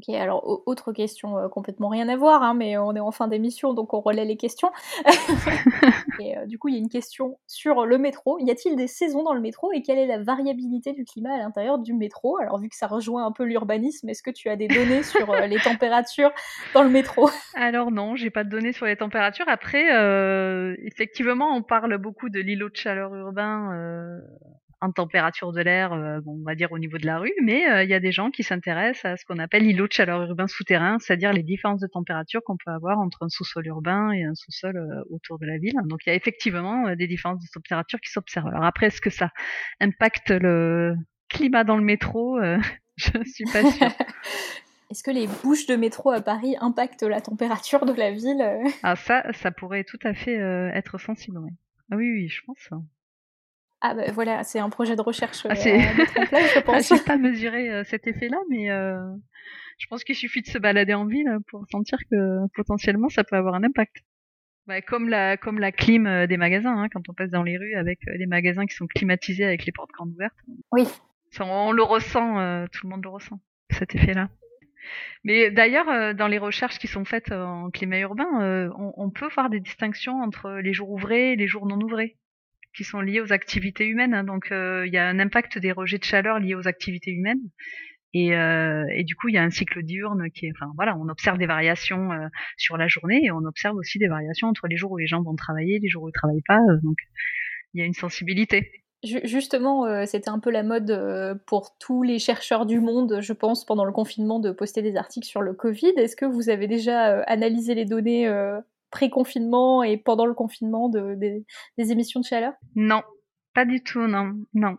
Ok, 0.00 0.14
alors 0.14 0.48
au- 0.48 0.62
autre 0.64 0.92
question 0.92 1.36
euh, 1.36 1.48
complètement 1.48 1.88
rien 1.88 2.08
à 2.08 2.16
voir, 2.16 2.42
hein, 2.42 2.54
mais 2.54 2.78
on 2.78 2.94
est 2.94 3.00
en 3.00 3.10
fin 3.10 3.28
d'émission, 3.28 3.74
donc 3.74 3.92
on 3.92 4.00
relaie 4.00 4.24
les 4.24 4.38
questions. 4.38 4.70
et 6.20 6.38
euh, 6.38 6.46
du 6.46 6.58
coup, 6.58 6.68
il 6.68 6.74
y 6.74 6.76
a 6.78 6.80
une 6.80 6.88
question 6.88 7.38
sur 7.46 7.84
le 7.84 7.98
métro. 7.98 8.38
Y 8.38 8.50
a-t-il 8.50 8.76
des 8.76 8.86
saisons 8.86 9.22
dans 9.22 9.34
le 9.34 9.40
métro 9.40 9.72
et 9.72 9.82
quelle 9.82 9.98
est 9.98 10.06
la 10.06 10.18
variabilité 10.18 10.92
du 10.92 11.04
climat 11.04 11.34
à 11.34 11.38
l'intérieur 11.38 11.78
du 11.78 11.92
métro? 11.92 12.38
Alors, 12.38 12.58
vu 12.58 12.70
que 12.70 12.76
ça 12.76 12.86
rejoint 12.86 13.26
un 13.26 13.32
peu 13.32 13.44
l'urbanisme, 13.44 14.08
est-ce 14.08 14.22
que 14.22 14.30
tu 14.30 14.48
as 14.48 14.56
des 14.56 14.68
données 14.68 15.02
sur 15.02 15.30
euh, 15.30 15.46
les 15.46 15.58
températures 15.58 16.32
dans 16.72 16.82
le 16.82 16.88
métro? 16.88 17.28
Alors 17.54 17.90
non, 17.90 18.16
j'ai 18.16 18.30
pas 18.30 18.44
de 18.44 18.48
données 18.48 18.72
sur 18.72 18.86
les 18.86 18.96
températures. 18.96 19.48
Après, 19.48 19.84
effectivement, 20.82 21.54
on 21.54 21.62
parle 21.62 21.98
beaucoup 21.98 22.30
de 22.30 22.40
l'îlot 22.40 22.70
de 22.70 22.76
chaleur 22.76 23.14
urbain 23.14 24.20
en 24.80 24.92
température 24.92 25.52
de 25.52 25.60
l'air, 25.60 25.92
euh, 25.92 26.20
bon, 26.20 26.38
on 26.40 26.44
va 26.44 26.54
dire 26.54 26.72
au 26.72 26.78
niveau 26.78 26.96
de 26.96 27.06
la 27.06 27.18
rue, 27.18 27.32
mais 27.42 27.68
euh, 27.68 27.84
il 27.84 27.90
y 27.90 27.94
a 27.94 28.00
des 28.00 28.12
gens 28.12 28.30
qui 28.30 28.42
s'intéressent 28.42 29.04
à 29.04 29.16
ce 29.16 29.24
qu'on 29.26 29.38
appelle 29.38 29.64
l'îlot 29.64 29.86
de 29.86 29.92
chaleur 29.92 30.22
urbain 30.22 30.46
souterrain, 30.46 30.98
c'est-à-dire 30.98 31.32
les 31.32 31.42
différences 31.42 31.80
de 31.80 31.86
température 31.86 32.40
qu'on 32.44 32.56
peut 32.56 32.70
avoir 32.70 32.98
entre 32.98 33.22
un 33.22 33.28
sous-sol 33.28 33.66
urbain 33.66 34.10
et 34.12 34.24
un 34.24 34.34
sous-sol 34.34 34.76
euh, 34.76 35.02
autour 35.10 35.38
de 35.38 35.46
la 35.46 35.58
ville. 35.58 35.74
Donc 35.84 36.00
il 36.06 36.10
y 36.10 36.12
a 36.12 36.14
effectivement 36.14 36.94
des 36.94 37.06
différences 37.06 37.42
de 37.42 37.48
température 37.52 38.00
qui 38.00 38.10
s'observent. 38.10 38.48
Alors 38.48 38.64
après, 38.64 38.86
est-ce 38.86 39.00
que 39.00 39.10
ça 39.10 39.30
impacte 39.80 40.30
le 40.30 40.94
climat 41.28 41.64
dans 41.64 41.76
le 41.76 41.84
métro 41.84 42.40
Je 42.96 43.22
suis 43.24 43.44
pas 43.44 43.70
sûre. 43.70 43.88
Est-ce 44.90 45.04
que 45.04 45.12
les 45.12 45.28
bouches 45.44 45.66
de 45.66 45.76
métro 45.76 46.10
à 46.10 46.20
Paris 46.20 46.56
impactent 46.60 47.04
la 47.04 47.20
température 47.20 47.86
de 47.86 47.92
la 47.92 48.10
ville 48.10 48.44
Ah 48.82 48.96
ça, 48.96 49.22
ça 49.32 49.52
pourrait 49.52 49.84
tout 49.84 50.00
à 50.02 50.14
fait 50.14 50.34
être 50.34 50.98
sensible. 50.98 51.38
ouais. 51.38 51.52
Ah 51.92 51.96
oui, 51.96 52.10
oui, 52.10 52.28
je 52.28 52.42
pense. 52.44 52.68
Ah 53.82 53.94
bah 53.94 54.10
voilà, 54.12 54.42
c'est 54.44 54.58
un 54.58 54.68
projet 54.68 54.94
de 54.96 55.00
recherche 55.00 55.46
euh, 55.46 55.50
Ah, 55.52 55.54
c'est- 55.54 55.72
à 55.86 55.94
mettre 55.94 56.18
en 56.20 56.26
place, 56.26 56.52
je 56.54 56.58
Ah, 56.58 56.62
pense. 56.62 56.88
J'ai 56.88 57.00
pas 57.02 57.16
mesuré 57.16 57.70
euh, 57.70 57.84
cet 57.84 58.06
effet-là, 58.06 58.38
mais 58.50 58.70
euh, 58.70 58.98
je 59.78 59.86
pense 59.86 60.04
qu'il 60.04 60.14
suffit 60.14 60.42
de 60.42 60.46
se 60.48 60.58
balader 60.58 60.94
en 60.94 61.06
ville 61.06 61.38
pour 61.48 61.64
sentir 61.70 61.98
que 62.10 62.46
potentiellement 62.54 63.08
ça 63.08 63.24
peut 63.24 63.36
avoir 63.36 63.54
un 63.54 63.64
impact. 63.64 63.96
Bah, 64.66 64.82
comme 64.82 65.08
la 65.08 65.36
comme 65.38 65.58
la 65.58 65.72
clim 65.72 66.06
euh, 66.06 66.26
des 66.26 66.36
magasins, 66.36 66.76
hein, 66.76 66.88
quand 66.92 67.08
on 67.08 67.14
passe 67.14 67.30
dans 67.30 67.42
les 67.42 67.56
rues 67.56 67.74
avec 67.74 68.00
euh, 68.06 68.12
les 68.16 68.26
magasins 68.26 68.66
qui 68.66 68.74
sont 68.76 68.86
climatisés 68.86 69.44
avec 69.44 69.64
les 69.64 69.72
portes 69.72 69.90
grandes 69.92 70.12
ouvertes. 70.12 70.36
Oui. 70.72 70.86
On, 71.40 71.44
on 71.44 71.72
le 71.72 71.82
ressent, 71.82 72.38
euh, 72.38 72.66
tout 72.70 72.86
le 72.86 72.90
monde 72.90 73.02
le 73.02 73.08
ressent, 73.08 73.40
cet 73.70 73.94
effet-là. 73.94 74.28
Mais 75.24 75.50
d'ailleurs, 75.50 76.14
dans 76.14 76.26
les 76.26 76.38
recherches 76.38 76.78
qui 76.78 76.86
sont 76.86 77.04
faites 77.04 77.30
en 77.32 77.70
climat 77.70 77.98
urbain, 78.00 78.70
on, 78.78 78.92
on, 78.96 79.10
peut 79.10 79.28
voir 79.34 79.50
des 79.50 79.60
distinctions 79.60 80.22
entre 80.22 80.52
les 80.52 80.72
jours 80.72 80.90
ouvrés 80.90 81.32
et 81.32 81.36
les 81.36 81.46
jours 81.46 81.66
non 81.66 81.78
ouvrés 81.80 82.16
qui 82.76 82.84
sont 82.84 83.00
liés 83.00 83.20
aux 83.20 83.32
activités 83.32 83.86
humaines. 83.86 84.14
Hein. 84.14 84.24
Donc 84.24 84.48
il 84.50 84.90
y 84.92 84.98
a 84.98 85.06
un 85.08 85.18
impact 85.18 85.58
des 85.58 85.72
rejets 85.72 85.98
de 85.98 86.04
chaleur 86.04 86.38
liés 86.38 86.54
aux 86.54 86.68
activités 86.68 87.10
humaines. 87.10 87.40
Et, 88.12 88.34
euh, 88.34 88.84
et, 88.92 89.04
du 89.04 89.14
coup, 89.14 89.28
il 89.28 89.34
y 89.34 89.38
a 89.38 89.42
un 89.42 89.50
cycle 89.50 89.82
diurne 89.82 90.30
qui 90.30 90.46
est, 90.46 90.52
enfin 90.56 90.72
voilà, 90.74 90.96
on 90.96 91.08
observe 91.08 91.38
des 91.38 91.46
variations 91.46 92.10
euh, 92.10 92.26
sur 92.56 92.76
la 92.76 92.88
journée 92.88 93.20
et 93.24 93.30
on 93.30 93.44
observe 93.44 93.76
aussi 93.76 93.98
des 93.98 94.08
variations 94.08 94.48
entre 94.48 94.66
les 94.66 94.76
jours 94.76 94.90
où 94.92 94.96
les 94.96 95.06
gens 95.06 95.22
vont 95.22 95.36
travailler, 95.36 95.78
les 95.78 95.88
jours 95.88 96.04
où 96.04 96.08
ils 96.08 96.12
travaillent 96.12 96.42
pas. 96.46 96.58
Euh, 96.58 96.78
donc, 96.82 96.96
il 97.74 97.80
y 97.80 97.82
a 97.82 97.86
une 97.86 97.94
sensibilité. 97.94 98.68
Justement, 99.02 99.86
euh, 99.86 100.04
c'était 100.06 100.28
un 100.28 100.40
peu 100.40 100.50
la 100.50 100.62
mode 100.62 100.90
euh, 100.90 101.34
pour 101.46 101.78
tous 101.78 102.02
les 102.02 102.18
chercheurs 102.18 102.66
du 102.66 102.80
monde, 102.80 103.20
je 103.22 103.32
pense, 103.32 103.64
pendant 103.64 103.84
le 103.84 103.92
confinement, 103.92 104.40
de 104.40 104.50
poster 104.50 104.82
des 104.82 104.96
articles 104.96 105.26
sur 105.26 105.40
le 105.40 105.54
Covid. 105.54 105.92
Est-ce 105.96 106.16
que 106.16 106.26
vous 106.26 106.50
avez 106.50 106.66
déjà 106.66 107.22
analysé 107.22 107.74
les 107.74 107.86
données 107.86 108.28
pré-confinement 108.90 109.82
et 109.82 109.96
pendant 109.96 110.26
le 110.26 110.34
confinement 110.34 110.88
de, 110.88 111.14
des 111.16 111.92
émissions 111.92 112.20
de 112.20 112.24
chaleur? 112.24 112.52
Non, 112.74 113.02
pas 113.54 113.64
du 113.64 113.82
tout, 113.82 114.06
non, 114.06 114.34
non. 114.54 114.76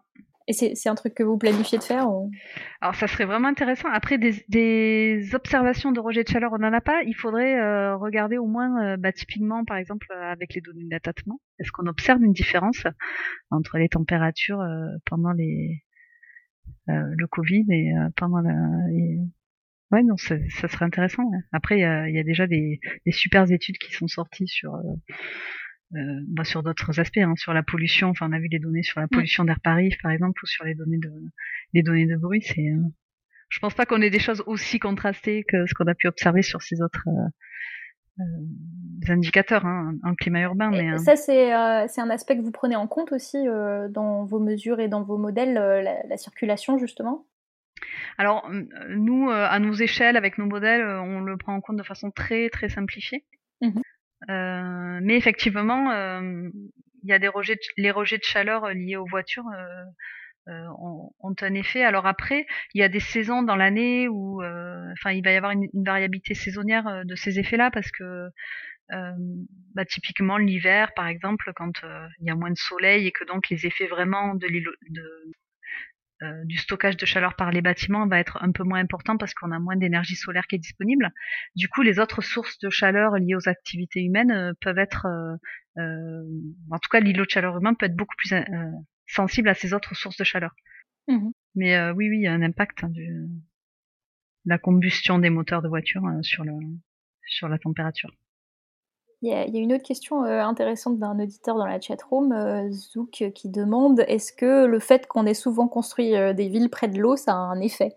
Et 0.47 0.53
c'est 0.53 0.89
un 0.89 0.95
truc 0.95 1.13
que 1.13 1.23
vous 1.23 1.37
planifiez 1.37 1.77
de 1.77 1.83
faire 1.83 2.09
Alors 2.81 2.95
ça 2.95 3.07
serait 3.07 3.25
vraiment 3.25 3.47
intéressant. 3.47 3.89
Après 3.89 4.17
des, 4.17 5.29
observations 5.33 5.91
de 5.91 5.99
rejet 5.99 6.23
de 6.23 6.29
chaleur, 6.29 6.51
on 6.53 6.57
n'en 6.57 6.73
a 6.73 6.81
pas. 6.81 7.03
Il 7.03 7.13
faudrait 7.13 7.59
euh, 7.59 7.95
regarder 7.95 8.37
au 8.37 8.47
moins, 8.47 8.83
euh, 8.83 8.97
bah, 8.97 9.11
typiquement 9.11 9.63
par 9.63 9.77
exemple 9.77 10.07
euh, 10.11 10.31
avec 10.31 10.53
les 10.53 10.61
données 10.61 10.87
d'attatement, 10.89 11.39
est-ce 11.59 11.71
qu'on 11.71 11.85
observe 11.85 12.23
une 12.23 12.33
différence 12.33 12.83
entre 13.51 13.77
les 13.77 13.87
températures 13.87 14.63
pendant 15.05 15.31
les 15.31 15.83
le 16.87 17.27
Covid 17.27 17.65
et 17.69 17.93
pendant 18.17 18.41
la. 18.41 18.51
Ouais, 19.91 20.03
non, 20.03 20.15
ça, 20.17 20.37
serait 20.67 20.85
intéressant. 20.85 21.23
Après, 21.51 21.77
il 21.77 21.81
y 21.81 21.85
a, 21.85 22.09
y 22.09 22.19
a, 22.19 22.23
déjà 22.23 22.47
des, 22.47 22.79
des 23.05 23.11
super 23.11 23.51
études 23.51 23.77
qui 23.77 23.91
sont 23.93 24.07
sorties 24.07 24.47
sur 24.47 24.79
euh, 25.95 26.19
bah, 26.27 26.45
sur 26.45 26.63
d'autres 26.63 27.01
aspects, 27.01 27.17
hein, 27.17 27.33
sur 27.35 27.53
la 27.53 27.63
pollution. 27.63 28.09
Enfin, 28.09 28.29
on 28.29 28.33
a 28.33 28.39
vu 28.39 28.47
les 28.49 28.59
données 28.59 28.83
sur 28.83 29.01
la 29.01 29.07
pollution 29.09 29.43
d'air 29.43 29.59
Paris, 29.61 29.93
par 30.01 30.11
exemple, 30.11 30.39
ou 30.41 30.47
sur 30.47 30.63
les 30.63 30.73
données 30.73 30.99
de 30.99 31.11
les 31.73 31.83
données 31.83 32.05
de 32.05 32.15
bruit. 32.15 32.41
C'est, 32.41 32.61
euh... 32.61 32.81
je 33.49 33.59
pense 33.59 33.73
pas 33.73 33.85
qu'on 33.85 34.01
ait 34.01 34.09
des 34.09 34.19
choses 34.19 34.41
aussi 34.47 34.79
contrastées 34.79 35.43
que 35.45 35.65
ce 35.65 35.73
qu'on 35.73 35.87
a 35.87 35.95
pu 35.95 36.07
observer 36.07 36.43
sur 36.43 36.61
ces 36.61 36.81
autres 36.81 37.03
euh, 37.07 38.21
euh 38.21 39.09
indicateurs 39.09 39.65
hein, 39.65 39.95
en 40.03 40.13
climat 40.13 40.41
urbain. 40.41 40.69
Mais, 40.69 40.97
ça, 40.99 41.17
c'est 41.17 41.53
euh, 41.53 41.87
un 41.97 42.09
aspect 42.09 42.37
que 42.37 42.41
vous 42.41 42.51
prenez 42.51 42.75
en 42.77 42.87
compte 42.87 43.11
aussi 43.11 43.37
dans 43.89 44.23
vos 44.25 44.39
mesures 44.39 44.79
et 44.79 44.87
dans 44.87 45.01
vos 45.01 45.17
modèles, 45.17 45.55
la, 45.55 46.03
la, 46.07 46.17
circulation 46.17 46.77
justement? 46.77 47.25
Alors, 48.17 48.49
nous, 48.89 49.29
à 49.29 49.57
nos 49.59 49.73
échelles, 49.73 50.17
avec 50.17 50.37
nos 50.37 50.45
modèles, 50.45 50.85
on 50.85 51.21
le 51.21 51.37
prend 51.37 51.55
en 51.55 51.61
compte 51.61 51.77
de 51.77 51.83
façon 51.83 52.11
très 52.11 52.49
très 52.49 52.69
simplifiée. 52.69 53.25
Mmh 53.61 53.81
euh, 54.29 54.99
mais 55.01 55.15
effectivement, 55.17 55.91
euh, 55.91 56.49
il 57.03 57.09
y 57.09 57.13
a 57.13 57.19
des 57.19 57.27
rejets, 57.27 57.57
les 57.77 57.91
rejets 57.91 58.17
de 58.17 58.23
chaleur 58.23 58.65
euh, 58.65 58.73
liés 58.73 58.97
aux 58.97 59.07
voitures 59.07 59.45
ont, 60.47 61.11
ont, 61.19 61.35
un 61.41 61.53
effet. 61.53 61.83
Alors 61.83 62.05
après, 62.05 62.45
il 62.73 62.81
y 62.81 62.83
a 62.83 62.89
des 62.89 62.99
saisons 62.99 63.41
dans 63.41 63.55
l'année 63.55 64.07
où, 64.07 64.43
enfin, 64.43 65.11
il 65.11 65.23
va 65.23 65.31
y 65.31 65.35
avoir 65.35 65.51
une, 65.51 65.69
variabilité 65.73 66.33
saisonnière 66.33 67.03
de 67.05 67.15
ces 67.15 67.39
effets-là 67.39 67.71
parce 67.71 67.91
que 67.91 68.29
euh, 68.91 69.11
bah, 69.73 69.85
typiquement 69.85 70.37
l'hiver, 70.37 70.93
par 70.95 71.07
exemple, 71.07 71.51
quand 71.55 71.71
il 72.19 72.27
y 72.27 72.29
a 72.29 72.35
moins 72.35 72.51
de 72.51 72.57
soleil 72.57 73.07
et 73.07 73.11
que 73.11 73.23
donc 73.23 73.49
les 73.49 73.65
effets 73.65 73.87
vraiment 73.87 74.35
de, 74.35 74.47
de, 74.47 75.33
euh, 76.23 76.45
du 76.45 76.57
stockage 76.57 76.97
de 76.97 77.05
chaleur 77.05 77.35
par 77.35 77.51
les 77.51 77.61
bâtiments 77.61 78.07
va 78.07 78.19
être 78.19 78.37
un 78.41 78.51
peu 78.51 78.63
moins 78.63 78.79
important 78.79 79.17
parce 79.17 79.33
qu'on 79.33 79.51
a 79.51 79.59
moins 79.59 79.75
d'énergie 79.75 80.15
solaire 80.15 80.45
qui 80.47 80.55
est 80.55 80.59
disponible. 80.59 81.11
Du 81.55 81.67
coup, 81.67 81.81
les 81.81 81.99
autres 81.99 82.21
sources 82.21 82.59
de 82.59 82.69
chaleur 82.69 83.15
liées 83.15 83.35
aux 83.35 83.49
activités 83.49 84.03
humaines 84.03 84.31
euh, 84.31 84.53
peuvent 84.61 84.77
être, 84.77 85.07
euh, 85.77 86.23
en 86.69 86.79
tout 86.79 86.89
cas, 86.91 86.99
l'îlot 86.99 87.25
de 87.25 87.29
chaleur 87.29 87.57
humain 87.57 87.73
peut 87.73 87.87
être 87.87 87.95
beaucoup 87.95 88.15
plus 88.17 88.33
sensible 89.07 89.49
à 89.49 89.55
ces 89.55 89.73
autres 89.73 89.95
sources 89.95 90.17
de 90.17 90.23
chaleur. 90.23 90.53
Mmh 91.07 91.31
Mais 91.55 91.91
oui, 91.91 92.09
oui, 92.09 92.17
il 92.17 92.23
y 92.23 92.27
a 92.27 92.33
un 92.33 92.43
impact 92.43 92.83
hein, 92.83 92.89
de 92.89 93.27
la 94.45 94.59
combustion 94.59 95.17
des 95.17 95.29
moteurs 95.29 95.61
de 95.61 95.67
voiture 95.67 96.03
sur, 96.21 96.43
le, 96.43 96.53
sur 97.25 97.49
la 97.49 97.57
température. 97.57 98.11
Il 99.23 99.29
y, 99.29 99.33
a, 99.33 99.45
une 99.45 99.73
autre 99.73 99.83
question 99.83 100.23
euh, 100.23 100.41
intéressante 100.41 100.97
d'un 100.97 101.19
auditeur 101.19 101.55
dans 101.55 101.67
la 101.67 101.79
chatroom, 101.79 102.31
euh, 102.31 102.71
Zouk, 102.71 103.23
qui 103.35 103.49
demande 103.49 104.03
est-ce 104.07 104.33
que 104.33 104.65
le 104.65 104.79
fait 104.79 105.05
qu'on 105.05 105.27
ait 105.27 105.35
souvent 105.35 105.67
construit 105.67 106.15
euh, 106.15 106.33
des 106.33 106.49
villes 106.49 106.71
près 106.71 106.87
de 106.87 106.99
l'eau, 106.99 107.15
ça 107.15 107.33
a 107.33 107.35
un 107.35 107.59
effet 107.61 107.95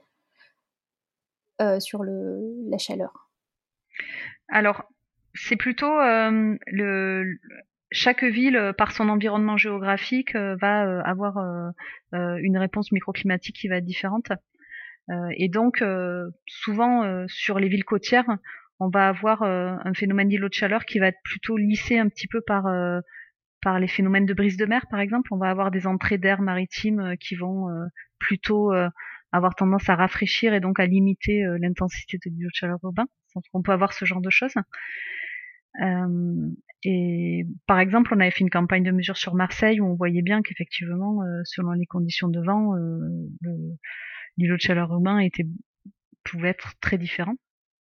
sur 1.79 2.03
la 2.05 2.79
chaleur? 2.79 3.31
Alors, 4.49 4.83
c'est 5.35 5.57
plutôt 5.57 5.87
le, 5.87 7.39
chaque 7.93 8.25
ville, 8.25 8.75
par 8.77 8.91
son 8.91 9.09
environnement 9.09 9.57
géographique, 9.57 10.35
va 10.35 11.01
avoir 11.05 11.39
une 12.13 12.59
réponse 12.59 12.91
microclimatique 12.91 13.57
qui 13.57 13.69
va 13.69 13.77
être 13.77 13.85
différente. 13.85 14.33
et 15.37 15.49
donc, 15.49 15.83
souvent, 16.49 17.25
sur 17.29 17.61
les 17.61 17.69
villes 17.69 17.85
côtières, 17.85 18.27
on 18.81 18.89
va 18.89 19.09
avoir 19.09 19.43
euh, 19.43 19.77
un 19.85 19.95
phénomène 19.95 20.29
d'îlot 20.29 20.49
de 20.49 20.55
chaleur 20.55 20.85
qui 20.85 20.99
va 20.99 21.09
être 21.09 21.21
plutôt 21.25 21.57
lissé 21.57 21.99
un 21.99 22.09
petit 22.09 22.27
peu 22.27 22.41
par 22.41 22.67
euh, 22.67 23.01
par 23.63 23.81
les 23.81 23.89
phénomènes 23.89 24.27
de 24.27 24.35
brise 24.35 24.57
de 24.57 24.67
mer, 24.67 24.87
par 24.91 25.01
exemple. 25.01 25.33
On 25.33 25.39
va 25.39 25.49
avoir 25.49 25.71
des 25.71 25.87
entrées 25.87 26.19
d'air 26.19 26.43
maritime 26.43 27.01
euh, 27.01 27.17
qui 27.17 27.35
vont 27.35 27.69
plutôt 28.19 28.73
avoir 29.33 29.55
tendance 29.55 29.89
à 29.89 29.97
rafraîchir 29.97 30.55
et 30.55 30.61
donc 30.61 30.81
à 30.81 30.87
limiter 30.87 31.45
l'intensité 31.61 32.19
de 32.25 32.31
l'îlot 32.31 32.49
de 32.49 32.55
chaleur 32.55 32.79
urbain. 32.83 33.07
on 33.53 33.63
peut 33.63 33.73
avoir 33.73 33.93
ce 33.93 34.05
genre 34.05 34.21
de 34.21 34.31
choses. 34.31 34.55
et 36.85 37.47
par 37.67 37.81
exemple, 37.81 38.15
on 38.15 38.21
avait 38.21 38.31
fait 38.31 38.41
une 38.41 38.51
campagne 38.51 38.85
de 38.85 38.93
mesure 38.93 39.17
sur 39.17 39.35
Marseille 39.35 39.81
où 39.81 39.87
on 39.87 39.95
voyait 39.95 40.23
bien 40.23 40.41
qu'effectivement, 40.43 41.21
selon 41.45 41.73
les 41.73 41.87
conditions 41.87 42.29
de 42.29 42.41
vent, 42.41 42.75
l'îlot 44.39 44.57
de 44.57 44.61
chaleur 44.61 44.91
urbain 44.93 45.19
était 45.19 45.47
pouvait 46.25 46.51
être 46.51 46.75
très 46.81 46.97
différent. 46.97 47.37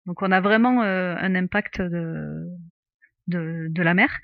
Donc 0.06 0.22
on 0.22 0.30
a 0.30 0.40
vraiment 0.40 0.82
euh, 0.82 1.14
un 1.18 1.34
impact 1.34 1.80
de, 1.80 2.48
la 3.28 3.94
mer. 3.94 4.20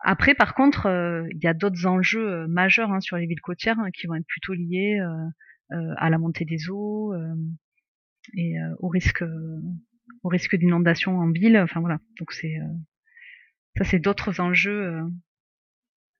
Après, 0.00 0.34
par 0.34 0.54
contre, 0.54 0.86
euh, 0.86 1.26
il 1.32 1.42
y 1.42 1.46
a 1.46 1.54
d'autres 1.54 1.86
enjeux 1.86 2.28
euh, 2.28 2.46
majeurs 2.46 2.92
hein, 2.92 3.00
sur 3.00 3.16
les 3.16 3.26
villes 3.26 3.40
côtières 3.40 3.78
hein, 3.80 3.90
qui 3.90 4.06
vont 4.06 4.14
être 4.14 4.26
plutôt 4.26 4.54
liés 4.54 5.00
à 5.70 6.08
la 6.08 6.16
montée 6.16 6.46
des 6.46 6.70
eaux 6.70 7.14
et 8.34 8.56
au 8.78 8.88
risque 8.88 9.24
d'inondation 10.54 11.18
en 11.18 11.30
ville. 11.30 11.58
Enfin 11.58 11.80
voilà. 11.80 11.98
Donc 12.18 12.32
ça, 12.32 13.84
c'est 13.84 13.98
d'autres 13.98 14.40
enjeux 14.40 15.02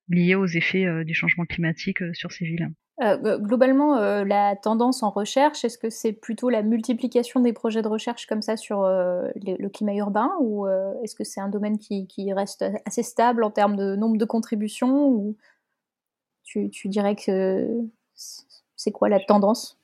liés 0.08 0.34
aux 0.34 0.46
effets 0.46 1.04
du 1.04 1.14
changement 1.14 1.46
climatique 1.46 2.02
sur 2.14 2.30
ces 2.30 2.44
villes. 2.44 2.70
Euh, 3.00 3.38
globalement, 3.38 3.96
euh, 3.96 4.24
la 4.24 4.56
tendance 4.56 5.04
en 5.04 5.10
recherche, 5.10 5.64
est-ce 5.64 5.78
que 5.78 5.88
c'est 5.88 6.12
plutôt 6.12 6.50
la 6.50 6.62
multiplication 6.62 7.38
des 7.38 7.52
projets 7.52 7.80
de 7.80 7.86
recherche 7.86 8.26
comme 8.26 8.42
ça 8.42 8.56
sur 8.56 8.82
euh, 8.82 9.28
le, 9.36 9.68
climat 9.68 9.94
urbain 9.94 10.32
ou 10.40 10.66
est-ce 11.02 11.14
que 11.14 11.22
c'est 11.22 11.40
un 11.40 11.48
domaine 11.48 11.78
qui, 11.78 12.32
reste 12.32 12.64
assez 12.86 13.04
stable 13.04 13.44
en 13.44 13.50
termes 13.50 13.76
de 13.76 13.94
nombre 13.94 14.18
de 14.18 14.24
contributions 14.24 15.06
ou 15.08 15.36
tu, 16.42 16.70
dirais 16.86 17.14
que 17.14 17.68
c'est 18.14 18.90
quoi 18.90 19.08
la 19.08 19.20
tendance? 19.20 19.78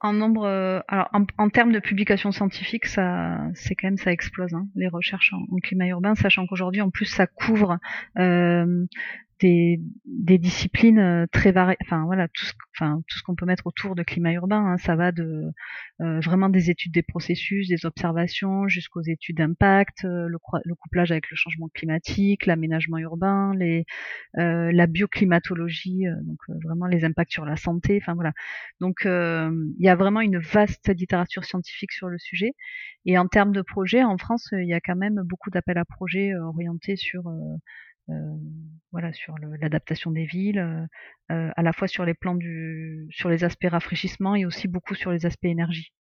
En 0.00 0.14
nombre, 0.14 0.82
en, 0.88 1.50
termes 1.50 1.72
de 1.72 1.78
publications 1.78 2.32
scientifiques, 2.32 2.86
ça, 2.86 3.36
c'est 3.54 3.74
quand 3.74 3.88
même 3.88 3.98
ça 3.98 4.12
explose 4.12 4.54
hein, 4.54 4.66
les 4.76 4.88
recherches 4.88 5.34
en, 5.34 5.56
climat 5.62 5.88
urbain, 5.88 6.14
sachant 6.14 6.46
qu'aujourd'hui 6.46 6.80
en 6.80 6.88
plus 6.88 7.04
ça 7.04 7.26
couvre 7.26 7.78
des, 9.40 9.80
des 10.04 10.38
disciplines 10.38 10.98
euh, 10.98 11.26
très 11.32 11.52
variées, 11.52 11.76
enfin 11.82 12.04
voilà, 12.04 12.28
tout 12.28 12.44
ce, 12.44 12.52
enfin, 12.76 13.02
tout 13.08 13.18
ce 13.18 13.22
qu'on 13.22 13.34
peut 13.34 13.46
mettre 13.46 13.66
autour 13.66 13.94
de 13.94 14.02
climat 14.02 14.32
urbain, 14.32 14.64
hein, 14.64 14.76
ça 14.78 14.96
va 14.96 15.12
de 15.12 15.50
euh, 16.00 16.20
vraiment 16.20 16.48
des 16.48 16.70
études 16.70 16.92
des 16.92 17.02
processus, 17.02 17.68
des 17.68 17.86
observations, 17.86 18.68
jusqu'aux 18.68 19.02
études 19.02 19.38
d'impact, 19.38 20.04
euh, 20.04 20.28
le, 20.28 20.38
le, 20.64 20.74
couplage 20.74 21.10
avec 21.10 21.30
le 21.30 21.36
changement 21.36 21.68
climatique, 21.72 22.46
l'aménagement 22.46 22.98
urbain, 22.98 23.52
les, 23.56 23.84
la 24.34 24.86
bioclimatologie, 24.86 26.04
donc 26.22 26.38
vraiment 26.62 26.86
les 26.86 27.04
impacts 27.04 27.32
sur 27.32 27.44
la 27.44 27.56
santé, 27.56 27.98
enfin 28.00 28.14
voilà. 28.14 28.32
Donc 28.80 29.02
il 29.04 29.74
y 29.84 29.88
a 29.88 29.96
vraiment 29.96 30.20
une 30.20 30.38
vaste 30.38 30.88
littérature 30.94 31.44
scientifique 31.44 31.92
sur 31.92 32.08
le 32.08 32.18
sujet. 32.18 32.54
Et 33.06 33.18
en 33.18 33.26
termes 33.26 33.52
de 33.52 33.62
projets, 33.62 34.02
en 34.04 34.18
France, 34.18 34.48
il 34.52 34.68
y 34.68 34.74
a 34.74 34.80
quand 34.80 34.96
même 34.96 35.22
beaucoup 35.24 35.50
d'appels 35.50 35.78
à 35.78 35.84
projets 35.84 36.34
orientés 36.34 36.96
sur 36.96 37.28
euh, 37.28 37.56
voilà, 38.92 39.12
sur 39.12 39.36
l'adaptation 39.38 40.10
des 40.10 40.24
villes, 40.24 40.58
euh, 40.58 40.86
euh, 41.34 41.50
à 41.56 41.62
la 41.62 41.72
fois 41.72 41.88
sur 41.88 42.04
les 42.04 42.14
plans 42.14 42.34
du, 42.34 43.06
sur 43.10 43.28
les 43.28 43.44
aspects 43.44 43.68
rafraîchissement 43.68 44.34
et 44.34 44.44
aussi 44.44 44.68
beaucoup 44.68 44.94
sur 44.94 45.12
les 45.12 45.26
aspects 45.26 45.44
énergie. 45.44 45.92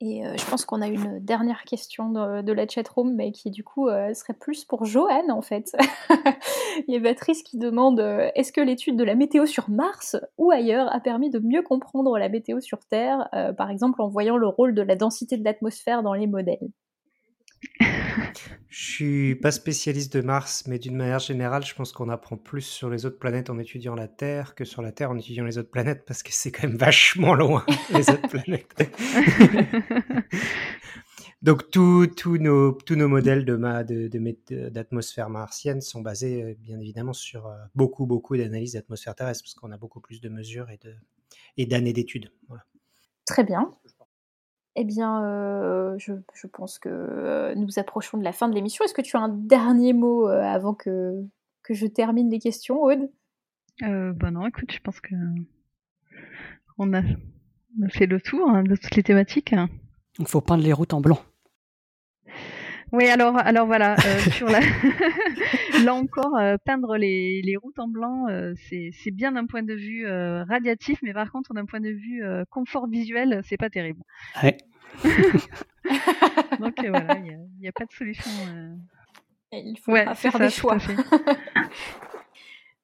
Et 0.00 0.26
euh, 0.26 0.36
je 0.36 0.44
pense 0.50 0.64
qu'on 0.64 0.82
a 0.82 0.88
une 0.88 1.20
dernière 1.20 1.62
question 1.62 2.10
de, 2.10 2.52
la 2.52 2.66
chatroom, 2.66 3.14
mais 3.14 3.30
qui 3.30 3.50
du 3.50 3.62
coup 3.62 3.88
euh, 3.88 4.12
serait 4.12 4.34
plus 4.34 4.64
pour 4.64 4.84
Johan 4.84 5.30
en 5.30 5.40
fait. 5.40 5.72
Il 6.88 6.94
y 6.94 6.96
a 6.96 7.00
Patrice 7.00 7.42
qui 7.42 7.58
demande 7.58 8.00
euh, 8.00 8.28
est-ce 8.34 8.52
que 8.52 8.60
l'étude 8.60 8.96
de 8.96 9.04
la 9.04 9.14
météo 9.14 9.46
sur 9.46 9.70
Mars 9.70 10.16
ou 10.36 10.50
ailleurs 10.50 10.92
a 10.92 10.98
permis 10.98 11.30
de 11.30 11.38
mieux 11.38 11.62
comprendre 11.62 12.18
la 12.18 12.28
météo 12.28 12.60
sur 12.60 12.80
Terre, 12.86 13.28
euh, 13.34 13.52
par 13.52 13.70
exemple 13.70 14.02
en 14.02 14.08
voyant 14.08 14.36
le 14.36 14.48
rôle 14.48 14.74
de 14.74 14.82
la 14.82 14.96
densité 14.96 15.36
de 15.36 15.44
l'atmosphère 15.44 16.02
dans 16.02 16.14
les 16.14 16.26
modèles? 16.26 16.70
Je 17.80 18.90
suis 18.90 19.34
pas 19.36 19.50
spécialiste 19.50 20.16
de 20.16 20.22
Mars, 20.22 20.64
mais 20.66 20.78
d'une 20.78 20.96
manière 20.96 21.18
générale, 21.18 21.64
je 21.64 21.74
pense 21.74 21.92
qu'on 21.92 22.08
apprend 22.08 22.36
plus 22.36 22.62
sur 22.62 22.90
les 22.90 23.06
autres 23.06 23.18
planètes 23.18 23.50
en 23.50 23.58
étudiant 23.58 23.94
la 23.94 24.08
Terre 24.08 24.54
que 24.54 24.64
sur 24.64 24.82
la 24.82 24.92
Terre 24.92 25.10
en 25.10 25.18
étudiant 25.18 25.44
les 25.44 25.58
autres 25.58 25.70
planètes, 25.70 26.04
parce 26.06 26.22
que 26.22 26.30
c'est 26.32 26.50
quand 26.50 26.66
même 26.66 26.76
vachement 26.76 27.34
loin, 27.34 27.64
les 27.92 28.10
autres 28.10 28.28
planètes. 28.28 28.74
Donc 31.42 31.70
tous 31.70 32.08
nos, 32.38 32.72
tous 32.72 32.96
nos 32.96 33.06
modèles 33.06 33.44
de 33.44 34.68
d'atmosphère 34.70 35.28
martienne 35.28 35.82
sont 35.82 36.00
basés 36.00 36.42
euh, 36.42 36.54
bien 36.58 36.80
évidemment 36.80 37.12
sur 37.12 37.46
euh, 37.46 37.56
beaucoup, 37.74 38.06
beaucoup 38.06 38.36
d'analyses 38.36 38.72
d'atmosphère 38.72 39.14
terrestre, 39.14 39.44
parce 39.44 39.54
qu'on 39.54 39.70
a 39.70 39.76
beaucoup 39.76 40.00
plus 40.00 40.20
de 40.20 40.30
mesures 40.30 40.70
et 40.70 40.78
de 40.78 40.94
et 41.58 41.66
d'années 41.66 41.92
d'études. 41.92 42.32
Voilà. 42.48 42.64
Très 43.26 43.44
bien. 43.44 43.70
Eh 44.76 44.84
bien, 44.84 45.24
euh, 45.24 45.94
je, 45.98 46.14
je 46.34 46.46
pense 46.46 46.78
que 46.78 46.88
euh, 46.88 47.54
nous 47.54 47.78
approchons 47.78 48.18
de 48.18 48.24
la 48.24 48.32
fin 48.32 48.48
de 48.48 48.54
l'émission. 48.54 48.84
Est-ce 48.84 48.94
que 48.94 49.02
tu 49.02 49.16
as 49.16 49.20
un 49.20 49.28
dernier 49.28 49.92
mot 49.92 50.28
euh, 50.28 50.42
avant 50.42 50.74
que, 50.74 51.22
que 51.62 51.74
je 51.74 51.86
termine 51.86 52.28
les 52.28 52.40
questions, 52.40 52.82
Aude? 52.82 53.08
Euh, 53.82 54.12
bah 54.12 54.30
non, 54.30 54.46
écoute, 54.46 54.72
je 54.72 54.80
pense 54.80 55.00
que 55.00 55.14
on 56.78 56.92
a, 56.92 57.02
on 57.02 57.86
a 57.86 57.88
fait 57.88 58.06
le 58.06 58.20
tour 58.20 58.48
hein, 58.50 58.64
de 58.64 58.74
toutes 58.74 58.96
les 58.96 59.02
thématiques. 59.04 59.54
Il 60.18 60.26
faut 60.26 60.40
peindre 60.40 60.64
les 60.64 60.72
routes 60.72 60.94
en 60.94 61.00
blanc. 61.00 61.18
Oui, 62.94 63.08
alors, 63.08 63.36
alors 63.36 63.66
voilà, 63.66 63.94
euh, 63.94 64.18
sur 64.30 64.48
la... 64.48 64.60
là 65.84 65.94
encore, 65.94 66.36
euh, 66.36 66.56
peindre 66.64 66.96
les, 66.96 67.42
les 67.42 67.56
routes 67.56 67.78
en 67.78 67.88
blanc, 67.88 68.28
euh, 68.28 68.54
c'est 68.68 68.90
c'est 68.92 69.10
bien 69.10 69.32
d'un 69.32 69.46
point 69.46 69.62
de 69.62 69.74
vue 69.74 70.06
euh, 70.06 70.44
radiatif, 70.44 71.00
mais 71.02 71.12
par 71.12 71.30
contre, 71.32 71.54
d'un 71.54 71.66
point 71.66 71.80
de 71.80 71.90
vue 71.90 72.24
euh, 72.24 72.44
confort 72.50 72.86
visuel, 72.88 73.40
c'est 73.44 73.56
pas 73.56 73.68
terrible. 73.70 74.00
Ouais. 74.42 74.56
Donc 76.60 76.78
euh, 76.84 76.90
voilà, 76.90 77.16
il 77.18 77.22
n'y 77.24 77.30
a, 77.34 77.38
il 77.58 77.64
y 77.64 77.68
a 77.68 77.72
pas 77.72 77.84
de 77.84 77.92
solution. 77.92 78.30
euh. 78.48 78.74
Il 79.52 79.74
Ouais, 79.86 80.04
c'est 80.14 80.30
faire 80.30 80.32
ça, 80.32 80.38
des 80.38 80.50
choix. 80.50 80.78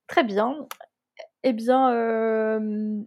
Très 0.06 0.24
bien. 0.24 0.66
Eh 1.42 1.52
bien, 1.52 1.90
euh, 1.92 3.00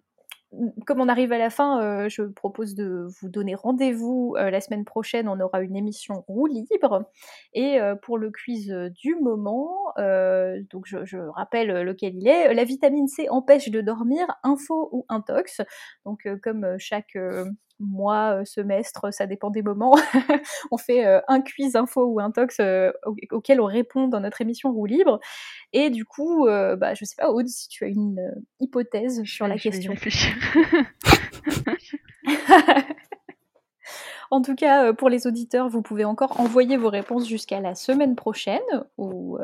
comme 0.85 1.01
on 1.01 1.09
arrive 1.09 1.31
à 1.31 1.37
la 1.37 1.49
fin, 1.49 1.81
euh, 1.81 2.09
je 2.09 2.23
propose 2.23 2.75
de 2.75 3.07
vous 3.19 3.29
donner 3.29 3.55
rendez-vous 3.55 4.35
euh, 4.37 4.49
la 4.49 4.61
semaine 4.61 4.85
prochaine. 4.85 5.27
On 5.27 5.39
aura 5.39 5.61
une 5.61 5.75
émission 5.75 6.23
roue 6.27 6.47
libre. 6.47 7.09
Et 7.53 7.79
euh, 7.79 7.95
pour 7.95 8.17
le 8.17 8.31
quiz 8.31 8.69
du 8.69 9.15
moment, 9.15 9.93
je, 9.97 11.29
rappelle 11.29 11.83
lequel 11.83 12.15
il 12.15 12.27
est. 12.27 12.53
La 12.53 12.63
vitamine 12.63 13.07
C 13.07 13.27
empêche 13.29 13.69
de 13.69 13.81
dormir, 13.81 14.27
info 14.43 14.89
ou 14.91 15.05
intox. 15.09 15.61
Donc 16.05 16.27
comme 16.41 16.75
chaque 16.77 17.17
mois, 17.83 18.39
euh, 18.41 18.45
semestre, 18.45 19.13
ça 19.13 19.25
dépend 19.27 19.49
des 19.49 19.61
moments, 19.61 19.95
on 20.71 20.77
fait 20.77 21.05
euh, 21.05 21.19
un 21.27 21.41
quiz 21.41 21.75
info 21.75 22.05
ou 22.05 22.19
intox 22.19 22.57
euh, 22.59 22.91
au- 23.05 23.15
auquel 23.31 23.61
on 23.61 23.65
répond 23.65 24.07
dans 24.07 24.19
notre 24.19 24.41
émission 24.41 24.71
roue 24.71 24.85
libre. 24.85 25.19
Et 25.73 25.89
du 25.89 26.05
coup, 26.05 26.47
euh, 26.47 26.75
bah, 26.75 26.93
je 26.93 27.05
sais 27.05 27.15
pas, 27.17 27.29
Aude, 27.31 27.47
si 27.47 27.67
tu 27.67 27.83
as 27.83 27.87
une 27.87 28.19
euh, 28.19 28.39
hypothèse 28.59 29.23
sur 29.23 29.47
la 29.47 29.55
Je 29.57 29.63
vais 29.63 29.71
question. 29.71 29.91
réfléchir. 29.91 30.33
En 34.33 34.41
tout 34.41 34.55
cas, 34.55 34.85
euh, 34.87 34.93
pour 34.93 35.09
les 35.09 35.27
auditeurs, 35.27 35.69
vous 35.69 35.83
pouvez 35.83 36.05
encore 36.05 36.39
envoyer 36.39 36.75
vos 36.75 36.89
réponses 36.89 37.27
jusqu'à 37.27 37.59
la 37.59 37.75
semaine 37.75 38.15
prochaine 38.15 38.59
où 38.97 39.37
euh, 39.37 39.43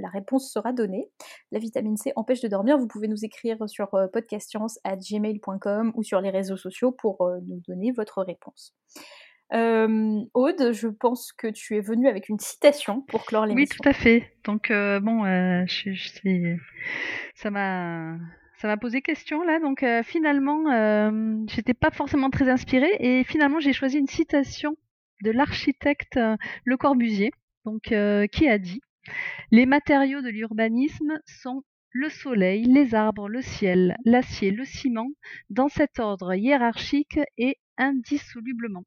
la 0.00 0.08
réponse 0.08 0.50
sera 0.50 0.72
donnée. 0.72 1.08
La 1.52 1.60
vitamine 1.60 1.96
C 1.96 2.12
empêche 2.16 2.40
de 2.40 2.48
dormir. 2.48 2.76
Vous 2.76 2.88
pouvez 2.88 3.06
nous 3.06 3.24
écrire 3.24 3.68
sur 3.68 3.94
euh, 3.94 4.08
podcastscience@gmail.com 4.08 5.92
ou 5.94 6.02
sur 6.02 6.20
les 6.20 6.30
réseaux 6.30 6.56
sociaux 6.56 6.90
pour 6.92 7.30
nous 7.46 7.60
donner 7.68 7.92
votre 7.92 8.22
réponse. 8.22 8.74
Euh, 9.52 10.20
Aude, 10.34 10.72
je 10.72 10.88
pense 10.88 11.32
que 11.32 11.46
tu 11.46 11.76
es 11.76 11.80
venue 11.80 12.08
avec 12.08 12.28
une 12.28 12.40
citation 12.40 13.02
pour 13.02 13.24
clore 13.26 13.44
Oui, 13.44 13.50
l'émission. 13.50 13.76
tout 13.80 13.88
à 13.88 13.92
fait. 13.92 14.32
Donc 14.44 14.72
euh, 14.72 14.98
bon, 14.98 15.24
euh, 15.24 15.62
je, 15.66 15.92
je 15.92 16.08
sais- 16.08 16.56
ça 17.36 17.50
m'a 17.50 18.16
ça 18.66 18.72
m'a 18.72 18.78
posé 18.78 19.00
question 19.00 19.44
là. 19.44 19.60
Donc 19.60 19.84
euh, 19.84 20.02
finalement, 20.02 20.72
euh, 20.72 21.36
j'étais 21.46 21.72
pas 21.72 21.92
forcément 21.92 22.30
très 22.30 22.50
inspirée 22.50 22.96
et 22.98 23.22
finalement 23.22 23.60
j'ai 23.60 23.72
choisi 23.72 23.96
une 23.96 24.08
citation 24.08 24.76
de 25.22 25.30
l'architecte 25.30 26.16
euh, 26.16 26.36
Le 26.64 26.76
Corbusier, 26.76 27.30
donc 27.64 27.94
qui 28.32 28.48
a 28.48 28.58
dit 28.58 28.80
les 29.52 29.66
matériaux 29.66 30.20
de 30.20 30.30
l'urbanisme 30.30 31.20
sont 31.26 31.62
le 31.90 32.08
soleil, 32.08 32.64
les 32.64 32.96
arbres, 32.96 33.28
le 33.28 33.40
ciel, 33.40 33.96
l'acier, 34.04 34.50
le 34.50 34.64
ciment, 34.64 35.10
dans 35.48 35.68
cet 35.68 36.00
ordre 36.00 36.34
hiérarchique 36.34 37.20
et 37.38 37.58
indissolublement. 37.78 38.82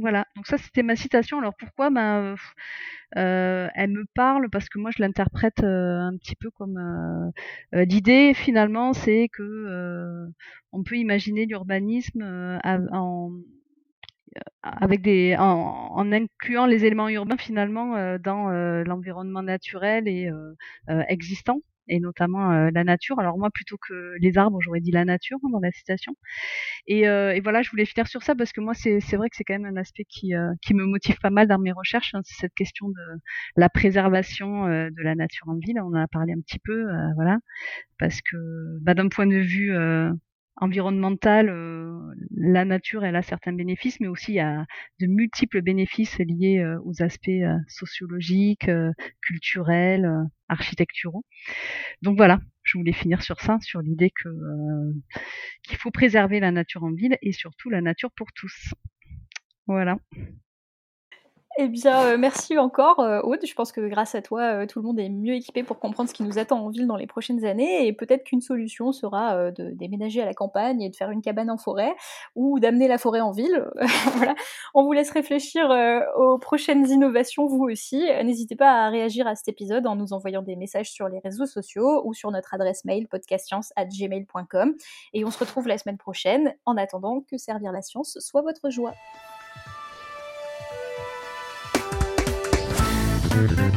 Voilà, 0.00 0.26
donc 0.36 0.46
ça 0.46 0.56
c'était 0.58 0.82
ma 0.82 0.96
citation. 0.96 1.38
Alors 1.38 1.54
pourquoi? 1.56 1.90
Ben, 1.90 2.34
euh, 2.34 2.36
euh, 3.18 3.68
elle 3.74 3.90
me 3.90 4.04
parle 4.14 4.48
parce 4.50 4.68
que 4.68 4.78
moi 4.78 4.90
je 4.96 5.02
l'interprète 5.02 5.62
euh, 5.64 5.98
un 6.00 6.16
petit 6.16 6.36
peu 6.36 6.50
comme 6.50 7.32
l'idée 7.72 8.34
finalement 8.34 8.92
c'est 8.92 9.28
que 9.32 10.26
on 10.72 10.82
peut 10.84 10.96
imaginer 10.96 11.46
l'urbanisme 11.46 12.22
en 12.62 13.32
incluant 16.12 16.66
les 16.66 16.84
éléments 16.84 17.08
urbains 17.08 17.36
finalement 17.36 18.18
dans 18.18 18.48
l'environnement 18.84 19.42
naturel 19.42 20.08
et 20.08 20.30
existant 21.08 21.60
et 21.90 22.00
notamment 22.00 22.52
euh, 22.52 22.70
la 22.72 22.84
nature. 22.84 23.18
Alors 23.18 23.38
moi 23.38 23.50
plutôt 23.50 23.76
que 23.76 24.14
les 24.18 24.38
arbres, 24.38 24.58
j'aurais 24.62 24.80
dit 24.80 24.92
la 24.92 25.04
nature 25.04 25.38
hein, 25.44 25.48
dans 25.52 25.60
la 25.60 25.72
citation. 25.72 26.14
Et, 26.86 27.08
euh, 27.08 27.34
et 27.34 27.40
voilà, 27.40 27.62
je 27.62 27.70
voulais 27.70 27.84
finir 27.84 28.06
sur 28.08 28.22
ça 28.22 28.34
parce 28.34 28.52
que 28.52 28.60
moi 28.60 28.74
c'est 28.74 29.00
vrai 29.16 29.28
que 29.28 29.36
c'est 29.36 29.44
quand 29.44 29.58
même 29.58 29.66
un 29.66 29.80
aspect 29.80 30.04
qui 30.08 30.34
euh, 30.34 30.52
qui 30.62 30.74
me 30.74 30.84
motive 30.86 31.18
pas 31.20 31.30
mal 31.30 31.48
dans 31.48 31.58
mes 31.58 31.72
recherches, 31.72 32.14
hein, 32.14 32.20
c'est 32.24 32.40
cette 32.40 32.54
question 32.54 32.88
de 32.88 33.20
la 33.56 33.68
préservation 33.68 34.66
euh, 34.66 34.90
de 34.90 35.02
la 35.02 35.14
nature 35.14 35.48
en 35.48 35.56
ville. 35.56 35.80
On 35.80 35.88
en 35.88 35.94
a 35.94 36.08
parlé 36.08 36.32
un 36.32 36.40
petit 36.40 36.58
peu, 36.58 36.88
euh, 36.88 37.08
voilà, 37.16 37.38
parce 37.98 38.20
que 38.22 38.36
bah, 38.80 38.94
d'un 38.94 39.08
point 39.08 39.26
de 39.26 39.36
vue 39.36 39.72
euh, 40.60 40.64
environnemental, 40.64 41.48
euh, 41.48 41.98
la 42.36 42.64
nature 42.64 43.04
elle 43.04 43.16
a 43.16 43.22
certains 43.22 43.52
bénéfices, 43.52 44.00
mais 44.00 44.08
aussi 44.08 44.32
il 44.32 44.36
y 44.36 44.40
a 44.40 44.66
de 45.00 45.06
multiples 45.06 45.62
bénéfices 45.62 46.18
liés 46.18 46.58
euh, 46.58 46.78
aux 46.84 47.02
aspects 47.02 47.28
euh, 47.28 47.56
sociologiques, 47.68 48.70
culturels, 49.22 50.10
architecturaux. 50.48 51.24
Donc 52.02 52.16
voilà, 52.16 52.40
je 52.62 52.78
voulais 52.78 52.92
finir 52.92 53.22
sur 53.22 53.40
ça, 53.40 53.58
sur 53.62 53.80
l'idée 53.80 54.10
que 54.10 54.28
euh, 54.28 54.94
qu'il 55.62 55.78
faut 55.78 55.90
préserver 55.90 56.40
la 56.40 56.50
nature 56.52 56.84
en 56.84 56.92
ville 56.92 57.16
et 57.22 57.32
surtout 57.32 57.70
la 57.70 57.80
nature 57.80 58.10
pour 58.12 58.32
tous. 58.32 58.74
Voilà. 59.66 59.98
Eh 61.58 61.66
bien, 61.66 62.06
euh, 62.06 62.16
merci 62.16 62.56
encore, 62.58 63.00
euh, 63.00 63.20
Aude. 63.22 63.44
Je 63.44 63.54
pense 63.54 63.72
que 63.72 63.80
grâce 63.80 64.14
à 64.14 64.22
toi, 64.22 64.40
euh, 64.62 64.66
tout 64.66 64.78
le 64.78 64.86
monde 64.86 65.00
est 65.00 65.08
mieux 65.08 65.34
équipé 65.34 65.64
pour 65.64 65.80
comprendre 65.80 66.08
ce 66.08 66.14
qui 66.14 66.22
nous 66.22 66.38
attend 66.38 66.64
en 66.64 66.70
ville 66.70 66.86
dans 66.86 66.96
les 66.96 67.08
prochaines 67.08 67.44
années. 67.44 67.88
Et 67.88 67.92
peut-être 67.92 68.22
qu'une 68.22 68.40
solution 68.40 68.92
sera 68.92 69.50
de 69.50 69.70
déménager 69.70 70.22
à 70.22 70.24
la 70.24 70.32
campagne 70.32 70.80
et 70.80 70.90
de 70.90 70.96
faire 70.96 71.10
une 71.10 71.20
cabane 71.22 71.50
en 71.50 71.58
forêt 71.58 71.92
ou 72.36 72.60
d'amener 72.60 72.86
la 72.86 72.98
forêt 72.98 73.20
en 73.20 73.32
ville. 73.32 73.68
voilà. 74.14 74.36
On 74.74 74.84
vous 74.84 74.92
laisse 74.92 75.10
réfléchir 75.10 75.68
aux 76.16 76.38
prochaines 76.38 76.88
innovations, 76.88 77.46
vous 77.46 77.64
aussi. 77.64 78.06
N'hésitez 78.24 78.54
pas 78.54 78.86
à 78.86 78.88
réagir 78.88 79.26
à 79.26 79.34
cet 79.34 79.48
épisode 79.48 79.86
en 79.88 79.96
nous 79.96 80.12
envoyant 80.12 80.42
des 80.42 80.54
messages 80.54 80.90
sur 80.90 81.08
les 81.08 81.18
réseaux 81.18 81.46
sociaux 81.46 82.02
ou 82.04 82.14
sur 82.14 82.30
notre 82.30 82.54
adresse 82.54 82.84
mail 82.84 83.08
podcastscience@gmail.com. 83.08 84.74
Et 85.14 85.24
on 85.24 85.30
se 85.30 85.38
retrouve 85.38 85.66
la 85.66 85.78
semaine 85.78 85.98
prochaine. 85.98 86.54
En 86.64 86.76
attendant, 86.76 87.22
que 87.28 87.36
servir 87.36 87.72
la 87.72 87.82
science 87.82 88.18
soit 88.20 88.42
votre 88.42 88.70
joie. 88.70 88.94
Saturday. 93.40 93.69